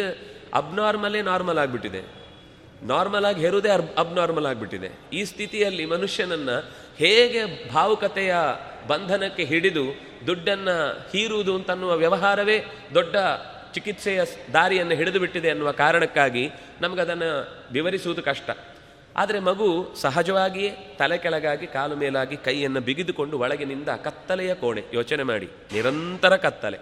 ಅಬ್ನಾರ್ಮಲೇ 0.53 1.21
ನಾರ್ಮಲ್ 1.21 1.57
ಆಗಿಬಿಟ್ಟಿದೆ. 1.57 2.25
ನಾರ್ಮಲ್ 2.83 3.25
ಆಗಿ 3.25 3.41
ಹೆರುವುದೇ 3.41 3.69
ಅಬ್ 3.69 3.89
ಅಬ್ನಾರ್ಮಲ್ 3.97 4.45
ಆಗಿಬಿಟ್ಟಿದೆ. 4.45 4.89
ಈ 5.13 5.23
ಸ್ಥಿತಿಯಲ್ಲಿ 5.23 5.85
ಮನುಷ್ಯನನ್ನು 5.85 6.71
ಹೇಗೆ 6.97 7.71
ಭಾವುಕತೆಯ 7.73 8.35
ಬಂಧನಕ್ಕೆ 8.87 9.43
ಹಿಡಿದು 9.43 10.15
ದುಡ್ಡನ್ನು 10.27 11.07
ಹೀರುವುದು 11.11 11.55
ಅಂತನ್ನುವ 11.55 11.93
ವ್ಯವಹಾರವೇ 11.95 12.63
ದೊಡ್ಡ 12.93 13.15
ಚಿಕಿತ್ಸೆಯ 13.73 14.21
ದಾರಿಯನ್ನು 14.53 14.95
ಹಿಡಿದು 14.95 15.19
ಬಿಟ್ಟಿದೆ 15.19 15.49
ಅನ್ನುವ 15.49 15.71
ಕಾರಣಕ್ಕಾಗಿ 15.71 16.49
ನಮಗದನ್ನು 16.81 17.31
ವಿವರಿಸುವುದು 17.71 18.23
ಕಷ್ಟ. 18.23 18.49
ಆದರೆ 19.17 19.39
ಮಗು 19.39 19.95
ಸಹಜವಾಗಿಯೇ 19.95 20.95
ತಲೆ 20.99 21.17
ಕೆಳಗಾಗಿ 21.17 21.67
ಕಾಲು 21.67 21.95
ಮೇಲಾಗಿ 21.95 22.37
ಕೈಯನ್ನು 22.37 22.81
ಬಿಗಿದುಕೊಂಡು 22.81 23.39
ಒಳಗಿನಿಂದ 23.39 23.89
ಕತ್ತಲೆಯ 23.89 24.55
ಕೋಣೆ. 24.55 24.83
ಯೋಚನೆ 24.93 25.23
ಮಾಡಿ. 25.23 25.49
ನಿರಂತರ 25.73 26.35
ಕತ್ತಲೆ. 26.35 26.77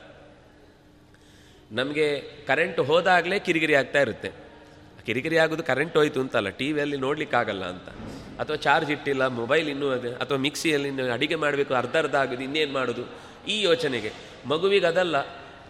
ನಮಗೆ 1.71 2.21
ಕರೆಂಟ್ 2.47 2.79
ಹೋದಾಗಲೇ 2.79 3.39
ಕಿರಿಕಿರಿ 3.39 3.75
ಆಗ್ತಾ 3.75 4.01
ಇರುತ್ತೆ. 4.01 4.31
ಕಿರಿಕಿರಿ 5.05 5.37
ಆಗೋದು 5.37 5.63
ಕರೆಂಟ್ 5.63 5.97
ಹೋಯ್ತು 5.97 6.19
ಅಂತಲ್ಲ 6.19 6.49
ಟಿ 6.49 6.71
ವಿಯಲ್ಲಿ 6.71 6.97
ನೋಡ್ಲಿಕ್ಕಾಗಲ್ಲ 6.97 7.65
ಅಂತ. 7.65 7.89
ಅಥವಾ 8.39 8.55
ಚಾರ್ಜ್ 8.55 8.91
ಇಟ್ಟಿಲ್ಲ 8.91 9.27
ಮೊಬೈಲ್ 9.27 9.69
ಇನ್ನೂ 9.69 9.89
ಅದು, 9.89 10.15
ಅಥವಾ 10.15 10.37
ಮಿಕ್ಸಿಯಲ್ಲಿ 10.37 11.11
ಅಡಿಗೆ 11.11 11.35
ಮಾಡಬೇಕು, 11.35 11.73
ಅರ್ಧ 11.73 11.97
ಅರ್ಧ 11.97 12.15
ಆಗೋದು, 12.15 12.43
ಇನ್ನೇನು 12.43 12.73
ಮಾಡೋದು? 12.73 13.01
ಈ 13.47 13.61
ಯೋಚನೆಗೆ. 13.61 14.11
ಮಗುವಿಗೆ 14.45 14.85
ಅದಲ್ಲ, 14.85 15.21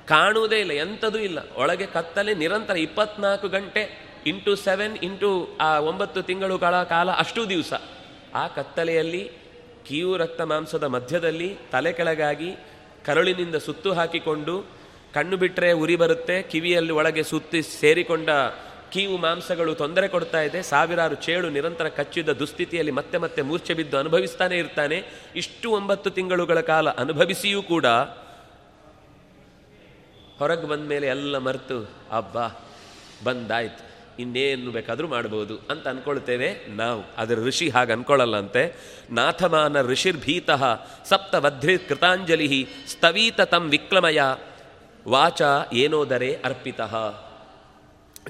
ಕಾಣುವುದೇ 0.08 0.60
ಇಲ್ಲ, 0.60 0.72
ಎಂಥದೂ 0.72 1.18
ಇಲ್ಲ. 1.18 1.40
ಒಳಗೆ 1.56 1.86
ಕತ್ತಲೆ 1.86 2.34
ನಿರಂತರ 2.34 2.78
ಇಪ್ಪತ್ನಾಲ್ಕು 2.78 3.48
ಗಂಟೆ 3.48 4.13
ಇಂಟು 4.26 4.56
ಸೆವೆನ್ 4.56 4.98
ಇಂಟು, 4.98 5.50
ಆ, 5.62 5.80
ಒಂಬತ್ತು 5.80 6.22
ತಿಂಗಳುಗಳ 6.22 6.84
ಕಾಲ 6.84 7.12
ಅಷ್ಟು 7.12 7.50
ದಿವಸ. 7.50 7.74
ಆ 8.36 8.48
ಕತ್ತಲೆಯಲ್ಲಿ 8.48 9.32
ಕೀವು 9.88 10.18
ರಕ್ತ 10.18 10.42
ಮಾಂಸದ 10.42 10.84
ಮಧ್ಯದಲ್ಲಿ 10.84 11.58
ತಲೆ 11.72 11.94
ಕೆಳಗಾಗಿ 11.94 12.56
ಕರುಳಿನಿಂದ 13.06 13.56
ಸುತ್ತು 13.56 13.94
ಹಾಕಿಕೊಂಡು 13.94 14.64
ಕಣ್ಣು 15.14 15.38
ಬಿಟ್ಟರೆ 15.38 15.72
ಉರಿ 15.72 15.96
ಬರುತ್ತೆ, 15.96 16.42
ಕಿವಿಯಲ್ಲಿ 16.42 16.92
ಒಳಗೆ 16.92 17.24
ಸುತ್ತಿ 17.24 17.62
ಸೇರಿಕೊಂಡ 17.62 18.30
ಕೀವು 18.92 19.18
ಮಾಂಸಗಳು 19.18 19.76
ತೊಂದರೆ 19.76 20.08
ಕೊಡ್ತಾ 20.08 20.42
ಇದೆ. 20.42 20.62
ಸಾವಿರಾರು 20.62 21.16
ಚೇಳು 21.16 21.50
ನಿರಂತರ 21.50 21.90
ಕಚ್ಚಿದ 21.90 22.30
ದುಸ್ಥಿತಿಯಲ್ಲಿ 22.30 22.92
ಮತ್ತೆ 22.92 23.18
ಮತ್ತೆ 23.18 23.42
ಮೂರ್ಛೆ 23.42 23.74
ಬಿದ್ದು 23.74 23.98
ಅನುಭವಿಸ್ತಾನೆ 23.98 24.58
ಇರ್ತಾನೆ. 24.58 25.04
ಇಷ್ಟು 25.36 25.72
ಒಂಬತ್ತು 25.72 26.10
ತಿಂಗಳುಗಳ 26.10 26.60
ಕಾಲ 26.60 26.90
ಅನುಭವಿಸಿಯೂ 26.90 27.62
ಕೂಡ 27.62 27.86
ಹೊರಗೆ 30.40 30.68
ಬಂದ 30.68 30.88
ಮೇಲೆ 30.88 31.08
ಎಲ್ಲ 31.08 31.38
ಮರೆತು, 31.38 31.90
ಅಬ್ಬಾ, 32.12 32.48
ಬಂದಾಯ್ತು. 33.24 33.93
ಇನ್ನೇನು 34.20 34.72
ಬೇಕಾದರೂ 34.72 35.08
ಮಾಡ್ಬೋದು 35.08 35.58
ಅಂತ 35.70 35.88
ಅನ್ಕೊಳ್ತೇವೆ 35.88 36.68
ನಾವು. 36.68 37.04
ಅದರ 37.18 37.36
ಋಷಿ 37.36 37.70
ಹಾಗೆ 37.70 37.94
ಅಂದ್ಕೊಳ್ಳಲ್ಲಂತೆ 37.94 38.76
ನಾಥಮಾನ 39.12 39.82
ಋಷಿರ್ಭೀತಃ 39.82 40.64
ಸಪ್ತವಧ್ರಿ 41.06 41.78
ಕೃತಾಂಜಲಿ 41.78 42.68
ಸ್ತವೀತ 42.88 43.42
ತಂ 43.42 43.70
ವಿಕ್ಲಮಯ 43.70 44.22
ವಾಚ 45.08 45.42
ಏನೋದರೆ 45.74 46.42
ಅರ್ಪಿತಃ. 46.46 46.96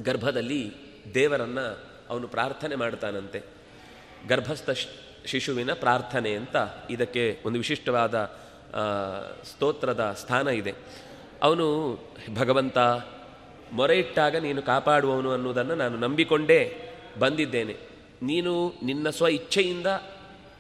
ಗರ್ಭದಲ್ಲಿ 0.04 0.74
ದೇವರನ್ನು 1.14 1.80
ಅವನು 2.10 2.28
ಪ್ರಾರ್ಥನೆ 2.28 2.76
ಮಾಡ್ತಾನಂತೆ. 2.76 3.44
ಗರ್ಭಸ್ಥ 4.28 4.70
ಶಿಶುವಿನ 5.26 5.74
ಪ್ರಾರ್ಥನೆ 5.74 6.32
ಅಂತ 6.32 6.56
ಇದಕ್ಕೆ 6.90 7.40
ಒಂದು 7.46 7.58
ವಿಶಿಷ್ಟವಾದ 7.58 8.16
ಸ್ತೋತ್ರದ 9.44 10.16
ಸ್ಥಾನ 10.20 10.48
ಇದೆ. 10.48 10.74
ಅವನು 11.44 11.98
ಭಗವಂತ 12.36 12.78
ಮೊರೆ 13.74 14.00
ಇಟ್ಟಾಗ 14.00 14.36
ನೀನು 14.36 14.62
ಕಾಪಾಡುವವನು 14.62 15.32
ಅನ್ನೋದನ್ನು 15.32 15.76
ನಾನು 15.76 15.98
ನಂಬಿಕೊಂಡೇ 15.98 16.90
ಬಂದಿದ್ದೇನೆ. 17.20 17.76
ನೀನು 18.22 18.74
ನಿನ್ನ 18.84 19.10
ಸ್ವ 19.10 19.28
ಇಚ್ಛೆಯಿಂದ, 19.28 19.88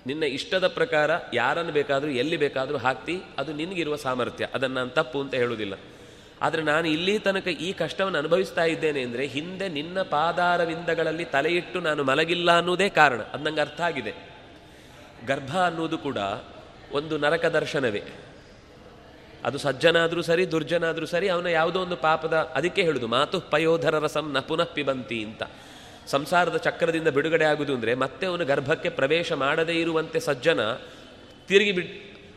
ನಿನ್ನ 0.07 0.23
ಇಷ್ಟದ 0.23 0.67
ಪ್ರಕಾರ 0.67 1.11
ಯಾರನ್ನು 1.33 1.71
ಬೇಕಾದರೂ, 1.71 2.09
ಎಲ್ಲಿ 2.09 2.37
ಬೇಕಾದರೂ 2.37 2.77
ಹಾಕ್ತಿ, 2.77 3.21
ಅದು 3.37 3.53
ನಿನಗಿರುವ 3.53 3.95
ಸಾಮರ್ಥ್ಯ. 3.95 4.47
ಅದನ್ನು 4.53 4.75
ನಾನು 4.75 4.89
ತಪ್ಪು 4.89 5.21
ಅಂತ 5.21 5.33
ಹೇಳುವುದಿಲ್ಲ. 5.33 5.73
ಆದರೆ 6.41 6.61
ನಾನು 6.61 6.87
ಇಲ್ಲಿ 6.87 7.19
ತನಕ 7.19 7.47
ಈ 7.47 7.73
ಕಷ್ಟವನ್ನು 7.73 8.17
ಅನುಭವಿಸ್ತಾ 8.17 8.63
ಇದ್ದೇನೆ 8.63 9.01
ಅಂದರೆ 9.01 9.27
ಹಿಂದೆ 9.27 9.69
ನಿನ್ನ 9.69 10.01
ಪಾದಾರವಿಂದಗಳಲ್ಲಿ 10.01 11.25
ತಲೆಯಿಟ್ಟು 11.25 11.79
ನಾನು 11.79 12.03
ಮಲಗಿಲ್ಲ 12.03 12.57
ಅನ್ನೋದೇ 12.57 12.89
ಕಾರಣ. 12.89 13.21
ಅದು 13.21 13.43
ನಂಗೆ 13.43 13.61
ಅರ್ಥ 13.61 13.81
ಆಗಿದೆ. 13.81 14.13
ಗರ್ಭ 15.27 15.57
ಅನ್ನೋದು 15.57 15.97
ಕೂಡ 15.97 16.17
ಒಂದು 16.91 17.17
ನರಕ 17.17 17.45
ದರ್ಶನವೇ. 17.45 18.03
ಅದು 19.45 19.57
ಸಜ್ಜನಾದರೂ 19.57 20.21
ಸರಿ, 20.21 20.51
ದುರ್ಜನಾದರೂ 20.51 21.05
ಸರಿ, 21.05 21.27
ಅವನ 21.29 21.47
ಯಾವುದೋ 21.47 21.79
ಒಂದು 21.79 21.95
ಪಾಪದ 21.95 22.33
ಅದಕ್ಕೆ 22.33 22.81
ಹೇಳುದು. 22.81 23.07
ಮಾತು 23.07 23.39
ಪಯೋಧರ 23.39 23.99
ರಸಂ 23.99 24.33
ನ 24.33 24.39
ಪುನಃ 24.39 24.63
ಪಿಬಂತಿ 24.63 25.23
ಅಂತ. 25.23 25.43
ಸಂಸಾರದ 26.07 26.57
ಚಕ್ರದಿಂದ 26.57 27.07
ಬಿಡುಗಡೆ 27.07 27.45
ಆಗುವುದು 27.45 27.73
ಅಂದರೆ 27.73 27.93
ಮತ್ತೆ 27.93 28.25
ಅವನು 28.25 28.45
ಗರ್ಭಕ್ಕೆ 28.45 28.89
ಪ್ರವೇಶ 28.89 29.31
ಮಾಡದೇ 29.31 29.73
ಇರುವಂತೆ 29.73 30.19
ಸಜ್ಜನ 30.19 30.59
ತಿರುಗಿ 31.47 31.71
ಬಿಡ್ 31.71 31.87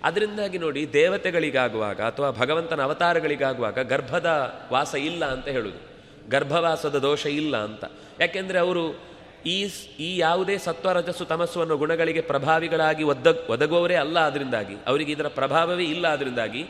ಅದರಿಂದಾಗಿ 0.04 0.58
ನೋಡಿ 0.58 0.92
ದೇವತೆಗಳಿಗಾಗುವಾಗ 0.92 2.00
ಅಥವಾ 2.00 2.30
ಭಗವಂತನ 2.30 2.82
ಅವತಾರಗಳಿಗಾಗುವಾಗ 2.82 3.78
ಗರ್ಭದ 3.78 4.54
ವಾಸ 4.72 4.94
ಇಲ್ಲ 4.94 5.24
ಅಂತ 5.24 5.48
ಹೇಳುದು. 5.48 5.80
ಗರ್ಭವಾಸದ 6.30 6.98
ದೋಷ 6.98 7.26
ಇಲ್ಲ 7.26 7.56
ಅಂತ. 7.56 7.84
ಯಾಕೆಂದರೆ 8.20 8.58
ಅವರು 8.58 9.16
ಈ 9.46 9.64
ಈ 10.00 10.18
ಯಾವುದೇ 10.18 10.58
ಸತ್ವರಜಸ್ಸು 10.58 11.24
ತಮಸ್ಸು 11.24 11.60
ಅನ್ನೋ 11.60 11.76
ಗುಣಗಳಿಗೆ 11.76 12.20
ಪ್ರಭಾವಿಗಳಾಗಿ 12.20 13.04
ಒದ್ದ 13.04 13.26
ಒದಗುವವರೇ 13.50 13.94
ಅಲ್ಲ 13.94 14.18
ಅದರಿಂದಾಗಿ 14.18 14.74
ಅವರಿಗೆ 14.86 15.12
ಇದರ 15.12 15.28
ಪ್ರಭಾವವೇ 15.28 15.84
ಇಲ್ಲ 15.84 16.08
ಅದರಿಂದಾಗಿ 16.08 16.66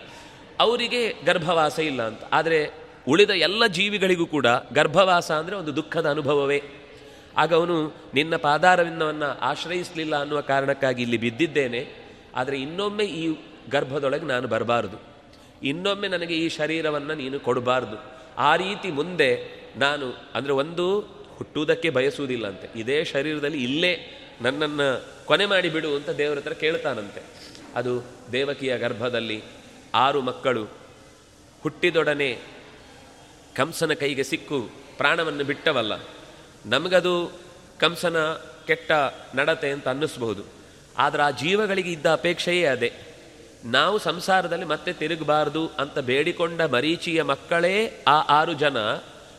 ಅವರಿಗೆ 0.61 1.15
ಗರ್ಭವಾಸ 1.25 1.79
ಇಲ್ಲ 1.79 2.03
ಅಂತ. 2.03 2.21
ಆದರೆ 2.33 2.71
ಉಳಿದ 3.09 3.31
ಎಲ್ಲ 3.31 3.67
ಜೀವಿಗಳಿಗೂ 3.67 4.27
ಕೂಡ 4.27 4.47
ಗರ್ಭವಾಸ 4.73 5.31
ಅಂದರೆ 5.33 5.57
ಒಂದು 5.57 5.77
ದುಃಖದ 5.77 6.11
ಅನುಭವವೇ. 6.11 6.63
ಆಗ 7.37 7.55
ಅವನು 7.55 7.95
ನಿನ್ನ 8.15 8.37
ಪಾದಾರವಿಂದವನ್ನು 8.37 9.39
ಆಶ್ರಯಿಸಲಿಲ್ಲ 9.41 10.21
ಅನ್ನುವ 10.21 10.41
ಕಾರಣಕ್ಕಾಗಿ 10.41 11.03
ಇಲ್ಲಿ 11.03 11.17
ಬಿದ್ದಿದ್ದೇನೆ. 11.17 11.87
ಆದರೆ 12.35 12.61
ಇನ್ನೊಮ್ಮೆ 12.61 13.05
ಈ 13.05 13.37
ಗರ್ಭದೊಳಗೆ 13.71 14.27
ನಾನು 14.27 14.49
ಬರಬಾರ್ದು. 14.49 15.17
ಇನ್ನೊಮ್ಮೆ 15.63 16.09
ನನಗೆ 16.09 16.35
ಈ 16.35 16.49
ಶರೀರವನ್ನು 16.49 17.15
ನೀನು 17.15 17.41
ಕೊಡಬಾರ್ದು. 17.41 17.97
ಆ 18.39 18.57
ರೀತಿ 18.57 18.91
ಮುಂದೆ 18.91 19.57
ನಾನು 19.77 20.33
ಅಂದರೆ 20.35 20.53
ಒಂದು 20.53 21.01
ಹುಟ್ಟುವುದಕ್ಕೆ 21.37 21.91
ಬಯಸುವುದಿಲ್ಲಂತೆ 21.91 22.81
ಇದೇ 22.81 23.05
ಶರೀರದಲ್ಲಿ 23.05 23.63
ಇಲ್ಲೇ 23.63 23.93
ನನ್ನನ್ನು 24.41 25.05
ಕೊನೆ 25.27 25.47
ಮಾಡಿ 25.47 25.69
ಬಿಡು 25.69 25.97
ಅಂತ 25.97 26.11
ದೇವರ 26.11 26.37
ಹತ್ರ 26.37 26.53
ಕೇಳ್ತಾನಂತೆ. 26.53 27.23
ಅದು 27.75 28.05
ದೇವಕಿಯ 28.33 28.79
ಗರ್ಭದಲ್ಲಿ 28.79 29.43
ಆರು 29.97 30.23
ಮಕ್ಕಳು. 30.23 30.65
ಹುಟ್ಟಿದೊಡನೆ 31.63 32.39
ಕಂಸನ 33.55 33.93
ಕೈಗೆ 33.93 34.25
ಸಿಕ್ಕು 34.25 34.71
ಪ್ರಾಣವನ್ನು 34.97 35.45
ಬಿಟ್ಟವಲ್ಲ. 35.45 35.93
ನಮಗದು 36.67 37.39
ಕಂಸನ 37.81 38.17
ಕೆಟ್ಟ 38.67 38.93
ನಡತೆ 39.35 39.71
ಅಂತ 39.71 39.89
ಅನ್ನಿಸ್ಬಹುದು. 39.89 40.43
ಆದರೆ 40.99 41.23
ಆ 41.23 41.31
ಜೀವಗಳಿಗೆ 41.31 41.93
ಇದ್ದ 41.93 42.07
ಅಪೇಕ್ಷೆಯೇ 42.07 42.67
ಅದೇ. 42.67 42.93
ನಾವು 43.65 43.99
ಸಂಸಾರದಲ್ಲಿ 43.99 44.65
ಮತ್ತೆ 44.65 44.93
ತಿರುಗಬಾರ್ದು 44.93 45.71
ಅಂತ 45.79 45.99
ಬೇಡಿಕೊಂಡ 45.99 46.63
ಮರೀಚಿಯ 46.63 47.23
ಮಕ್ಕಳೇ 47.23 48.05
ಆ 48.09 48.21
ಆರು 48.21 48.53
ಜನ 48.53 48.77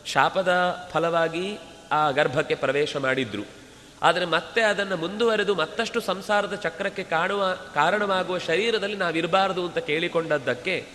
ಶಾಪದ 0.06 0.76
ಫಲವಾಗಿ 0.90 1.58
ಆ 1.92 2.10
ಗರ್ಭಕ್ಕೆ 2.10 2.54
ಪ್ರವೇಶ 2.54 2.96
ಮಾಡಿದ್ರು. 2.96 3.57
ಆದರೆ 4.02 4.24
ಮತ್ತೆ 4.24 4.60
ಅದನ್ನು 4.60 4.96
ಮುಂದುವರೆದು 4.96 5.54
ಮತ್ತಷ್ಟು 5.54 6.00
ಸಂಸಾರದ 6.00 6.54
ಚಕ್ರಕ್ಕೆ 6.54 7.02
ಕಾಣುವ, 7.02 7.56
ಕಾರಣವಾಗುವ 7.74 8.38
ಶರೀರದಲ್ಲಿ 8.38 8.96
ನಾವಿರಬಾರದು 8.96 9.66
ಅಂತ 9.66 9.78
ಕೇಳಿಕೊಂಡದ್ದಕ್ಕೆ 9.78 10.86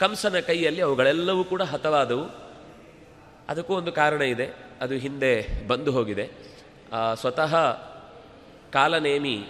ಕಂಸನ 0.00 0.38
ಕೈಯಲ್ಲಿ 0.38 0.82
ಅವುಗಳೆಲ್ಲವೂ 0.82 1.44
ಕೂಡ 1.44 1.62
ಹತವಾದವು. 1.62 2.24
ಅದಕ್ಕೂ 3.48 3.74
ಒಂದು 3.74 3.92
ಕಾರಣ 3.92 4.22
ಇದೆ. 4.22 4.46
ಅದು 4.80 4.94
ಹಿಂದೆ 4.94 5.66
ಬಂದು 5.66 5.92
ಹೋಗಿದೆ. 5.92 6.30
ಸ್ವತಃ 7.14 7.54
ಕಾಲನೇಮಿ 8.72 9.44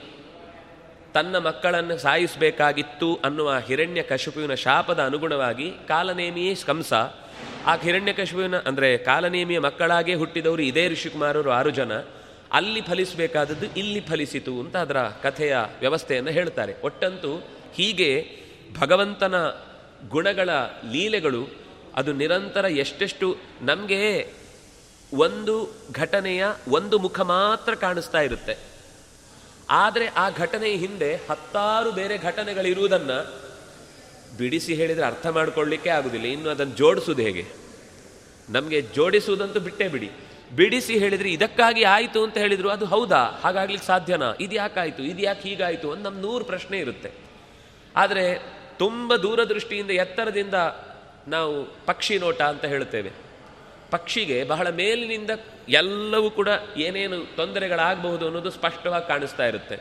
ತನ್ನ 1.14 1.38
ಮಕ್ಕಳನ್ನು 1.38 1.98
ಸಾಯಿಸಬೇಕಾಗಿತ್ತು 1.98 3.18
ಅನ್ನುವ 3.24 3.58
ಹಿರಣ್ಯ 3.58 4.02
ಕಶುಪುವಿನ 4.02 4.54
ಶಾಪದ 4.54 5.00
ಅನುಗುಣವಾಗಿ 5.00 5.70
ಕಾಲನೇಮಿಯೇ 5.88 6.54
ಕಂಸ. 6.54 6.92
ಆ 7.66 7.76
ಹಿರಣ್ಯ 7.82 8.12
ಕಶುಪುವಿನ 8.12 8.56
ಅಂದರೆ 8.56 8.98
ಕಾಲನೇಮಿಯ 8.98 9.58
ಮಕ್ಕಳಾಗೇ 9.58 10.14
ಹುಟ್ಟಿದವರು 10.14 10.62
ಇದೇ 10.62 10.88
ಋಷಿಕುಮಾರರು 10.88 11.50
ಆರು 11.50 11.70
ಜನ. 11.70 11.92
ಅಲ್ಲಿ 12.52 12.80
ಫಲಿಸಬೇಕಾದದ್ದು 12.80 13.66
ಇಲ್ಲಿ 13.66 14.00
ಫಲಿಸಿತು 14.00 14.60
ಅಂತ 14.60 14.76
ಅದರ 14.76 15.02
ಕಥೆಯ 15.02 15.56
ವ್ಯವಸ್ಥೆಯನ್ನು 15.80 16.30
ಹೇಳ್ತಾರೆ. 16.30 16.74
ಒಟ್ಟಂತೂ 16.84 17.48
ಹೀಗೆ 17.74 18.26
ಭಗವಂತನ 18.78 19.34
ಗುಣಗಳ 20.08 20.50
ಲೀಲೆಗಳು 20.90 21.48
ಅದು 21.94 22.12
ನಿರಂತರ 22.12 22.64
ಎಷ್ಟೆಷ್ಟು 22.64 23.36
ನಮಗೆ 23.62 24.32
ಒಂದು 25.14 25.74
ಘಟನೆಯ 25.92 26.44
ಒಂದು 26.68 26.98
ಮುಖ 26.98 27.20
ಮಾತ್ರ 27.20 27.74
ಕಾಣಿಸ್ತಾ 27.74 28.20
ಇರುತ್ತೆ. 28.20 28.56
ಆದರೆ 29.70 30.06
ಆ 30.06 30.30
ಘಟನೆಯ 30.30 30.76
ಹಿಂದೆ 30.76 31.14
ಹತ್ತಾರು 31.14 31.92
ಬೇರೆ 31.92 32.18
ಘಟನೆಗಳಿರುವುದನ್ನು 32.18 33.42
ಬಿಡಿಸಿ 34.38 34.74
ಹೇಳಿದರೆ 34.74 35.06
ಅರ್ಥ 35.06 35.26
ಮಾಡಿಕೊಳ್ಳಿಕ್ಕೆ 35.26 35.90
ಆಗುದಿಲ್ಲ. 35.90 36.26
ಇನ್ನು 36.26 36.50
ಅದನ್ನು 36.50 36.76
ಜೋಡಿಸುವುದು 36.76 37.22
ಹೇಗೆ? 37.22 37.46
ನಮಗೆ 38.50 38.82
ಜೋಡಿಸುವುದಂತೂ 38.82 39.60
ಬಿಟ್ಟೇ 39.60 39.88
ಬಿಡಿ. 39.88 40.10
ಬಿಡಿಸಿ 40.52 40.98
ಹೇಳಿದರೆ 40.98 41.30
ಇದಕ್ಕಾಗಿ 41.32 41.82
ಆಯಿತು 41.82 42.24
ಅಂತ 42.24 42.38
ಹೇಳಿದರು, 42.38 42.68
ಅದು 42.70 42.84
ಹೌದಾ? 42.84 43.40
ಹಾಗಾಗ್ಲಿಕ್ಕೆ 43.42 43.86
ಸಾಧ್ಯನಾ? 43.86 44.34
ಇದು 44.40 44.54
ಯಾಕಾಯಿತು 44.54 45.02
ಇದು 45.02 45.22
ಯಾಕೆ 45.22 45.48
ಹೀಗಾಯಿತು 45.48 45.90
ಅಂತ 45.92 46.06
ನಮ್ಮ 46.06 46.20
ನೂರು 46.20 46.44
ಪ್ರಶ್ನೆ 46.44 46.78
ಇರುತ್ತೆ. 46.78 47.10
ಆದರೆ 47.96 48.42
ತುಂಬ 48.78 49.16
ದೂರದೃಷ್ಟಿಯಿಂದ 49.16 49.90
ಎತ್ತರದಿಂದ 49.90 50.54
ನಾವು 51.28 51.64
ಪಕ್ಷಿ 51.86 52.18
ನೋಟ 52.18 52.42
ಅಂತ 52.42 52.64
ಹೇಳ್ತೇವೆ 52.64 53.10
ಪಕ್ಷಿಗೆ 53.90 54.44
ಬಹಳ 54.44 54.70
ಮೇಲಿನಿಂದ 54.70 55.30
ಎಲ್ಲವೂ 55.68 56.30
ಕೂಡ 56.30 56.48
ಏನೇನು 56.76 57.36
ತೊಂದರೆಗಳಾಗಬಹುದು 57.36 58.26
ಅನ್ನೋದು 58.26 58.50
ಸ್ಪಷ್ಟವಾಗಿ 58.50 59.08
ಕಾಣಿಸ್ತಾ 59.08 59.46
ಇರುತ್ತೆ. 59.46 59.80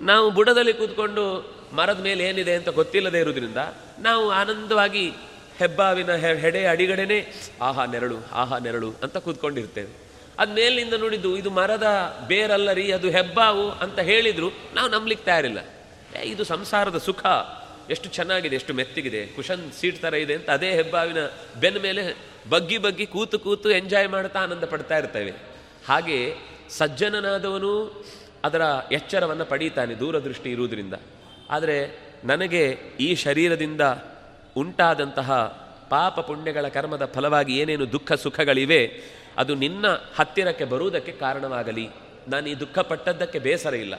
ನಾವು 0.00 0.30
ಬುಡದಲ್ಲಿ 0.30 0.72
ಕೂತ್ಕೊಂಡು 0.72 1.54
ಮರದ 1.72 2.00
ಮೇಲೆ 2.00 2.24
ಏನಿದೆ 2.24 2.54
ಅಂತ 2.54 2.68
ಗೊತ್ತಿಲ್ಲದೆ 2.68 3.18
ಇರೋದ್ರಿಂದ 3.18 3.56
ನಾವು 3.98 4.30
ಆನಂದವಾಗಿ 4.30 5.12
ಹೆಬ್ಬಾವಿನ 5.58 6.14
ಹೆಡೆ 6.14 6.66
ಅಡಿಗಡೆನೆ 6.66 7.26
ಆಹಾ 7.62 7.84
ನೆರಳು 7.84 8.16
ಆಹಾ 8.32 8.58
ನೆರಳು 8.58 8.92
ಅಂತ 9.02 9.16
ಕೂತ್ಕೊಂಡಿರ್ತೇವೆ. 9.16 10.04
ಅದು 10.38 10.54
ಮೇಲಿನಿಂದ 10.54 10.94
ನೋಡಿದ್ದು 10.94 11.36
ಇದು 11.36 11.50
ಮರದ 11.50 11.86
ಬೇರಲ್ಲ 12.28 12.72
ರೀ 12.72 12.92
ಅದು 12.92 13.10
ಹೆಬ್ಬಾವು 13.10 13.70
ಅಂತ 13.70 13.98
ಹೇಳಿದ್ರು. 13.98 14.50
ನಾವು 14.74 14.90
ನಂಬ್ಲಿಕ್ಕೆ 14.90 15.24
ತಯಾರಿಲ್ಲ. 15.24 15.58
ಏ, 16.16 16.22
ಇದು 16.22 16.44
ಸಂಸಾರದ 16.44 16.98
ಸುಖ. 16.98 17.26
ಎಷ್ಟು 17.90 18.08
ಚೆನ್ನಾಗಿದೆ 18.08 18.56
ಎಷ್ಟು 18.56 18.74
ಮೆತ್ತಿಗಿದೆ. 18.74 19.26
ಕುಶನ್ 19.26 19.72
ಸೀಟ್ 19.72 20.02
ಥರ 20.02 20.14
ಇದೆ 20.14 20.34
ಅಂತ 20.34 20.50
ಅದೇ 20.50 20.70
ಹೆಬ್ಬಾವಿನ 20.70 21.16
ಬೆನ್ನ 21.60 21.78
ಮೇಲೆ 21.78 22.16
ಬಗ್ಗಿ 22.50 22.78
ಬಗ್ಗಿ 22.78 23.06
ಕೂತು 23.06 23.38
ಕೂತು 23.38 23.70
ಎಂಜಾಯ್ 23.70 24.08
ಮಾಡ್ತಾ 24.08 24.38
ಆನಂದ 24.42 24.64
ಪಡ್ತಾ 24.64 24.98
ಇರ್ತೇವೆ. 24.98 25.32
ಹಾಗೆ 25.88 26.34
ಸಜ್ಜನನಾದವನು 26.70 28.04
ಅದರ 28.44 28.62
ಎಚ್ಚರವನ್ನು 28.92 29.44
ಪಡೀತಾನೆ 29.44 29.94
ದೂರದೃಷ್ಟಿ 29.94 30.50
ಇರುವುದರಿಂದ. 30.50 30.94
ಆದರೆ 31.50 31.98
ನನಗೆ 32.24 32.78
ಈ 33.00 33.14
ಶರೀರದಿಂದ 33.14 33.80
ಉಂಟಾದಂತಹ 34.56 35.30
ಪಾಪ 35.90 36.20
ಪುಣ್ಯಗಳ 36.20 36.68
ಕರ್ಮದ 36.68 37.04
ಫಲವಾಗಿ 37.14 37.58
ಏನೇನು 37.58 37.92
ದುಃಖ 37.92 38.12
ಸುಖಗಳಿವೆ, 38.12 38.82
ಅದು 39.36 39.54
ನಿನ್ನ 39.54 39.86
ಹತ್ತಿರಕ್ಕೆ 40.16 40.64
ಬರುವುದಕ್ಕೆ 40.64 41.12
ಕಾರಣವಾಗಲಿ. 41.12 41.88
ನಾನು 42.28 42.46
ಈ 42.48 42.54
ದುಃಖ 42.54 42.78
ಪಟ್ಟದ್ದಕ್ಕೆ 42.78 43.38
ಬೇಸರ 43.38 43.74
ಇಲ್ಲ. 43.74 43.94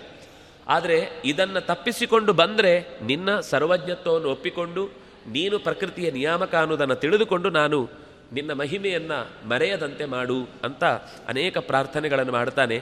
ಆದರೆ 0.68 0.98
ಇದನ್ನು 1.26 1.62
ತಪ್ಪಿಸಿಕೊಂಡು 1.62 2.34
ಬಂದರೆ 2.34 2.74
ನಿನ್ನ 3.02 3.40
ಸರ್ವಜ್ಞತ್ವವನ್ನು 3.40 4.30
ಒಪ್ಪಿಕೊಂಡು, 4.30 4.86
ನೀನು 5.28 5.60
ಪ್ರಕೃತಿಯ 5.60 6.12
ನಿಯಾಮಕ 6.12 6.56
ಅನ್ನೋದನ್ನು 6.56 6.96
ತಿಳಿದುಕೊಂಡು 6.96 7.50
ನಾನು 7.50 7.90
ನಿನ್ನ 8.34 8.52
ಮಹಿಮೆಯನ್ನು 8.54 9.50
ಮರೆಯದಂತೆ 9.50 10.06
ಮಾಡು 10.06 10.40
ಅಂತ 10.64 10.84
ಅನೇಕ 11.28 11.58
ಪ್ರಾರ್ಥನೆಗಳನ್ನು 11.58 12.32
ಮಾಡ್ತಾನೆ. 12.32 12.78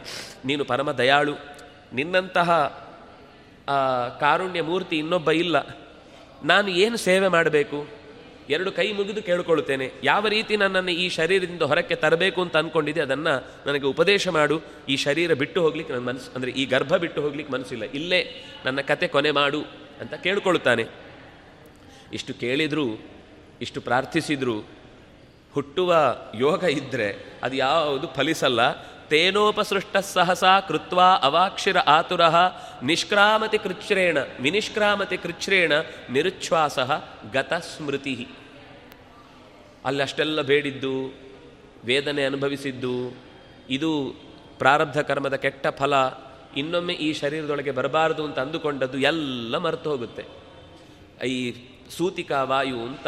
ನೀನು 0.46 0.66
ಪರಮ 0.66 0.92
ದಯಾಳು. 0.92 1.36
ನಿನ್ನಂತಹ 1.94 2.50
ಕಾರುಣ್ಯ 4.20 4.62
ಮೂರ್ತಿ 4.62 4.96
ಇನ್ನೊಬ್ಬ 4.98 5.32
ಇಲ್ಲ. 5.32 5.83
ನಾನು 6.46 6.68
ಏನು 6.68 6.98
ಸೇವೆ 6.98 7.28
ಮಾಡಬೇಕು? 7.28 8.04
ಎರಡು 8.50 8.72
ಕೈ 8.72 8.92
ಮುಗಿದು 8.92 9.22
ಕೇಳಿಕೊಳ್ಳುತ್ತೇನೆ. 9.22 9.92
ಯಾವ 10.04 10.28
ರೀತಿ 10.28 10.58
ನನ್ನನ್ನು 10.58 10.92
ಈ 10.92 11.10
ಶರೀರದಿಂದ 11.10 11.62
ಹೊರಕ್ಕೆ 11.62 11.96
ತರಬೇಕು 11.96 12.42
ಅಂತ 12.42 12.58
ಅಂದ್ಕೊಂಡಿದ್ದೆ 12.58 13.02
ಅದನ್ನು 13.02 13.48
ನನಗೆ 13.68 13.86
ಉಪದೇಶ 13.86 14.28
ಮಾಡು. 14.28 14.62
ಈ 14.90 14.98
ಶರೀರ 14.98 15.34
ಬಿಟ್ಟು 15.34 15.62
ಹೋಗ್ಲಿಕ್ಕೆ 15.62 15.94
ನನ್ನ 15.94 16.06
ಮನಸ್ಸು, 16.06 16.32
ಅಂದರೆ 16.36 16.52
ಈ 16.52 16.66
ಗರ್ಭ 16.66 16.96
ಬಿಟ್ಟು 16.96 17.22
ಹೋಗ್ಲಿಕ್ಕೆ 17.22 17.54
ಮನಸ್ಸಿಲ್ಲ. 17.54 17.84
ಇಲ್ಲೇ 17.84 18.44
ನನ್ನ 18.66 18.82
ಕತೆ 18.82 19.08
ಕೊನೆ 19.08 19.32
ಮಾಡು 19.32 19.62
ಅಂತ 20.02 20.14
ಕೇಳಿಕೊಳ್ಳುತ್ತಾನೆ. 20.14 20.84
ಇಷ್ಟು 22.14 22.34
ಕೇಳಿದರೂ, 22.34 23.00
ಇಷ್ಟು 23.62 23.82
ಪ್ರಾರ್ಥಿಸಿದರೂ, 23.82 24.64
ಹುಟ್ಟುವ 25.54 25.96
ಯೋಗ 26.40 26.64
ಇದ್ದರೆ 26.64 27.40
ಅದು 27.44 27.56
ಯಾವುದು 27.56 28.08
ಫಲಿಸಲ್ಲ. 28.08 28.62
ತೇನೋಪಸೃಷ್ಟ 29.10 29.98
ಸಹಸಾ 29.98 30.60
ಕೃತ್ವ 30.60 31.02
ಅವಾಕ್ಷಿರ 31.02 31.78
ಆತುರ 31.78 32.22
ನಿಷ್ಕ್ರಾಮತಿ 32.84 33.58
ಕೃಚ್ಛ್ರೇಣ 33.58 34.18
ವಿನಿಷ್ಕ್ರಾಮತಿ 34.42 35.18
ಕೃಚ್ರೇಣ 35.18 35.72
ನಿರುಚ್ಛ್ವಾಸ 36.10 36.80
ಗತ 37.34 37.54
ಸ್ಮೃತಿ 37.54 38.28
ಅಲ್ಲಿ 39.86 40.04
ಅಷ್ಟೆಲ್ಲ 40.04 40.42
ಬೇಡಿದ್ದು, 40.42 41.16
ವೇದನೆ 41.86 42.26
ಅನುಭವಿಸಿದ್ದು, 42.26 43.16
ಇದು 43.70 44.16
ಪ್ರಾರಬ್ಧ 44.60 45.00
ಕರ್ಮದ 45.00 45.36
ಕೆಟ್ಟ 45.36 45.68
ಫಲ, 45.68 45.94
ಇನ್ನೊಮ್ಮೆ 46.58 46.94
ಈ 46.94 47.14
ಶರೀರದೊಳಗೆ 47.14 47.72
ಬರಬಾರದು 47.72 48.24
ಅಂತ 48.24 48.40
ಅಂದುಕೊಂಡದ್ದು 48.40 48.98
ಎಲ್ಲ 48.98 49.58
ಮರೆತು 49.58 49.90
ಹೋಗುತ್ತೆ. 49.90 50.26
ಈ 51.26 51.56
ಸೂತಿಕಾ 51.98 52.44
ವಾಯು 52.44 52.80
ಅಂತ 52.80 53.08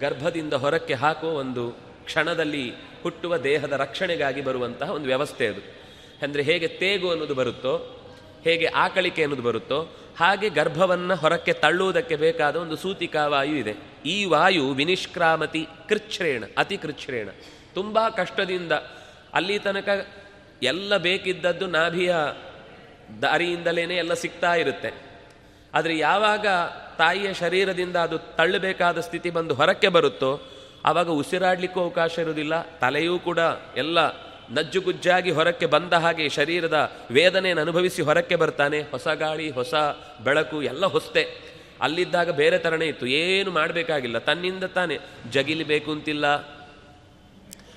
ಗರ್ಭದಿಂದ 0.00 0.52
ಹೊರಕ್ಕೆ 0.52 0.94
ಹಾಕೋ 0.94 1.26
ಒಂದು 1.26 1.85
ಕ್ಷಣದಲ್ಲಿ 2.06 2.72
ಹುಟ್ಟುವ 3.02 3.36
ದೇಹದ 3.36 3.72
ರಕ್ಷಣೆಗಾಗಿ 3.72 4.40
ಬರುವಂತಹ 4.40 4.90
ಒಂದು 4.90 5.06
ವ್ಯವಸ್ಥೆ 5.06 5.46
ಅದು. 5.46 5.60
ಅಂದರೆ 6.22 6.42
ಹೇಗೆ 6.42 6.68
ತೇಗು 6.68 7.10
ಅನ್ನೋದು 7.10 7.34
ಬರುತ್ತೋ, 7.34 8.02
ಹೇಗೆ 8.44 8.66
ಆಕಳಿಕೆ 8.66 9.22
ಅನ್ನೋದು 9.22 9.42
ಬರುತ್ತೋ, 9.42 9.96
ಹಾಗೆ 10.18 10.48
ಗರ್ಭವನ್ನು 10.48 11.14
ಹೊರಕ್ಕೆ 11.14 11.52
ತಳ್ಳುವುದಕ್ಕೆ 11.52 12.16
ಬೇಕಾದ 12.16 12.56
ಒಂದು 12.56 12.76
ಸೂತಿಕಾ 12.76 13.26
ವಾಯು 13.26 13.56
ಇದೆ. 13.56 13.74
ಈ 14.06 14.24
ವಾಯು 14.24 14.70
ವಿನಿಷ್ಕ್ರಾಮತಿ 14.70 15.66
ಕೃಚ್ಛ್ರೇಣ, 15.88 16.44
ಅತಿ 16.58 16.76
ಕೃಚ್ಛ್ರೇಣ. 16.76 17.28
ತುಂಬ 17.74 17.98
ಕಷ್ಟದಿಂದ 18.16 18.72
ಅಲ್ಲಿ 19.34 19.58
ತನಕ 19.58 20.06
ಎಲ್ಲ 20.62 20.96
ಬೇಕಿದ್ದದ್ದು 20.96 21.66
ನಾಭಿಯ 21.66 22.14
ದಾರಿಯಿಂದಲೇ 23.22 23.82
ಎಲ್ಲ 23.82 24.14
ಸಿಗ್ತಾ 24.14 24.54
ಇರುತ್ತೆ. 24.54 24.90
ಆದರೆ 25.74 25.98
ಯಾವಾಗ 25.98 26.46
ತಾಯಿಯ 26.98 27.34
ಶರೀರದಿಂದ 27.34 27.96
ಅದು 27.96 28.18
ತಳ್ಳಬೇಕಾದ 28.18 29.00
ಸ್ಥಿತಿ 29.00 29.30
ಬಂದು 29.30 29.54
ಹೊರಕ್ಕೆ 29.54 29.88
ಬರುತ್ತೋ 29.88 30.30
ಆವಾಗ 30.86 31.08
ಉಸಿರಾಡಲಿಕ್ಕೂ 31.08 31.80
ಅವಕಾಶ 31.80 32.18
ಇರುವುದಿಲ್ಲ, 32.18 32.62
ತಲೆಯೂ 32.62 33.18
ಕೂಡ 33.18 33.38
ಎಲ್ಲ 33.76 34.26
ನಜ್ಜುಗುಜ್ಜಾಗಿ 34.50 35.30
ಹೊರಕ್ಕೆ 35.30 35.66
ಬಂದ 35.66 35.92
ಹಾಗೆ 35.92 36.28
ಶರೀರದ 36.28 36.96
ವೇದನೆಯನ್ನು 37.10 37.62
ಅನುಭವಿಸಿ 37.62 38.02
ಹೊರಕ್ಕೆ 38.02 38.36
ಬರ್ತಾನೆ. 38.36 38.82
ಹೊಸ 38.82 39.08
ಗಾಳಿ, 39.08 39.50
ಹೊಸ 39.50 39.74
ಬೆಳಕು, 40.24 40.62
ಎಲ್ಲ 40.62 40.86
ಹೊಸ್ತೆ. 40.86 41.56
ಅಲ್ಲಿದ್ದಾಗ 41.80 42.30
ಬೇರೆ 42.30 42.58
ಥರನೇ 42.58 42.86
ಇತ್ತು. 42.86 43.06
ಏನು 43.06 43.50
ಮಾಡಬೇಕಾಗಿಲ್ಲ. 43.50 44.18
ತನ್ನಿಂದ 44.18 44.64
ತಾನೇ 44.64 44.98
ಜಗಿಲಿಬೇಕು 45.30 45.90
ಅಂತಿಲ್ಲ. 45.90 46.24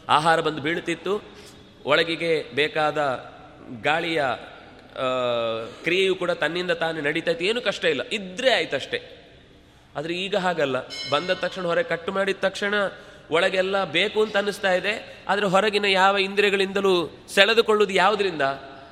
ಆಹಾರ 0.10 0.40
ಬಂದು 0.40 0.62
ಬೀಳ್ತಿತ್ತು 0.62 1.22
ಒಳಗಿಗೆ 1.86 2.56
ಬೇಕಾದ 2.56 3.32
ಗಾಳಿಯ 3.84 4.24
ಕ್ರಿಯೆಯು 5.84 6.16
ಕೂಡ 6.16 6.32
ತನ್ನಿಂದ 6.32 6.72
ತಾನೇ 6.72 7.02
ನಡೀತೈತಿ. 7.02 7.46
ಏನು 7.46 7.62
ಕಷ್ಟ 7.62 7.86
ಇಲ್ಲ. 7.86 8.02
ಇದ್ರೆ 8.12 8.54
ಆಯ್ತಷ್ಟೇ. 8.54 9.19
ಆದರೆ 10.00 10.14
ಈಗ 10.14 10.36
ಹಾಗಲ್ಲ. 10.36 10.78
ಬಂದ 11.12 11.30
ತಕ್ಷಣ 11.30 11.64
ಹೊರಗೆ 11.64 11.88
ಕಟ್ಟು 11.88 12.12
ಮಾಡಿದ 12.12 12.42
ತಕ್ಷಣ 12.42 12.74
ಒಳಗೆಲ್ಲ 13.32 13.84
ಬೇಕು 13.84 14.20
ಅಂತ 14.22 14.36
ಅನ್ನಿಸ್ತಾ 14.38 14.72
ಇದೆ. 14.74 15.24
ಆದರೆ 15.28 15.46
ಹೊರಗಿನ 15.46 15.86
ಯಾವ 15.86 16.18
ಇಂದ್ರಿಯಗಳಿಂದಲೂ 16.18 16.94
ಸೆಳೆದುಕೊಳ್ಳುವುದು 17.30 17.94
ಯಾವುದರಿಂದ? 17.94 18.42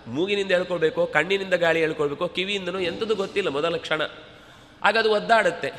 ಮೂಗಿನಿಂದ 0.08 0.52
ಹೇಳ್ಕೊಳ್ಬೇಕು, 0.52 1.02
ಕಣ್ಣಿನಿಂದ 1.06 1.54
ಗಾಳಿ 1.54 1.80
ಹೇಳ್ಕೊಳ್ಬೇಕು, 1.80 2.28
ಕಿವಿಯಿಂದನೂ 2.28 2.80
ಎಂಥದ್ದು 2.80 3.16
ಗೊತ್ತಿಲ್ಲ 3.16 3.50
ಮೊದಲ 3.50 3.78
ಕ್ಷಣ. 3.78 4.02
ಆಗ 4.84 4.98
ಅದು 4.98 5.12
ಒದ್ದಾಡುತ್ತೆ. 5.12 5.70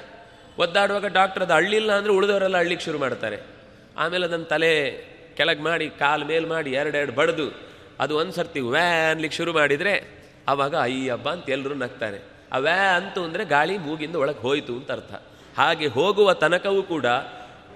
ಒದ್ದಾಡುವಾಗ 0.58 1.06
ಡಾಕ್ಟರ್ 1.06 1.42
ಅದು 1.42 1.54
ಅಳ್ಳಿಲ್ಲ 1.54 1.92
ಅಂದರೆ 1.92 2.12
ಉಳಿದವರೆಲ್ಲ 2.12 2.56
ಅಳ್ಳಿಕ್ಕೆ 2.56 2.84
ಶುರು 2.84 2.98
ಮಾಡ್ತಾರೆ. 2.98 3.38
ಆಮೇಲೆ 3.96 4.24
ಅದನ್ನು 4.26 4.46
ತಲೆ 4.46 4.72
ಕೆಳಗೆ 5.36 5.62
ಮಾಡಿ, 5.62 5.86
ಕಾಲು 5.88 6.24
ಮೇಲ್ 6.24 6.46
ಮಾಡಿ, 6.46 6.70
ಎರಡೆರಡು 6.72 7.12
ಬಡಿದು 7.12 7.46
ಅದು 8.00 8.16
ಒಂದು 8.16 8.32
ಸರ್ತಿ 8.32 8.60
ವ್ಯಾ 8.60 9.10
ಅನ್ಲಿಕ್ಕೆ 9.10 9.36
ಶುರು 9.36 9.52
ಮಾಡಿದರೆ 9.52 9.94
ಆವಾಗ 10.48 10.74
ಅಯ್ಯಬ್ಬ 10.76 11.28
ಅಂತ 11.28 11.50
ಎಲ್ಲರೂ 11.50 11.74
ನಗ್ತಾರೆ. 11.74 12.38
ಆ 12.53 12.59
ವ್ಯಾ 12.59 12.96
ಅಂತು 12.96 13.20
ಅಂದರೆ 13.24 13.44
ಗಾಳಿ 13.44 13.78
ಮೂಗಿಂದ 13.78 14.16
ಒಳಗೆ 14.16 14.38
ಹೋಯಿತು 14.38 14.72
ಅಂತ 14.72 14.90
ಅರ್ಥ. 14.92 15.12
ಹಾಗೆ 15.59 15.86
ಹೋಗುವ 15.86 16.32
ತನಕವೂ 16.32 16.82
ಕೂಡ 16.82 17.07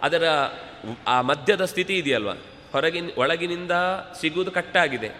ಅದರ 0.03 0.25
ಆ 1.07 1.21
ಮಧ್ಯದ 1.21 1.65
ಸ್ಥಿತಿ 1.65 1.95
ಇದೆಯಲ್ವ? 1.99 2.31
ಹೊರಗಿನ, 2.73 3.11
ಒಳಗಿನಿಂದ 3.19 3.75
ಸಿಗುವುದು 4.21 4.51
ಕಟ್ಟಾಗಿದೆ. 4.51 5.11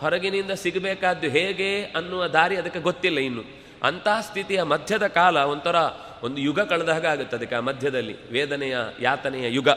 ಹೊರಗಿನಿಂದ 0.00 0.50
ಸಿಗಬೇಕಾದ್ದು 0.50 1.28
ಹೇಗೆ 1.28 1.84
ಅನ್ನುವ 1.84 2.26
ದಾರಿ 2.26 2.56
ಅದಕ್ಕೆ 2.56 2.80
ಗೊತ್ತಿಲ್ಲ 2.80 3.18
ಇನ್ನು. 3.18 3.44
ಅಂತಹ 3.82 4.20
ಸ್ಥಿತಿಯ 4.20 4.62
ಮಧ್ಯದ 4.62 5.06
ಕಾಲ 5.06 5.36
ಒಂಥರ 5.38 5.76
ಒಂದು 6.22 6.40
ಯುಗ 6.40 6.60
ಕಳೆದ 6.60 6.88
ಹಾಗೆ 6.88 7.06
ಆಗುತ್ತೆ 7.06 7.36
ಅದಕ್ಕೆ 7.36 7.56
ಆ 7.56 7.60
ಮಧ್ಯದಲ್ಲಿ, 7.60 8.30
ವೇದನೆಯ 8.30 8.76
ಯಾತನೆಯ 9.00 9.46
ಯುಗ. 9.54 9.68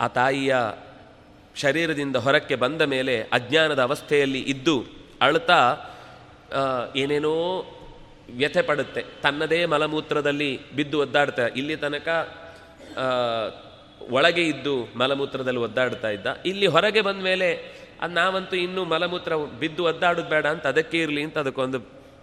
ಆ 0.00 0.06
ತಾಯಿಯ 0.08 0.56
ಶರೀರದಿಂದ 1.56 2.16
ಹೊರಕ್ಕೆ 2.16 2.54
ಬಂದ 2.54 2.82
ಮೇಲೆ 2.82 3.22
ಅಜ್ಞಾನದ 3.22 3.82
ಅವಸ್ಥೆಯಲ್ಲಿ 3.82 4.40
ಇದ್ದು 4.40 4.76
ಅಳ್ತಾ 5.20 5.60
ಏನೇನೋ 6.96 7.34
ವ್ಯಥೆ 8.28 8.62
ಪಡುತ್ತೆ. 8.62 9.02
ತನ್ನದೇ 9.22 9.60
ಮಲಮೂತ್ರದಲ್ಲಿ 9.74 10.50
ಬಿದ್ದು 10.76 10.96
ಒದ್ದಾಡ್ತಾ, 11.00 11.46
ಇಲ್ಲಿ 11.60 11.76
ತನಕ 11.76 12.08
ಒಳಗೆ 14.10 14.44
ಇದ್ದು 14.48 14.74
ಮಲಮೂತ್ರದಲ್ಲಿ 14.96 15.60
ಒದ್ದಾಡ್ತಾ 15.60 16.08
ಇದ್ದ. 16.10 16.26
ಇಲ್ಲಿ 16.46 16.66
ಹೊರಗೆ 16.66 17.00
ಬಂದ 17.00 17.20
ಮೇಲೆ, 17.22 17.48
ಅದು 18.02 18.14
ನಾವಂತೂ 18.14 18.56
ಇನ್ನೂ 18.56 18.82
ಮಲಮೂತ್ರ 18.84 19.36
ಬಿದ್ದು 19.60 19.82
ಒದ್ದಾಡೋದು 19.84 20.28
ಬೇಡ 20.28 20.46
ಅಂತ 20.54 20.66
ಅದಕ್ಕೆ 20.66 20.98
ಇರಲಿ 20.98 21.22
ಅಂತ 21.22 21.36
ಅದಕ್ಕೊಂದು 21.38 21.78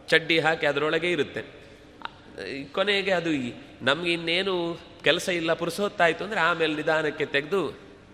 ಚಡ್ಡಿ 0.07 0.37
ಹಾಕಿ 0.39 0.65
ಅದರೊಳಗೆ 0.65 1.09
ಇರುತ್ತೆ. 1.11 1.41
ಕೊನೆಗೆ 2.71 3.11
ಅದು 3.11 3.31
ನಮ್ಗೆ 3.81 4.11
ಇನ್ನೇನು 4.13 4.55
ಕೆಲಸ 5.03 5.27
ಇಲ್ಲ, 5.39 5.53
ಪುರುಸೋತ್ತಾಯಿತು 5.53 6.21
ಅಂದರೆ 6.23 6.39
ಆಮೇಲೆ 6.39 6.73
ನಿಧಾನಕ್ಕೆ 6.75 7.25
ತೆಗೆದು 7.25 7.61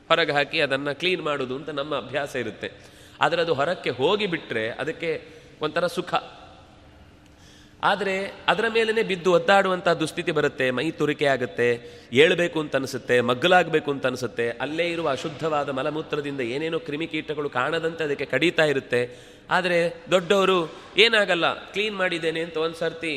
ಹೊರಗೆ 0.09 0.31
ಹಾಕಿ 0.31 0.59
ಅದನ್ನು 0.61 0.91
ಕ್ಲೀನ್ 0.99 1.21
ಮಾಡೋದು 1.21 1.55
ಅಂತ 1.55 1.69
ನಮ್ಮ 1.69 1.93
ಅಭ್ಯಾಸ 1.95 2.35
ಇರುತ್ತೆ. 2.35 2.67
ಆದರೆ 3.21 3.41
ಅದು 3.41 3.53
ಹೊರಕ್ಕೆ 3.53 3.89
ಹೋಗಿ 3.89 4.27
ಬಿಟ್ಟರೆ 4.27 4.69
ಅದಕ್ಕೆ 4.81 5.11
ಒಂಥರ 5.61 5.87
ಸುಖ. 5.87 6.13
ಆದರೆ 7.83 8.31
ಅದರ 8.47 8.65
ಮೇಲೇ 8.73 9.03
ಬಿದ್ದು 9.03 9.33
ಒದ್ದಾಡುವಂಥ 9.33 9.87
ದುಸ್ಥಿತಿ 9.87 10.31
ಬರುತ್ತೆ, 10.31 10.71
ಮೈ 10.71 10.91
ತುರಿಕೆ 10.91 11.25
ಆಗುತ್ತೆ, 11.25 11.79
ಏಳಬೇಕು 12.13 12.59
ಅಂತ 12.59 12.75
ಅನಿಸುತ್ತೆ, 12.75 13.21
ಮಗ್ಗಲಾಗಬೇಕು 13.21 13.91
ಅಂತ 13.91 14.05
ಅನಿಸುತ್ತೆ, 14.05 14.49
ಅಲ್ಲೇ 14.49 14.87
ಇರುವ 14.87 15.09
ಅಶುದ್ಧವಾದ 15.09 15.69
ಮಲಮೂತ್ರದಿಂದ 15.69 16.41
ಏನೇನೋ 16.41 16.79
ಕ್ರಿಮಿಕೀಟಗಳು 16.79 17.49
ಕಾಣದಂತೆ 17.49 18.03
ಅದಕ್ಕೆ 18.03 18.25
ಕಡಿತಾ 18.25 18.63
ಇರುತ್ತೆ. 18.63 19.19
ಆದರೆ 19.49 20.03
ದೊಡ್ಡವರು, 20.11 20.73
ಏನಾಗಲ್ಲ 20.97 21.53
ಕ್ಲೀನ್ 21.53 21.95
ಮಾಡಿದ್ದೇನೆ 21.95 22.39
ಅಂತ 22.39 22.57
ಒಂದು 22.57 22.75
ಸರ್ತಿ 22.75 23.13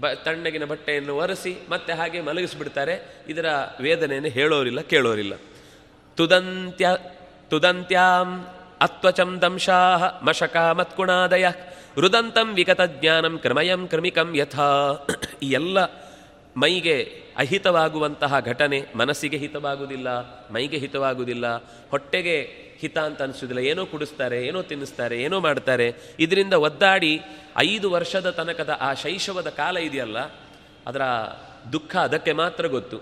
ಬ, 0.00 0.06
ತಣ್ಣಗಿನ 0.06 0.64
ಬಟ್ಟೆಯನ್ನು 0.64 1.16
ಒರೆಸಿ 1.16 1.56
ಮತ್ತೆ 1.68 1.92
ಹಾಗೆ 1.92 2.20
ಮಲಗಿಸ್ಬಿಡ್ತಾರೆ. 2.20 3.24
ಇದರ 3.28 3.46
ವೇದನೆಯನ್ನು 3.80 4.28
ಹೇಳೋರಿಲ್ಲ, 4.28 4.80
ಕೇಳೋರಿಲ್ಲ. 4.80 5.34
ತುದಂತ್ಯ, 6.16 6.88
ತುದಂತ್ಯಾಂ 7.50 8.46
ಅತ್ವಚಂ 8.80 9.42
ದಂಶಾಹ 9.42 10.04
ಮಶಕ 10.24 10.56
ಮತ್ಕುಣಾದಯ 10.56 11.48
ರುದಂತಂ 12.00 12.54
ವಿಗತ 12.54 12.80
ಜ್ಞಾನಂ 12.80 13.38
ಕ್ರಮಯಂ 13.38 13.88
ಕ್ರಮಿಕಂ 13.88 14.36
ಯಥಾ. 14.36 14.68
ಈ 15.42 15.50
ಎಲ್ಲ 15.50 15.78
ಮೈಗೆ 16.56 16.96
ಅಹಿತವಾಗುವಂತಹ 17.36 18.40
ಘಟನೆ 18.40 18.86
ಮನಸ್ಸಿಗೆ 18.94 19.36
ಹಿತವಾಗುವುದಿಲ್ಲ, 19.36 20.08
ಮೈಗೆ 20.52 20.78
ಹಿತವಾಗುವುದಿಲ್ಲ, 20.78 21.56
ಹೊಟ್ಟೆಗೆ 21.90 22.36
ಹಿತ 22.80 22.98
ಅಂತ 22.98 23.22
ಅನಿಸೋದಿಲ್ಲ 23.22 23.58
ಏನೋ 23.58 23.86
ಕುಡಿಸ್ತಾರೆ, 23.86 24.46
ಏನೋ 24.46 24.62
ತಿನ್ನಿಸ್ತಾರೆ, 24.62 25.22
ಏನೋ 25.22 25.40
ಮಾಡ್ತಾರೆ. 25.40 25.94
ಇದರಿಂದ 26.18 26.52
ಒದ್ದಾಡಿ 26.52 27.20
ಐದು 27.56 27.90
ವರ್ಷದ 27.90 28.30
ತನಕದ 28.30 28.78
ಆ 28.80 28.94
ಶೈಶವದ 28.94 29.48
ಕಾಲ 29.48 29.76
ಇದೆಯಲ್ಲ, 29.76 30.18
ಅದರ 30.86 31.02
ದುಃಖ 31.72 31.96
ಅದಕ್ಕೆ 31.96 32.32
ಮಾತ್ರ 32.32 32.66
ಗೊತ್ತು. 32.66 32.98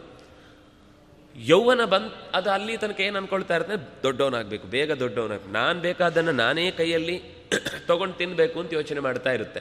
ಯೌವನ 1.37 1.85
ಬಂದ್, 1.85 2.11
ಅದು 2.35 2.51
ಅಲ್ಲಿ 2.51 2.77
ತನಕ 2.77 3.01
ಏನು 3.01 3.19
ಅನ್ಕೊಳ್ತಾ 3.19 3.57
ಇರ್ತದೆ? 3.57 4.03
ದೊಡ್ಡವನಾಗಬೇಕು, 4.03 4.67
ಬೇಗ 4.67 4.93
ದೊಡ್ಡವನಾಗಬೇಕು. 4.93 5.53
ನಾನು 5.53 5.81
ಬೇಕಾದನ್ನು 5.81 6.33
ನಾನೇ 6.33 6.71
ಕೈಯಲ್ಲಿ 6.71 7.42
ತಗೊಂಡು 7.89 8.15
ತಿನ್ನಬೇಕು 8.21 8.57
ಅಂತ 8.61 8.71
ಯೋಚನೆ 8.79 9.01
ಮಾಡ್ತಾ 9.07 9.31
ಇರುತ್ತೆ. 9.39 9.61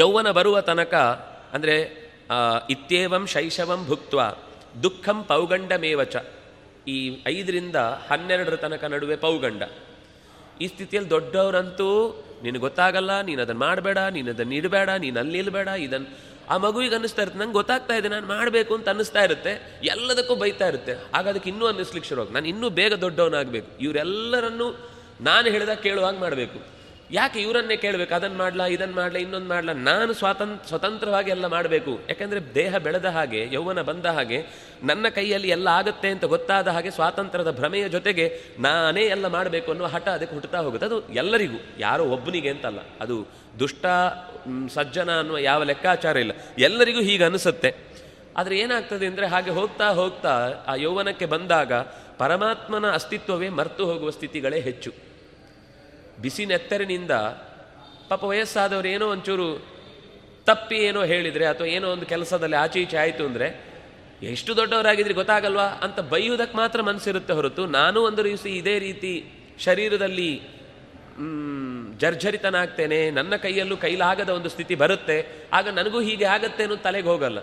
ಯೌವನ 0.00 0.28
ಬರುವ 0.38 0.56
ತನಕ 0.70 0.94
ಅಂದರೆ 1.56 1.76
ಇತ್ಯೇವಂ 2.74 3.24
ಶೈಶವಂ 3.34 3.80
ಭುಕ್ತ್ವ, 3.90 4.20
ದುಃಖಂ 4.84 5.18
ಪೌಗಂಡಮೇವಚ. 5.30 6.16
ಈ 6.88 6.96
ಐದರಿಂದ 7.32 7.78
ಹನ್ನೆರಡರ 8.10 8.56
ತನಕ 8.64 8.84
ನಡುವೆ 8.94 9.16
ಪೌಗಂಡ. 9.24 9.62
ಈ 10.62 10.66
ಸ್ಥಿತಿಯಲ್ಲಿ 10.72 11.10
ದೊಡ್ಡವರಂತೂ 11.10 11.88
ನಿನಗೆ 12.44 12.62
ಗೊತ್ತಾಗಲ್ಲ, 12.66 13.12
ನೀನು 13.28 13.40
ಅದನ್ನು 13.44 13.62
ಮಾಡಬೇಡ, 13.66 13.98
ನೀನು 14.16 14.28
ಅದನ್ನು 14.34 14.54
ಇಡಬೇಡ, 14.60 14.90
ನೀನು 15.04 15.16
ಅಲ್ಲಿ 15.22 15.38
ಇಲ್ಬೇಡ 15.42 15.68
ಇದನ್ನು 15.86 16.08
ಆ 16.52 16.54
ಮಗುವಿಗೆ 16.64 16.94
ಅನ್ನಿಸ್ತಾ 16.98 17.22
ಇರುತ್ತೆ, 17.22 17.40
ನಂಗೆ 17.42 17.56
ಗೊತ್ತಾಗ್ತಾ 17.58 17.94
ಇದೆ, 17.98 18.08
ನಾನು 18.14 18.26
ಮಾಡಬೇಕು 18.26 18.72
ಅಂತ 18.78 18.86
ಅನ್ನಿಸ್ತಾ 18.88 19.20
ಇರುತ್ತೆ, 19.28 19.52
ಎಲ್ಲದಕ್ಕೂ 19.94 20.34
ಬೈತಾ 20.42 20.66
ಇರುತ್ತೆ. 20.72 20.94
ಆಗ 21.18 21.24
ಅದಕ್ಕೆ 21.32 21.48
ಇನ್ನೂ 21.52 21.66
ಅನ್ನಿಸ್ಲಿಕ್ಕೆ 21.66 22.08
ಶುರು 22.10 22.24
ನಾನು 22.36 22.48
ಇನ್ನೂ 22.52 22.68
ಬೇಗ 22.80 22.92
ದೊಡ್ಡವನಾಗಬೇಕು. 23.04 23.70
ಇವರೆಲ್ಲರನ್ನೂ 23.84 24.68
ನಾನು 25.20 25.48
ಹೇಳಿದಾಗ 25.48 25.76
ಕೇಳುವಾಗ 25.76 26.18
ಮಾಡಬೇಕು. 26.18 26.72
ಯಾಕೆ 27.10 27.40
ಇವರನ್ನೇ 27.40 27.76
ಕೇಳಬೇಕು? 27.76 28.14
ಅದನ್ನು 28.14 28.36
ಮಾಡ್ಲಾ 28.36 28.66
ಇದನ್ನು 28.66 28.94
ಮಾಡ್ಲಾ, 28.94 29.20
ಇನ್ನೊಂದು 29.20 29.48
ಮಾಡ್ಲಾ? 29.48 29.72
ನಾನು 29.72 30.12
ಸ್ವಾತಂತ್ರ 30.12 30.68
ಸ್ವತಂತ್ರವಾಗಿ 30.68 31.30
ಎಲ್ಲ 31.30 31.46
ಮಾಡಬೇಕು. 31.46 32.00
ಯಾಕೆಂದರೆ 32.08 32.54
ದೇಹ 32.54 32.76
ಬೆಳೆದ 32.76 33.04
ಹಾಗೆ, 33.04 33.48
ಯೌವನ 33.52 33.82
ಬಂದ 33.82 34.06
ಹಾಗೆ, 34.06 34.42
ನನ್ನ 34.84 35.08
ಕೈಯಲ್ಲಿ 35.08 35.48
ಎಲ್ಲ 35.48 35.68
ಆಗುತ್ತೆ 35.68 36.08
ಅಂತ 36.08 36.24
ಗೊತ್ತಾದ 36.24 36.68
ಹಾಗೆ 36.68 36.90
ಸ್ವಾತಂತ್ರ್ಯದ 36.90 37.50
ಭ್ರಮೆಯ 37.50 37.88
ಜೊತೆಗೆ 37.88 38.40
ನಾನೇ 38.58 39.02
ಎಲ್ಲ 39.02 39.26
ಮಾಡಬೇಕು 39.26 39.70
ಅನ್ನುವ 39.70 39.86
ಹಠ 39.86 40.08
ಅದಕ್ಕೆ 40.08 40.34
ಹುಟ್ಟುತ್ತಾ 40.34 40.58
ಹೋಗುತ್ತೆ. 40.58 40.86
ಅದು 40.86 41.08
ಎಲ್ಲರಿಗೂ, 41.08 41.56
ಯಾರೋ 41.78 42.04
ಒಬ್ಬನಿಗೆ 42.04 42.48
ಅಂತಲ್ಲ. 42.48 42.78
ಅದು 43.00 43.26
ದುಷ್ಟ 43.58 43.86
ಸಜ್ಜನ 44.74 45.18
ಅನ್ನುವ 45.18 45.38
ಯಾವ 45.38 45.62
ಲೆಕ್ಕಾಚಾರ 45.62 46.16
ಇಲ್ಲ. 46.16 46.32
ಎಲ್ಲರಿಗೂ 46.58 47.00
ಹೀಗೆ 47.00 47.24
ಅನಿಸುತ್ತೆ 47.24 47.92
ಆದರೆ 48.36 48.58
ಏನಾಗ್ತದೆ 48.58 49.06
ಅಂದರೆ 49.06 49.26
ಹಾಗೆ 49.26 49.50
ಹೋಗ್ತಾ 49.50 49.88
ಹೋಗ್ತಾ 49.88 50.64
ಆ 50.66 50.74
ಯೌವನಕ್ಕೆ 50.74 51.26
ಬಂದಾಗ 51.26 51.72
ಪರಮಾತ್ಮನ 52.22 52.86
ಅಸ್ತಿತ್ವವೇ 52.98 53.48
ಮರೆತು 53.58 53.82
ಹೋಗುವ 53.90 54.10
ಸ್ಥಿತಿಗಳೇ 54.18 54.60
ಹೆಚ್ಚು. 54.68 54.90
ಬಿಸಿ 56.22 56.44
ನೆತ್ತರಿನಿಂದ 56.52 57.12
ಪಾಪ 58.10 58.22
ವಯಸ್ಸಾದವರು 58.30 58.88
ಏನೋ 58.94 59.06
ಒಂಚೂರು 59.14 59.46
ತಪ್ಪಿ 60.48 60.78
ಏನೋ 60.88 61.00
ಹೇಳಿದರೆ 61.12 61.44
ಅಥವಾ 61.50 61.68
ಏನೋ 61.76 61.86
ಒಂದು 61.94 62.06
ಕೆಲಸದಲ್ಲಿ 62.12 62.56
ಆಚೆ 62.62 62.78
ಈಚೆ 62.84 62.98
ಆಯಿತು 63.02 63.22
ಅಂದರೆ 63.30 63.48
ಎಷ್ಟು 64.32 64.50
ದೊಡ್ಡವರಾಗಿದ್ರೆ 64.58 65.14
ಗೊತ್ತಾಗಲ್ವಾ 65.20 65.66
ಅಂತ 65.84 66.00
ಬೈಯುವುದಕ್ಕೆ 66.12 66.56
ಮಾತ್ರ 66.60 66.82
ಮನಸ್ಸಿರುತ್ತೆ 66.88 67.32
ಹೊರತು 67.38 67.62
ನಾನು 67.78 67.98
ಒಂದು 68.08 68.22
ದಿವಸ 68.26 68.44
ಇದೇ 68.60 68.74
ರೀತಿ 68.86 69.12
ಶರೀರದಲ್ಲಿ 69.66 70.32
ಜರ್ಜರಿತನಾಗ್ತೇನೆ, 72.02 72.98
ನನ್ನ 73.16 73.34
ಕೈಯಲ್ಲೂ 73.36 73.76
ಕೈಲಾಗದ 73.84 74.30
ಒಂದು 74.38 74.50
ಸ್ಥಿತಿ 74.54 74.74
ಬರುತ್ತೆ, 74.82 75.16
ಆಗ 75.58 75.68
ನನಗೂ 75.78 75.98
ಹೀಗೆ 76.06 76.26
ಆಗತ್ತೆ 76.34 76.64
ತಲೆಗೆ 76.86 77.08
ಹೋಗಲ್ಲ. 77.12 77.40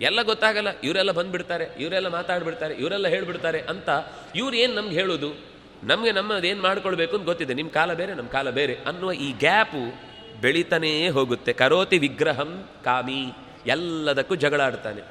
ಎಲ್ಲ 0.00 0.22
ಗೊತ್ತಾಗಲ್ಲ, 0.22 0.68
ಇವರೆಲ್ಲ 0.80 1.10
ಬಂದುಬಿಡ್ತಾರೆ, 1.10 1.68
ಇವರೆಲ್ಲ 1.78 2.08
ಮಾತಾಡ್ಬಿಡ್ತಾರೆ, 2.08 2.74
ಇವರೆಲ್ಲ 2.74 3.08
ಹೇಳಿಬಿಡ್ತಾರೆ 3.08 3.60
ಅಂತ 3.60 3.88
ಇವ್ರು 4.36 4.56
ಏನು 4.56 4.74
ನಮ್ಗೆ 4.74 4.94
ಹೇಳೋದು? 4.94 5.52
ನಮಗೆ 5.84 6.12
ನಮ್ಮದು 6.12 6.46
ಏನು 6.46 6.62
ಮಾಡ್ಕೊಳ್ಬೇಕು 6.62 7.16
ಅಂತ 7.16 7.24
ಗೊತ್ತಿದೆ. 7.24 7.54
ನಿಮ್ಮ 7.54 7.70
ಕಾಲ 7.70 7.94
ಬೇರೆ 7.94 8.14
ನಮ್ಮ 8.14 8.30
ಕಾಲ 8.30 8.50
ಬೇರೆ 8.50 8.78
ಅನ್ನುವ 8.86 9.12
ಈ 9.12 9.32
ಗ್ಯಾಪು 9.32 10.12
ಬೆಳೀತಾನೇ 10.40 11.08
ಹೋಗುತ್ತೆ. 11.08 11.52
ಕರೋತಿ 11.52 11.98
ವಿಗ್ರಹಂ 11.98 12.68
ಕಾಮಿ. 12.84 13.32
ಎಲ್ಲದಕ್ಕೂ 13.66 14.34
ಜಗಳಾಡ್ತಾನೆ 14.34 15.02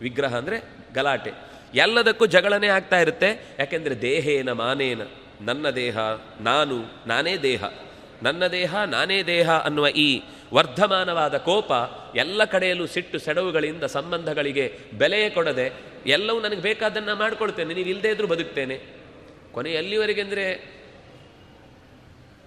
ವಿಗ್ರಹ 0.00 0.36
ಅಂದರೆ 0.36 0.62
ಗಲಾಟೆ. 0.94 1.32
ಎಲ್ಲದಕ್ಕೂ 1.74 2.26
ಜಗಳನೇ 2.26 2.66
ಆಗ್ತಾ 2.66 3.00
ಇರುತ್ತೆ. 3.00 3.56
ಯಾಕೆಂದರೆ 3.58 4.00
ದೇಹೇನ 4.00 4.52
ಮಾನೇನ. 4.52 5.00
ನನ್ನ 5.40 5.70
ದೇಹ, 5.70 5.98
ನಾನು, 6.40 6.82
ನಾನೇ 7.06 7.36
ದೇಹ. 7.36 7.64
ನನ್ನ 8.22 8.46
ದೇಹ, 8.46 8.84
ನಾನೇ 8.84 9.22
ದೇಹ 9.22 9.50
ಅನ್ನುವ 9.50 9.88
ಈ 9.88 10.22
ವರ್ಧಮಾನವಾದ 10.54 11.36
ಕೋಪ 11.36 11.72
ಎಲ್ಲ 12.16 12.44
ಕಡೆಯಲ್ಲೂ 12.44 12.86
ಸಿಟ್ಟು 12.86 13.18
ಸೆಡವುಗಳಿಂದ 13.18 13.84
ಸಂಬಂಧಗಳಿಗೆ 13.84 14.78
ಬೆಲೆಯೇ 14.94 15.30
ಕೊಡದೆ 15.30 15.72
ಎಲ್ಲವೂ 16.06 16.40
ನನಗೆ 16.40 16.60
ಬೇಕಾದನ್ನು 16.60 17.16
ಮಾಡ್ಕೊಳ್ತೇನೆ. 17.16 17.74
ನೀವು 17.74 17.88
ಇಲ್ಲದೇ 17.88 18.08
ಇದ್ರೂ 18.08 18.26
ಬದುಕ್ತೇನೆ. 18.26 18.80
ಕೊನೆ 19.52 19.70
ಎಲ್ಲಿವರೆಗೆ 19.70 20.20
ಅಂದರೆ 20.20 20.44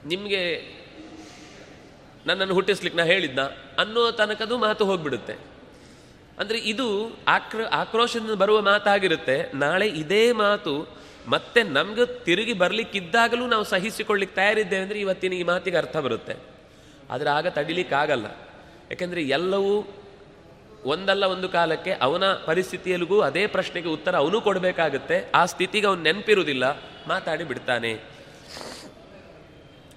ನಿಮಗೆ 0.05 0.41
ನನ್ನನ್ನು 2.25 2.53
ಹುಟ್ಟಿಸ್ಲಿಕ್ಕೆ 2.53 2.97
ನಾ 2.99 3.05
ಹೇಳಿದ್ದ 3.05 3.39
ಅನ್ನೋ 3.79 4.11
ತನಕದು 4.11 4.57
ಮಾತು 4.57 4.85
ಹೋಗ್ಬಿಡುತ್ತೆ. 4.85 5.33
ಅಂದರೆ 6.39 6.57
ಇದು 6.57 7.17
ಆಕ್ರ, 7.27 7.61
ಆಕ್ರೋಶದಿಂದ 7.71 8.31
ಬರುವ 8.31 8.61
ಮಾತಾಗಿರುತ್ತೆ. 8.61 9.51
ನಾಳೆ 9.53 9.87
ಇದೇ 9.87 10.31
ಮಾತು 10.31 11.02
ಮತ್ತೆ 11.27 11.63
ನಮ್ಗೆ 11.63 12.23
ತಿರುಗಿ 12.23 12.53
ಬರಲಿಕ್ಕಿದ್ದಾಗಲೂ 12.53 13.47
ನಾವು 13.47 13.63
ಸಹಿಸಿಕೊಳ್ಳಿಕ್ಕೆ 13.63 14.35
ತಯಾರಿದ್ದೇವೆ 14.35 14.81
ಅಂದರೆ 14.81 14.99
ಇವತ್ತಿನ 14.99 15.33
ಈ 15.33 15.43
ಮಾತಿಗೆ 15.43 15.77
ಅರ್ಥ 15.77 15.97
ಬರುತ್ತೆ. 15.97 16.35
ಆದರೆ 17.09 17.29
ಆಗ 17.29 17.47
ತಡಿಲಿಕ್ಕಾಗಲ್ಲ. 17.47 18.25
ಯಾಕೆಂದರೆ 18.91 19.23
ಎಲ್ಲವೂ 19.23 19.87
ಒಂದಲ್ಲ 20.83 21.23
ಒಂದು 21.23 21.49
ಕಾಲಕ್ಕೆ 21.49 21.91
ಅವನ 21.91 22.23
ಪರಿಸ್ಥಿತಿಯಲ್ಲಿಗೂ 22.33 23.19
ಅದೇ 23.19 23.47
ಪ್ರಶ್ನೆಗೆ 23.47 23.87
ಉತ್ತರ 23.87 24.15
ಅವನು 24.15 24.41
ಕೊಡಬೇಕಾಗುತ್ತೆ. 24.41 25.31
ಆ 25.35 25.45
ಸ್ಥಿತಿಗೆ 25.45 25.87
ಅವನು 25.87 26.01
ನೆನಪಿರುವುದಿಲ್ಲ. 26.01 26.81
ಮಾತಾಡಿ 27.07 27.43
ಬಿಡ್ತಾನೆ. 27.43 27.99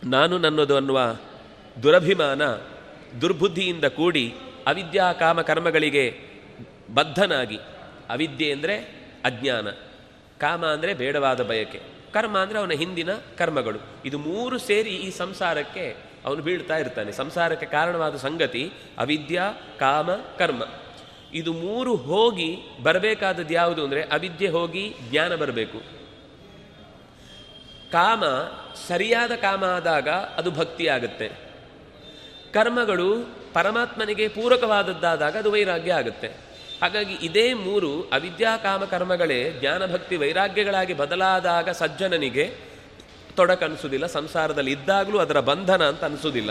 ನಾನು 0.05 0.39
ನನ್ನದು 0.39 0.77
ಅನ್ನುವ 0.77 1.16
ದುರಭಿಮಾನ, 1.82 2.43
ದುರ್ಬುದ್ಧಿಯಿಂದ 3.20 3.85
ಕೂಡಿ 3.85 4.35
ಅವಿದ್ಯಾ 4.66 5.12
ಕಾಮ 5.12 5.40
ಕರ್ಮಗಳಿಗೆ 5.40 6.19
ಬದ್ಧನಾಗಿ. 6.94 7.57
ಅವಿದ್ಯೆ 8.11 8.53
ಅಂದರೆ 8.53 8.77
ಅಜ್ಞಾನ. 9.24 9.69
ಕಾಮ 10.40 10.66
ಅಂದರೆ 10.66 10.94
ಬೇಡವಾದ 10.94 11.42
ಬಯಕೆ. 11.42 11.80
ಕರ್ಮ 12.12 12.38
ಅಂದರೆ 12.38 12.58
ಅವನ 12.58 12.70
ಹಿಂದಿನ 12.70 13.14
ಕರ್ಮಗಳು. 13.14 13.78
ಇದು 14.04 14.18
ಮೂರು 14.18 14.58
ಸೇರಿ 14.58 14.90
ಈ 14.90 15.10
ಸಂಸಾರಕ್ಕೆ 15.10 15.96
ಅವನು 16.24 16.42
ಬೀಳ್ತಾ 16.42 16.76
ಇರ್ತಾನೆ. 16.76 17.12
ಸಂಸಾರಕ್ಕೆ 17.12 17.66
ಕಾರಣವಾದ 17.66 18.16
ಸಂಗತಿ 18.16 18.72
ಅವಿದ್ಯಾ, 18.98 19.52
ಕಾಮ, 19.78 20.10
ಕರ್ಮ. 20.12 20.62
ಇದು 21.34 21.52
ಮೂರು 21.52 21.96
ಹೋಗಿ 21.96 22.56
ಬರಬೇಕಾದದ್ದು 22.82 23.54
ಯಾವುದು 23.54 23.84
ಅಂದರೆ 23.84 24.02
ಅವಿದ್ಯೆ 24.02 24.48
ಹೋಗಿ 24.48 24.94
ಜ್ಞಾನ 25.10 25.34
ಬರಬೇಕು. 25.34 25.78
ಕಾಮ 27.92 28.24
ಸರಿಯಾದ 28.88 29.32
ಕಾಮ 29.32 29.64
ಆದಾಗ 29.64 30.08
ಅದು 30.08 30.50
ಭಕ್ತಿ 30.50 30.88
ಆಗುತ್ತೆ 30.88 31.28
ಕರ್ಮಗಳು 32.54 33.08
ಪರಮಾತ್ಮನಿಗೆ 33.52 34.28
ಪೂರಕವಾದದ್ದಾದಾಗ 34.28 35.36
ಅದು 35.36 35.52
ವೈರಾಗ್ಯ 35.52 35.92
ಆಗುತ್ತೆ. 35.92 36.45
ಹಾಗಾಗಿ 36.81 37.15
ಇದೇ 37.23 37.44
ಮೂರು 37.55 37.90
ಅವಿದ್ಯಾ 38.12 38.57
ಕಾಮ 38.57 38.85
ಕರ್ಮಗಳೇ 38.85 39.39
ಜ್ಞಾನಭಕ್ತಿ 39.61 40.16
ವೈರಾಗ್ಯಗಳಾಗಿ 40.16 40.94
ಬದಲಾದಾಗ 40.94 41.69
ಸಜ್ಜನನಿಗೆ 41.70 42.44
ತೊಡಕನಿಸುವುದಿಲ್ಲ, 43.36 44.07
ಸಂಸಾರದಲ್ಲಿ 44.07 44.73
ಇದ್ದಾಗಲೂ 44.73 45.19
ಅದರ 45.19 45.40
ಬಂಧನ 45.40 45.82
ಅಂತ 45.89 46.05
ಅನಿಸೋದಿಲ್ಲ 46.05 46.51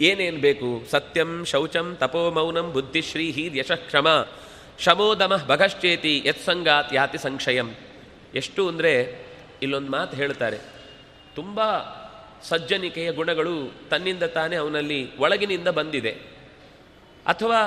ಏನೇನು 0.00 0.40
ಬೇಕು? 0.40 0.70
ಸತ್ಯಂ, 0.90 1.44
ಶೌಚಂ, 1.44 1.86
ತಪೋ, 2.00 2.30
ಮೌನಂ 2.30 2.66
ಬುದ್ಧಿಶ್ರೀ 2.72 3.26
ಯಶಃ 3.54 3.80
ಕ್ಷಮ 3.86 4.08
ಭಗಶ್ಚೇತಿ 5.46 6.14
ಯತ್ಸಂಗಾತ್ 6.26 6.94
ಯಾತಿ 6.94 7.18
ಸಂಕ್ಷಯಂ. 7.18 7.68
ಎಷ್ಟು 8.34 8.62
ಅಂದರೆ 8.68 8.92
ಇಲ್ಲೊಂದು 9.62 9.90
ಮಾತು 9.90 10.16
ಹೇಳ್ತಾರೆ, 10.16 10.58
ತುಂಬ 11.34 11.60
ಸಜ್ಜನಿಕೆಯ 12.42 13.12
ಗುಣಗಳು 13.12 13.54
ತನ್ನಿಂದ 13.90 14.22
ತಾನೇ 14.22 14.56
ಅವನಲ್ಲಿ 14.56 15.00
ಒಳಗಿನಿಂದ 15.16 15.68
ಬಂದಿದೆ. 15.68 16.12
ಅಥವಾ 17.26 17.60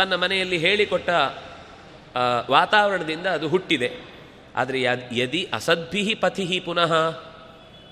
ತನ್ನ 0.00 0.14
ಮನೆಯಲ್ಲಿ 0.14 0.58
ಹೇಳಿಕೊಟ್ಟ 0.58 1.08
ವಾತಾವರಣದಿಂದ 2.50 3.26
ಅದು 3.26 3.48
ಹುಟ್ಟಿದೆ. 3.48 3.90
ಆದರೆ 4.56 4.82
ಯದ್- 4.82 5.20
ಯದಿ 5.20 5.48
ಅಸದ್ಭಿಹಿ 5.52 6.14
ಪಥಿಹಿ 6.14 6.60
ಪುನಃ, 6.60 6.92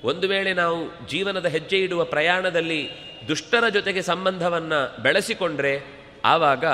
ಒಂದು 0.04 0.28
ವೇಳೆ 0.28 0.54
ನಾವು 0.54 1.08
ಜೀವನದ 1.08 1.46
ಹೆಜ್ಜೆ 1.46 1.78
ಇಡುವ 1.78 2.04
ಪ್ರಯಾಣದಲ್ಲಿ 2.04 2.90
ದುಷ್ಟರ 3.28 3.68
ಜೊತೆಗೆ 3.68 4.02
ಸಂಬಂಧವನ್ನು 4.02 5.02
ಬೆಳೆಸಿಕೊಂಡ್ರೆ, 5.02 5.82
ಆವಾಗ 6.24 6.64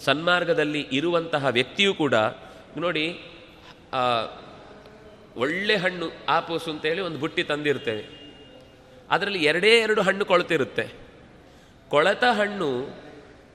ಸನ್ಮಾರ್ಗದಲ್ಲಿ 0.00 0.86
ಇರುವಂತಹ 0.92 1.46
ವ್ಯಕ್ತಿಯೂ 1.46 1.94
ಕೂಡ, 1.94 2.14
ನೋಡಿ 2.76 3.20
ಒಳ್ಳೆ 5.36 5.76
ಹಣ್ಣು 5.76 6.12
ಆಪೋಸು 6.28 6.70
ಅಂತೇಳಿ 6.70 7.00
ಒಂದು 7.00 7.18
ಬುಟ್ಟಿ 7.18 7.42
ತಂದಿರ್ತೇವೆ. 7.42 8.04
ಅದರಲ್ಲಿ 9.10 9.44
ಎರಡೇ 9.44 9.68
ಎರಡು 9.68 10.02
ಹಣ್ಣು 10.02 10.24
ಕೊಳತಿರುತ್ತೆ. 10.24 10.88
ಕೊಳೆತ 11.88 12.24
ಹಣ್ಣು 12.24 13.05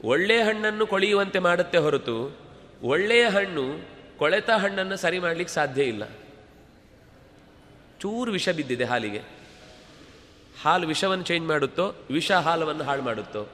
ಒಳ್ಳೆಯ 0.04 0.44
ಹಣ್ಣನ್ನು 0.44 0.88
ಕೊಳೆಯುವಂತೆ 0.88 1.40
ಮಾಡುತ್ತೆ 1.40 1.78
ಹೊರತು 1.78 2.38
ಒಳ್ಳೆಯ 2.84 3.30
ಹಣ್ಣು 3.30 3.88
ಕೊಳೆತ 4.18 4.50
ಹಣ್ಣನ್ನು 4.50 4.98
ಸರಿ 4.98 5.20
ಮಾಡಲಿಕ್ಕೆ 5.20 5.54
ಸಾಧ್ಯ 5.54 5.84
ಇಲ್ಲ. 5.84 6.04
ಚೂರು 8.00 8.32
ವಿಷ 8.32 8.50
ಬಿದ್ದಿದೆ 8.50 8.84
ಹಾಲಿಗೆ. 8.84 9.22
ಹಾಲು 10.64 10.88
ವಿಷವನ್ನು 10.88 11.24
ಚೇಂಜ್ 11.24 11.48
ಮಾಡುತ್ತೋ, 11.48 11.94
ವಿಷ 12.12 12.32
ಹಾಲವನ್ನು 12.32 12.84
ಹಾಳು 12.84 13.02
ಮಾಡುತ್ತೋ. 13.02 13.48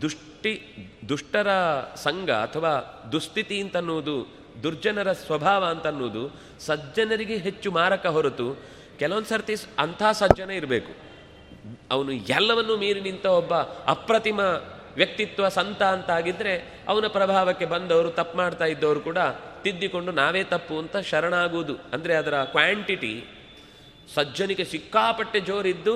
ದುಷ್ಟಿ, 0.00 0.62
ದುಷ್ಟರ 1.08 1.46
ಸಂಘ 1.94 2.30
ಅಥವಾ 2.30 3.04
ದುಸ್ಥಿತಿ 3.12 3.60
ಅಂತನ್ನುವುದು, 3.60 4.26
ದುರ್ಜನರ 4.62 5.12
ಸ್ವಭಾವ 5.12 5.64
ಅಂತನ್ನುವುದು 5.64 6.40
ಸಜ್ಜನರಿಗೆ 6.60 7.36
ಹೆಚ್ಚು 7.36 7.72
ಮಾರಕ 7.72 8.06
ಹೊರತು 8.06 8.56
ಕೆಲವೊಂದು 8.98 9.28
ಸರ್ತಿ 9.28 9.54
ಅಂಥ 9.78 10.02
ಸಜ್ಜನ 10.12 10.50
ಇರಬೇಕು. 10.50 10.92
ಅವನು 11.90 12.12
ಎಲ್ಲವನ್ನೂ 12.12 12.76
ಮೀರಿ 12.76 13.00
ನಿಂತ 13.00 13.26
ಒಬ್ಬ 13.26 13.54
ಅಪ್ರತಿಮ 13.86 14.40
ವ್ಯಕ್ತಿತ್ವ 14.96 15.48
ಸಂತ 15.48 15.82
ಅಂತ 15.82 16.10
ಆಗಿದ್ರೆ 16.10 16.54
ಅವನ 16.88 17.06
ಪ್ರಭಾವಕ್ಕೆ 17.06 17.64
ಬಂದವರು, 17.64 18.10
ತಪ್ಪು 18.10 18.36
ಮಾಡ್ತಾ 18.38 18.64
ಇದ್ದವರು 18.64 19.00
ಕೂಡ 19.00 19.18
ತಿದ್ದಿಕೊಂಡು 19.64 20.12
ನಾವೇ 20.12 20.44
ತಪ್ಪು 20.44 20.78
ಅಂತ 20.78 20.96
ಶರಣಾಗುವುದು. 20.96 21.74
ಅಂದರೆ 21.92 22.14
ಅದರ 22.14 22.36
ಕ್ವಾಂಟಿಟಿ, 22.44 23.14
ಸಜ್ಜನಿಗೆ 24.14 24.64
ಸಿಕ್ಕಾಪಟ್ಟೆ 24.64 25.40
ಜೋರಿದ್ದು, 25.40 25.94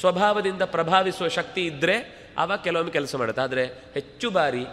ಸ್ವಭಾವದಿಂದ 0.00 0.62
ಪ್ರಭಾವಿಸುವ 0.62 1.28
ಶಕ್ತಿ 1.28 1.64
ಇದ್ದರೆ 1.66 1.96
ಅವ 2.38 2.56
ಕೆಲವೊಮ್ಮೆ 2.64 2.92
ಕೆಲಸ 2.92 3.14
ಮಾಡುತ್ತೆ. 3.16 3.42
ಆದರೆ 3.42 3.64
ಹೆಚ್ಚು 3.66 4.30
ಬಾರಿ 4.30 4.64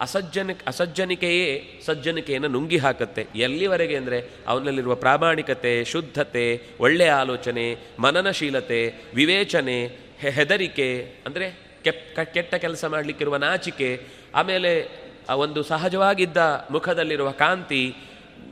ಅಸಜ್ಜನ, 0.00 0.50
ಅಸಜ್ಜನಿಕೆಯೇ 0.66 1.80
ಸಜ್ಜನಿಕೆಯನ್ನು 1.86 2.48
ನುಂಗಿ 2.48 2.76
ಹಾಕುತ್ತೆ. 2.76 3.26
ಎಲ್ಲಿವರೆಗೆ 3.34 3.96
ಅಂದರೆ 3.96 4.18
ಅವನಲ್ಲಿರುವ 4.46 4.94
ಪ್ರಾಮಾಣಿಕತೆ, 4.94 5.84
ಶುದ್ಧತೆ, 5.84 6.46
ಒಳ್ಳೆಯ 6.80 7.10
ಆಲೋಚನೆ, 7.10 7.66
ಮನನಶೀಲತೆ, 7.98 8.80
ವಿವೇಚನೆ 9.14 9.78
ಹೆದರಿಕೆ, 10.20 10.88
ಅಂದರೆ 11.26 11.63
ಕೆಪ್ 11.84 12.34
ಕೆಟ್ಟ 12.34 12.54
ಕೆಲಸ 12.54 12.84
ಮಾಡಲಿಕ್ಕಿರುವ 12.84 13.36
ನಾಚಿಕೆ, 13.36 14.06
ಆಮೇಲೆ 14.34 15.04
ಆ 15.30 15.34
ಒಂದು 15.34 15.62
ಸಹಜವಾಗಿದ್ದ 15.62 16.36
ಮುಖದಲ್ಲಿರುವ 16.70 17.30
ಕಾಂತಿ, 17.30 17.96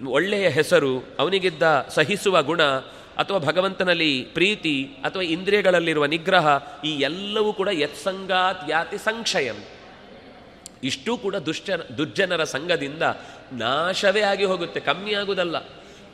ಒಳ್ಳೆಯ 0.09 0.48
ಹೆಸರು, 0.48 1.04
ಅವನಿಗಿದ್ದ 1.18 1.86
ಸಹಿಸುವ 1.88 2.42
ಗುಣ, 2.42 2.62
ಅಥವಾ 3.18 3.38
ಭಗವಂತನಲ್ಲಿ 3.38 4.22
ಪ್ರೀತಿ, 4.22 4.84
ಅಥವಾ 5.04 5.22
ಇಂದ್ರಿಯಗಳಲ್ಲಿರುವ 5.22 6.06
ನಿಗ್ರಹ, 6.06 6.46
ಈ 6.84 6.90
ಎಲ್ಲವೂ 6.90 7.52
ಕೂಡ 7.52 7.68
ಯತ್ಸಂಗಾತ್ 7.72 8.70
ಯಾತಿ 8.70 8.98
ಸಂಕ್ಷಯಂ. 8.98 9.56
ಇಷ್ಟೂ 10.84 11.16
ಕೂಡ 11.16 11.36
ದುಷ್ಟ 11.36 11.70
ದುರ್ಜನರ 11.70 12.44
ಸಂಘದಿಂದ 12.44 13.02
ನಾಶವೇ 13.52 14.20
ಆಗಿ 14.20 14.44
ಹೋಗುತ್ತೆ, 14.44 14.80
ಕಮ್ಮಿ 14.80 15.14
ಆಗುವುದಲ್ಲ. 15.14 15.56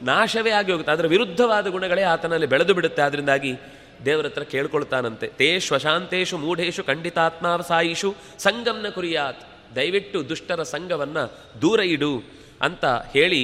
ನಾಶವೇ 0.03 0.51
ಆಗಿ 0.51 0.71
ಹೋಗುತ್ತೆ, 0.73 0.93
ಅದರ 0.93 1.07
ವಿರುದ್ಧವಾದ 1.07 1.67
ಗುಣಗಳೇ 1.67 2.03
ಆತನಲ್ಲಿ 2.03 2.47
ಬೆಳೆದು 2.47 2.75
ಬಿಡುತ್ತೆ. 2.75 3.03
ಅದರಿಂದಾಗಿ 3.03 3.53
ದೇವರ 4.07 4.27
ಹತ್ರ 4.27 4.45
ಕೇಳ್ಕೊಳ್ತಾನಂತೆ. 4.53 5.27
ತೇ 5.39 5.49
ಶ್ವಶಾಂತೇಶು 5.67 6.37
ಮೂಢೇಶು 6.39 6.83
ಖಂಡಿತಾತ್ಮಾವಸಾಯಿಷು 6.85 8.11
ಸಂಗಮ್ನ 8.39 8.89
ಕುರಿಯಾತ್, 8.89 9.43
ದಯವಿಟ್ಟು 9.77 10.19
ದುಷ್ಟರ 10.29 10.63
ಸಂಘವನ್ನು 10.73 11.25
ದೂರ 11.63 11.81
ಇಡು 11.95 12.13
ಅಂತ 12.63 12.85
ಹೇಳಿ 13.15 13.43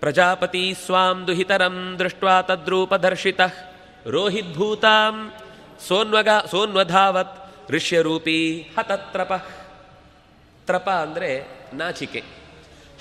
ಪ್ರಜಾಪತಿ 0.00 0.64
ಸ್ವಾಂ 0.86 1.18
ದುಹಿತರಂ 1.26 1.76
ದೃಷ್ಟ್ವಾ 1.98 2.36
ತದ್ರೂಪದರ್ಶಿತ. 2.42 3.40
ರೋಹಿದ್ಭೂತಾಂ 4.06 5.16
ಸೋನ್ವಗ, 5.88 6.30
ಸೋನ್ವಧಾವತ್, 6.50 7.36
ಋಷ್ಯರೂಪಿ 7.70 8.38
ಹತತ್ರಪ. 8.78 9.32
ತ್ರಪ 10.66 10.88
ಅಂದರೆ 11.04 11.30
ನಾಚಿಕೆ. 11.74 12.22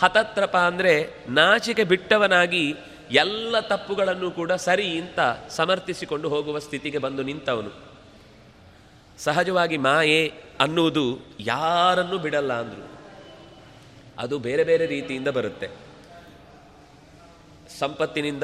ಹತತ್ರಪ 0.02 0.56
ಅಂದರೆ 0.58 0.94
ನಾಚಿಕೆ 1.30 1.84
ಬಿಟ್ಟವನಾಗಿ 1.84 2.64
ಎಲ್ಲ 3.12 3.60
ತಪ್ಪುಗಳನ್ನು 3.60 4.32
ಕೂಡ 4.32 4.52
ಸರಿ 4.52 5.02
ಅಂತ 5.02 5.20
ಸಮರ್ಥಿಸಿಕೊಂಡು 5.50 6.30
ಹೋಗುವ 6.30 6.60
ಸ್ಥಿತಿಗೆ 6.60 6.98
ಬಂದು 6.98 7.24
ನಿಂತವನು. 7.24 7.72
ಸಹಜವಾಗಿ 9.18 9.78
ಮಾಯೆ 9.78 10.34
ಅನ್ನುವುದು 10.60 11.20
ಯಾರನ್ನು 11.40 12.18
ಬಿಡಲ್ಲ 12.18 12.54
ಅಂದರು. 12.54 12.92
ಅದು 14.18 14.40
ಬೇರೆ 14.40 14.64
ಬೇರೆ 14.64 14.86
ರೀತಿಯಿಂದ 14.86 15.28
ಬರುತ್ತೆ. 15.28 15.70
ಸಂಪತ್ತಿನಿಂದ 17.80 18.44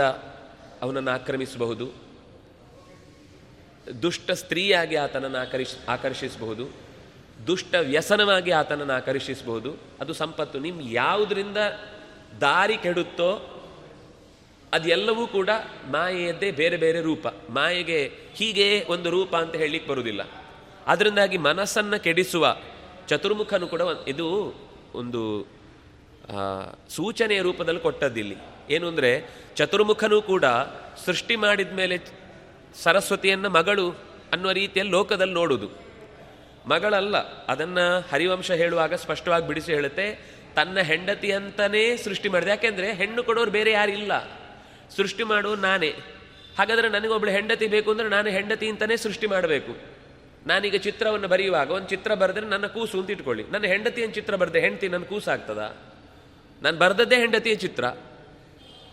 ಅವನನ್ನು 0.81 1.11
ಆಕ್ರಮಿಸಬಹುದು. 1.11 1.91
ದುಷ್ಟ 4.01 4.31
ಸ್ತ್ರೀಯಾಗಿ 4.31 4.95
ಆತನನ್ನು 4.95 5.37
ಆಕರ್ಷ 5.37 5.73
ಆಕರ್ಷಿಸಬಹುದು. 5.89 6.69
ದುಷ್ಟ 7.47 7.75
ವ್ಯಸನವಾಗಿ 7.75 8.51
ಆತನನ್ನು 8.51 8.93
ಆಕರ್ಷಿಸಬಹುದು. 8.93 9.75
ಅದು 9.99 10.13
ಸಂಪತ್ತು. 10.13 10.59
ನಿಮ್ಮ 10.59 10.81
ಯಾವುದರಿಂದ 10.83 11.57
ದಾರಿ 12.41 12.77
ಕೆಡುತ್ತೋ 12.77 13.53
ಅದೆಲ್ಲವೂ 14.77 15.27
ಕೂಡ 15.27 15.49
ಮಾಯೆಯದ್ದೇ 15.91 16.51
ಬೇರೆ 16.51 16.77
ಬೇರೆ 16.77 17.01
ರೂಪ. 17.01 17.27
ಮಾಯೆಗೆ 17.49 17.99
ಹೀಗೆ 18.33 18.85
ಒಂದು 18.89 19.09
ರೂಪ 19.09 19.35
ಅಂತ 19.35 19.55
ಹೇಳಲಿಕ್ಕೆ 19.55 19.89
ಬರುವುದಿಲ್ಲ. 19.91 20.21
ಅದರಿಂದಾಗಿ 20.87 21.37
ಮನಸ್ಸನ್ನು 21.37 22.03
ಕೆಡಿಸುವ 22.03 22.55
ಚತುರ್ಮುಖನು 23.07 23.67
ಕೂಡ 23.67 23.81
ಇದು 24.07 24.27
ಒಂದು 24.95 25.21
ಸೂಚನೆಯ 26.89 27.41
ರೂಪದಲ್ಲಿ 27.41 27.81
ಕೊಟ್ಟದ್ದಿಲ್ಲಿ. 27.81 28.35
ಏನು 28.69 28.87
ಅಂದರೆ, 28.87 29.11
ಚತುರ್ಮುಖನೂ 29.55 30.21
ಕೂಡ 30.21 30.45
ಸೃಷ್ಟಿ 31.05 31.35
ಮಾಡಿದ 31.35 31.71
ಮೇಲೆ 31.71 31.97
ಸರಸ್ವತಿಯನ್ನು 32.83 33.49
ಮಗಳು 33.49 33.85
ಅನ್ನುವ 34.33 34.51
ರೀತಿಯಲ್ಲಿ 34.51 34.93
ಲೋಕದಲ್ಲಿ 34.93 35.33
ನೋಡುವುದು 35.33 35.69
ಮಗಳಲ್ಲ, 36.67 37.17
ಅದನ್ನು 37.45 37.85
ಹರಿವಂಶ 38.11 38.51
ಹೇಳುವಾಗ 38.51 38.93
ಸ್ಪಷ್ಟವಾಗಿ 38.93 39.47
ಬಿಡಿಸಿ 39.47 39.73
ಹೇಳುತ್ತೆ, 39.73 40.07
ತನ್ನ 40.55 40.79
ಹೆಂಡತಿ 40.79 41.31
ಅಂತಲೇ 41.31 41.97
ಸೃಷ್ಟಿ 41.97 42.29
ಮಾಡಿದೆ. 42.29 42.51
ಯಾಕೆಂದರೆ, 42.51 42.93
ಹೆಣ್ಣು 42.93 43.23
ಕೊಡೋರು 43.23 43.51
ಬೇರೆ 43.51 43.71
ಯಾರಿಲ್ಲ. 43.71 44.13
ಸೃಷ್ಟಿ 44.95 45.23
ಮಾಡುವ 45.23 45.55
ನಾನೇ. 45.55 45.95
ಹಾಗಾದರೆ 46.59 46.89
ನನಗೊಬ್ಳು 46.89 47.31
ಹೆಂಡತಿ 47.31 47.67
ಬೇಕು 47.67 47.91
ಅಂದರೆ 47.91 48.09
ನಾನು 48.09 48.29
ಹೆಂಡತಿ 48.29 48.69
ಅಂತಲೇ 48.69 48.97
ಸೃಷ್ಟಿ 48.97 49.27
ಮಾಡಬೇಕು. 49.27 49.97
ನಾನೀಗ 50.47 50.75
ಚಿತ್ರವನ್ನು 50.75 51.27
ಬರೆಯುವಾಗ 51.27 51.71
ಒಂದು 51.71 51.89
ಚಿತ್ರ 51.89 52.13
ಬರೆದ್ರೆ 52.13 52.45
ನನ್ನ 52.45 52.67
ಕೂಸು 52.67 52.99
ಅಂತ 52.99 53.09
ಇಟ್ಕೊಳ್ಳಿ. 53.09 53.43
ನನ್ನ 53.43 53.65
ಹೆಂಡತಿಯನ್ನು 53.65 54.15
ಚಿತ್ರ 54.15 54.35
ಬರೆದೆ 54.35 54.59
ಹೆಂಡತಿ 54.59 54.87
ನನ್ನ 54.87 55.03
ಕೂಸು 55.03 55.31
ಆಗ್ತದಾ? 55.31 55.75
ನಾನು 56.61 56.77
ಬರೆದದ್ದೇ 56.77 57.15
ಹೆಂಡತಿಯ 57.15 57.55
ಚಿತ್ರ. 57.55 57.85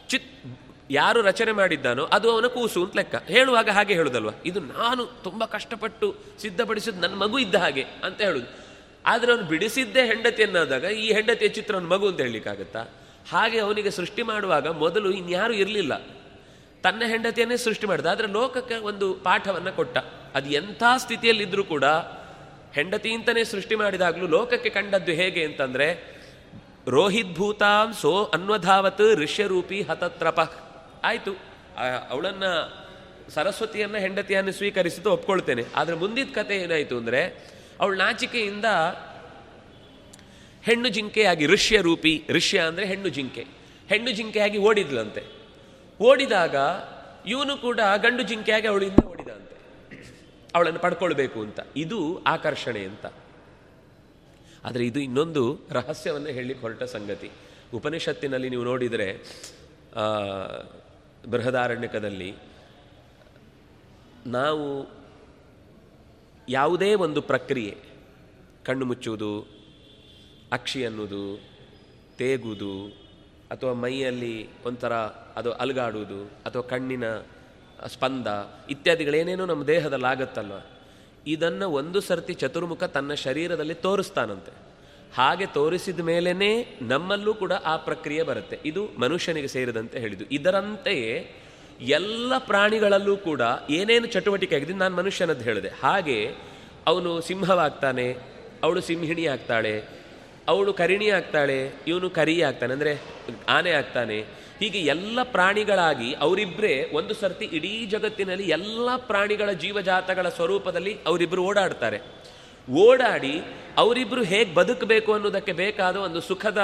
ಚಿತ್ 0.09 0.59
ಯಾರು 0.91 1.23
ರಚನೆ 1.23 1.53
ಮಾಡಿದ್ದಾನೋ 1.53 2.05
ಅದು 2.05 2.31
ಅವನ 2.31 2.47
ಕೂಸು 2.47 2.85
ಅಂತ 2.85 2.97
ಲೆಕ್ಕ. 2.97 3.15
ಹೇಳುವಾಗ 3.15 3.69
ಹಾಗೆ 3.71 3.95
ಹೇಳುದಲ್ವ? 3.95 4.31
ಇದು 4.45 4.61
ನಾನು 4.61 5.07
ತುಂಬ 5.07 5.45
ಕಷ್ಟಪಟ್ಟು 5.45 6.15
ಸಿದ್ಧಪಡಿಸಿದ್ದು 6.39 7.01
ನನ್ನ 7.01 7.15
ಮಗು 7.15 7.39
ಇದ್ದ 7.39 7.55
ಹಾಗೆ 7.55 7.83
ಅಂತ 7.83 8.21
ಹೇಳುದು. 8.21 8.47
ಆದರೆ 9.07 9.33
ಅವನು 9.33 9.43
ಬಿಡಿಸಿದ್ದೇ 9.43 10.07
ಹೆಂಡತಿ 10.07 10.45
ಅನ್ನೋದಾಗ 10.45 10.85
ಈ 10.85 11.13
ಹೆಂಡತಿಯ 11.13 11.49
ಚಿತ್ರ 11.49 11.79
ಮಗು 11.79 12.09
ಅಂತ 12.09 12.21
ಹೇಳಲಿಕ್ಕಾಗತ್ತಾ? 12.21 12.85
ಹಾಗೆ 13.27 13.59
ಅವನಿಗೆ 13.59 13.91
ಸೃಷ್ಟಿ 13.91 14.23
ಮಾಡುವಾಗ 14.23 14.67
ಮೊದಲು 14.83 15.11
ಇನ್ಯಾರೂ 15.11 15.55
ಇರಲಿಲ್ಲ. 15.55 15.95
ತನ್ನ 16.85 17.03
ಹೆಂಡತಿಯನ್ನೇ 17.07 17.57
ಸೃಷ್ಟಿ 17.57 17.87
ಮಾಡಿದ, 17.87 18.07
ಆದರೆ 18.07 18.29
ಲೋಕಕ್ಕೆ 18.33 18.77
ಒಂದು 18.91 19.07
ಪಾಠವನ್ನು 19.27 19.73
ಕೊಟ್ಟ. 19.77 19.97
ಅದು 20.35 20.49
ಎಂಥ 20.51 20.83
ಸ್ಥಿತಿಯಲ್ಲಿದ್ದರೂ 20.97 21.65
ಕೂಡ 21.65 21.87
ಹೆಂಡತಿಯಿಂದನೇ 22.75 23.43
ಸೃಷ್ಟಿ 23.45 23.75
ಮಾಡಿದಾಗಲೂ 23.75 24.27
ಲೋಕಕ್ಕೆ 24.27 24.71
ಕಂಡದ್ದು 24.71 25.13
ಹೇಗೆ 25.13 25.43
ಅಂತಂದರೆ 25.45 25.89
ರೋಹಿದ್ಭೂತಾಂ 26.89 27.89
ಸೋ 28.01 28.13
ಅನ್ವಧಾವತ್ 28.35 29.05
ಋಷ್ಯರೂಪಿ 29.15 29.79
ಹತತ್ರಪ. 29.83 30.41
ಆಯಿತು. 31.05 31.33
ಅವಳನ್ನು 32.11 32.51
ಸರಸ್ವತಿಯನ್ನು 33.31 33.99
ಹೆಂಡತಿಯನ್ನು 33.99 34.53
ಸ್ವೀಕರಿಸಿದ್ದು 34.53 35.11
ಒಪ್ಕೊಳ್ತೇನೆ. 35.13 35.63
ಆದರೆ 35.77 35.97
ಮುಂದಿದ 35.97 36.33
ಕತೆ 36.35 36.57
ಏನಾಯಿತು 36.57 36.95
ಅಂದರೆ, 36.97 37.23
ಅವಳು 37.81 37.97
ನಾಚಿಕೆಯಿಂದ 37.97 38.69
ಹೆಣ್ಣು 40.65 40.89
ಜಿಂಕೆಯಾಗಿ 40.89 41.47
ಋಷ್ಯ 41.47 41.81
ರೂಪಿ, 41.81 42.25
ಋಷ್ಯ 42.29 42.59
ಅಂದರೆ 42.59 42.87
ಹೆಣ್ಣು 42.87 43.09
ಜಿಂಕೆ. 43.09 43.47
ಹೆಣ್ಣು 43.89 44.11
ಜಿಂಕೆಯಾಗಿ 44.11 44.59
ಓಡಿದ್ಲಂತೆ. 44.59 45.23
ಓಡಿದಾಗ 46.01 46.57
ಇವನು 47.27 47.57
ಕೂಡ 47.57 47.81
ಗಂಡು 47.97 48.23
ಜಿಂಕೆಯಾಗಿ 48.23 48.67
ಅವಳಿಂದ 48.67 49.05
ಓಡಿದಂತೆ. 49.05 49.57
ಅವಳನ್ನು 50.55 50.81
ಪಡ್ಕೊಳ್ಬೇಕು 50.81 51.41
ಅಂತ. 51.41 51.61
ಇದು 51.77 52.25
ಆಕರ್ಷಣೆ 52.25 52.85
ಅಂತ. 52.85 53.07
ಆದರೆ 54.65 54.87
ಇದು 54.87 55.01
ಇನ್ನೊಂದು 55.01 55.61
ರಹಸ್ಯವನ್ನು 55.71 56.29
ಹೇಳಿ 56.29 56.55
ಹೊರಟ 56.55 56.83
ಸಂಗತಿ. 56.83 57.31
ಉಪನಿಷತ್ತಿನಲ್ಲಿ 57.75 58.49
ನೀವು 58.49 58.65
ನೋಡಿದರೆ 58.65 59.09
ಬೃಹದಾರಣ್ಯಕದಲ್ಲಿ 61.31 62.35
ನಾವು 64.27 64.89
ಯಾವುದೇ 66.49 66.95
ಒಂದು 66.95 67.23
ಪ್ರಕ್ರಿಯೆ, 67.23 67.77
ಕಣ್ಣು 68.65 68.87
ಮುಚ್ಚುವುದು 68.87 69.54
ಅಕ್ಷಿ 70.55 70.87
ಅನ್ನೋದು 70.87 71.23
ತೇಗುವುದು 72.19 72.73
ಅಥವಾ 73.51 73.73
ಮೈಯಲ್ಲಿ 73.73 74.49
ಒಂಥರ 74.65 74.93
ಅದು 75.37 75.53
ಅಲುಗಾಡುವುದು 75.53 76.25
ಅಥವಾ 76.25 76.63
ಕಣ್ಣಿನ 76.63 77.05
ಸ್ಪಂದ 77.87 78.27
ಇತ್ಯಾದಿಗಳೇನೇನೋ 78.71 79.45
ನಮ್ಮ 79.47 79.67
ದೇಹದಲ್ಲಿ 79.67 80.07
ಆಗುತ್ತಲ್ವ? 80.07 80.53
ಇದನ್ನು 81.27 81.71
ಒಂದು 81.71 82.01
ಸರ್ತಿ 82.01 82.35
ಚತುರ್ಮುಖ 82.35 82.85
ತನ್ನ 82.85 83.15
ಶರೀರದಲ್ಲಿ 83.15 83.75
ತೋರಿಸ್ತಾನಂತೆ. 83.75 84.53
ಹಾಗೆ 85.15 85.47
ತೋರಿಸಿದ 85.47 86.01
ಮೇಲೇ 86.01 86.79
ನಮ್ಮಲ್ಲೂ 86.83 87.35
ಕೂಡ 87.35 87.53
ಆ 87.53 87.77
ಪ್ರಕ್ರಿಯೆ 87.77 88.23
ಬರುತ್ತೆ. 88.23 88.59
ಇದು 88.65 88.89
ಮನುಷ್ಯನಿಗೆ 88.99 89.47
ಸೇರಿದಂತೆ 89.47 89.99
ಹೇಳಿದ್ದು. 89.99 90.25
ಇದರಂತೆಯೇ 90.25 91.31
ಎಲ್ಲ 91.81 92.39
ಪ್ರಾಣಿಗಳಲ್ಲೂ 92.39 93.17
ಕೂಡ 93.17 93.41
ಏನೇನು 93.71 94.07
ಚಟುವಟಿಕೆ 94.07 94.57
ಆಗಿದೆ 94.57 94.73
ನಾನು 94.73 94.97
ಮನುಷ್ಯನದ್ದು 94.97 95.45
ಹೇಳಿದೆ. 95.45 95.69
ಹಾಗೆ 95.69 96.35
ಅವನು 96.87 97.21
ಸಿಂಹವಾಗ್ತಾನೆ, 97.21 98.17
ಅವಳು 98.63 98.81
ಸಿಂಹಿಣಿ 98.81 99.27
ಆಗ್ತಾಳೆ 99.27 99.94
ಅವಳು 100.49 100.73
ಕರಿಣಿ 100.81 101.09
ಆಗ್ತಾಳೆ, 101.11 101.59
ಇವನು 101.87 102.09
ಕರಿ 102.19 102.35
ಆಗ್ತಾನೆ, 102.49 102.73
ಅಂದರೆ 102.73 102.93
ಆನೆ 103.49 103.71
ಆಗ್ತಾನೆ. 103.71 104.19
ಹೀಗೆ 104.59 104.81
ಎಲ್ಲ 104.95 105.19
ಪ್ರಾಣಿಗಳಾಗಿ 105.37 106.09
ಅವರಿಬ್ಬರೇ 106.25 106.75
ಒಂದು 106.93 107.15
ಸರ್ತಿ 107.21 107.47
ಇಡೀ 107.59 107.73
ಜಗತ್ತಿನಲ್ಲಿ 107.87 108.47
ಎಲ್ಲ 108.57 108.89
ಪ್ರಾಣಿಗಳ 109.11 109.51
ಜೀವಜಾತಗಳ 109.63 110.27
ಸ್ವರೂಪದಲ್ಲಿ 110.29 110.93
ಅವರಿಬ್ಬರು 111.07 111.45
ಓಡಾಡ್ತಾರೆ. 111.45 111.99
ಓಡಾಡಿ 112.69 113.35
ಅವರಿಬ್ಬರು 113.77 114.23
ಹೇಗೆ 114.33 114.51
ಬದುಕಬೇಕು 114.55 115.11
ಅನ್ನೋದಕ್ಕೆ 115.13 115.55
ಬೇಕಾದ 115.63 115.97
ಒಂದು 116.07 116.21
ಸುಖದ 116.21 116.61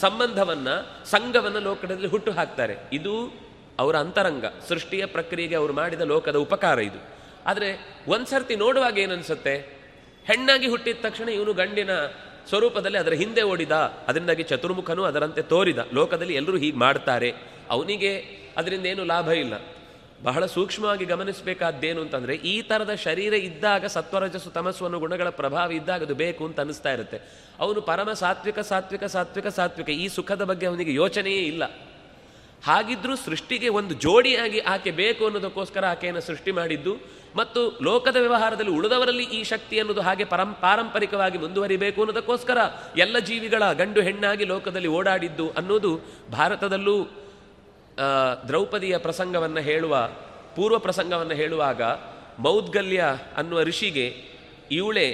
ಸಂಬಂಧವನ್ನು, 0.00 0.76
ಸಂಘವನ್ನು 1.10 1.60
ಲೋಕದಲ್ಲಿ 1.60 2.08
ಹುಟ್ಟು 2.14 2.30
ಹಾಕ್ತಾರೆ. 2.38 2.76
ಇದು 2.92 3.14
ಅವರ 3.78 3.96
ಅಂತರಂಗ, 3.96 4.44
ಸೃಷ್ಟಿಯ 4.68 5.04
ಪ್ರಕ್ರಿಯೆಗೆ 5.06 5.56
ಅವರು 5.60 5.72
ಮಾಡಿದ 5.72 6.04
ಲೋಕದ 6.12 6.36
ಉಪಕಾರ 6.46 6.78
ಇದು. 6.90 7.00
ಆದರೆ 7.46 7.68
ಒಂದ್ಸರ್ತಿ 8.08 8.54
ನೋಡುವಾಗ 8.62 8.96
ಏನನ್ಸುತ್ತೆ 8.98 9.54
ಹೆಣ್ಣಾಗಿ 10.26 10.68
ಹುಟ್ಟಿದ 10.68 11.00
ತಕ್ಷಣ 11.02 11.28
ಇವನು 11.28 11.52
ಗಂಡಿನ 11.54 11.92
ಸ್ವರೂಪದಲ್ಲಿ 12.48 12.98
ಅದರ 12.98 13.12
ಹಿಂದೆ 13.12 13.42
ಓಡಿದ, 13.42 13.70
ಅದರಿಂದಾಗಿ 14.08 14.42
ಚತುರ್ಮುಖನು 14.42 15.04
ಅದರಂತೆ 15.04 15.42
ತೋರಿದ. 15.42 15.78
ಲೋಕದಲ್ಲಿ 15.92 16.34
ಎಲ್ಲರೂ 16.34 16.56
ಹೀಗೆ 16.56 16.76
ಮಾಡ್ತಾರೆ. 16.76 17.34
ಅವನಿಗೆ 17.70 18.12
ಅದರಿಂದ 18.56 18.86
ಏನು 18.86 19.04
ಲಾಭ 19.04 19.28
ಇಲ್ಲ. 19.28 19.54
ಬಹಳ 20.22 20.46
ಸೂಕ್ಷ್ಮವಾಗಿ 20.46 21.04
ಗಮನಿಸಬೇಕಾದ್ದೇನು 21.04 22.00
ಅಂತಂದರೆ, 22.00 22.34
ಈ 22.34 22.62
ಥರದ 22.62 22.94
ಶರೀರ 22.94 23.34
ಇದ್ದಾಗ, 23.34 23.84
ಸತ್ವರಜಸ್ಸು, 23.86 24.50
ತಮಸ್ಸು 24.50 24.84
ಅನ್ನೋ 24.84 24.98
ಗುಣಗಳ 24.98 25.28
ಪ್ರಭಾವ 25.28 25.72
ಇದ್ದಾಗ 25.72 26.02
ಅದು 26.02 26.14
ಬೇಕು 26.14 26.46
ಅಂತ 26.46 26.60
ಅನಿಸ್ತಾ 26.60 26.92
ಇರುತ್ತೆ. 26.92 27.20
ಅವನು 27.60 27.80
ಪರಮ 27.80 28.12
ಸಾತ್ವಿಕ 28.12 28.58
ಸಾತ್ವಿಕ 28.58 29.04
ಸಾತ್ವಿಕ 29.04 29.46
ಸಾತ್ವಿಕ, 29.46 29.88
ಈ 29.88 30.08
ಸುಖದ 30.08 30.42
ಬಗ್ಗೆ 30.42 30.66
ಅವನಿಗೆ 30.66 30.94
ಯೋಚನೆಯೇ 30.94 31.42
ಇಲ್ಲ. 31.42 31.64
ಹಾಗಿದ್ರೂ 32.66 33.16
ಸೃಷ್ಟಿಗೆ 33.16 33.68
ಒಂದು 33.68 33.94
ಜೋಡಿಯಾಗಿ 33.94 34.58
ಆಕೆ 34.58 34.90
ಬೇಕು 34.90 35.24
ಅನ್ನೋದಕ್ಕೋಸ್ಕರ 35.24 35.84
ಆಕೆಯನ್ನು 35.84 36.20
ಸೃಷ್ಟಿ 36.20 36.50
ಮಾಡಿದ್ದು 36.50 36.96
ಮತ್ತು 37.36 37.60
ಲೋಕದ 37.82 38.16
ವ್ಯವಹಾರದಲ್ಲಿ 38.16 38.70
ಉಳಿದವರಲ್ಲಿ 38.70 39.24
ಈ 39.24 39.40
ಶಕ್ತಿ 39.44 39.76
ಅನ್ನೋದು 39.80 40.00
ಹಾಗೆ 40.00 40.24
ಪರಂ, 40.24 40.50
ಪಾರಂಪರಿಕವಾಗಿ 40.60 41.38
ಮುಂದುವರಿಬೇಕು 41.38 42.00
ಅನ್ನೋದಕ್ಕೋಸ್ಕರ 42.02 42.58
ಎಲ್ಲ 42.96 43.18
ಜೀವಿಗಳ 43.18 43.72
ಗಂಡು 43.72 44.00
ಹೆಣ್ಣಾಗಿ 44.00 44.44
ಲೋಕದಲ್ಲಿ 44.44 44.88
ಓಡಾಡಿದ್ದು 44.88 45.50
ಅನ್ನೋದು 45.50 45.92
ಭಾರತದಲ್ಲೂ 46.32 46.96
ದ್ರೌಪದಿಯ 48.48 48.98
ಪ್ರಸಂಗವನ್ನು 48.98 49.60
ಹೇಳುವ, 49.60 49.94
ಪೂರ್ವ 50.56 50.78
ಪ್ರಸಂಗವನ್ನು 50.78 51.34
ಹೇಳುವಾಗ 51.34 51.82
ಮೌದ್ಗಲ್ಯ 52.38 53.02
ಅನ್ನುವ 53.36 53.62
ಋಷಿಗೆ 53.62 54.06
ಇವಳೆ 54.70 55.06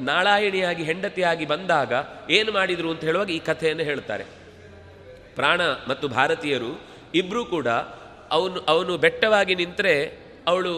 ನಾಳಾಯಣಿಯಾಗಿ 0.00 0.82
ಹೆಂಡತಿಯಾಗಿ 0.82 1.46
ಬಂದಾಗ 1.46 1.92
ಏನು 2.30 2.52
ಮಾಡಿದರು 2.52 2.90
ಅಂತ 2.90 3.02
ಹೇಳುವಾಗ 3.04 3.30
ಈ 3.30 3.38
ಕಥೆಯನ್ನು 3.38 3.84
ಹೇಳ್ತಾರೆ 3.84 4.24
ಪ್ರಾಣ 5.34 5.60
ಮತ್ತು 5.88 6.08
ಭಾರತೀಯರು 6.08 6.70
ಇಬ್ಬರೂ 7.14 7.44
ಕೂಡ 7.44 7.68
ಅವನು 8.30 8.58
ಅವನು 8.68 8.98
ಬೆಟ್ಟವಾಗಿ 8.98 9.54
ನಿಂತರೆ 9.54 9.94
ಅವಳು 10.46 10.74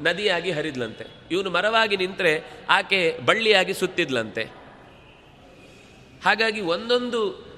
ನದಿಯಾಗಿ 0.00 0.50
ಹರಿದ್ಲಂತೆ. 0.50 1.04
ಇವನು 1.30 1.50
ಮರವಾಗಿ 1.50 1.96
ನಿಂತರೆ 1.96 2.44
ಆಕೆ 2.70 3.18
ಬಳ್ಳಿಯಾಗಿ 3.18 3.74
ಸುತ್ತಿದ್ಲಂತೆ. 3.74 4.44
ಹಾಗಾಗಿ 6.24 6.60
ಒಂದೊಂದು 6.60 7.52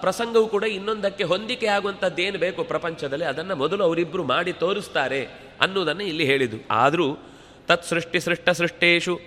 ಪ್ರಸಂಗವು 0.00 0.46
ಕೂಡ 0.46 0.64
ಇನ್ನೊಂದಕ್ಕೆ 0.64 1.24
ಹೊಂದಿಕೆ 1.24 1.66
ಆಗುವಂಥದ್ದೇನು 1.66 2.38
ಬೇಕು 2.38 2.64
ಪ್ರಪಂಚದಲ್ಲಿ 2.64 3.24
ಅದನ್ನು 3.24 3.56
ಮೊದಲು 3.56 3.84
ಅವರಿಬ್ಬರು 3.84 4.24
ಮಾಡಿ 4.24 4.52
ತೋರಿಸ್ತಾರೆ 4.52 5.26
ಅನ್ನೋದನ್ನು 5.60 6.02
ಇಲ್ಲಿ 6.02 6.24
ಹೇಳಿದು 6.24 6.56
ಆದರೂ 6.70 7.18
ತತ್ 7.68 7.84
ಸೃಷ್ಟಿ 7.84 8.20
ಸೃಷ್ಟ 8.20 8.48
ಸೃಷ್ಟೇಶು, 8.48 9.20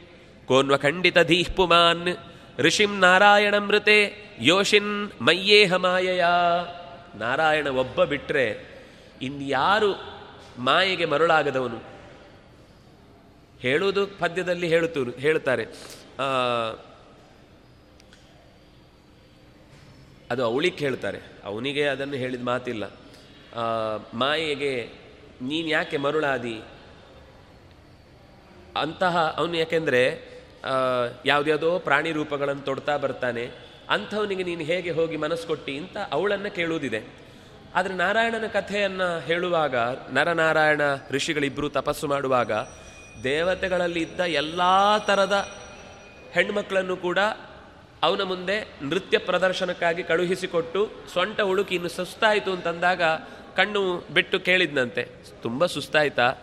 ಕೋನ್ವ 0.45 0.77
ಖಂಡಿತ 0.77 1.19
ಧೀಪುಮಾನ್ 1.19 2.17
ಋಷಿಂ 2.59 2.99
ನಾರಾಯಣ 2.99 3.57
ಮೃತೆ, 3.57 3.97
ಯೋಷಿನ್ 4.39 5.11
ಮಯ್ಯೇಹ 5.21 5.73
ಮಾಯಯ. 5.73 6.25
ನಾರಾಯಣ 7.15 7.67
ಒಬ್ಬ 7.67 8.03
ಬಿಟ್ಟರೆ 8.03 8.45
ಇನ್ಯಾರು 9.21 9.91
ಮಾಯೆಗೆ 10.59 11.05
ಮರುಳಾಗದವನು? 11.05 11.90
ಹೇಳುವುದು 13.61 14.01
ಪದ್ಯದಲ್ಲಿ 14.19 14.67
ಹೇಳುತ್ತು 14.67 15.03
ಹೇಳುತ್ತಾರೆ. 15.19 15.65
ಅದು 20.31 20.41
ಅವಳಿಗೆ 20.45 20.77
ಹೇಳ್ತಾರೆ 20.77 21.19
ಅವನಿಗೆ 21.43 21.83
ಅದನ್ನು 21.87 22.13
ಹೇಳಿದ 22.13 22.43
ಮಾತಿಲ್ಲ. 22.43 22.83
ಮಾಯೆಗೆ 24.13 24.73
ನೀನು 25.41 25.67
ಯಾಕೆ 25.67 25.97
ಮರುಳಾದಿ? 25.97 26.57
ಅಂತಹ 28.77 29.15
ಅವನು 29.37 29.55
ಯಾಕೆಂದರೆ 29.57 30.03
ಯಾವುದ್ಯಾವುದೋ 31.25 31.71
ಪ್ರಾಣಿ 31.79 32.11
ರೂಪಗಳನ್ನು 32.11 32.61
ತೊಡ್ತಾ 32.61 32.95
ಬರ್ತಾನೆ. 32.97 33.43
ಅಂಥವನಿಗೆ 33.89 34.43
ನೀನು 34.43 34.61
ಹೇಗೆ 34.61 34.91
ಹೋಗಿ 34.91 35.17
ಮನಸ್ಸು 35.17 35.47
ಕೊಟ್ಟಿ 35.47 35.73
ಅಂತ 35.77 35.97
ಅವಳನ್ನು 36.11 36.49
ಕೇಳುವುದಿದೆ. 36.55 37.01
ಆದರೆ 37.75 37.93
ನಾರಾಯಣನ 37.93 38.47
ಕಥೆಯನ್ನು 38.47 39.07
ಹೇಳುವಾಗ, 39.19 39.75
ನರನಾರಾಯಣ 40.11 40.81
ಋಷಿಗಳಿಬ್ಬರು 41.11 41.69
ತಪಸ್ಸು 41.69 42.07
ಮಾಡುವಾಗ 42.07 42.51
ದೇವತೆಗಳಲ್ಲಿ 43.23 44.01
ಇದ್ದ 44.01 44.19
ಎಲ್ಲ 44.19 44.61
ಥರದ 45.05 45.49
ಹೆಣ್ಮಕ್ಕಳನ್ನು 46.31 46.97
ಕೂಡ 46.97 47.19
ಅವನ 48.03 48.21
ಮುಂದೆ 48.21 48.67
ನೃತ್ಯ 48.81 49.17
ಪ್ರದರ್ಶನಕ್ಕಾಗಿ 49.17 50.03
ಕಳುಹಿಸಿಕೊಟ್ಟು 50.03 50.89
ಸೊಂಟ 51.13 51.41
ಹುಡುಕಿ 51.41 51.75
ಇನ್ನು 51.75 51.89
ಸುಸ್ತಾಯಿತು 51.89 52.51
ಅಂತಂದಾಗ 52.51 53.01
ಕಣ್ಣು 53.55 54.07
ಬಿಟ್ಟು 54.13 54.39
ಕೇಳಿದ್ನಂತೆ. 54.39 55.07
ತುಂಬ 55.41 55.65
ಸುಸ್ತಾಯ್ತಾ? 55.65 56.35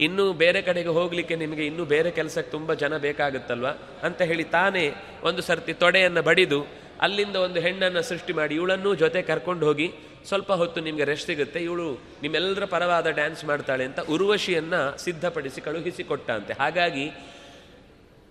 ಇನ್ನೂ 0.00 0.32
ಬೇರೆ 0.32 0.62
ಕಡೆಗೆ 0.62 0.88
ಹೋಗಲಿಕ್ಕೆ 0.88 1.36
ನಿಮಗೆ 1.36 1.66
ಇನ್ನೂ 1.66 1.84
ಬೇರೆ 1.84 2.10
ಕೆಲಸಕ್ಕೆ 2.10 2.50
ತುಂಬ 2.50 2.74
ಜನ 2.74 2.96
ಬೇಕಾಗುತ್ತಲ್ವ? 2.96 3.66
ಅಂತ 4.02 4.22
ಹೇಳಿ 4.22 4.44
ತಾನೇ 4.44 4.94
ಒಂದು 5.22 5.42
ಸರ್ತಿ 5.42 5.72
ತೊಡೆಯನ್ನು 5.72 6.22
ಬಡಿದು 6.22 6.66
ಅಲ್ಲಿಂದ 7.00 7.36
ಒಂದು 7.36 7.60
ಹೆಣ್ಣನ್ನು 7.60 8.02
ಸೃಷ್ಟಿ 8.02 8.32
ಮಾಡಿ 8.32 8.54
ಇವಳನ್ನೂ 8.54 8.94
ಜೊತೆ 8.94 9.22
ಕರ್ಕೊಂಡು 9.22 9.66
ಹೋಗಿ 9.66 9.92
ಸ್ವಲ್ಪ 10.28 10.52
ಹೊತ್ತು 10.52 10.80
ನಿಮಗೆ 10.80 11.04
ರೆಸ್ಟ್ 11.04 11.26
ಸಿಗುತ್ತೆ. 11.26 11.60
ಇವಳು 11.60 11.98
ನಿಮ್ಮೆಲ್ಲರ 12.22 12.64
ಪರವಾದ 12.64 13.06
ಡ್ಯಾನ್ಸ್ 13.06 13.44
ಮಾಡ್ತಾಳೆ 13.44 13.84
ಅಂತ 13.84 14.00
ಉರ್ವಶಿಯನ್ನು 14.00 14.98
ಸಿದ್ಧಪಡಿಸಿ 14.98 15.60
ಕಳುಹಿಸಿಕೊಟ್ಟಂತೆ. 15.60 16.46
ಕೊಟ್ಟ 16.46 16.60
ಹಾಗಾಗಿ 16.60 17.12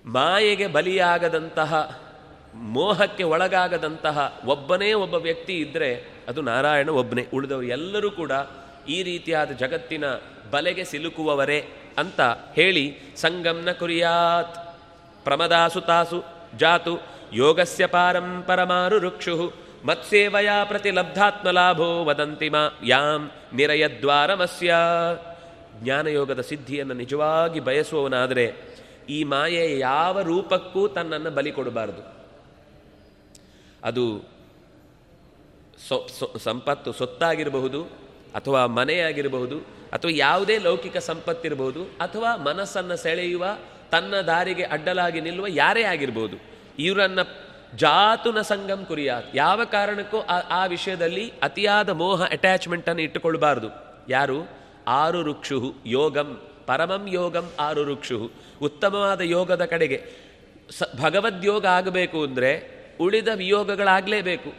ಮಾಯೆಗೆ 0.05 0.67
ಬಲಿಯಾಗದಂತಹ, 0.67 2.01
ಮೋಹಕ್ಕೆ 2.53 3.23
ಒಳಗಾಗದಂತಹ 3.23 4.41
ಒಬ್ಬನೇ 4.45 4.93
ಒಬ್ಬ 4.93 5.15
ವ್ಯಕ್ತಿ 5.15 5.53
ಇದ್ದರೆ 5.53 6.07
ಅದು 6.27 6.41
ನಾರಾಯಣ 6.41 6.89
ಒಬ್ಬನೇ 6.89 7.27
ಉಳಿದವರು 7.33 7.65
ಎಲ್ಲರೂ 7.65 8.11
ಕೂಡ 8.11 8.31
ಈ 8.89 9.03
ರೀತಿಯಾದ 9.03 9.51
ಜಗತ್ತಿನ 9.51 10.05
ಬಲೆಗೆ 10.51 10.83
ಸಿಲುಕುವವರೇ 10.83 11.67
ಅಂತ 11.97 12.21
ಹೇಳಿ 12.53 12.99
ಸಂಗಮ್ನ 13.15 13.71
ಕುರಿಯಾತ್. 13.71 14.55
ಪ್ರಮದಾಸು 15.23 15.81
ತಾಸು 15.81 16.23
ಜಾತು 16.57 17.01
ಯೋಗಸ್ಯ 17.33 17.85
ಪಾರಂಪರಮಾರು 17.87 18.99
ರುಕ್ಷು 18.99 19.62
ಮತ್ಸೇವಯಾ 19.85 20.63
ಪ್ರತಿಲಬ್ಧಾತ್ಮಲಾಭೋ 20.63 22.05
ವದಂತಿ 22.05 22.49
ಮಾ 22.49 22.79
ಯಾಂ 22.83 23.31
ನಿರಯದ್ವಾರಮಸ್ಯ. 23.53 24.75
ಜ್ಞಾನಯೋಗದ 25.83 26.41
ಸಿದ್ಧಿಯನ್ನು 26.41 26.93
ನಿಜವಾಗಿ 26.93 27.59
ಬಯಸುವವನಾದರೆ 27.59 28.45
ಈ 29.09 29.23
ಮಾಯೆ 29.23 29.79
ಯಾವ 29.79 30.21
ರೂಪಕ್ಕೂ 30.21 30.87
ತನ್ನನ್ನು 30.87 31.31
ಬಲಿ 31.31 31.51
ಕೊಡಬಾರದು. 31.51 32.03
ಅದು 33.83 34.33
ಸಂಪತ್ತು 36.43 36.91
ಸೊತ್ತಾಗಿರಬಹುದು 36.91 37.83
ಅಥವಾ 38.35 38.65
ಮನೆಯಾಗಿರಬಹುದು 38.65 39.57
ಅಥವಾ 39.93 40.11
ಯಾವುದೇ 40.11 40.57
ಲೌಕಿಕ 40.57 40.97
ಸಂಪತ್ತಿರಬಹುದು 40.97 41.83
ಅಥವಾ 41.83 42.35
ಮನಸ್ಸನ್ನು 42.35 42.95
ಸೆಳೆಯುವ 42.95 43.45
ತನ್ನ 43.91 44.21
ದಾರಿಗೆ 44.21 44.63
ಅಡ್ಡಲಾಗಿ 44.63 45.21
ನಿಲ್ಲುವ 45.21 45.45
ಯಾರೇ 45.49 45.83
ಆಗಿರ್ಬೋದು 45.83 46.37
ಇವರನ್ನು 46.79 47.52
ಜಾತು 47.81 48.31
ನ 48.31 48.41
ಸಂಗಂ 48.41 48.81
ಕುರಿಯಾತ್. 48.85 49.27
ಯಾವ 49.35 49.59
ಕಾರಣಕ್ಕೂ 49.75 50.19
ಆ 50.33 50.37
ಆ 50.59 50.65
ವಿಷಯದಲ್ಲಿ 50.65 51.23
ಅತಿಯಾದ 51.41 51.89
ಮೋಹ 52.01 52.21
ಅಟ್ಯಾಚ್ಮೆಂಟನ್ನು 52.35 53.01
ಇಟ್ಟುಕೊಳ್ಬಾರ್ದು. 53.01 53.69
ಯಾರು? 54.09 54.39
ಆರು 55.01 55.19
ರುಕ್ಷು 55.23 55.57
ಯೋಗಂ, 55.85 56.29
ಪರಮಂ 56.67 57.03
ಯೋಗಂ 57.07 57.45
ಆರು 57.59 57.83
ರುಕ್ಷು 57.83 58.17
ಉತ್ತಮವಾದ 58.61 59.21
ಯೋಗದ 59.21 59.65
ಕಡೆಗೆ. 59.65 59.99
ಸ 60.71 60.83
ಭಗವದ್ಯೋಗ 60.99 61.65
ಆಗಬೇಕು 61.77 62.19
ಅಂದರೆ 62.23 62.51
ಉಳಿದ 62.99 63.29
ವಿಯೋಗಗಳಾಗಲೇಬೇಕು. 63.35 64.51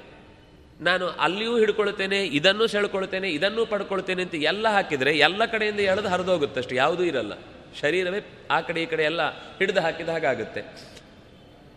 ನಾನು 0.81 1.07
ಅಲ್ಲಿಯೂ 1.07 1.59
ಹಿಡ್ಕೊಳ್ತೇನೆ, 1.59 2.19
ಇದನ್ನು 2.39 2.66
ಸೆಳ್ಕೊಳ್ತೇನೆ, 2.66 3.28
ಇದನ್ನು 3.31 3.62
ಪಡ್ಕೊಳ್ತೇನೆ 3.66 4.23
ಅಂತ 4.23 4.35
ಎಲ್ಲ 4.35 4.66
ಹಾಕಿದರೆ 4.69 5.12
ಎಲ್ಲ 5.19 5.45
ಕಡೆಯಿಂದ 5.45 5.81
ಎಳೆದು 5.81 6.09
ಹರಿದೋಗುತ್ತಷ್ಟು, 6.09 6.74
ಯಾವುದೂ 6.74 7.03
ಇರಲ್ಲ. 7.03 7.35
ಶರೀರವೇ 7.81 8.20
ಆ 8.51 8.61
ಕಡೆ 8.61 8.82
ಈ 8.82 8.86
ಕಡೆ 8.86 9.03
ಎಲ್ಲ 9.03 9.23
ಹಿಡಿದು 9.59 9.81
ಹಾಕಿದ 9.81 10.09
ಹಾಗಾಗುತ್ತೆ. 10.09 10.62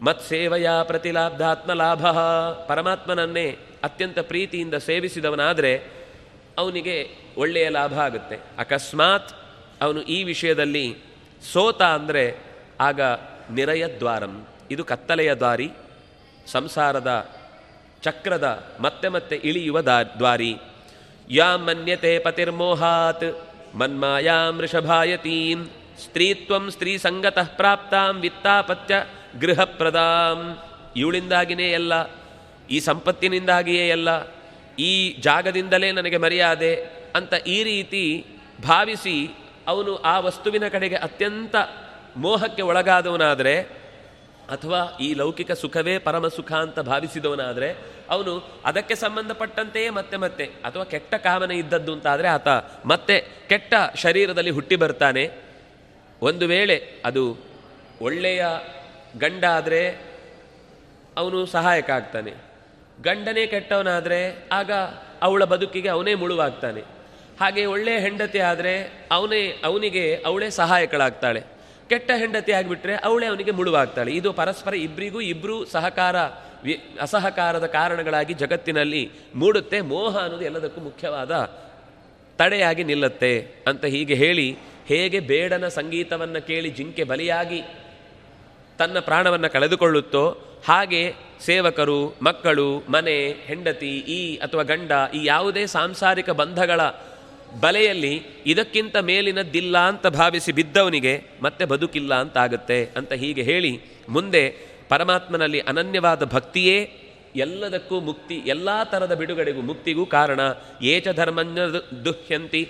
ಮತ್ಸೇವೆಯ 0.02 0.70
ಪ್ರತಿಲಾಬ್ಧಾತ್ಮ 0.84 1.74
ಲಾಭ 1.74 2.06
ಪರಮಾತ್ಮನನ್ನೇ 2.68 3.48
ಅತ್ಯಂತ 3.84 4.20
ಪ್ರೀತಿಯಿಂದ 4.20 4.74
ಸೇವಿಸಿದವನಾದರೆ 4.74 5.72
ಅವನಿಗೆ 6.58 7.10
ಒಳ್ಳೆಯ 7.38 7.70
ಲಾಭ 7.70 7.94
ಆಗುತ್ತೆ. 8.00 8.40
ಅಕಸ್ಮಾತ್ 8.58 9.32
ಅವನು 9.82 10.02
ಈ 10.02 10.24
ವಿಷಯದಲ್ಲಿ 10.24 10.86
ಸೋತ 11.54 11.82
ಅಂದರೆ 11.82 12.24
ಆಗ 12.80 13.02
ನಿರಯದ್ವಾರಂ 13.52 14.48
ಇದು 14.72 14.84
ಕತ್ತಲೆಯ 14.86 15.34
ದಾರಿ 15.34 15.70
ಸಂಸಾರದ 16.52 17.12
ಚಕ್ರದ 18.02 18.48
ಮತ್ತೆ 18.80 19.08
ಮತ್ತೆ 19.08 19.36
ಇಳಿಯುವ 19.36 19.82
ದಾ, 19.82 20.04
ದ್ವಾರಿ. 20.04 20.54
ಯಾ 21.30 21.58
ಮನ್ಯತೆ 21.58 22.20
ಪತಿರ್ಮೋಹಾತ್, 22.20 23.28
ಮನ್ಮಾಯಾಂ 23.76 24.58
ವೃಷಭಾಯತೀಂ 24.58 25.66
ಸ್ತ್ರೀತ್ವಂ 26.04 26.70
ಸ್ತ್ರೀ 26.72 26.98
ಸಂಗತಃ 26.98 27.50
ಪ್ರಾಪ್ತಾಂ 27.56 28.20
ವಿತ್ತಾಪತ್ಯ 28.20 28.96
ಗೃಹಪ್ರದಾಂ. 29.40 30.40
ಇವಳಿಂದಾಗಿಯೇ 30.96 31.72
ಎಲ್ಲ, 31.72 31.94
ಈ 32.70 32.80
ಸಂಪತ್ತಿನಿಂದಾಗಿಯೇ 32.80 33.88
ಎಲ್ಲ, 33.88 34.10
ಈ 34.80 35.22
ಜಾಗದಿಂದಲೇ 35.22 35.92
ನನಗೆ 35.92 36.18
ಮರ್ಯಾದೆ 36.18 36.76
ಅಂತ 37.16 37.34
ಈ 37.34 37.64
ರೀತಿ 37.64 38.26
ಭಾವಿಸಿ 38.64 39.30
ಅವನು 39.68 39.96
ಆ 39.96 40.20
ವಸ್ತುವಿನ 40.20 40.68
ಕಡೆಗೆ 40.68 40.96
ಅತ್ಯಂತ 40.96 41.56
ಮೋಹಕ್ಕೆ 42.18 42.62
ಒಳಗಾದವನಾದರೆ, 42.62 43.62
ಅಥವಾ 44.50 44.98
ಈ 45.02 45.14
ಲೌಕಿಕ 45.14 45.52
ಸುಖವೇ 45.52 46.00
ಪರಮ 46.00 46.28
ಸುಖ 46.28 46.52
ಅಂತ 46.54 46.80
ಭಾವಿಸಿದವನಾದರೆ, 46.80 47.76
ಅವನು 48.10 48.62
ಅದಕ್ಕೆ 48.66 48.96
ಸಂಬಂಧಪಟ್ಟಂತೆಯೇ 48.96 49.90
ಮತ್ತೆ 49.90 50.18
ಮತ್ತೆ, 50.18 50.46
ಅಥವಾ 50.46 50.84
ಕೆಟ್ಟ 50.84 51.16
ಕಾಮನೆ 51.16 51.56
ಇದ್ದದ್ದು 51.56 51.94
ಅಂತಾದರೆ 51.94 52.28
ಆತ 52.28 52.48
ಮತ್ತೆ 52.86 53.46
ಕೆಟ್ಟ 53.50 53.74
ಶರೀರದಲ್ಲಿ 53.96 54.50
ಹುಟ್ಟಿ 54.50 54.76
ಬರ್ತಾನೆ. 54.76 55.30
ಒಂದು 56.22 56.48
ವೇಳೆ 56.48 56.84
ಅದು 57.06 57.38
ಒಳ್ಳೆಯ 58.02 58.46
ಗಂಡ 59.18 59.46
ಆದರೆ 59.46 59.82
ಅವನು 61.18 61.46
ಸಹಾಯಕ 61.46 61.90
ಆಗ್ತಾನೆ. 61.90 62.34
ಗಂಡನೇ 63.04 63.48
ಕೆಟ್ಟವನಾದರೆ 63.48 64.50
ಆಗ 64.52 64.72
ಅವಳ 65.22 65.44
ಬದುಕಿಗೆ 65.44 65.90
ಅವನೇ 65.90 66.16
ಮುಳುವಾಗ್ತಾನೆ. 66.16 66.82
ಹಾಗೆ 67.40 67.66
ಒಳ್ಳೆಯ 67.66 68.00
ಹೆಂಡತಿ 68.00 68.40
ಆದರೆ 68.40 69.06
ಅವನೇ, 69.12 69.62
ಅವನಿಗೆ 69.66 70.24
ಅವಳೇ 70.26 70.50
ಸಹಾಯಕಳಾಗ್ತಾಳೆ. 70.50 71.44
ಕೆಟ್ಟ 71.90 72.12
ಹೆಂಡತಿ 72.18 72.52
ಆಗಿಬಿಟ್ರೆ 72.52 72.96
ಅವಳೇ 72.96 73.26
ಅವನಿಗೆ 73.26 73.52
ಮುಳುವಾಗ್ತಾಳೆ. 73.52 74.12
ಇದು 74.12 74.34
ಪರಸ್ಪರ 74.34 74.74
ಇಬ್ಬರಿಗೂ 74.74 75.22
ಇಬ್ಬರೂ 75.22 75.66
ಸಹಕಾರ 75.66 76.18
ಅಸಹಕಾರದ 77.02 77.66
ಕಾರಣಗಳಾಗಿ 77.66 78.34
ಜಗತ್ತಿನಲ್ಲಿ 78.34 79.12
ಮೂಡುತ್ತೆ. 79.36 79.82
ಮೋಹ 79.82 80.18
ಅನ್ನೋದು 80.24 80.46
ಎಲ್ಲದಕ್ಕೂ 80.46 80.82
ಮುಖ್ಯವಾದ 80.82 81.32
ತಡೆಯಾಗಿ 82.38 82.84
ನಿಲ್ಲುತ್ತೆ 82.84 83.48
ಅಂತ 83.68 83.86
ಹೀಗೆ 83.86 84.14
ಹೇಳಿ 84.14 84.58
ಹೇಗೆ 84.86 85.20
ಬೇಡನ 85.20 85.68
ಸಂಗೀತವನ್ನು 85.68 86.48
ಕೇಳಿ 86.48 86.70
ಜಿಂಕೆ 86.70 87.04
ಬಲಿಯಾಗಿ 87.04 87.64
ತನ್ನ 88.80 89.00
ಪ್ರಾಣವನ್ನು 89.00 89.50
ಕಳೆದುಕೊಳ್ಳುತ್ತೋ, 89.50 90.24
ಹಾಗೆ 90.68 91.14
ಸೇವಕರು, 91.46 92.16
ಮಕ್ಕಳು, 92.22 92.84
ಮನೆ, 92.90 93.18
ಹೆಂಡತಿ, 93.30 93.98
ಈ 93.98 94.36
ಅಥವಾ 94.36 94.64
ಗಂಡ, 94.64 94.92
ಈ 95.14 95.26
ಯಾವುದೇ 95.26 95.66
ಸಾಂಸಾರಿಕ 95.66 96.30
ಬಂಧಗಳ 96.30 96.82
ಬಲೆಯಲ್ಲಿ 97.62 98.22
ಇದಕ್ಕಿಂತ 98.46 98.96
ಮೇಲಿನದ್ದಿಲ್ಲ 98.98 99.78
ಅಂತ 99.78 100.08
ಭಾವಿಸಿ 100.08 100.52
ಬಿದ್ದವನಿಗೆ 100.52 101.14
ಮತ್ತೆ 101.42 101.66
ಬದುಕಿಲ್ಲ 101.66 102.14
ಅಂತ 102.14 102.38
ಆಗುತ್ತೆ 102.38 102.86
ಅಂತ 102.86 103.14
ಹೀಗೆ 103.14 103.42
ಹೇಳಿ 103.42 103.72
ಮುಂದೆ 104.10 104.44
ಪರಮಾತ್ಮನಲ್ಲಿ 104.90 105.60
ಅನನ್ಯವಾದ 105.60 106.24
ಭಕ್ತಿಯೇ 106.24 106.78
ಎಲ್ಲದಕ್ಕೂ 107.36 108.00
ಮುಕ್ತಿ, 108.00 108.36
ಎಲ್ಲ 108.36 108.84
ಥರದ 108.84 109.14
ಬಿಡುಗಡೆಗೂ 109.14 109.62
ಮುಕ್ತಿಗೂ 109.62 110.06
ಕಾರಣ. 110.06 110.40
ಏಚ 110.82 111.08
ಧರ್ಮಜ್ಞ 111.08 111.60
ದುಹ್ಯಂತಿ, 112.06 112.64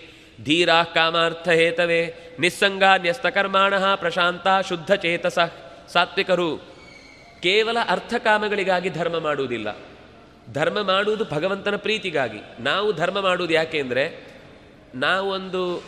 ಧೀರಾ 0.43 0.83
ಕಾಮಾರ್ಥ 0.83 1.47
ಹೇತವೇ 1.49 2.01
ನಿಸ್ಸಂಗ 2.39 2.83
ನ್ಯಸ್ತಕರ್ಮಾಣ 2.97 3.73
ಪ್ರಶಾಂತ 3.95 4.47
ಶುದ್ಧ 4.69 4.91
ಚೇತಸ. 4.93 5.37
ಸಾತ್ವಿಕರು 5.93 6.57
ಕೇವಲ 7.43 7.77
ಅರ್ಥಕಾಮಗಳಿಗಾಗಿ 7.87 8.89
ಧರ್ಮ 8.89 9.19
ಮಾಡುವುದಿಲ್ಲ. 9.19 9.77
ಧರ್ಮ 10.53 10.81
ಮಾಡುವುದು 10.81 11.25
ಭಗವಂತನ 11.25 11.75
ಪ್ರೀತಿಗಾಗಿ. 11.75 12.41
ನಾವು 12.59 12.93
ಧರ್ಮ 12.93 13.19
ಮಾಡುವುದು 13.19 13.53
ಯಾಕೆ 13.53 13.79
ಅಂದರೆ 13.79 14.23
ನಾವೊಂದು 14.95 15.83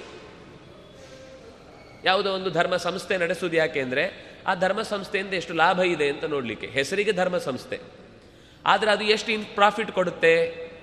ಯಾವುದೋ 2.04 2.34
ಒಂದು 2.34 2.50
ಧರ್ಮ 2.50 2.76
ಸಂಸ್ಥೆ 2.76 3.18
ನಡೆಸುವುದು 3.18 3.58
ಯಾಕೆ 3.58 3.82
ಅಂದರೆ, 3.82 4.04
ಆ 4.48 4.54
ಧರ್ಮ 4.54 4.82
ಸಂಸ್ಥೆಯಿಂದ 4.82 5.34
ಎಷ್ಟು 5.34 5.54
ಲಾಭ 5.54 5.80
ಇದೆ 5.80 6.10
ಅಂತ 6.10 6.24
ನೋಡಲಿಕ್ಕೆ. 6.24 6.68
ಹೆಸರಿಗೆ 6.68 7.12
ಧರ್ಮ 7.12 7.38
ಸಂಸ್ಥೆ. 7.38 7.80
ಆದರೆ 8.66 8.92
ಅದು 8.92 9.04
ಎಷ್ಟು 9.04 9.32
ಇನ್ 9.32 9.46
ಪ್ರಾಫಿಟ್ 9.46 9.92
ಕೊಡುತ್ತೆ 9.92 10.34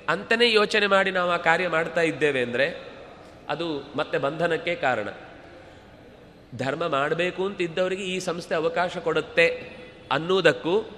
ಅಂತಲೇ 0.08 0.52
ಯೋಚನೆ 0.52 0.86
ಮಾಡಿ 0.86 1.10
ನಾವು 1.10 1.30
ಆ 1.30 1.36
ಕಾರ್ಯ 1.36 1.68
ಮಾಡ್ತಾ 1.68 2.00
ಇದ್ದೇವೆ 2.00 2.42
ಅಂದರೆ, 2.42 2.66
ಅದು 3.48 3.92
ಮತ್ತೆ 3.96 4.18
ಬಂಧನಕ್ಕೆ 4.18 4.74
ಕಾರಣ. 4.74 5.08
ಧರ್ಮ 6.56 6.88
ಮಾಡಬೇಕು 6.88 7.46
ಅಂತ 7.46 7.60
ಇದ್ದವರಿಗೆ 7.60 8.02
ಈ 8.02 8.18
ಸಂಸ್ಥೆ 8.18 8.54
ಅವಕಾಶ 8.54 8.96
ಕೊಡುತ್ತೆ 8.96 9.46
ಅನ್ನುವುದಕ್ಕೂ 10.12 10.90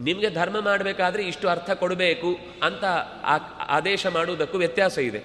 ನಿಮಗೆ 0.00 0.30
ಧರ್ಮ 0.30 0.60
ಮಾಡಬೇಕಾದ್ರೆ 0.60 1.22
ಇಷ್ಟು 1.22 1.48
ಅರ್ಥ 1.48 1.70
ಕೊಡಬೇಕು 1.70 2.38
ಅಂತ 2.62 2.84
ಆದೇಶ 3.68 4.06
ಮಾಡುವುದಕ್ಕೂ 4.06 4.58
ವ್ಯತ್ಯಾಸ 4.58 4.98
ಇದೆ. 4.98 5.22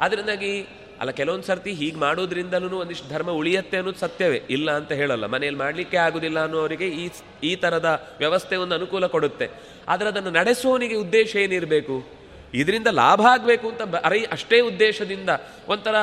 ಅದರಿಂದಾಗಿ 0.00 0.66
ಅಲ್ಲ, 1.00 1.10
ಕೆಲವೊಂದು 1.10 1.44
ಸರ್ತಿ 1.44 1.72
ಹೀಗೆ 1.72 1.96
ಮಾಡೋದ್ರಿಂದಲೂ 1.96 2.76
ಒಂದಿಷ್ಟು 2.76 3.08
ಧರ್ಮ 3.08 3.30
ಉಳಿಯತ್ತೆ 3.30 3.76
ಅನ್ನೋದು 3.76 3.98
ಸತ್ಯವೇ. 3.98 4.42
ಇಲ್ಲ 4.50 4.70
ಅಂತ 4.70 4.92
ಹೇಳಲ್ಲ. 4.92 5.26
ಮನೆಯಲ್ಲಿ 5.26 5.60
ಮಾಡಲಿಕ್ಕೆ 5.60 5.96
ಆಗುದಿಲ್ಲ 5.96 6.42
ಅನ್ನೋರಿಗೆ 6.44 6.88
ಈ 6.88 7.08
ಈ 7.42 7.56
ಥರದ 7.56 8.14
ವ್ಯವಸ್ಥೆ 8.18 8.56
ಒಂದು 8.56 8.74
ಅನುಕೂಲ 8.74 9.06
ಕೊಡುತ್ತೆ. 9.06 9.48
ಆದರೆ 9.88 10.08
ಅದನ್ನು 10.08 10.30
ನಡೆಸುವವನಿಗೆ 10.30 10.94
ಉದ್ದೇಶ 10.94 11.36
ಏನಿರಬೇಕು? 11.36 12.06
ಇದರಿಂದ 12.54 12.86
ಲಾಭ 12.86 13.20
ಆಗಬೇಕು 13.30 13.68
ಅಂತ 13.68 13.96
ಅರೈ, 13.96 14.20
ಅಷ್ಟೇ 14.32 14.60
ಉದ್ದೇಶದಿಂದ 14.60 15.28
ಒಂಥರ 15.68 15.94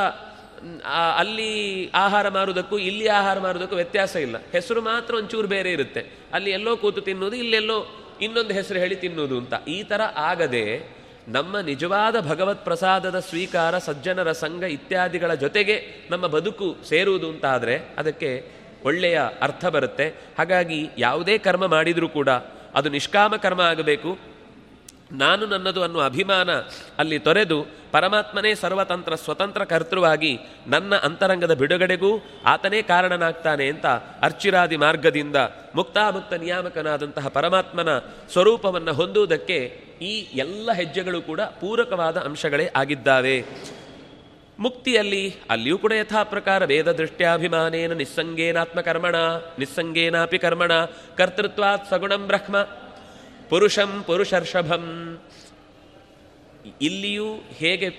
ಅಲ್ಲಿ 1.18 1.90
ಆಹಾರ 1.94 2.30
ಮಾರುವುದಕ್ಕೂ 2.30 2.78
ಇಲ್ಲಿ 2.78 3.08
ಆಹಾರ 3.08 3.40
ಮಾರುವುದಕ್ಕೂ 3.40 3.76
ವ್ಯತ್ಯಾಸ 3.76 4.16
ಇಲ್ಲ. 4.16 4.36
ಹೆಸರು 4.52 4.82
ಮಾತ್ರ 4.82 5.16
ಒಂಚೂರು 5.16 5.48
ಬೇರೆ 5.48 5.72
ಇರುತ್ತೆ. 5.72 6.06
ಅಲ್ಲಿ 6.34 6.52
ಎಲ್ಲೋ 6.52 6.78
ಕೂತು 6.78 7.02
ತಿನ್ನೋದು 7.02 7.36
ಇಲ್ಲೆಲ್ಲೋ 7.36 7.88
ಇನ್ನೊಂದು 8.22 8.54
ಹೆಸರು 8.54 8.80
ಹೇಳಿ 8.80 8.96
ತಿನ್ನೋದು 8.96 9.38
ಅಂತ. 9.38 9.54
ಈ 9.68 9.84
ಥರ 9.84 10.02
ಆಗದೆ 10.16 10.96
ನಮ್ಮ 11.28 11.60
ನಿಜವಾದ 11.60 12.20
ಭಗವತ್ 12.20 12.64
ಪ್ರಸಾದದ 12.64 13.20
ಸ್ವೀಕಾರ, 13.20 13.78
ಸಜ್ಜನರ 13.78 14.32
ಸಂಘ 14.32 14.64
ಇತ್ಯಾದಿಗಳ 14.64 15.34
ಜೊತೆಗೆ 15.34 16.08
ನಮ್ಮ 16.12 16.28
ಬದುಕು 16.28 16.78
ಸೇರುವುದು 16.90 17.30
ಅಂತಾದರೆ 17.30 17.76
ಅದಕ್ಕೆ 17.98 18.52
ಒಳ್ಳೆಯ 18.84 19.22
ಅರ್ಥ 19.42 19.66
ಬರುತ್ತೆ. 19.66 20.10
ಹಾಗಾಗಿ 20.10 20.90
ಯಾವುದೇ 20.98 21.38
ಕರ್ಮ 21.38 21.66
ಮಾಡಿದರೂ 21.66 22.10
ಕೂಡ 22.10 22.30
ಅದು 22.76 22.90
ನಿಷ್ಕಾಮ 22.90 23.36
ಕರ್ಮ 23.36 23.62
ಆಗಬೇಕು. 23.62 24.35
ನಾನು 25.12 25.46
ನನ್ನದು 25.46 25.82
ಅನ್ನುವ 25.82 26.04
ಅಭಿಮಾನ 26.04 26.52
ಅಲ್ಲಿ 26.98 27.20
ತೊರೆದು 27.20 27.66
ಪರಮಾತ್ಮನೇ 27.92 28.56
ಸರ್ವತಂತ್ರ 28.56 29.16
ಸ್ವತಂತ್ರ 29.16 29.64
ಕರ್ತೃವಾಗಿ 29.64 30.40
ನನ್ನ 30.68 30.96
ಅಂತರಂಗದ 30.96 31.54
ಬಿಡುಗಡೆಗೂ 31.54 32.26
ಆತನೇ 32.46 32.82
ಕಾರಣನಾಗ್ತಾನೆ 32.82 33.68
ಅಂತ 33.68 33.86
ಅರ್ಚಿರಾದಿ 34.22 34.78
ಮಾರ್ಗದಿಂದ 34.78 35.36
ಮುಕ್ತಾಮುಕ್ತ 35.76 36.34
ನಿಯಾಮಕನಾದಂತಹ 36.34 37.28
ಪರಮಾತ್ಮನ 37.28 37.98
ಸ್ವರೂಪವನ್ನು 38.32 38.94
ಹೊಂದುವುದಕ್ಕೆ 38.94 39.82
ಈ 40.02 40.28
ಎಲ್ಲ 40.34 40.72
ಹೆಜ್ಜೆಗಳು 40.72 41.22
ಕೂಡ 41.22 41.42
ಪೂರಕವಾದ 41.42 42.18
ಅಂಶಗಳೇ 42.18 42.72
ಆಗಿದ್ದಾವೆ. 42.76 43.46
ಮುಕ್ತಿಯಲ್ಲಿ 44.60 45.36
ಅಲ್ಲಿಯೂ 45.50 45.78
ಕೂಡ 45.78 45.92
ಯಥಾ 45.92 46.24
ಪ್ರಕಾರ 46.24 46.66
ವೇದ 46.66 46.92
ದೃಷ್ಟ್ಯಾಭಿಮಾನೇನ 46.92 47.94
ನಿಸ್ಸಂಗೇನಾತ್ಮಕರ್ಮಣ, 47.94 49.16
ನಿಸ್ಸಂಗೇನಾಪಿ 49.60 50.38
ಕರ್ಮಣ, 50.38 50.72
ಕರ್ತೃತ್ವಾತ್ 51.18 51.90
ಸಗುಣಂ 51.90 52.28
ಬ್ರಹ್ಮ. 52.28 52.56
ಪುರುಷಂ 53.50 54.04
ಪುರುಷರ್ಷಭಂ. 54.04 54.84
ಇಲ್ಲಿಯೂ 56.82 57.36
ಹೇಗೆ 57.36 57.90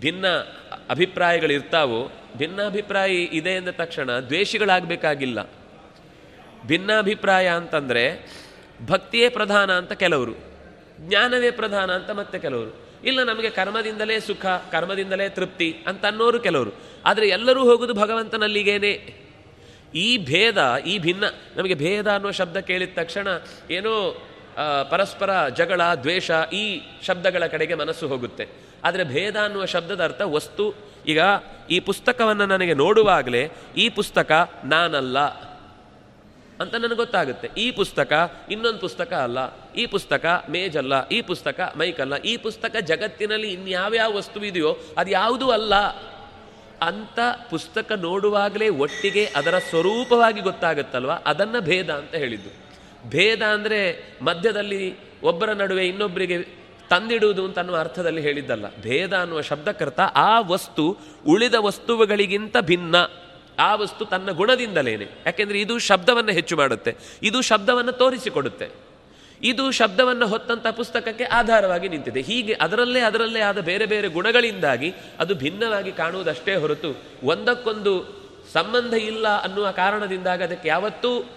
ಭಿನ್ನ 0.00 0.26
ಅಭಿಪ್ರಾಯಗಳಿರ್ತಾವೋ 0.90 2.12
ಭಿನ್ನಾಭಿಪ್ರಾಯ 2.36 3.12
ಇದೆ 3.12 3.50
ಎಂದ 3.50 3.68
ತಕ್ಷಣ 3.68 4.10
ದ್ವೇಷಿಗಳಾಗಬೇಕಾಗಿಲ್ಲ. 4.18 5.50
ಭಿನ್ನಾಭಿಪ್ರಾಯ 6.66 7.48
ಅಂತಂದರೆ 7.48 8.04
ಭಕ್ತಿಯೇ 8.86 9.28
ಪ್ರಧಾನ 9.28 9.72
ಅಂತ 9.72 9.92
ಕೆಲವರು, 9.92 10.34
ಜ್ಞಾನವೇ 11.00 11.50
ಪ್ರಧಾನ 11.50 11.90
ಅಂತ 11.94 12.10
ಮತ್ತೆ 12.10 12.38
ಕೆಲವರು, 12.38 12.72
ಇಲ್ಲ 13.04 13.22
ನಮಗೆ 13.22 13.50
ಕರ್ಮದಿಂದಲೇ 13.50 14.20
ಸುಖ, 14.20 14.46
ಕರ್ಮದಿಂದಲೇ 14.46 15.28
ತೃಪ್ತಿ 15.28 15.76
ಅಂತ 15.86 16.04
ಅನ್ನೋರು 16.04 16.40
ಕೆಲವರು, 16.40 16.72
ಆದರೆ 17.04 17.28
ಎಲ್ಲರೂ 17.28 17.64
ಹೋಗುದು 17.64 17.94
ಭಗವಂತನಲ್ಲಿಗೇನೆ. 17.94 19.14
ಈ 19.94 20.18
ಭೇದ, 20.24 20.76
ಈ 20.86 20.98
ಭಿನ್ನ, 20.98 21.24
ನಮಗೆ 21.56 21.74
ಭೇದ 21.74 22.06
ಅನ್ನೋ 22.06 22.30
ಶಬ್ದ 22.30 22.56
ಕೇಳಿದ 22.56 22.88
ತಕ್ಷಣ 22.94 23.28
ಏನೋ 23.70 23.94
ಪರಸ್ಪರ 24.90 25.48
ಜಗಳ, 25.48 25.80
ದ್ವೇಷ 26.02 26.30
ಈ 26.52 26.82
ಶಬ್ದಗಳ 27.02 27.46
ಕಡೆಗೆ 27.46 27.74
ಮನಸ್ಸು 27.74 28.08
ಹೋಗುತ್ತೆ. 28.08 28.48
ಆದರೆ 28.84 29.04
ಭೇದ 29.04 29.36
ಅನ್ನುವ 29.36 29.64
ಶಬ್ದದ 29.64 30.04
ಅರ್ಥ 30.04 30.22
ವಸ್ತು. 30.22 30.74
ಈಗ 31.06 31.20
ಈ 31.70 31.80
ಪುಸ್ತಕವನ್ನು 31.80 32.46
ನನಗೆ 32.46 32.74
ನೋಡುವಾಗಲೇ 32.74 33.50
ಈ 33.76 33.88
ಪುಸ್ತಕ 33.88 34.50
ನಾನಲ್ಲ 34.64 35.18
ಅಂತ 36.60 36.74
ನನಗೆ 36.74 36.94
ಗೊತ್ತಾಗುತ್ತೆ. 36.94 37.50
ಈ 37.60 37.70
ಪುಸ್ತಕ 37.70 38.32
ಇನ್ನೊಂದು 38.50 38.78
ಪುಸ್ತಕ 38.78 39.12
ಅಲ್ಲ. 39.12 39.38
ಈ 39.74 39.86
ಪುಸ್ತಕ 39.86 40.44
ಮೇಜಲ್ಲ. 40.50 41.08
ಈ 41.08 41.22
ಪುಸ್ತಕ 41.22 41.72
ಮೈಕಲ್ಲ. 41.76 42.16
ಈ 42.16 42.36
ಪುಸ್ತಕ 42.36 42.76
ಜಗತ್ತಿನಲ್ಲಿ 42.76 43.52
ಇನ್ಯಾವ್ಯಾವ 43.52 44.16
ವಸ್ತು 44.16 44.44
ಇದೆಯೋ 44.44 44.76
ಅದು 44.98 45.10
ಯಾವುದೂ 45.10 45.50
ಅಲ್ಲ 45.50 45.74
ಅಂತ 46.82 47.18
ಪುಸ್ತಕ 47.50 47.92
ನೋಡುವಾಗಲೇ 47.92 48.68
ಒಟ್ಟಿಗೆ 48.68 49.32
ಅದರ 49.36 49.58
ಸ್ವರೂಪವಾಗಿ 49.58 50.40
ಗೊತ್ತಾಗುತ್ತಲ್ವ? 50.40 51.10
ಅದನ್ನು 51.26 51.60
ಭೇದ 51.60 51.90
ಅಂತ 51.90 52.14
ಹೇಳಿದ್ದು. 52.14 52.65
ಭೇದ 53.08 53.42
ಅಂದರೆ 53.42 54.02
ಮಧ್ಯದಲ್ಲಿ 54.22 54.94
ಒಬ್ಬರ 55.20 55.52
ನಡುವೆ 55.52 55.86
ಇನ್ನೊಬ್ಬರಿಗೆ 55.86 56.42
ತಂದಿಡುವುದು 56.90 57.44
ಅಂತ 57.44 57.58
ಅನ್ನುವ 57.58 57.76
ಅರ್ಥದಲ್ಲಿ 57.76 58.20
ಹೇಳಿದ್ದಲ್ಲ. 58.20 58.64
ಭೇದ 58.82 59.12
ಅನ್ನುವ 59.16 59.40
ಶಬ್ದಕರ್ತ 59.40 60.00
ಆ 60.00 60.40
ವಸ್ತು 60.40 60.98
ಉಳಿದ 61.26 61.54
ವಸ್ತುಗಳಿಗಿಂತ 61.58 62.56
ಭಿನ್ನ. 62.60 62.96
ಆ 63.58 63.74
ವಸ್ತು 63.74 64.04
ತನ್ನ 64.04 64.30
ಗುಣದಿಂದಲೇನೆ. 64.30 65.06
ಯಾಕೆಂದರೆ 65.26 65.60
ಇದು 65.60 65.78
ಶಬ್ದವನ್ನು 65.78 66.32
ಹೆಚ್ಚು 66.32 66.56
ಮಾಡುತ್ತೆ. 66.56 66.96
ಇದು 67.22 67.42
ಶಬ್ದವನ್ನು 67.42 67.92
ತೋರಿಸಿಕೊಡುತ್ತೆ. 67.92 68.68
ಇದು 69.42 69.70
ಶಬ್ದವನ್ನು 69.70 70.26
ಹೊತ್ತಂಥ 70.26 70.66
ಪುಸ್ತಕಕ್ಕೆ 70.66 71.24
ಆಧಾರವಾಗಿ 71.24 71.88
ನಿಂತಿದೆ. 71.88 72.20
ಹೀಗೆ 72.20 72.52
ಅದರಲ್ಲೇ 72.52 73.00
ಅದರಲ್ಲೇ 73.00 73.40
ಆದ 73.40 73.58
ಬೇರೆ 73.58 73.86
ಬೇರೆ 73.86 74.08
ಗುಣಗಳಿಂದಾಗಿ 74.08 74.94
ಅದು 75.18 75.34
ಭಿನ್ನವಾಗಿ 75.34 75.92
ಕಾಣುವುದಷ್ಟೇ 75.92 76.54
ಹೊರತು 76.54 77.02
ಒಂದಕ್ಕೊಂದು 77.22 78.26
ಸಂಬಂಧ 78.52 78.94
ಇಲ್ಲ 78.94 79.28
ಅನ್ನುವ 79.28 79.70
ಕಾರಣದಿಂದಾಗಿ 79.70 80.44
ಅದಕ್ಕೆ 80.44 80.68
ಯಾವತ್ತೂ 80.68 81.30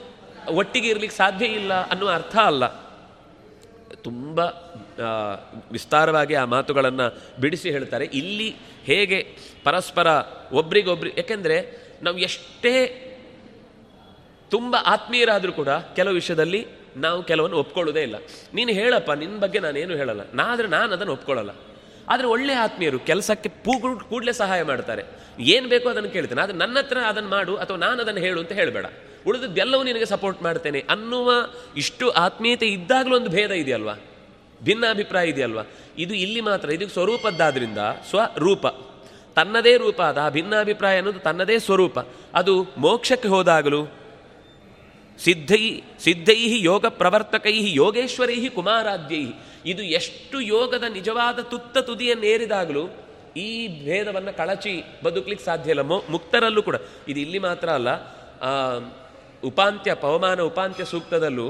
ಒಟ್ಟಿಗೆ 0.51 0.87
ಇರಲಿಕ್ಕೆ 0.87 1.17
ಸಾಧ್ಯ 1.17 1.45
ಇಲ್ಲ 1.45 1.73
ಅನ್ನುವ 1.89 2.09
ಅರ್ಥ 2.09 2.35
ಅಲ್ಲ. 2.35 2.67
ತುಂಬ 4.03 4.39
ವಿಸ್ತಾರವಾಗಿ 5.71 6.35
ಆ 6.35 6.45
ಮಾತುಗಳನ್ನು 6.45 7.07
ಬಿಡಿಸಿ 7.41 7.71
ಹೇಳ್ತಾರೆ. 7.71 8.05
ಇಲ್ಲಿ 8.05 8.55
ಹೇಗೆ 8.83 9.19
ಪರಸ್ಪರ 9.63 10.07
ಒಬ್ರಿಗೊಬ್ರಿ, 10.53 11.13
ಯಾಕೆಂದರೆ 11.17 11.57
ನಾವು 12.03 12.17
ಎಷ್ಟೇ 12.17 12.75
ತುಂಬ 14.51 14.75
ಆತ್ಮೀಯರಾದರೂ 14.85 15.51
ಕೂಡ 15.51 15.69
ಕೆಲವು 15.69 16.13
ವಿಷಯದಲ್ಲಿ 16.13 16.67
ನಾವು 16.97 17.23
ಕೆಲವನ್ನು 17.23 17.57
ಒಪ್ಕೊಳ್ಳೋದೇ 17.57 18.01
ಇಲ್ಲ. 18.01 18.15
ನೀನು 18.53 18.71
ಹೇಳಪ್ಪ 18.71 19.11
ನಿನ್ನ 19.11 19.39
ಬಗ್ಗೆ 19.39 19.59
ನಾನೇನು 19.59 19.95
ಹೇಳಲ್ಲ. 19.95 20.21
ನಾದ್ರೆ 20.33 20.67
ನಾನು 20.67 20.93
ಅದನ್ನು 20.93 21.13
ಒಪ್ಕೊಳ್ಳಲ್ಲ. 21.13 21.49
ಆದರೆ 22.09 22.27
ಒಳ್ಳೆ 22.27 22.53
ಆತ್ಮೀಯರು 22.53 22.99
ಕೆಲಸಕ್ಕೆ 22.99 23.49
ಪೂ 23.49 23.73
ಕೂಡಲೇ 24.09 24.31
ಸಹಾಯ 24.31 24.63
ಮಾಡ್ತಾರೆ. 24.63 25.03
ಏನು 25.39 25.67
ಬೇಕೋ 25.69 25.89
ಅದನ್ನು 25.89 26.09
ಕೇಳ್ತೇನೆ. 26.09 26.41
ಆದರೆ 26.41 26.57
ನನ್ನ 26.57 26.77
ಹತ್ರ 26.79 26.97
ಅದನ್ನು 26.97 27.29
ಮಾಡು 27.29 27.55
ಅಥವಾ 27.55 27.77
ನಾನು 27.77 28.01
ಅದನ್ನು 28.01 28.21
ಹೇಳು 28.21 28.39
ಅಂತ 28.39 28.51
ಹೇಳಬೇಡ. 28.51 28.85
ಉಳಿದದ್ದೆಲ್ಲವೂ 29.27 29.83
ನಿನಗೆ 29.83 30.05
ಸಪೋರ್ಟ್ 30.05 30.43
ಮಾಡ್ತೇನೆ. 30.43 30.85
ಅನ್ನುವ 30.89 31.31
ಇಷ್ಟು 31.77 32.09
ಆತ್ಮೀಯತೆ 32.09 32.67
ಇದ್ದಾಗಲೂ 32.67 33.15
ಒಂದು 33.15 33.29
ಭೇದ 33.29 33.51
ಇದೆಯಲ್ವಾ? 33.51 33.93
ಭಿನ್ನಾಭಿಪ್ರಾಯ 34.63 35.27
ಇದೆಯಲ್ವಾ? 35.27 35.63
ಇದು 35.97 36.13
ಇಲ್ಲಿ 36.13 36.41
ಮಾತ್ರ 36.41 36.69
ಇದಕ್ಕೆ 36.69 36.93
ಸ್ವರೂಪದ್ದಾದ್ರಿಂದ 36.93 37.77
ಸ್ವರೂಪ. 38.09 38.67
ತನ್ನದೇ 39.35 39.77
ರೂಪ 39.77 40.01
ಅದ 40.01 40.29
ಭಿನ್ನಾಭಿಪ್ರಾಯ 40.29 40.95
ಅನ್ನೋದು 40.95 41.19
ತನ್ನದೇ 41.19 41.59
ಸ್ವರೂಪ. 41.59 41.99
ಅದು 42.33 42.65
ಮೋಕ್ಷಕ್ಕೆ 42.77 43.27
ಹೋದಾಗಲೂ 43.27 43.85
ಸಿದ್ಧೈ 45.19 45.81
ಸಿದ್ಧೈ 45.99 46.61
ಯೋಗ 46.61 46.85
ಪ್ರವರ್ತಕೈ 46.85 47.73
ಯೋಗೇಶ್ವರೈ 47.73 48.49
ಕುಮಾರಾಧ್ಯೈ 48.49 49.25
ಇದು 49.65 49.83
ಎಷ್ಟು 49.83 50.41
ಯೋಗದ 50.41 50.83
ನಿಜವಾದ 50.83 51.39
ತುತ್ತ 51.39 51.77
ತುದಿಯನ್ನೇರಿದಾಗಲೂ 51.77 52.89
ಈ 53.37 53.67
ಭೇದವನ್ನು 53.67 54.37
ಕಳಚಿ 54.37 54.83
ಬದುಕಲಿಕ್ಕೆ 55.03 55.45
ಸಾಧ್ಯ 55.45 55.69
ಇಲ್ಲ. 55.69 55.81
ಮುಕ್ತರಲ್ಲೂ 55.81 56.61
ಕೂಡ. 56.61 56.75
ಇದು 57.07 57.19
ಇಲ್ಲಿ 57.19 57.39
ಮಾತ್ರ 57.39 57.69
ಅಲ್ಲ. 57.69 57.89
ಉಪಾಂತ್ಯ, 59.43 59.93
ಪವಮಾನ 59.93 60.39
ಉಪಾಂತ್ಯ 60.41 60.85
ಸೂಕ್ತದಲ್ಲೂ 60.85 61.47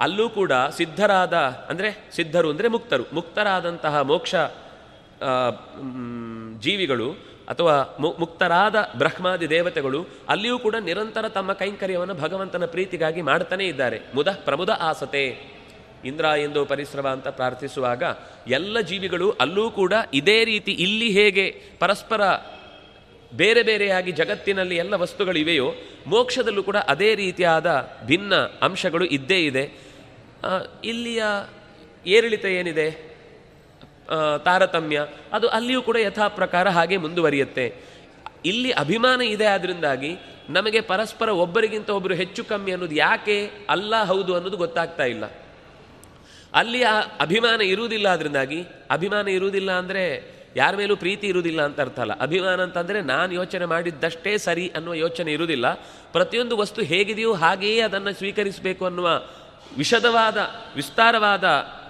ಅಲ್ಲೂ 0.00 0.26
ಕೂಡ 0.28 0.52
ಸಿದ್ಧರಾದ, 0.76 1.34
ಅಂದರೆ 1.70 1.88
ಸಿದ್ಧರು 2.16 2.48
ಅಂದರೆ 2.50 2.68
ಮುಕ್ತರು. 2.68 3.04
ಮುಕ್ತರಾದಂತಹ 3.12 4.00
ಮೋಕ್ಷ 4.00 4.34
ಜೀವಿಗಳು 6.58 7.08
ಅಥವಾ 7.48 7.74
ಮುಕ್ತರಾದ 8.20 8.76
ಬ್ರಹ್ಮಾದಿ 8.98 9.46
ದೇವತೆಗಳು 9.50 10.00
ಅಲ್ಲಿಯೂ 10.28 10.56
ಕೂಡ 10.58 10.76
ನಿರಂತರ 10.80 11.28
ತಮ್ಮ 11.28 11.52
ಕೈಂಕರ್ಯವನ್ನು 11.52 12.14
ಭಗವಂತನ 12.14 12.66
ಪ್ರೀತಿಗಾಗಿ 12.66 13.22
ಮಾಡ್ತಾನೇ 13.22 13.64
ಇದ್ದಾರೆ. 13.64 13.98
ಮುದ 14.14 14.28
ಪ್ರಮುದ 14.44 14.70
ಆಸತೆ. 14.80 15.24
ಇಂದ್ರ 16.04 16.24
ಎಂದು 16.24 16.60
ಪರಿಶ್ರಮ 16.64 17.06
ಅಂತ 17.08 17.28
ಪ್ರಾರ್ಥಿಸುವಾಗ 17.28 18.02
ಎಲ್ಲ 18.48 18.76
ಜೀವಿಗಳು 18.80 19.28
ಅಲ್ಲೂ 19.30 19.70
ಕೂಡ 19.70 19.92
ಇದೇ 20.14 20.44
ರೀತಿ 20.44 20.72
ಇಲ್ಲಿ 20.72 21.08
ಹೇಗೆ 21.08 21.44
ಪರಸ್ಪರ 21.78 22.22
ಬೇರೆ 23.40 23.62
ಬೇರೆಯಾಗಿ 23.68 24.10
ಜಗತ್ತಿನಲ್ಲಿ 24.20 24.76
ಎಲ್ಲ 24.82 24.94
ವಸ್ತುಗಳಿವೆಯೋ 25.02 25.68
ಮೋಕ್ಷದಲ್ಲೂ 26.12 26.62
ಕೂಡ 26.68 26.78
ಅದೇ 26.92 27.10
ರೀತಿಯಾದ 27.22 27.68
ಭಿನ್ನ 28.10 28.34
ಅಂಶಗಳು 28.66 29.06
ಇದ್ದೇ 29.16 29.38
ಇದೆ. 29.50 29.64
ಇಲ್ಲಿಯ 30.92 31.22
ಏರಿಳಿತ 32.16 32.46
ಏನಿದೆ? 32.58 32.86
ತಾರತಮ್ಯ, 34.46 34.98
ಅದು 35.36 35.46
ಅಲ್ಲಿಯೂ 35.56 35.80
ಕೂಡ 35.88 35.96
ಯಥಾ 36.04 36.26
ಪ್ರಕಾರ 36.40 36.68
ಹಾಗೆ 36.76 36.96
ಮುಂದುವರಿಯುತ್ತೆ. 37.04 37.66
ಇಲ್ಲಿ 38.50 38.70
ಅಭಿಮಾನ 38.82 39.20
ಇದೆ 39.34 39.46
ಆದ್ದರಿಂದಾಗಿ 39.46 40.12
ನಮಗೆ 40.56 40.80
ಪರಸ್ಪರ 40.90 41.28
ಒಬ್ಬರಿಗಿಂತ 41.44 41.90
ಒಬ್ಬರು 41.98 42.14
ಹೆಚ್ಚು 42.22 42.42
ಕಮ್ಮಿ 42.44 42.70
ಅನ್ನೋದು 42.74 42.96
ಯಾಕೆ 42.96 43.36
ಅಲ್ಲ, 43.74 44.02
ಹೌದು 44.10 44.32
ಅನ್ನೋದು 44.36 44.58
ಗೊತ್ತಾಗ್ತಾ 44.64 45.04
ಇಲ್ಲ. 45.14 45.24
ಅಲ್ಲಿ 46.60 46.80
ಅಭಿಮಾನ 47.24 47.60
ಇರುವುದಿಲ್ಲ 47.74 48.08
ಅದರಿಂದಾಗಿ 48.16 48.60
ಅಭಿಮಾನ 48.96 49.26
ಇರುವುದಿಲ್ಲ 49.38 49.70
ಅಂದರೆ 49.82 50.04
ಯಾರ 50.56 50.76
ಮೇಲೂ 50.76 50.96
ಪ್ರೀತಿ 50.96 51.26
ಇರುವುದಿಲ್ಲ 51.26 51.62
ಅಂತ 51.62 51.80
ಅರ್ಥ 51.80 52.00
ಅಲ್ಲ. 52.00 52.12
ಅಭಿಮಾನ 52.12 52.62
ಅಂತಂದರೆ 52.62 53.02
ನಾನು 53.02 53.32
ಯೋಚನೆ 53.32 53.64
ಮಾಡಿದ್ದಷ್ಟೇ 53.64 54.38
ಸರಿ 54.38 54.72
ಅನ್ನುವ 54.76 54.94
ಯೋಚನೆ 54.94 55.32
ಇರುವುದಿಲ್ಲ. 55.32 55.74
ಪ್ರತಿಯೊಂದು 56.12 56.56
ವಸ್ತು 56.56 56.82
ಹೇಗಿದೆಯೋ 56.82 57.34
ಹಾಗೆಯೇ 57.34 57.80
ಅದನ್ನು 57.80 58.12
ಸ್ವೀಕರಿಸಬೇಕು 58.12 58.84
ಅನ್ನುವ 58.84 59.22
ವಿಶದವಾದ 59.78 60.36
ವಿಸ್ತಾರವಾದ 60.76 61.44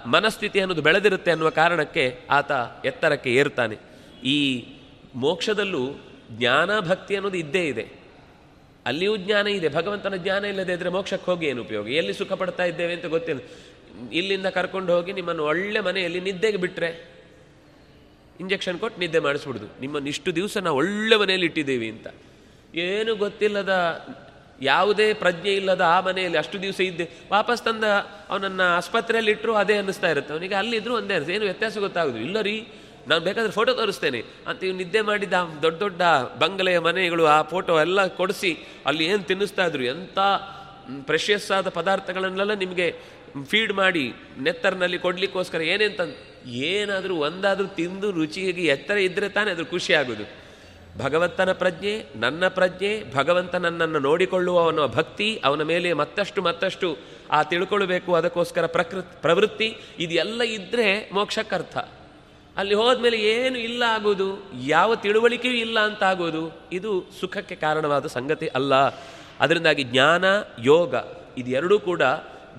ಮನಸ್ಥಿತಿ 0.05 0.59
ಅನ್ನೋದು 0.59 0.81
ಬೆಳೆದಿರುತ್ತೆ 0.81 1.31
ಅನ್ನುವ 1.31 1.49
ಕಾರಣಕ್ಕೆ 1.49 2.19
ಆತ 2.29 2.51
ಎತ್ತರಕ್ಕೆ 2.85 3.35
ಏರ್ತಾನೆ. 3.35 3.75
ಈ 4.23 4.65
ಮೋಕ್ಷದಲ್ಲೂ 5.15 5.89
ಜ್ಞಾನ 6.31 6.79
ಭಕ್ತಿ 6.79 7.15
ಅನ್ನೋದು 7.15 7.37
ಇದ್ದೇ 7.37 7.67
ಇದೆ. 7.67 8.03
ಅಲ್ಲಿಯೂ 8.85 9.17
ಜ್ಞಾನ 9.17 9.47
ಇದೆ. 9.47 9.69
ಭಗವಂತನ 9.69 10.15
ಜ್ಞಾನ 10.15 10.45
ಇಲ್ಲದೆ 10.45 10.73
ಇದ್ದರೆ 10.73 10.89
ಮೋಕ್ಷಕ್ಕೆ 10.89 11.31
ಹೋಗಿ 11.31 11.45
ಏನು 11.45 11.61
ಉಪಯೋಗ? 11.61 11.89
ಎಲ್ಲಿ 11.89 12.13
ಸುಖ 12.13 12.33
ಪಡ್ತಾ 12.33 12.63
ಇದ್ದೇವೆ 12.63 12.93
ಅಂತ 12.93 13.05
ಗೊತ್ತಿಲ್ಲ 13.05 13.41
ಇಲ್ಲಿಂದ 14.11 14.45
ಕರ್ಕೊಂಡು 14.45 14.95
ಹೋಗಿ 14.95 15.13
ನಿಮ್ಮನ್ನು 15.13 15.43
ಒಳ್ಳೆ 15.43 15.79
ಮನೆಯಲ್ಲಿ 15.79 16.19
ನಿದ್ದೆಗೆ 16.19 16.57
ಬಿಟ್ಟರೆ 16.57 17.12
ಇಂಜೆಕ್ಷನ್ 18.39 18.77
ಕೊಟ್ಟು 18.79 18.99
ನಿದ್ದೆ 18.99 19.19
ಮಾಡಿಸ್ಬಿಡ್ದು. 19.19 19.67
ನಿಮ್ಮನ್ನು 19.81 20.09
ಇಷ್ಟು 20.09 20.29
ದಿವಸ 20.35 20.57
ನಾವು 20.65 20.77
ಒಳ್ಳೆ 20.77 21.15
ಮನೆಯಲ್ಲಿ 21.15 21.45
ಇಟ್ಟಿದ್ದೀವಿ 21.45 21.87
ಅಂತ. 21.89 22.07
ಏನು 22.85 23.11
ಗೊತ್ತಿಲ್ಲದ, 23.15 23.73
ಯಾವುದೇ 24.61 25.07
ಪ್ರಜ್ಞೆ 25.13 25.53
ಇಲ್ಲದ 25.59 25.83
ಆ 25.95 25.97
ಮನೆಯಲ್ಲಿ 26.01 26.37
ಅಷ್ಟು 26.37 26.57
ದಿವಸ 26.61 26.79
ಇದ್ದೆ. 26.81 27.05
ವಾಪಸ್ 27.31 27.61
ತಂದ 27.63 27.85
ಅವನನ್ನು 28.29 28.65
ಆಸ್ಪತ್ರೆಯಲ್ಲಿ 28.77 29.31
ಇಟ್ಟರು 29.31 29.53
ಅದೇ 29.61 29.75
ಅನ್ನಿಸ್ತಾ 29.77 30.09
ಇರುತ್ತೆ. 30.09 30.31
ಅವನಿಗೆ 30.33 30.55
ಅಲ್ಲಿದ್ದರೂ 30.55 30.93
ಒಂದೇ 30.95 31.13
ಅನಿಸ್ತದೆ 31.13 31.35
ಏನು 31.37 31.45
ವ್ಯತ್ಯಾಸ 31.51 31.77
ಗೊತ್ತಾಗೋದು 31.77 32.19
ಇಲ್ಲ 32.27 32.41
ರೀ, 32.41 32.55
ನಾನು 33.07 33.21
ಬೇಕಾದ್ರೆ 33.21 33.53
ಫೋಟೋ 33.53 33.71
ತೋರಿಸ್ತೇನೆ. 33.73 34.19
ಅಂತ 34.47 34.59
ಇವ್ 34.63 34.75
ನಿದ್ದೆ 34.81 35.01
ಮಾಡಿದ 35.01 35.33
ದೊಡ್ಡ 35.61 35.77
ದೊಡ್ಡ 35.79 36.01
ಬಂಗಲೆಯ 36.39 36.79
ಮನೆಗಳು, 36.79 37.23
ಆ 37.35 37.39
ಫೋಟೋ 37.53 37.73
ಎಲ್ಲ 37.79 38.05
ಕೊಡಿಸಿ 38.19 38.51
ಅಲ್ಲಿ 38.85 39.05
ಏನು 39.05 39.23
ತಿನ್ನಿಸ್ತಾ 39.23 39.65
ಇದ್ರು. 39.65 39.83
ಎಂಥ 39.83 40.19
ಪ್ರೆಷಿಯಸ್ 41.07 41.49
ಆದ 41.51 41.69
ಪದಾರ್ಥಗಳನ್ನೆಲ್ಲ 41.79 42.53
ನಿಮಗೆ 42.53 42.87
ಫೀಡ್ 43.51 43.73
ಮಾಡಿ, 43.73 44.05
ನೆತ್ತರ್ನಲ್ಲಿ 44.39 44.99
ಕೊಡ್ಲಿಕ್ಕೋಸ್ಕರ 44.99 45.61
ಏನೇಂತ 45.73 46.01
ಏನಾದರೂ 46.45 47.15
ಒಂದಾದರೂ 47.15 47.67
ತಿಂದು 47.67 48.11
ರುಚಿಯಾಗಿ 48.11 48.65
ಎತ್ತರ 48.65 48.97
ಇದ್ದರೆ 48.97 49.29
ತಾನೇ 49.29 49.51
ಅದ್ರ 49.51 49.63
ಖುಷಿ 49.63 49.93
ಆಗೋದು 49.93 50.43
ಭಗವಂತನ 51.03 51.51
ಪ್ರಜ್ಞೆ, 51.51 52.05
ನನ್ನ 52.15 52.47
ಪ್ರಜ್ಞೆ, 52.47 53.13
ಭಗವಂತ 53.13 53.55
ನನ್ನನ್ನು 53.55 53.99
ನೋಡಿಕೊಳ್ಳುವ 53.99 54.67
ಅನ್ನೋ 54.67 54.87
ಭಕ್ತಿ, 54.87 55.41
ಅವನ 55.43 55.63
ಮೇಲೆ 55.63 55.93
ಮತ್ತಷ್ಟು 55.93 56.41
ಮತ್ತಷ್ಟು 56.41 56.97
ಆ 57.31 57.43
ತಿಳ್ಕೊಳ್ಬೇಕು 57.43 58.13
ಅದಕ್ಕೋಸ್ಕರ 58.13 58.65
ಪ್ರಕೃತಿ, 58.65 59.21
ಪ್ರವೃತ್ತಿ, 59.21 59.77
ಇದೆಲ್ಲ 59.99 60.41
ಇದ್ದರೆ 60.41 61.09
ಮೋಕ್ಷಕ್ಕರ್ಥ. 61.13 61.77
ಅಲ್ಲಿ 62.57 62.73
ಹೋದ್ಮೇಲೆ 62.73 63.17
ಏನು 63.17 63.57
ಇಲ್ಲ 63.57 63.83
ಆಗೋದು, 63.83 64.51
ಯಾವ 64.65 64.95
ತಿಳುವಳಿಕೆಯೂ 64.95 65.53
ಇಲ್ಲ 65.53 65.79
ಅಂತ 65.79 66.03
ಆಗೋದು, 66.03 66.61
ಇದು 66.71 67.05
ಸುಖಕ್ಕೆ 67.19 67.55
ಕಾರಣವಾದ 67.55 68.05
ಸಂಗತಿ 68.05 68.47
ಅಲ್ಲ. 68.47 68.75
ಅದರಿಂದಾಗಿ 69.39 69.83
ಜ್ಞಾನ, 69.83 70.25
ಯೋಗ 70.59 70.95
ಇದೆರಡೂ 71.37 71.79
ಕೂಡ 71.79 72.01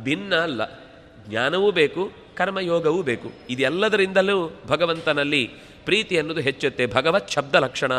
ಭಿನ್ನ 0.02 0.35
ಅಲ್ಲ. 0.35 0.81
ಜ್ಞಾನವೂ 1.28 1.70
ಬೇಕು 1.70 2.12
ಕರ್ಮಯೋಗವೂ 2.36 3.02
ಬೇಕು. 3.02 3.32
ಇದೆಲ್ಲದರಿಂದಲೂ 3.51 4.61
ಭಗವಂತನಲ್ಲಿ 4.66 5.51
ಪ್ರೀತಿ 5.85 6.19
ಅನ್ನೋದು 6.19 6.40
ಹೆಚ್ಚುತ್ತೆ. 6.40 6.86
ಭಗವತ್ 6.86 7.31
ಶಬ್ದ 7.31 7.55
ಲಕ್ಷಣ. 7.55 7.93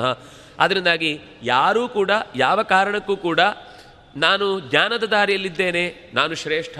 ಅದರಿಂದಾಗಿ 0.60 1.20
ಯಾರೂ 1.44 1.88
ಕೂಡ, 1.88 2.12
ಯಾವ 2.36 2.64
ಕಾರಣಕ್ಕೂ 2.64 3.18
ಕೂಡ 3.18 3.40
ನಾನು 4.18 4.60
ಜ್ಞಾನದ 4.60 5.04
ದಾರಿಯಲ್ಲಿದ್ದೇನೆ, 5.04 6.12
ನಾನು 6.14 6.36
ಶ್ರೇಷ್ಠ. 6.36 6.80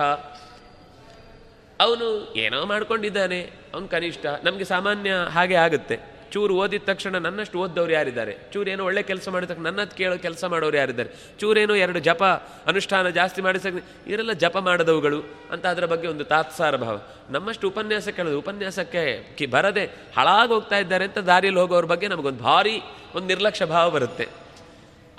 ಅವನು 1.80 2.34
ಏನೋ 2.36 2.66
ಮಾಡ್ಕೊಂಡಿದ್ದಾನೆ, 2.66 3.42
ಅವನು 3.74 3.88
ಕನಿಷ್ಠ. 3.88 4.26
ನಮಗೆ 4.44 4.64
ಸಾಮಾನ್ಯ 4.64 5.12
ಹಾಗೆ 5.32 5.56
ಆಗುತ್ತೆ. 5.56 6.15
ಚೂರು 6.36 6.54
ಓದಿದ 6.62 6.84
ತಕ್ಷಣ 6.88 7.18
ನನ್ನಷ್ಟು 7.26 7.58
ಓದ್ದವ್ರು 7.64 7.94
ಯಾರಿದ್ದಾರೆ? 7.94 8.34
ಚೂರೇನು 8.54 8.84
ಒಳ್ಳೆ 8.86 9.02
ಕೆಲಸ 9.10 9.28
ಮಾಡಿದ 9.34 9.50
ತಕ್ಷಣ 9.52 9.64
ನನ್ನದು 9.68 9.94
ಕೇಳೋ 10.00 10.16
ಕೆಲಸ 10.26 10.44
ಮಾಡೋರು 10.54 10.78
ಯಾರಿದ್ದಾರೆ? 10.78 11.10
ಚೂರೇನು 11.40 11.76
ಎರಡು 11.84 12.00
ಜಪ 12.08 12.24
ಅನುಷ್ಠಾನ 12.72 13.10
ಜಾಸ್ತಿ 13.20 13.42
ಮಾಡಿಸಕ್ಕೆ 13.46 13.82
ಇವರೆಲ್ಲ 14.12 14.34
ಜಪ 14.44 14.58
ಮಾಡದವುಗಳು 14.68 15.20
ಅಂತ 15.52 15.66
ಅದರ 15.74 15.86
ಬಗ್ಗೆ 15.94 16.08
ಒಂದು 16.14 16.26
ತಾತ್ಸಾರ 16.34 16.76
ಭಾವ. 16.86 16.96
ನಮ್ಮಷ್ಟು 17.30 17.66
ಉಪನ್ಯಾಸ 17.72 18.08
ಕೇಳೋದು 18.18 18.40
ಉಪನ್ಯಾಸಕ್ಕೆ 18.40 19.04
ಕಿ 19.38 19.46
ಬರದೆ 19.56 19.86
ಹಾಳಾಗಿ 20.16 20.52
ಹೋಗ್ತಾ 20.54 20.80
ಇದ್ದಾರೆ 20.86 21.06
ಅಂತ 21.10 21.20
ದಾರಿಯಲ್ಲಿ 21.32 21.62
ಹೋಗೋರ 21.62 21.88
ಬಗ್ಗೆ 21.94 22.10
ನಮಗೊಂದು 22.14 22.44
ಭಾರಿ 22.50 22.76
ಒಂದು 23.16 23.28
ನಿರ್ಲಕ್ಷ್ಯ 23.28 23.66
ಭಾವ 23.66 23.86
ಬರುತ್ತೆ. 23.90 24.28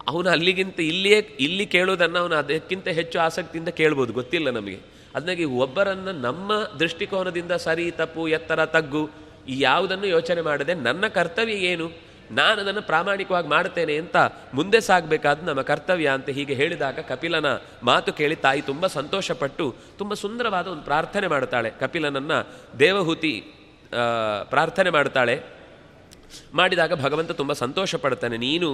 ಅವನು 0.09 0.29
ಅಲ್ಲಿಗಿಂತ 0.31 0.79
ಇಲ್ಲಿಯೇ 0.93 1.21
ಇಲ್ಲಿ 1.47 1.67
ಕೇಳೋದನ್ನು 1.67 2.19
ಅವನು 2.19 2.37
ಅದಕ್ಕಿಂತ 2.37 2.89
ಹೆಚ್ಚು 2.99 3.17
ಆಸಕ್ತಿಯಿಂದ 3.21 3.71
ಕೇಳ್ಬೋದು, 3.81 4.13
ಗೊತ್ತಿಲ್ಲ 4.13 4.51
ನಮಗೆ. 4.51 4.81
ಅದನ್ನಾಗಿ 5.15 5.47
ಒಬ್ಬರನ್ನು 5.65 6.13
ನಮ್ಮ 6.27 6.53
ದೃಷ್ಟಿಕೋನದಿಂದ 6.81 7.53
ಸರಿ, 7.67 7.87
ತಪ್ಪು, 7.91 8.23
ಎತ್ತರ, 8.29 8.61
ತಗ್ಗು 8.75 9.03
ಈ 9.49 9.61
ಯಾವುದನ್ನು 9.61 10.07
ಯೋಚನೆ 10.07 10.41
ಮಾಡದೆ 10.41 10.75
ನನ್ನ 10.75 11.07
ಕರ್ತವ್ಯ 11.09 11.53
ಏನು? 11.53 12.07
ನಾನು 12.31 12.61
ಅದನ್ನು 12.61 12.83
ಪ್ರಾಮಾಣಿಕವಾಗಿ 12.83 13.49
ಮಾಡ್ತೇನೆ 13.49 13.97
ಅಂತ 13.97 14.17
ಮುಂದೆ 14.55 14.81
ಸಾಗಬೇಕಾದ 14.81 15.49
ನಮ್ಮ 15.49 15.63
ಕರ್ತವ್ಯ 15.63 16.09
ಅಂತ 16.09 16.29
ಹೀಗೆ 16.29 16.55
ಹೇಳಿದಾಗ 16.55 17.01
ಕಪಿಲನ 17.01 17.47
ಮಾತು 17.83 18.13
ಕೇಳಿ 18.13 18.37
ತಾಯಿ 18.37 18.63
ತುಂಬ 18.63 18.87
ಸಂತೋಷಪಟ್ಟು 18.87 19.75
ತುಂಬ 19.99 20.15
ಸುಂದರವಾದ 20.15 20.67
ಒಂದು 20.67 20.83
ಪ್ರಾರ್ಥನೆ 20.83 21.27
ಮಾಡ್ತಾಳೆ 21.27 21.71
ಕಪಿಲನನ್ನು 21.71 22.39
ದೇವಹೂತಿ 22.79 23.45
ಪ್ರಾರ್ಥನೆ 24.51 24.91
ಮಾಡ್ತಾಳೆ 24.91 25.37
ಮಾಡಿದಾಗ 26.55 26.93
ಭಗವಂತ 26.95 27.33
ತುಂಬ 27.33 27.53
ಸಂತೋಷ 27.53 27.95
ಪಡ್ತಾನೆ 27.95 28.37
ನೀನು 28.37 28.69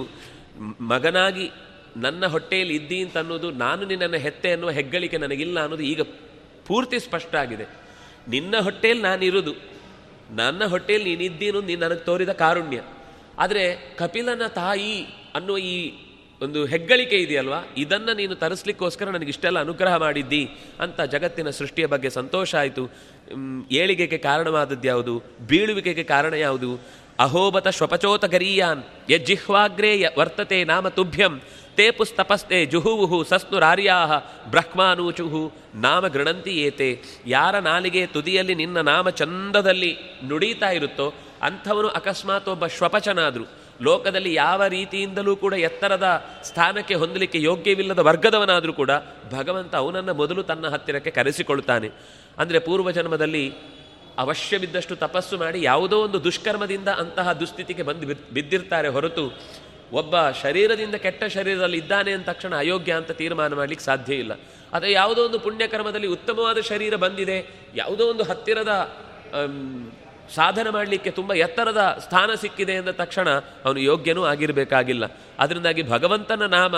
ಮಗನಾಗಿ 0.81 1.51
ನನ್ನ 1.97 2.25
ಹೊಟ್ಟೆಯಲ್ಲಿ 2.25 2.75
ಇದ್ದಿ 2.75 3.01
ಅಂತ 3.01 3.17
ಅನ್ನೋದು 3.17 3.51
ನಾನು 3.51 3.85
ನಿನ್ನನ್ನು 3.85 4.17
ಹೆತ್ತೆ 4.17 4.51
ಅನ್ನುವ 4.51 4.69
ಹೆಗ್ಗಳಿಕೆ 4.69 5.17
ನನಗಿಲ್ಲ 5.17 5.59
ಅನ್ನೋದು 5.59 5.83
ಈಗ 5.83 6.01
ಪೂರ್ತಿ 6.67 6.99
ಸ್ಪಷ್ಟ 6.99 7.35
ಆಗಿದೆ 7.35 7.65
ನಿನ್ನ 8.27 8.59
ಹೊಟ್ಟೆಯಲ್ಲಿ 8.59 9.03
ನಾನಿರುವುದು. 9.03 9.72
ನನ್ನ 10.31 10.65
ಹೊಟ್ಟೆಯಲ್ಲಿ 10.65 11.15
ನೀನಿದ್ದೀನು, 11.15 11.61
ನೀನು 11.61 11.81
ನನಗೆ 11.81 11.99
ತೋರಿದ 11.99 12.29
ಕಾರುಣ್ಯ. 12.29 12.81
ಆದರೆ 13.39 13.75
ಕಪಿಲನ 13.95 14.47
ತಾಯಿ 14.47 15.01
ಅನ್ನುವ 15.35 15.57
ಈ 15.57 15.93
ಒಂದು 16.41 16.65
ಹೆಗ್ಗಳಿಕೆ 16.65 17.15
ಇದೆಯಲ್ವಾ? 17.15 17.63
ಇದನ್ನು 17.77 18.13
ನೀನು 18.13 18.35
ತರಿಸ್ಲಿಕ್ಕೋಸ್ಕರ 18.35 19.09
ನನಗೆ 19.09 19.29
ಇಷ್ಟೆಲ್ಲ 19.29 19.59
ಅನುಗ್ರಹ 19.59 19.95
ಮಾಡಿದ್ದಿ 19.95 20.49
ಅಂತ 20.79 21.01
ಜಗತ್ತಿನ 21.01 21.49
ಸೃಷ್ಟಿಯ 21.49 21.85
ಬಗ್ಗೆ 21.85 22.09
ಸಂತೋಷ 22.09 22.55
ಆಯಿತು. 22.55 22.89
ಏಳಿಗೆಗೆ 23.71 24.17
ಕಾರಣವಾದದ್ದು 24.17 24.87
ಯಾವುದು? 24.87 25.23
ಬೀಳುವಿಕೆಗೆ 25.47 26.03
ಕಾರಣ 26.03 26.33
ಯಾವುದು? 26.33 26.79
ಅಹೋಬತ 27.19 27.67
ಶ್ವಪಚೋತ 27.67 28.25
ಗರೀಯಾನ್ 28.25 28.83
ಯಜ್ಜಿಹ್ವಾಗ್ರೇ 29.09 30.03
ವರ್ತತೆ 30.17 30.63
ನಾಮ 30.63 30.87
ತುಭ್ಯಂ. 30.87 31.41
ತೇ 31.75 31.91
ಪುಸ್ತಪಸ್ತೆ 31.91 32.65
ಜುಹುವುಹು 32.65 33.23
ಸಸ್ನುರಾರ್ಯಾಹ 33.23 34.13
ಬ್ರಹ್ಮಾನೂಚುಹು 34.49 35.51
ನಾಮ 35.75 36.07
ಗೃಣಂತಿ 36.07 36.51
ಏತೆ. 36.51 37.01
ಯಾರ 37.27 37.59
ನಾಲಿಗೆ 37.59 38.05
ತುದಿಯಲ್ಲಿ 38.05 38.55
ನಿನ್ನ 38.55 38.81
ನಾಮ 38.81 39.09
ಚಂದದಲ್ಲಿ 39.09 39.97
ನುಡೀತಾ 40.27 40.69
ಇರುತ್ತೋ 40.69 41.13
ಅಂಥವನು 41.41 41.87
ಅಕಸ್ಮಾತ್ 41.87 42.49
ಒಬ್ಬ 42.49 42.67
ಶ್ವಪಚನಾದರು. 42.67 43.63
ಲೋಕದಲ್ಲಿ 43.81 44.33
ಯಾವ 44.33 44.65
ರೀತಿಯಿಂದಲೂ 44.65 45.35
ಕೂಡ 45.35 45.53
ಎತ್ತರದ 45.53 46.25
ಸ್ಥಾನಕ್ಕೆ 46.43 46.95
ಹೊಂದಲಿಕ್ಕೆ 46.95 47.41
ಯೋಗ್ಯವಿಲ್ಲದ 47.41 47.99
ವರ್ಗದವನಾದರೂ 47.99 48.73
ಕೂಡ 48.73 48.91
ಭಗವಂತ 49.31 49.75
ಅವನನ್ನು 49.75 50.13
ಮೊದಲು 50.13 50.43
ತನ್ನ 50.43 50.67
ಹತ್ತಿರಕ್ಕೆ 50.67 51.11
ಕರೆಸಿಕೊಳ್ತಾನೆ. 51.11 51.89
ಅಂದರೆ 52.37 52.59
ಪೂರ್ವಜನ್ಮದಲ್ಲಿ 52.59 53.53
ಅವಶ್ಯವಿದ್ದಷ್ಟು 54.17 54.95
ತಪಸ್ಸು 54.95 55.37
ಮಾಡಿ 55.37 55.63
ಯಾವುದೋ 55.63 55.97
ಒಂದು 55.97 56.23
ದುಷ್ಕರ್ಮದಿಂದ 56.23 56.87
ಅಂತಹ 56.87 57.33
ದುಸ್ಥಿತಿಗೆ 57.33 57.83
ಬಿದ್- 57.83 58.33
ಬಿದ್ದಿರ್ತಾರೆ 58.33 58.87
ಹೊರತು 58.87 59.39
ಒಬ್ಬ 59.93 60.15
ಶರೀರದಿಂದ 60.43 60.95
ಕೆಟ್ಟ 60.95 61.23
ಶರೀರದಲ್ಲಿ 61.35 61.77
ಇದ್ದಾನೆ 61.77 62.11
ಅಂದ 62.11 62.25
ತಕ್ಷಣ 62.25 62.53
ಅಯೋಗ್ಯ 62.55 62.93
ಅಂತ 62.93 63.11
ತೀರ್ಮಾನ 63.11 63.53
ಮಾಡಲಿಕ್ಕೆ 63.53 63.85
ಸಾಧ್ಯ 63.85 64.13
ಇಲ್ಲ. 64.15 64.33
ಆದರೆ 64.73 64.91
ಯಾವುದೋ 64.91 65.21
ಒಂದು 65.25 65.39
ಪುಣ್ಯಕರ್ಮದಲ್ಲಿ 65.39 66.07
ಉತ್ತಮವಾದ 66.07 66.59
ಶರೀರ 66.61 66.95
ಬಂದಿದೆ, 66.95 67.37
ಯಾವುದೋ 67.75 68.03
ಒಂದು 68.05 68.23
ಹತ್ತಿರದ 68.23 68.71
ಸಾಧನೆ 70.35 70.69
ಮಾಡಲಿಕ್ಕೆ 70.69 71.09
ತುಂಬ 71.11 71.31
ಎತ್ತರದ 71.33 71.81
ಸ್ಥಾನ 72.03 72.29
ಸಿಕ್ಕಿದೆ 72.33 72.73
ಎಂದ 72.73 72.91
ತಕ್ಷಣ 73.01 73.29
ಅವನು 73.65 73.79
ಯೋಗ್ಯನೂ 73.79 74.21
ಆಗಿರಬೇಕಾಗಿಲ್ಲ. 74.25 75.05
ಅದರಿಂದಾಗಿ 75.39 75.83
ಭಗವಂತನ 75.89 76.45
ನಾಮ 76.45 76.75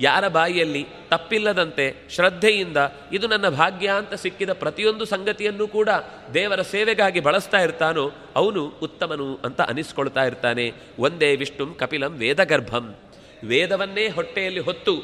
ಯಾರ 0.00 0.28
ಬಾಯಿಯಲ್ಲಿ 0.28 0.86
ತಪ್ಪಿಲ್ಲದಂತೆ 1.08 1.94
ಶ್ರದ್ಧೆಯಿಂದ 2.10 2.76
ಇದು 3.12 3.26
ನನ್ನ 3.26 3.48
ಭಾಗ್ಯ 3.48 3.88
ಅಂತ 3.88 4.14
ಸಿಕ್ಕಿದ 4.14 4.50
ಪ್ರತಿಯೊಂದು 4.52 5.04
ಸಂಗತಿಯನ್ನು 5.04 5.68
ಕೂಡ 5.68 5.88
ದೇವರ 6.34 6.62
ಸೇವೆಗಾಗಿ 6.62 7.20
ಬಳಸ್ತಾ 7.20 7.60
ಇರ್ತಾನೋ 7.60 8.10
ಅವನು 8.36 8.66
ಉತ್ತಮನು 8.82 9.36
ಅಂತ 9.44 9.60
ಅನಿಸ್ಕೊಳ್ತಾ 9.60 10.24
ಇರ್ತಾನೆ. 10.24 10.72
ಒಂದೇ 10.98 11.36
ವಿಷ್ಣುಂ 11.36 11.74
ಕಪಿಲಂ 11.74 12.12
ವೇದಗರ್ಭಂ. 12.12 12.96
ವೇದವನ್ನೇ 13.44 14.08
ಹೊಟ್ಟೆಯಲ್ಲಿ 14.08 14.60
ಹೊತ್ತು 14.60 14.94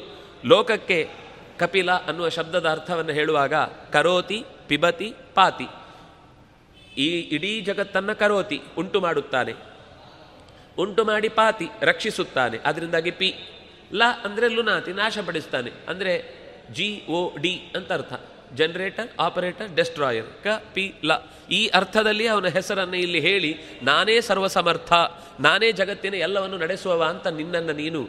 ಲೋಕಕ್ಕೆ 0.45 1.09
ಕಪಿಲ 1.59 1.93
ಅನ್ನುವ 1.93 2.29
ಶಬ್ದದ 2.29 2.69
ಅರ್ಥವನ್ನು 2.69 3.13
ಹೇಳುವಾಗ 3.13 3.55
ಕರೋತಿ, 3.93 4.45
ಪಿಬತಿ, 4.69 5.15
ಪಾತಿ. 5.35 5.67
ಈ 7.01 7.09
ಇಡೀ 7.21 7.61
ಜಗತ್ತನ್ನು 7.61 8.19
ಕರೋತಿ 8.19 8.61
ಉಂಟು 8.79 9.01
ಮಾಡುತ್ತಾನೆ 9.01 9.53
ಉಂಟು 10.79 11.05
ಮಾಡಿ 11.05 11.29
ಪಾತಿ 11.29 11.67
ರಕ್ಷಿಸುತ್ತಾನೆ. 11.81 12.59
ಅದರಿಂದಾಗಿ 12.65 13.11
ಪಿ. 13.11 13.35
ಲ 13.95 14.03
ಅಂದರೆ 14.25 14.49
ಲುನಾತಿ 14.49 14.93
ನಾಶಪಡಿಸ್ತಾನೆ 14.93 15.71
ಅಂದರೆ 15.89 16.13
ಜಿ 16.73 17.03
ಒ 17.09 17.37
ಡಿ 17.37 17.55
ಅಂತ 17.77 17.93
ಅರ್ಥ. 17.93 18.13
ಜನರೇಟರ್ 18.55 19.09
ಆಪರೇಟರ್ 19.21 19.71
ಡೆಸ್ಟ್ರಾಯರ್ 19.77 20.27
ಕ, 20.45 20.47
ಪಿ, 20.75 20.95
ಲ. 21.05 21.13
ಈ 21.51 21.67
ಅರ್ಥದಲ್ಲಿ 21.67 22.27
ಅವನ 22.27 22.47
ಹೆಸರನ್ನು 22.47 22.97
ಇಲ್ಲಿ 22.97 23.21
ಹೇಳಿ, 23.21 23.51
ನಾನೇ 23.83 24.21
ಸರ್ವಸಮರ್ಥ, 24.21 24.93
ನಾನೇ 25.41 25.73
ಜಗತ್ತಿನ 25.73 26.15
ಎಲ್ಲವನ್ನು 26.15 26.59
ನಡೆಸುವವ 26.59 27.03
ಅಂತ 27.03 27.27
ನಿನ್ನನ್ನು 27.27 27.73
ನೀನು 27.73 28.03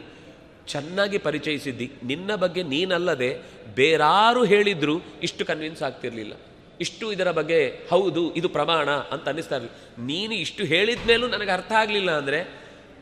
ಚೆನ್ನಾಗಿ 0.66 1.18
ಪರಿಚಯಿಸಿದ್ದಿ. 1.18 1.90
ನಿನ್ನ 2.02 2.34
ಬಗ್ಗೆ 2.34 2.62
ನೀನಲ್ಲದೆ 2.62 3.30
ಬೇರಾರು 3.74 4.44
ಹೇಳಿದ್ರೂ 4.44 4.96
ಇಷ್ಟು 5.22 5.44
ಕನ್ವಿನ್ಸ್ 5.46 5.82
ಆಗ್ತಿರಲಿಲ್ಲ. 5.82 6.32
ಇಷ್ಟು 6.80 7.12
ಇದರ 7.12 7.30
ಬಗ್ಗೆ 7.30 7.86
ಹೌದು, 7.90 8.34
ಇದು 8.34 8.48
ಪ್ರಮಾಣ 8.48 8.90
ಅಂತ 8.90 9.28
ಅನ್ನಿಸ್ತಾ 9.28 9.56
ಇರಲಿಲ್ಲ. 9.56 9.76
ನೀನು 10.06 10.34
ಇಷ್ಟು 10.34 10.64
ಹೇಳಿದ 10.64 10.98
ಮೇಲೂ 11.06 11.28
ನನಗೆ 11.28 11.50
ಅರ್ಥ 11.50 11.72
ಆಗಲಿಲ್ಲ 11.72 12.10
ಅಂದರೆ 12.10 12.40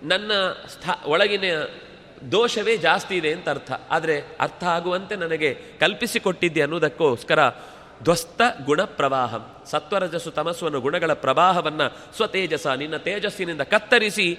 ನನ್ನ 0.02 0.32
ಸ್ಥಾ 0.68 0.94
ಒಳಗಿನ 1.06 1.44
ದೋಷವೇ 2.30 2.76
ಜಾಸ್ತಿ 2.76 3.16
ಇದೆ 3.16 3.32
ಅಂತ 3.32 3.48
ಅರ್ಥ. 3.48 3.72
ಆದರೆ 3.90 4.20
ಅರ್ಥ 4.40 4.64
ಆಗುವಂತೆ 4.64 5.16
ನನಗೆ 5.16 5.58
ಕಲ್ಪಿಸಿಕೊಟ್ಟಿದ್ದೆ 5.80 6.60
ಅನ್ನೋದಕ್ಕೋಸ್ಕರ 6.60 7.50
ಧ್ವಸ್ತ 8.02 8.42
ಗುಣ 8.64 8.82
ಪ್ರವಾಹ. 8.82 9.36
ಸತ್ವರಜಸ್ಸು 9.64 10.30
ತಮಸ್ಸು 10.30 10.66
ಅನ್ನೋ 10.66 10.80
ಗುಣಗಳ 10.80 11.12
ಪ್ರವಾಹವನ್ನು 11.12 12.16
ಸ್ವತೇಜಸ, 12.16 12.66
ನಿನ್ನ 12.66 12.96
ತೇಜಸ್ಸಿನಿಂದ 12.96 13.60
ಕತ್ತರಿಸಿ 13.60 14.38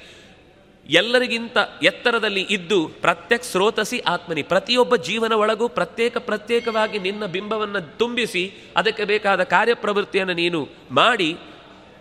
ಎಲ್ಲರಿಗಿಂತ 0.90 1.58
ಎತ್ತರದಲ್ಲಿ 1.84 2.42
ಇದ್ದು 2.42 2.88
ಪ್ರತ್ಯಕ್ 2.88 3.44
ಸ್ರೋತಸಿ 3.44 4.00
ಆತ್ಮನಿ. 4.00 4.44
ಪ್ರತಿಯೊಬ್ಬ 4.44 4.96
ಜೀವನ 4.96 5.34
ಒಳಗೂ 5.34 5.68
ಪ್ರತ್ಯೇಕ 5.68 6.18
ಪ್ರತ್ಯೇಕವಾಗಿ 6.18 7.00
ನಿನ್ನ 7.00 7.26
ಬಿಂಬವನ್ನು 7.26 7.98
ತುಂಬಿಸಿ 7.98 8.54
ಅದಕ್ಕೆ 8.78 9.04
ಬೇಕಾದ 9.04 9.44
ಕಾರ್ಯಪ್ರವೃತ್ತಿಯನ್ನು 9.44 10.34
ನೀನು 10.34 10.70
ಮಾಡಿ 10.92 11.38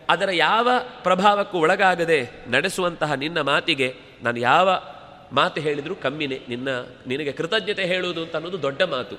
ಅದರ 0.08 0.28
ಯಾವ 0.32 0.68
ಪ್ರಭಾವಕ್ಕೂ 1.02 1.58
ಒಳಗಾಗದೆ 1.58 2.30
ನಡೆಸುವಂತಹ 2.48 3.12
ನಿನ್ನ 3.12 3.40
ಮಾತಿಗೆ 3.40 3.94
ನಾನು 4.22 4.40
ಯಾವ 4.40 4.82
ಮಾತು 5.32 5.60
ಹೇಳಿದರೂ 5.60 5.94
ಕಮ್ಮಿನೇ. 5.94 6.40
ನಿನ್ನ, 6.48 6.68
ನಿನಗೆ 7.06 7.32
ಕೃತಜ್ಞತೆ 7.32 7.84
ಹೇಳುವುದು 7.84 8.22
ಅಂತ 8.22 8.36
ಅನ್ನೋದು 8.36 8.62
ದೊಡ್ಡ 8.62 8.82
ಮಾತು. 8.82 9.16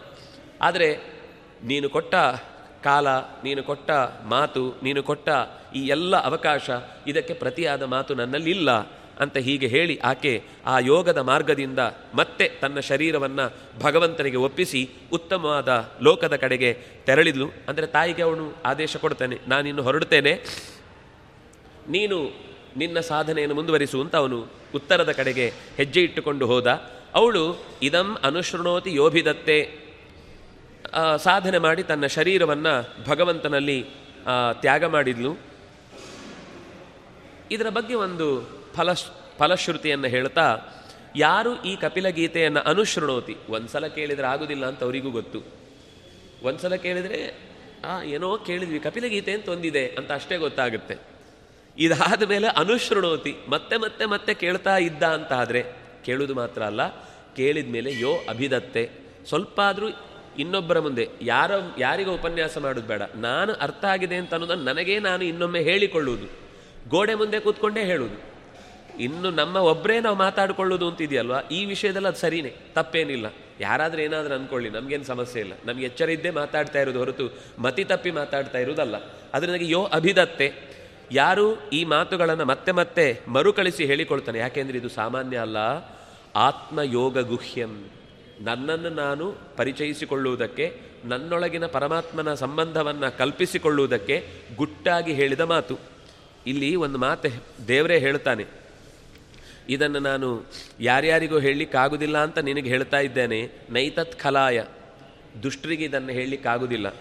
ಆದರೆ, 0.61 0.97
ನೀನು 1.63 1.89
ಕೊಟ್ಟ 1.89 2.15
ಕಾಲ, 2.83 3.07
ನೀನು 3.43 3.63
ಕೊಟ್ಟ 3.63 3.91
ಮಾತು, 4.23 4.79
ನೀನು 4.83 5.03
ಕೊಟ್ಟ 5.03 5.29
ಈ 5.75 5.79
ಎಲ್ಲ 5.79 6.23
ಅವಕಾಶ 6.23 6.69
ಇದಕ್ಕೆ 7.07 7.33
ಪ್ರತಿಯಾದ 7.33 7.83
ಮಾತು 7.83 8.15
ನನ್ನಲ್ಲಿಲ್ಲ 8.15 8.71
ಅಂತ 9.19 9.37
ಹೀಗೆ 9.37 9.67
ಹೇಳಿ 9.67 9.97
ಆಕೆ 9.97 10.43
ಆ 10.65 10.79
ಯೋಗದ 10.79 11.17
ಮಾರ್ಗದಿಂದ 11.17 11.79
ಮತ್ತೆ 12.15 12.49
ತನ್ನ 12.61 12.79
ಶರೀರವನ್ನು 12.79 13.53
ಭಗವಂತನಿಗೆ 13.79 14.37
ಒಪ್ಪಿಸಿ 14.37 14.89
ಉತ್ತಮವಾದ 15.11 15.91
ಲೋಕದ 16.01 16.35
ಕಡೆಗೆ 16.35 16.77
ತೆರಳಿದ್ಲು. 17.05 17.47
ಅಂದರೆ 17.67 17.87
ತಾಯಿಗೆ 17.87 18.23
ಅವನು 18.23 18.53
ಆದೇಶ 18.65 18.97
ಕೊಡ್ತಾನೆ, 18.97 19.37
ನಾನಿನ್ನು 19.47 19.83
ಹೊರಡುತ್ತೇನೆ 19.83 20.41
ನೀನು 21.89 22.31
ನಿನ್ನ 22.77 22.99
ಸಾಧನೆಯನ್ನು 22.99 23.55
ಮುಂದುವರಿಸು 23.55 24.01
ಅಂತ 24.01 24.15
ಅವನು 24.15 24.47
ಉತ್ತರದ 24.75 25.11
ಕಡೆಗೆ 25.11 25.53
ಹೆಜ್ಜೆ 25.77 26.01
ಇಟ್ಟುಕೊಂಡು 26.01 26.47
ಹೋದ. 26.47 26.67
ಅವಳು, 27.13 27.65
ಇದಂ 27.81 28.17
ಅನುಶೃಣೋತಿ 28.23 28.93
ಯೋಭಿದತ್ತೆ. 28.93 29.83
ಸಾಧನೆ 31.17 31.57
ಮಾಡಿ 31.57 31.83
ತನ್ನ 31.83 32.05
ಶರೀರವನ್ನು 32.05 33.05
ಭಗವಂತನಲ್ಲಿ 33.09 33.85
ತ್ಯಾಗ 34.51 34.83
ಮಾಡಿದ್ಲು. 34.83 35.37
ಇದರ 37.51 37.69
ಬಗ್ಗೆ 37.69 37.95
ಒಂದು 37.95 38.49
ಫಲಶ್ 38.75 39.05
ಫಲಶ್ರುತಿಯನ್ನು 39.39 40.07
ಹೇಳ್ತಾ, 40.07 40.57
ಯಾರು 41.15 41.63
ಈ 41.63 41.75
ಕಪಿಲ 41.75 42.07
ಗೀತೆಯನ್ನು 42.07 42.59
ಅನುಶೃಣೋತಿ? 42.59 43.35
ಒಂದ್ಸಲ 43.49 43.87
ಕೇಳಿದರೆ 43.87 44.27
ಆಗುದಿಲ್ಲ 44.27 44.65
ಅಂತ 44.65 44.83
ಅವರಿಗೂ 44.83 45.11
ಗೊತ್ತು. 45.11 45.39
ಒಂದ್ಸಲ 46.43 46.75
ಕೇಳಿದರೆ, 46.75 47.39
ಆ, 47.85 48.03
ಏನೋ 48.03 48.37
ಕೇಳಿದ್ವಿ 48.37 48.79
ಕಪಿಲ 48.79 49.05
ಗೀತೆ 49.05 49.31
ಅಂತ 49.31 49.49
ಒಂದಿದೆ 49.49 49.87
ಅಂತ 49.87 50.11
ಅಷ್ಟೇ 50.11 50.37
ಗೊತ್ತಾಗುತ್ತೆ. 50.37 51.12
ಇದಾದ 51.77 52.23
ಮೇಲೆ 52.23 52.47
ಅನುಶೃಣೋತಿ 52.47 53.35
ಮತ್ತೆ 53.49 53.77
ಮತ್ತೆ 53.77 54.05
ಮತ್ತೆ 54.05 54.33
ಕೇಳ್ತಾ 54.33 54.77
ಇದ್ದ 54.77 55.03
ಅಂತ 55.03 55.33
ಆದರೆ 55.33 55.61
ಕೇಳುವುದು 56.05 56.33
ಮಾತ್ರ 56.35 56.63
ಅಲ್ಲ, 56.63 56.87
ಕೇಳಿದ 57.35 57.71
ಮೇಲೆ 57.71 57.89
ಯೋ 57.99 58.11
ಅಭಿದತ್ತೆ. 58.29 58.89
ಸ್ವಲ್ಪ 59.29 59.59
ಆದರೂ 59.59 59.87
ಇನ್ನೊಬ್ಬರ 60.39 60.79
ಮುಂದೆ, 60.79 61.07
ಯಾರ, 61.21 61.51
ಯಾರಿಗ 61.77 62.07
ಉಪನ್ಯಾಸ 62.07 62.57
ಮಾಡೋದು 62.57 62.87
ಬೇಡ, 62.87 63.01
ನಾನು 63.15 63.53
ಅರ್ಥ 63.53 63.85
ಆಗಿದೆ 63.85 64.15
ಅಂತ 64.15 64.33
ಅನ್ನೋದನ್ನು 64.33 64.63
ನನಗೇ 64.63 64.99
ನಾನು 64.99 65.23
ಇನ್ನೊಮ್ಮೆ 65.23 65.59
ಹೇಳಿಕೊಳ್ಳುವುದು. 65.59 66.27
ಗೋಡೆ 66.89 67.15
ಮುಂದೆ 67.15 67.39
ಕೂತ್ಕೊಂಡೇ 67.39 67.83
ಹೇಳುವುದು. 67.83 68.33
ಇನ್ನು 68.99 69.31
ನಮ್ಮ 69.31 69.55
ಒಬ್ಬರೇ 69.55 69.99
ನಾವು 69.99 70.15
ಮಾತಾಡಿಕೊಳ್ಳೋದು 70.15 70.87
ಅಂತ 70.87 71.01
ಇದೆಯಲ್ವಾ 71.01 71.39
ಈ 71.51 71.65
ವಿಷಯದಲ್ಲಿ 71.65 72.07
ಅದು 72.07 72.17
ಸರಿನೇ, 72.17 72.53
ತಪ್ಪೇನಿಲ್ಲ. 72.75 73.25
ಯಾರಾದರೂ 73.59 74.01
ಏನಾದರೂ 74.01 74.33
ಅಂದ್ಕೊಳ್ಳಿ 74.33 74.69
ನಮಗೇನು 74.69 75.03
ಸಮಸ್ಯೆ 75.03 75.41
ಇಲ್ಲ. 75.41 75.53
ನಮ್ಗೆ 75.65 75.85
ಎಚ್ಚರ 75.85 76.09
ಇದ್ದೇ 76.09 76.29
ಮಾತಾಡ್ತಾ 76.29 76.81
ಇರೋದು 76.81 76.99
ಹೊರತು 76.99 77.25
ಮತಿ 77.59 77.83
ತಪ್ಪಿ 77.83 78.11
ಮಾತಾಡ್ತಾ 78.11 78.57
ಇರೋದಲ್ಲ 78.57 78.95
ನನಗೆ 79.47 79.67
ಯೋ 79.71 79.83
ಅಭಿದತ್ತೆ. 79.83 80.82
ಯಾರು 81.11 81.69
ಈ 81.69 81.83
ಮಾತುಗಳನ್ನು 81.83 82.45
ಮತ್ತೆ 82.45 82.71
ಮತ್ತೆ 82.71 83.19
ಮರುಕಳಿಸಿ 83.27 83.85
ಹೇಳಿಕೊಳ್ತಾನೆ? 83.85 84.39
ಯಾಕೆಂದರೆ 84.39 84.77
ಇದು 84.77 84.89
ಸಾಮಾನ್ಯ 84.89 85.37
ಅಲ್ಲ. 85.37 85.57
ಆತ್ಮಯೋಗ 86.35 87.19
ಗುಹ್ಯಂ. 87.19 87.89
ನನ್ನನ್ನು 88.41 88.89
ನಾನು 88.89 89.35
ಪರಿಚಯಿಸಿಕೊಳ್ಳುವುದಕ್ಕೆ, 89.57 90.81
ನನ್ನೊಳಗಿನ 91.05 91.65
ಪರಮಾತ್ಮನ 91.65 92.33
ಸಂಬಂಧವನ್ನು 92.33 93.17
ಕಲ್ಪಿಸಿಕೊಳ್ಳುವುದಕ್ಕೆ 93.17 94.27
ಗುಟ್ಟಾಗಿ 94.55 95.13
ಹೇಳಿದ 95.13 95.39
ಮಾತು. 95.39 95.79
ಇಲ್ಲಿ 96.47 96.75
ಒಂದು 96.75 96.97
ಮಾತು 96.97 97.67
ದೇವರೇ 97.67 97.99
ಹೇಳ್ತಾನೆ. 97.99 98.45
ಇದನ್ನು 99.69 99.99
ನಾನು 99.99 100.45
ಯಾರ್ಯಾರಿಗೂ 100.79 101.39
ಹೇಳಲಿಕ್ಕಾಗುವುದಿಲ್ಲ 101.39 102.17
ಅಂತ 102.17 102.37
ನಿನಗೆ 102.37 102.69
ಹೇಳ್ತಾ 102.69 102.99
ಇದ್ದೇನೆ. 102.99 103.49
ನೈತತ್ 103.69 104.19
ಖಲಾಯ. 104.19 104.63
ದುಷ್ಟರಿಗೆ 105.43 105.85
ಇದನ್ನು 105.85 106.09
ಹೇಳಲಿಕ್ಕಾಗುವುದಿಲ್ಲ 106.09 106.95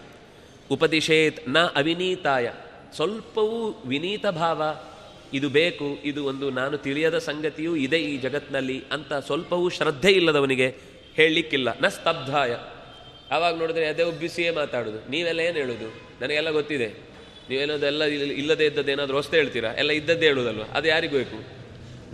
ಉಪದಿಶೇತ್ನ 0.70 1.58
ಅವಿನೀತಾಯ. 1.58 2.52
ಸ್ವಲ್ಪವೂ 2.94 3.82
ವಿನೀತ 3.86 4.27
ಭಾವ, 4.27 4.62
ಇದು 5.35 5.48
ಬೇಕು, 5.48 5.98
ಇದು 6.05 6.24
ಒಂದು 6.24 6.51
ನಾನು 6.51 6.78
ತಿಳಿಯದ 6.78 7.19
ಸಂಗತಿಯೂ 7.19 7.77
ಇದೆ 7.77 7.98
ಈ 7.98 8.19
ಜಗತ್ತಿನಲ್ಲಿ 8.19 8.85
ಅಂತ 8.93 9.12
ಸ್ವಲ್ಪವೂ 9.12 9.69
ಶ್ರದ್ಧೆ 9.69 10.12
ಇಲ್ಲದವನಿಗೆ 10.12 10.77
ಹೇಳಲಿಕ್ಕಿಲ್ಲ. 11.14 11.78
ನ 11.81 11.89
ಸ್ತಬ್ಧಾಯ. 11.89 12.56
ಆವಾಗ 13.35 13.59
ನೋಡಿದ್ರೆ 13.59 13.86
ಅದೇ 13.86 14.02
ಒಬ್ಬಿಸಿಯೇ 14.02 14.51
ಮಾತಾಡೋದು. 14.51 15.10
ನೀವೆಲ್ಲ 15.10 15.40
ಏನು 15.40 15.59
ಹೇಳೋದು? 15.59 15.89
ನನಗೆಲ್ಲ 16.20 16.51
ಗೊತ್ತಿದೆ. 16.51 16.89
ನೀವೇನೋದೆಲ್ಲ 17.51 18.05
ಇಲ್ಲದೇ 18.05 18.66
ಇದ್ದದ್ದು 18.66 18.93
ಏನಾದರೂ 18.93 19.16
ಹೊಸ್ತು 19.16 19.36
ಹೇಳ್ತೀರಾ? 19.36 19.73
ಎಲ್ಲ 19.73 19.90
ಇದ್ದದ್ದೇ 19.90 20.27
ಹೇಳೋದಲ್ವ? 20.27 20.62
ಅದು 20.73 20.89
ಯಾರಿಗೂ 20.89 21.16
ಬೇಕು? 21.16 21.62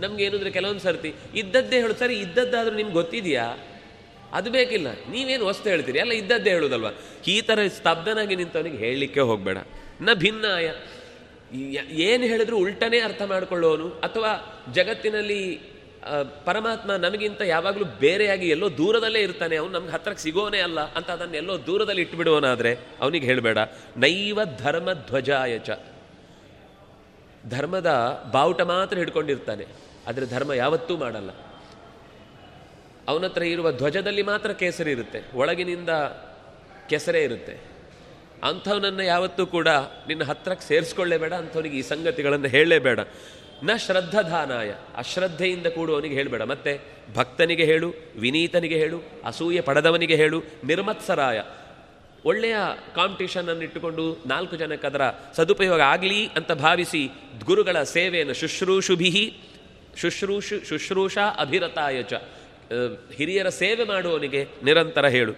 ನಮ್ಗೆ 0.01 0.23
ಏನಂದ್ರೆ 0.23 0.51
ಕೆಲವೊಂದು 0.51 0.79
ಸರ್ತಿ, 0.79 1.13
ಇದ್ದದ್ದೇ 1.35 1.75
ಹೇಳು 1.81 1.93
ಸರಿ, 1.93 2.19
ಇದ್ದದ್ದಾದ್ರೂ 2.19 2.75
ನಿಮ್ಗೆ 2.75 2.93
ಗೊತ್ತಿದೆಯಾ? 2.93 3.57
ಅದು 4.33 4.51
ಬೇಕಿಲ್ಲ. 4.51 4.87
ನೀವೇನು 4.91 5.43
ಹೊಸ್ತು 5.43 5.69
ಹೇಳ್ತೀರಿ? 5.69 5.99
ಎಲ್ಲ 5.99 6.11
ಇದ್ದದ್ದೇ 6.11 6.49
ಹೇಳೋದಲ್ವ? 6.49 6.87
ಈ 7.27 7.41
ಥರ 7.41 7.59
ಸ್ತಬ್ಧನಾಗಿ 7.67 8.35
ನಿಂತವನಿಗೆ 8.35 8.77
ಹೇಳಲಿಕ್ಕೆ 8.77 9.19
ಹೋಗಬೇಡ. 9.19 9.57
ನ 10.01 10.13
ಭಿನ್ನಾಯ. 10.23 10.67
ಏನು 12.07 12.23
ಹೇಳಿದ್ರು 12.31 12.55
ಉಲ್ಟನೇ 12.65 12.99
ಅರ್ಥ 13.07 13.21
ಮಾಡಿಕೊಳ್ಳೋನು, 13.31 13.87
ಅಥವಾ 14.07 14.31
ಜಗತ್ತಿನಲ್ಲಿ 14.77 15.41
ಪರಮಾತ್ಮ 16.47 16.95
ನಮಗಿಂತ 17.05 17.41
ಯಾವಾಗಲೂ 17.51 17.85
ಬೇರೆಯಾಗಿ 18.03 18.47
ಎಲ್ಲೋ 18.55 18.67
ದೂರದಲ್ಲೇ 18.77 19.21
ಇರ್ತಾನೆ, 19.21 19.55
ಅವನು 19.61 19.73
ನಮ್ಗೆ 19.77 19.93
ಹತ್ರಕ್ಕೆ 19.95 20.23
ಸಿಗೋನೇ 20.23 20.59
ಅಲ್ಲ 20.67 20.79
ಅಂತ 20.97 21.09
ಅದನ್ನು 21.09 21.37
ಎಲ್ಲೋ 21.37 21.55
ದೂರದಲ್ಲಿ 21.67 22.01
ಇಟ್ಬಿಡೋನಾದ್ರೆ 22.01 22.71
ಅವನಿಗೆ 23.01 23.25
ಹೇಳಬೇಡ. 23.25 23.59
ನೈವ 24.03 24.39
ಧರ್ಮ 24.63 24.89
ಧ್ವಜಾಯಚ 25.09 25.69
ಧರ್ಮದ 27.49 27.89
ಬಾವುಟ 28.33 28.61
ಮಾತ್ರ 28.71 28.97
ಹಿಡ್ಕೊಂಡಿರ್ತಾನೆ, 28.97 29.65
ಆದರೆ 30.07 30.25
ಧರ್ಮ 30.25 30.51
ಯಾವತ್ತೂ 30.53 30.93
ಮಾಡಲ್ಲ. 30.97 31.31
ಅವನತ್ರ 33.07 33.43
ಇರುವ 33.53 33.67
ಧ್ವಜದಲ್ಲಿ 33.71 34.23
ಮಾತ್ರ 34.23 34.49
ಕೇಸರಿ 34.61 34.91
ಇರುತ್ತೆ, 34.91 35.19
ಒಳಗಿನಿಂದ 35.35 35.91
ಕೆಸರೇ 36.89 37.21
ಇರುತ್ತೆ. 37.23 37.55
ಅಂಥವನನ್ನು 38.43 39.03
ಯಾವತ್ತೂ 39.03 39.45
ಕೂಡ 39.45 39.67
ನಿನ್ನ 40.07 40.23
ಹತ್ರಕ್ಕೆ 40.23 40.67
ಸೇರಿಸ್ಕೊಳ್ಳೇಬೇಡ, 40.67 41.33
ಅಂಥವನಿಗೆ 41.33 41.77
ಈ 41.77 41.81
ಸಂಗತಿಗಳನ್ನು 41.81 42.47
ಹೇಳಲೇಬೇಡ. 42.47 42.99
ನ 43.63 43.75
ಶ್ರದ್ಧಧಾನಾಯ 43.75 44.73
ಅಶ್ರದ್ಧೆಯಿಂದ 44.95 45.67
ಕೂಡುವವನಿಗೆ 45.67 46.15
ಹೇಳಬೇಡ. 46.15 46.41
ಮತ್ತೆ 46.41 46.79
ಭಕ್ತನಿಗೆ 47.15 47.65
ಹೇಳು, 47.65 47.93
ವಿನೀತನಿಗೆ 48.17 48.77
ಹೇಳು, 48.77 49.03
ಅಸೂಯೆ 49.25 49.61
ಪಡೆದವನಿಗೆ 49.61 50.15
ಹೇಳು, 50.15 50.43
ನಿರ್ಮತ್ಸರಾಯ. 50.63 51.41
ಒಳ್ಳೆಯ 52.25 52.55
ಕಾಂಪಿಟೇಷನ್ 52.95 53.49
ಅನ್ನು 53.49 53.63
ಇಟ್ಟುಕೊಂಡು 53.63 54.23
ನಾಲ್ಕು 54.25 54.55
ಜನಕ್ಕೆ 54.55 54.87
ಅದರ 54.87 55.01
ಸದುಪಯೋಗ 55.37 55.81
ಆಗಲಿ 55.81 56.27
ಅಂತ 56.27 56.51
ಭಾವಿಸಿ 56.51 57.09
ಗುರುಗಳ 57.45 57.83
ಸೇವೆಯನ್ನು 57.83 58.33
ಶುಶ್ರೂಷುಭಿ, 58.33 59.41
ಶುಶ್ರೂಷು, 59.97 60.65
ಶುಶ್ರೂಷಾ 60.69 61.25
ಅಭಿರತಾಯ 61.39 62.03
ಚ 62.03 62.13
ಹಿರಿಯರ 63.15 63.49
ಸೇವೆ 63.49 63.83
ಮಾಡುವವನಿಗೆ 63.83 64.47
ನಿರಂತರ 64.63 65.07
ಹೇಳು. 65.07 65.33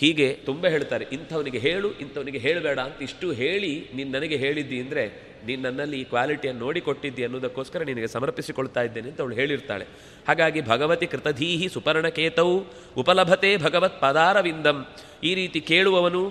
ಹೀಗೆ 0.00 0.26
ತುಂಬ 0.46 0.66
ಹೇಳ್ತಾರೆ, 0.66 1.04
ಇಂಥವನಿಗೆ 1.12 1.58
ಹೇಳು, 1.58 1.88
ಇಂಥವನಿಗೆ 2.04 2.38
ಹೇಳಬೇಡ 2.38 2.78
ಅಂತ 2.78 2.98
ಇಷ್ಟು 3.02 3.26
ಹೇಳಿ 3.32 3.70
ನೀನು 3.94 4.10
ನನಗೆ 4.10 4.36
ಹೇಳಿದ್ದಿ 4.36 4.78
ಅಂದರೆ, 4.80 5.04
ನೀನು 5.46 5.62
ನನ್ನಲ್ಲಿ 5.62 5.96
ಈ 6.00 6.04
ಕ್ವಾಲಿಟಿಯನ್ನು 6.04 6.60
ನೋಡಿಕೊಟ್ಟಿದ್ದಿ 6.64 7.22
ಅನ್ನೋದಕ್ಕೋಸ್ಕರ 7.24 7.82
ನಿನಗೆ 7.82 8.06
ಸಮರ್ಪಿಸಿಕೊಳ್ತಾ 8.06 8.82
ಇದ್ದೇನೆ 8.82 9.08
ಅಂತ 9.10 9.20
ಅವಳು 9.20 9.34
ಹೇಳಿರ್ತಾಳೆ. 9.34 9.84
ಹಾಗಾಗಿ 10.28 10.60
ಭಗವತಿ 10.60 11.06
ಕೃತಧೀಹಿ 11.06 11.68
ಸುಪರ್ಣಕೇತವು 11.68 12.56
ಉಪಲಭತೆ 12.96 13.50
ಭಗವತ್ 13.56 14.00
ಪದಾರವಿಂದಂ. 14.00 14.78
ಈ 15.24 15.32
ರೀತಿ 15.34 15.60
ಕೇಳುವವನು 15.70 16.22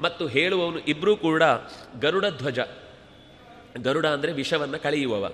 ಮತ್ತು 0.00 0.26
ಹೇಳುವವನು 0.26 0.80
ಇಬ್ಬರೂ 0.92 1.14
ಕೂಡ 1.26 1.42
ಗರುಡ 2.02 2.26
ಧ್ವಜ 2.38 2.58
ಗರುಡ 3.86 4.06
ಅಂದರೆ 4.06 4.32
ವಿಷವನ್ನು 4.32 4.78
ಕಳೆಯುವವ. 4.82 5.24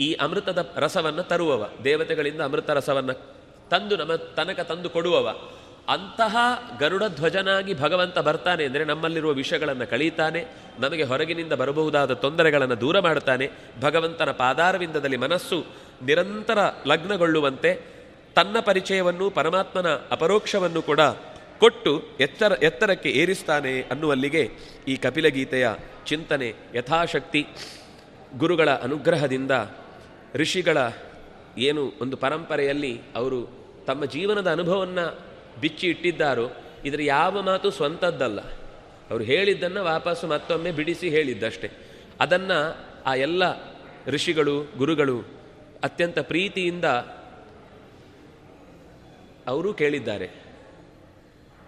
ಈ 0.00 0.08
ಅಮೃತದ 0.24 0.60
ರಸವನ್ನು 0.76 1.22
ತರುವವ. 1.22 1.62
ದೇವತೆಗಳಿಂದ 1.84 2.40
ಅಮೃತ 2.40 2.70
ರಸವನ್ನು 2.70 3.14
ತಂದು 3.70 3.96
ನಮ್ಮ 3.96 4.14
ತನಕ 4.38 4.60
ತಂದು 4.70 4.88
ಕೊಡುವವ. 4.90 5.28
ಅಂತಹ 5.90 6.36
ಗರುಡ 6.80 7.04
ಧ್ವಜನಾಗಿ 7.08 7.74
ಭಗವಂತ 7.74 8.18
ಬರ್ತಾನೆ 8.18 8.64
ಅಂದರೆ 8.64 8.84
ನಮ್ಮಲ್ಲಿರುವ 8.84 9.32
ವಿಷಯಗಳನ್ನು 9.32 9.86
ಕಳೀತಾನೆ, 9.90 10.40
ನಮಗೆ 10.78 11.02
ಹೊರಗಿನಿಂದ 11.02 11.52
ಬರಬಹುದಾದ 11.52 12.12
ತೊಂದರೆಗಳನ್ನು 12.14 12.80
ದೂರ 12.80 13.00
ಮಾಡ್ತಾನೆ 13.00 13.46
ಭಗವಂತನ 13.80 14.30
ಪಾದಾರವಿಂದದಲ್ಲಿ 14.30 15.16
ಮನಸ್ಸು 15.16 15.58
ನಿರಂತರ 16.02 16.58
ಲಗ್ನಗೊಳ್ಳುವಂತೆ 16.86 17.70
ತನ್ನ 18.34 18.56
ಪರಿಚಯವನ್ನು 18.60 19.30
ಪರಮಾತ್ಮನ 19.30 19.88
ಅಪರೋಕ್ಷವನ್ನು 20.10 20.82
ಕೂಡ 20.82 21.00
ಕೊಟ್ಟು 21.60 21.92
ಎತ್ತರ, 22.20 22.52
ಎತ್ತರಕ್ಕೆ 22.62 23.10
ಏರಿಸ್ತಾನೆ 23.10 23.72
ಅನ್ನುವಲ್ಲಿಗೆ 23.82 24.42
ಈ 24.88 24.96
ಕಪಿಲಗೀತೆಯ 24.96 25.68
ಚಿಂತನೆ 26.06 26.48
ಯಥಾಶಕ್ತಿ 26.74 27.42
ಗುರುಗಳ 28.38 28.70
ಅನುಗ್ರಹದಿಂದ 28.82 29.50
ಋಷಿಗಳ 30.34 30.78
ಏನು 31.58 31.92
ಒಂದು 32.00 32.16
ಪರಂಪರೆಯಲ್ಲಿ 32.16 33.00
ಅವರು 33.14 33.40
ತಮ್ಮ 33.86 34.04
ಜೀವನದ 34.04 34.48
ಅನುಭವವನ್ನು 34.50 35.29
ಬಿಚ್ಚಿ 35.60 35.86
ಇಟ್ಟಿದ್ದಾರೋ, 35.86 36.50
ಇದರ 36.84 37.00
ಯಾವ 37.02 37.42
ಮಾತು 37.42 37.70
ಸ್ವಂತದ್ದಲ್ಲ. 37.70 38.40
ಅವರು 39.10 39.24
ಹೇಳಿದ್ದನ್ನು 39.24 39.84
ವಾಪಸ್ಸು 39.84 40.26
ಮತ್ತೊಮ್ಮೆ 40.26 40.70
ಬಿಡಿಸಿ 40.70 41.08
ಹೇಳಿದ್ದಷ್ಟೇ. 41.08 41.70
ಅದನ್ನು 42.20 42.76
ಆ 43.06 43.14
ಎಲ್ಲ 43.14 43.42
ಋಷಿಗಳು, 44.06 44.64
ಗುರುಗಳು 44.76 45.24
ಅತ್ಯಂತ 45.84 46.18
ಪ್ರೀತಿಯಿಂದ 46.18 46.84
ಅವರೂ 49.46 49.72
ಕೇಳಿದ್ದಾರೆ. 49.72 50.30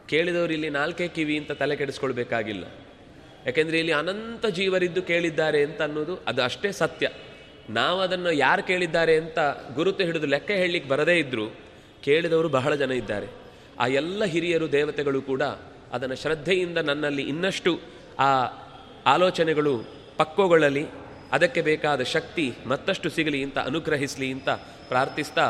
ಕೇಳಿದವರು 0.07 0.53
ಇಲ್ಲಿ 0.53 0.71
ನಾಲ್ಕೇ 0.71 1.09
ಕಿವಿ 1.09 1.39
ಅಂತ 1.39 1.53
ತಲೆ 1.53 1.77
ಕೆಡಿಸ್ಕೊಳ್ಬೇಕಾಗಿಲ್ಲ. 1.77 2.65
ಯಾಕೆಂದರೆ 3.47 3.79
ಇಲ್ಲಿ 3.79 3.93
ಅನಂತ 3.93 4.47
ಜೀವರಿದ್ದು 4.47 5.03
ಕೇಳಿದ್ದಾರೆ 5.03 5.65
ಅಂತ 5.65 5.83
ಅನ್ನೋದು 5.83 6.21
ಅದು 6.27 6.43
ಅಷ್ಟೇ 6.43 6.73
ಸತ್ಯ. 6.73 7.09
ನಾವು 7.71 8.01
ಅದನ್ನು 8.01 8.33
ಯಾರು 8.33 8.63
ಕೇಳಿದ್ದಾರೆ 8.63 9.17
ಅಂತ 9.17 9.39
ಗುರುತು 9.75 10.05
ಹಿಡಿದು 10.05 10.27
ಲೆಕ್ಕ 10.27 10.51
ಹೇಳಲಿಕ್ಕೆ 10.51 10.91
ಬರದೇ 10.91 11.19
ಇದ್ದರೂ 11.19 11.47
ಕೇಳಿದವರು 12.03 12.49
ಬಹಳ 12.49 12.75
ಜನ 12.75 12.91
ಇದ್ದಾರೆ. 12.91 13.42
ಆ 13.79 13.87
ಎಲ್ಲ 13.87 14.25
ಹಿರಿಯರು 14.25 14.73
ದೇವತೆಗಳು 14.73 15.23
ಕೂಡ 15.23 15.43
ಅದನ್ನು 15.93 16.17
ಶ್ರದ್ಧೆಯಿಂದ 16.17 16.79
ನನ್ನಲ್ಲಿ 16.79 17.23
ಇನ್ನಷ್ಟು 17.23 17.81
ಆ 18.19 18.47
ಆಲೋಚನೆಗಳು 19.07 19.75
ಪಕ್ವಗೊಳ್ಳಲಿ, 20.17 20.87
ಅದಕ್ಕೆ 21.33 21.61
ಬೇಕಾದ 21.63 22.03
ಶಕ್ತಿ 22.03 22.55
ಮತ್ತಷ್ಟು 22.67 23.11
ಸಿಗಲಿ 23.11 23.43
ಅಂತ 23.43 23.59
ಅನುಗ್ರಹಿಸಲಿ 23.59 24.33
ಅಂತ 24.33 24.49
ಪ್ರಾರ್ಥಿಸ್ತಾ 24.89 25.47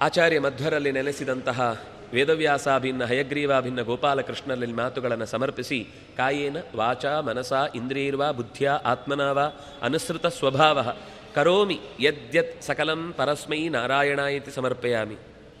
ಆಚಾರ್ಯ 0.00 0.40
ಮಧ್ವರಲ್ಲಿ 0.40 0.92
ನೆಲೆಸಿದಂತಹ 0.92 1.84
ವೇದವ್ಯಾಸಾಭಿನ್ನ, 2.12 3.04
ಹಯಗ್ರೀವಾಭಿನ್ನ 3.04 3.80
ಗೋಪಾಲಕೃಷ್ಣರಲ್ಲಿ 3.82 4.72
ಮಾತುಗಳನ್ನು 4.72 5.26
ಸಮರ್ಪಿಸಿ, 5.26 5.84
ಕಾಯೇನ 6.16 6.56
ವಾಚ 6.76 7.04
ಮನಸ 7.04 7.52
ಇಂದ್ರಿಯರ್ವ 7.74 8.32
ಬುದ್ಧಿಯ 8.32 8.70
ಆತ್ಮನಾವ 8.84 9.52
ಅನುಸೃತ 9.82 10.26
ಸ್ವಭಾವ 10.26 10.86
ಕರೋಮಿ 11.34 11.80
ಯದ್ಯತ್ 12.00 12.62
ಸಕಲಂ 12.62 13.12
ಪರಸ್ಮೈ 13.12 13.68
ನಾರಾಯಣ 13.68 14.18
ಇತಿ 14.18 14.50
ಸಮರ್ಪಯಾಮಿ. 14.50 15.14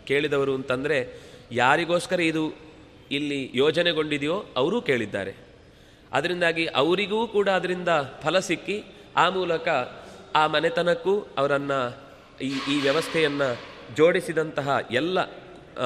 ಕೇಳಿದವರು 0.08 0.54
ಅಂತಂದರೆ, 0.54 1.20
ಯಾರಿಗೋಸ್ಕರ 1.52 2.20
ಇದು 2.20 2.44
ಇಲ್ಲಿ 3.10 3.50
ಯೋಜನೆಗೊಂಡಿದೆಯೋ 3.54 4.44
ಅವರೂ 4.56 4.82
ಕೇಳಿದ್ದಾರೆ. 4.82 5.34
ಅದರಿಂದಾಗಿ 6.12 6.66
ಅವರಿಗೂ 6.66 7.26
ಕೂಡ 7.26 7.48
ಅದರಿಂದ 7.48 7.88
ಫಲ 8.22 8.38
ಸಿಕ್ಕಿ, 8.38 8.84
ಆ 9.16 9.28
ಮೂಲಕ 9.28 9.68
ಆ 10.34 10.46
ಮನೆತನಕ್ಕೂ 10.46 11.26
ಅವರನ್ನು 11.38 11.80
ಈ 12.42 12.52
ಈ 12.72 12.80
ವ್ಯವಸ್ಥೆಯನ್ನು 12.82 13.48
ಜೋಡಿಸಿದಂತಹ 13.96 14.78
ಎಲ್ಲ 14.90 15.18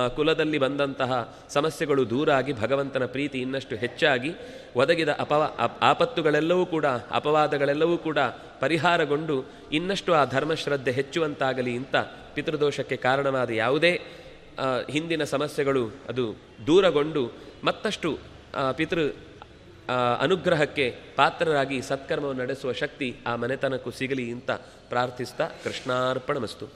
ಕುಲದಲ್ಲಿ 0.09 0.59
ಬಂದಂತಹ 0.59 1.37
ಸಮಸ್ಯೆಗಳು 1.49 2.11
ದೂರ 2.11 2.31
ಆಗಿ 2.33 2.53
ಭಗವಂತನ 2.53 3.07
ಪ್ರೀತಿ 3.07 3.39
ಇನ್ನಷ್ಟು 3.39 3.77
ಹೆಚ್ಚಾಗಿ 3.77 4.31
ಒದಗಿದ 4.77 5.09
ಅಪವ, 5.09 5.43
ಅಪ್- 5.59 5.79
ಆಪತ್ತುಗಳೆಲ್ಲವೂ 5.83 6.67
ಕೂಡ, 6.67 6.87
ಅಪವಾದಗಳೆಲ್ಲವೂ 7.11 7.97
ಕೂಡ 7.99 8.19
ಪರಿಹಾರಗೊಂಡು 8.61 9.45
ಇನ್ನಷ್ಟು 9.73 10.15
ಆ 10.15 10.25
ಧರ್ಮಶ್ರದ್ಧೆ 10.25 10.91
ಹೆಚ್ಚುವಂತಾಗಲಿ 10.91 11.77
ಅಂತ 11.77 11.97
ಪಿತೃದೋಷಕ್ಕೆ 12.35 12.97
ಕಾರಣವಾದ 12.97 13.51
ಯಾವುದೇ 13.51 13.93
ಹಿಂದಿನ 14.91 15.25
ಸಮಸ್ಯೆಗಳು 15.25 15.85
ಅದು 16.09 16.25
ದೂರಗೊಂಡು 16.67 17.23
ಮತ್ತಷ್ಟು 17.65 18.19
ಪಿತೃ 18.77 19.05
ಅನುಗ್ರಹಕ್ಕೆ 20.21 20.87
ಪಾತ್ರರಾಗಿ 21.17 21.83
ಸತ್ಕರ್ಮವನ್ನು 21.83 22.43
ನಡೆಸುವ 22.43 22.73
ಶಕ್ತಿ 22.73 23.17
ಆ 23.27 23.37
ಮನೆತನಕ್ಕೂ 23.37 23.91
ಸಿಗಲಿ 23.91 24.33
ಅಂತ 24.33 24.51
ಪ್ರಾರ್ಥಿಸ್ತಾ 24.89 25.47
ಕೃಷ್ಣಾರ್ಪಣಮಸ್ತು. 25.65 26.67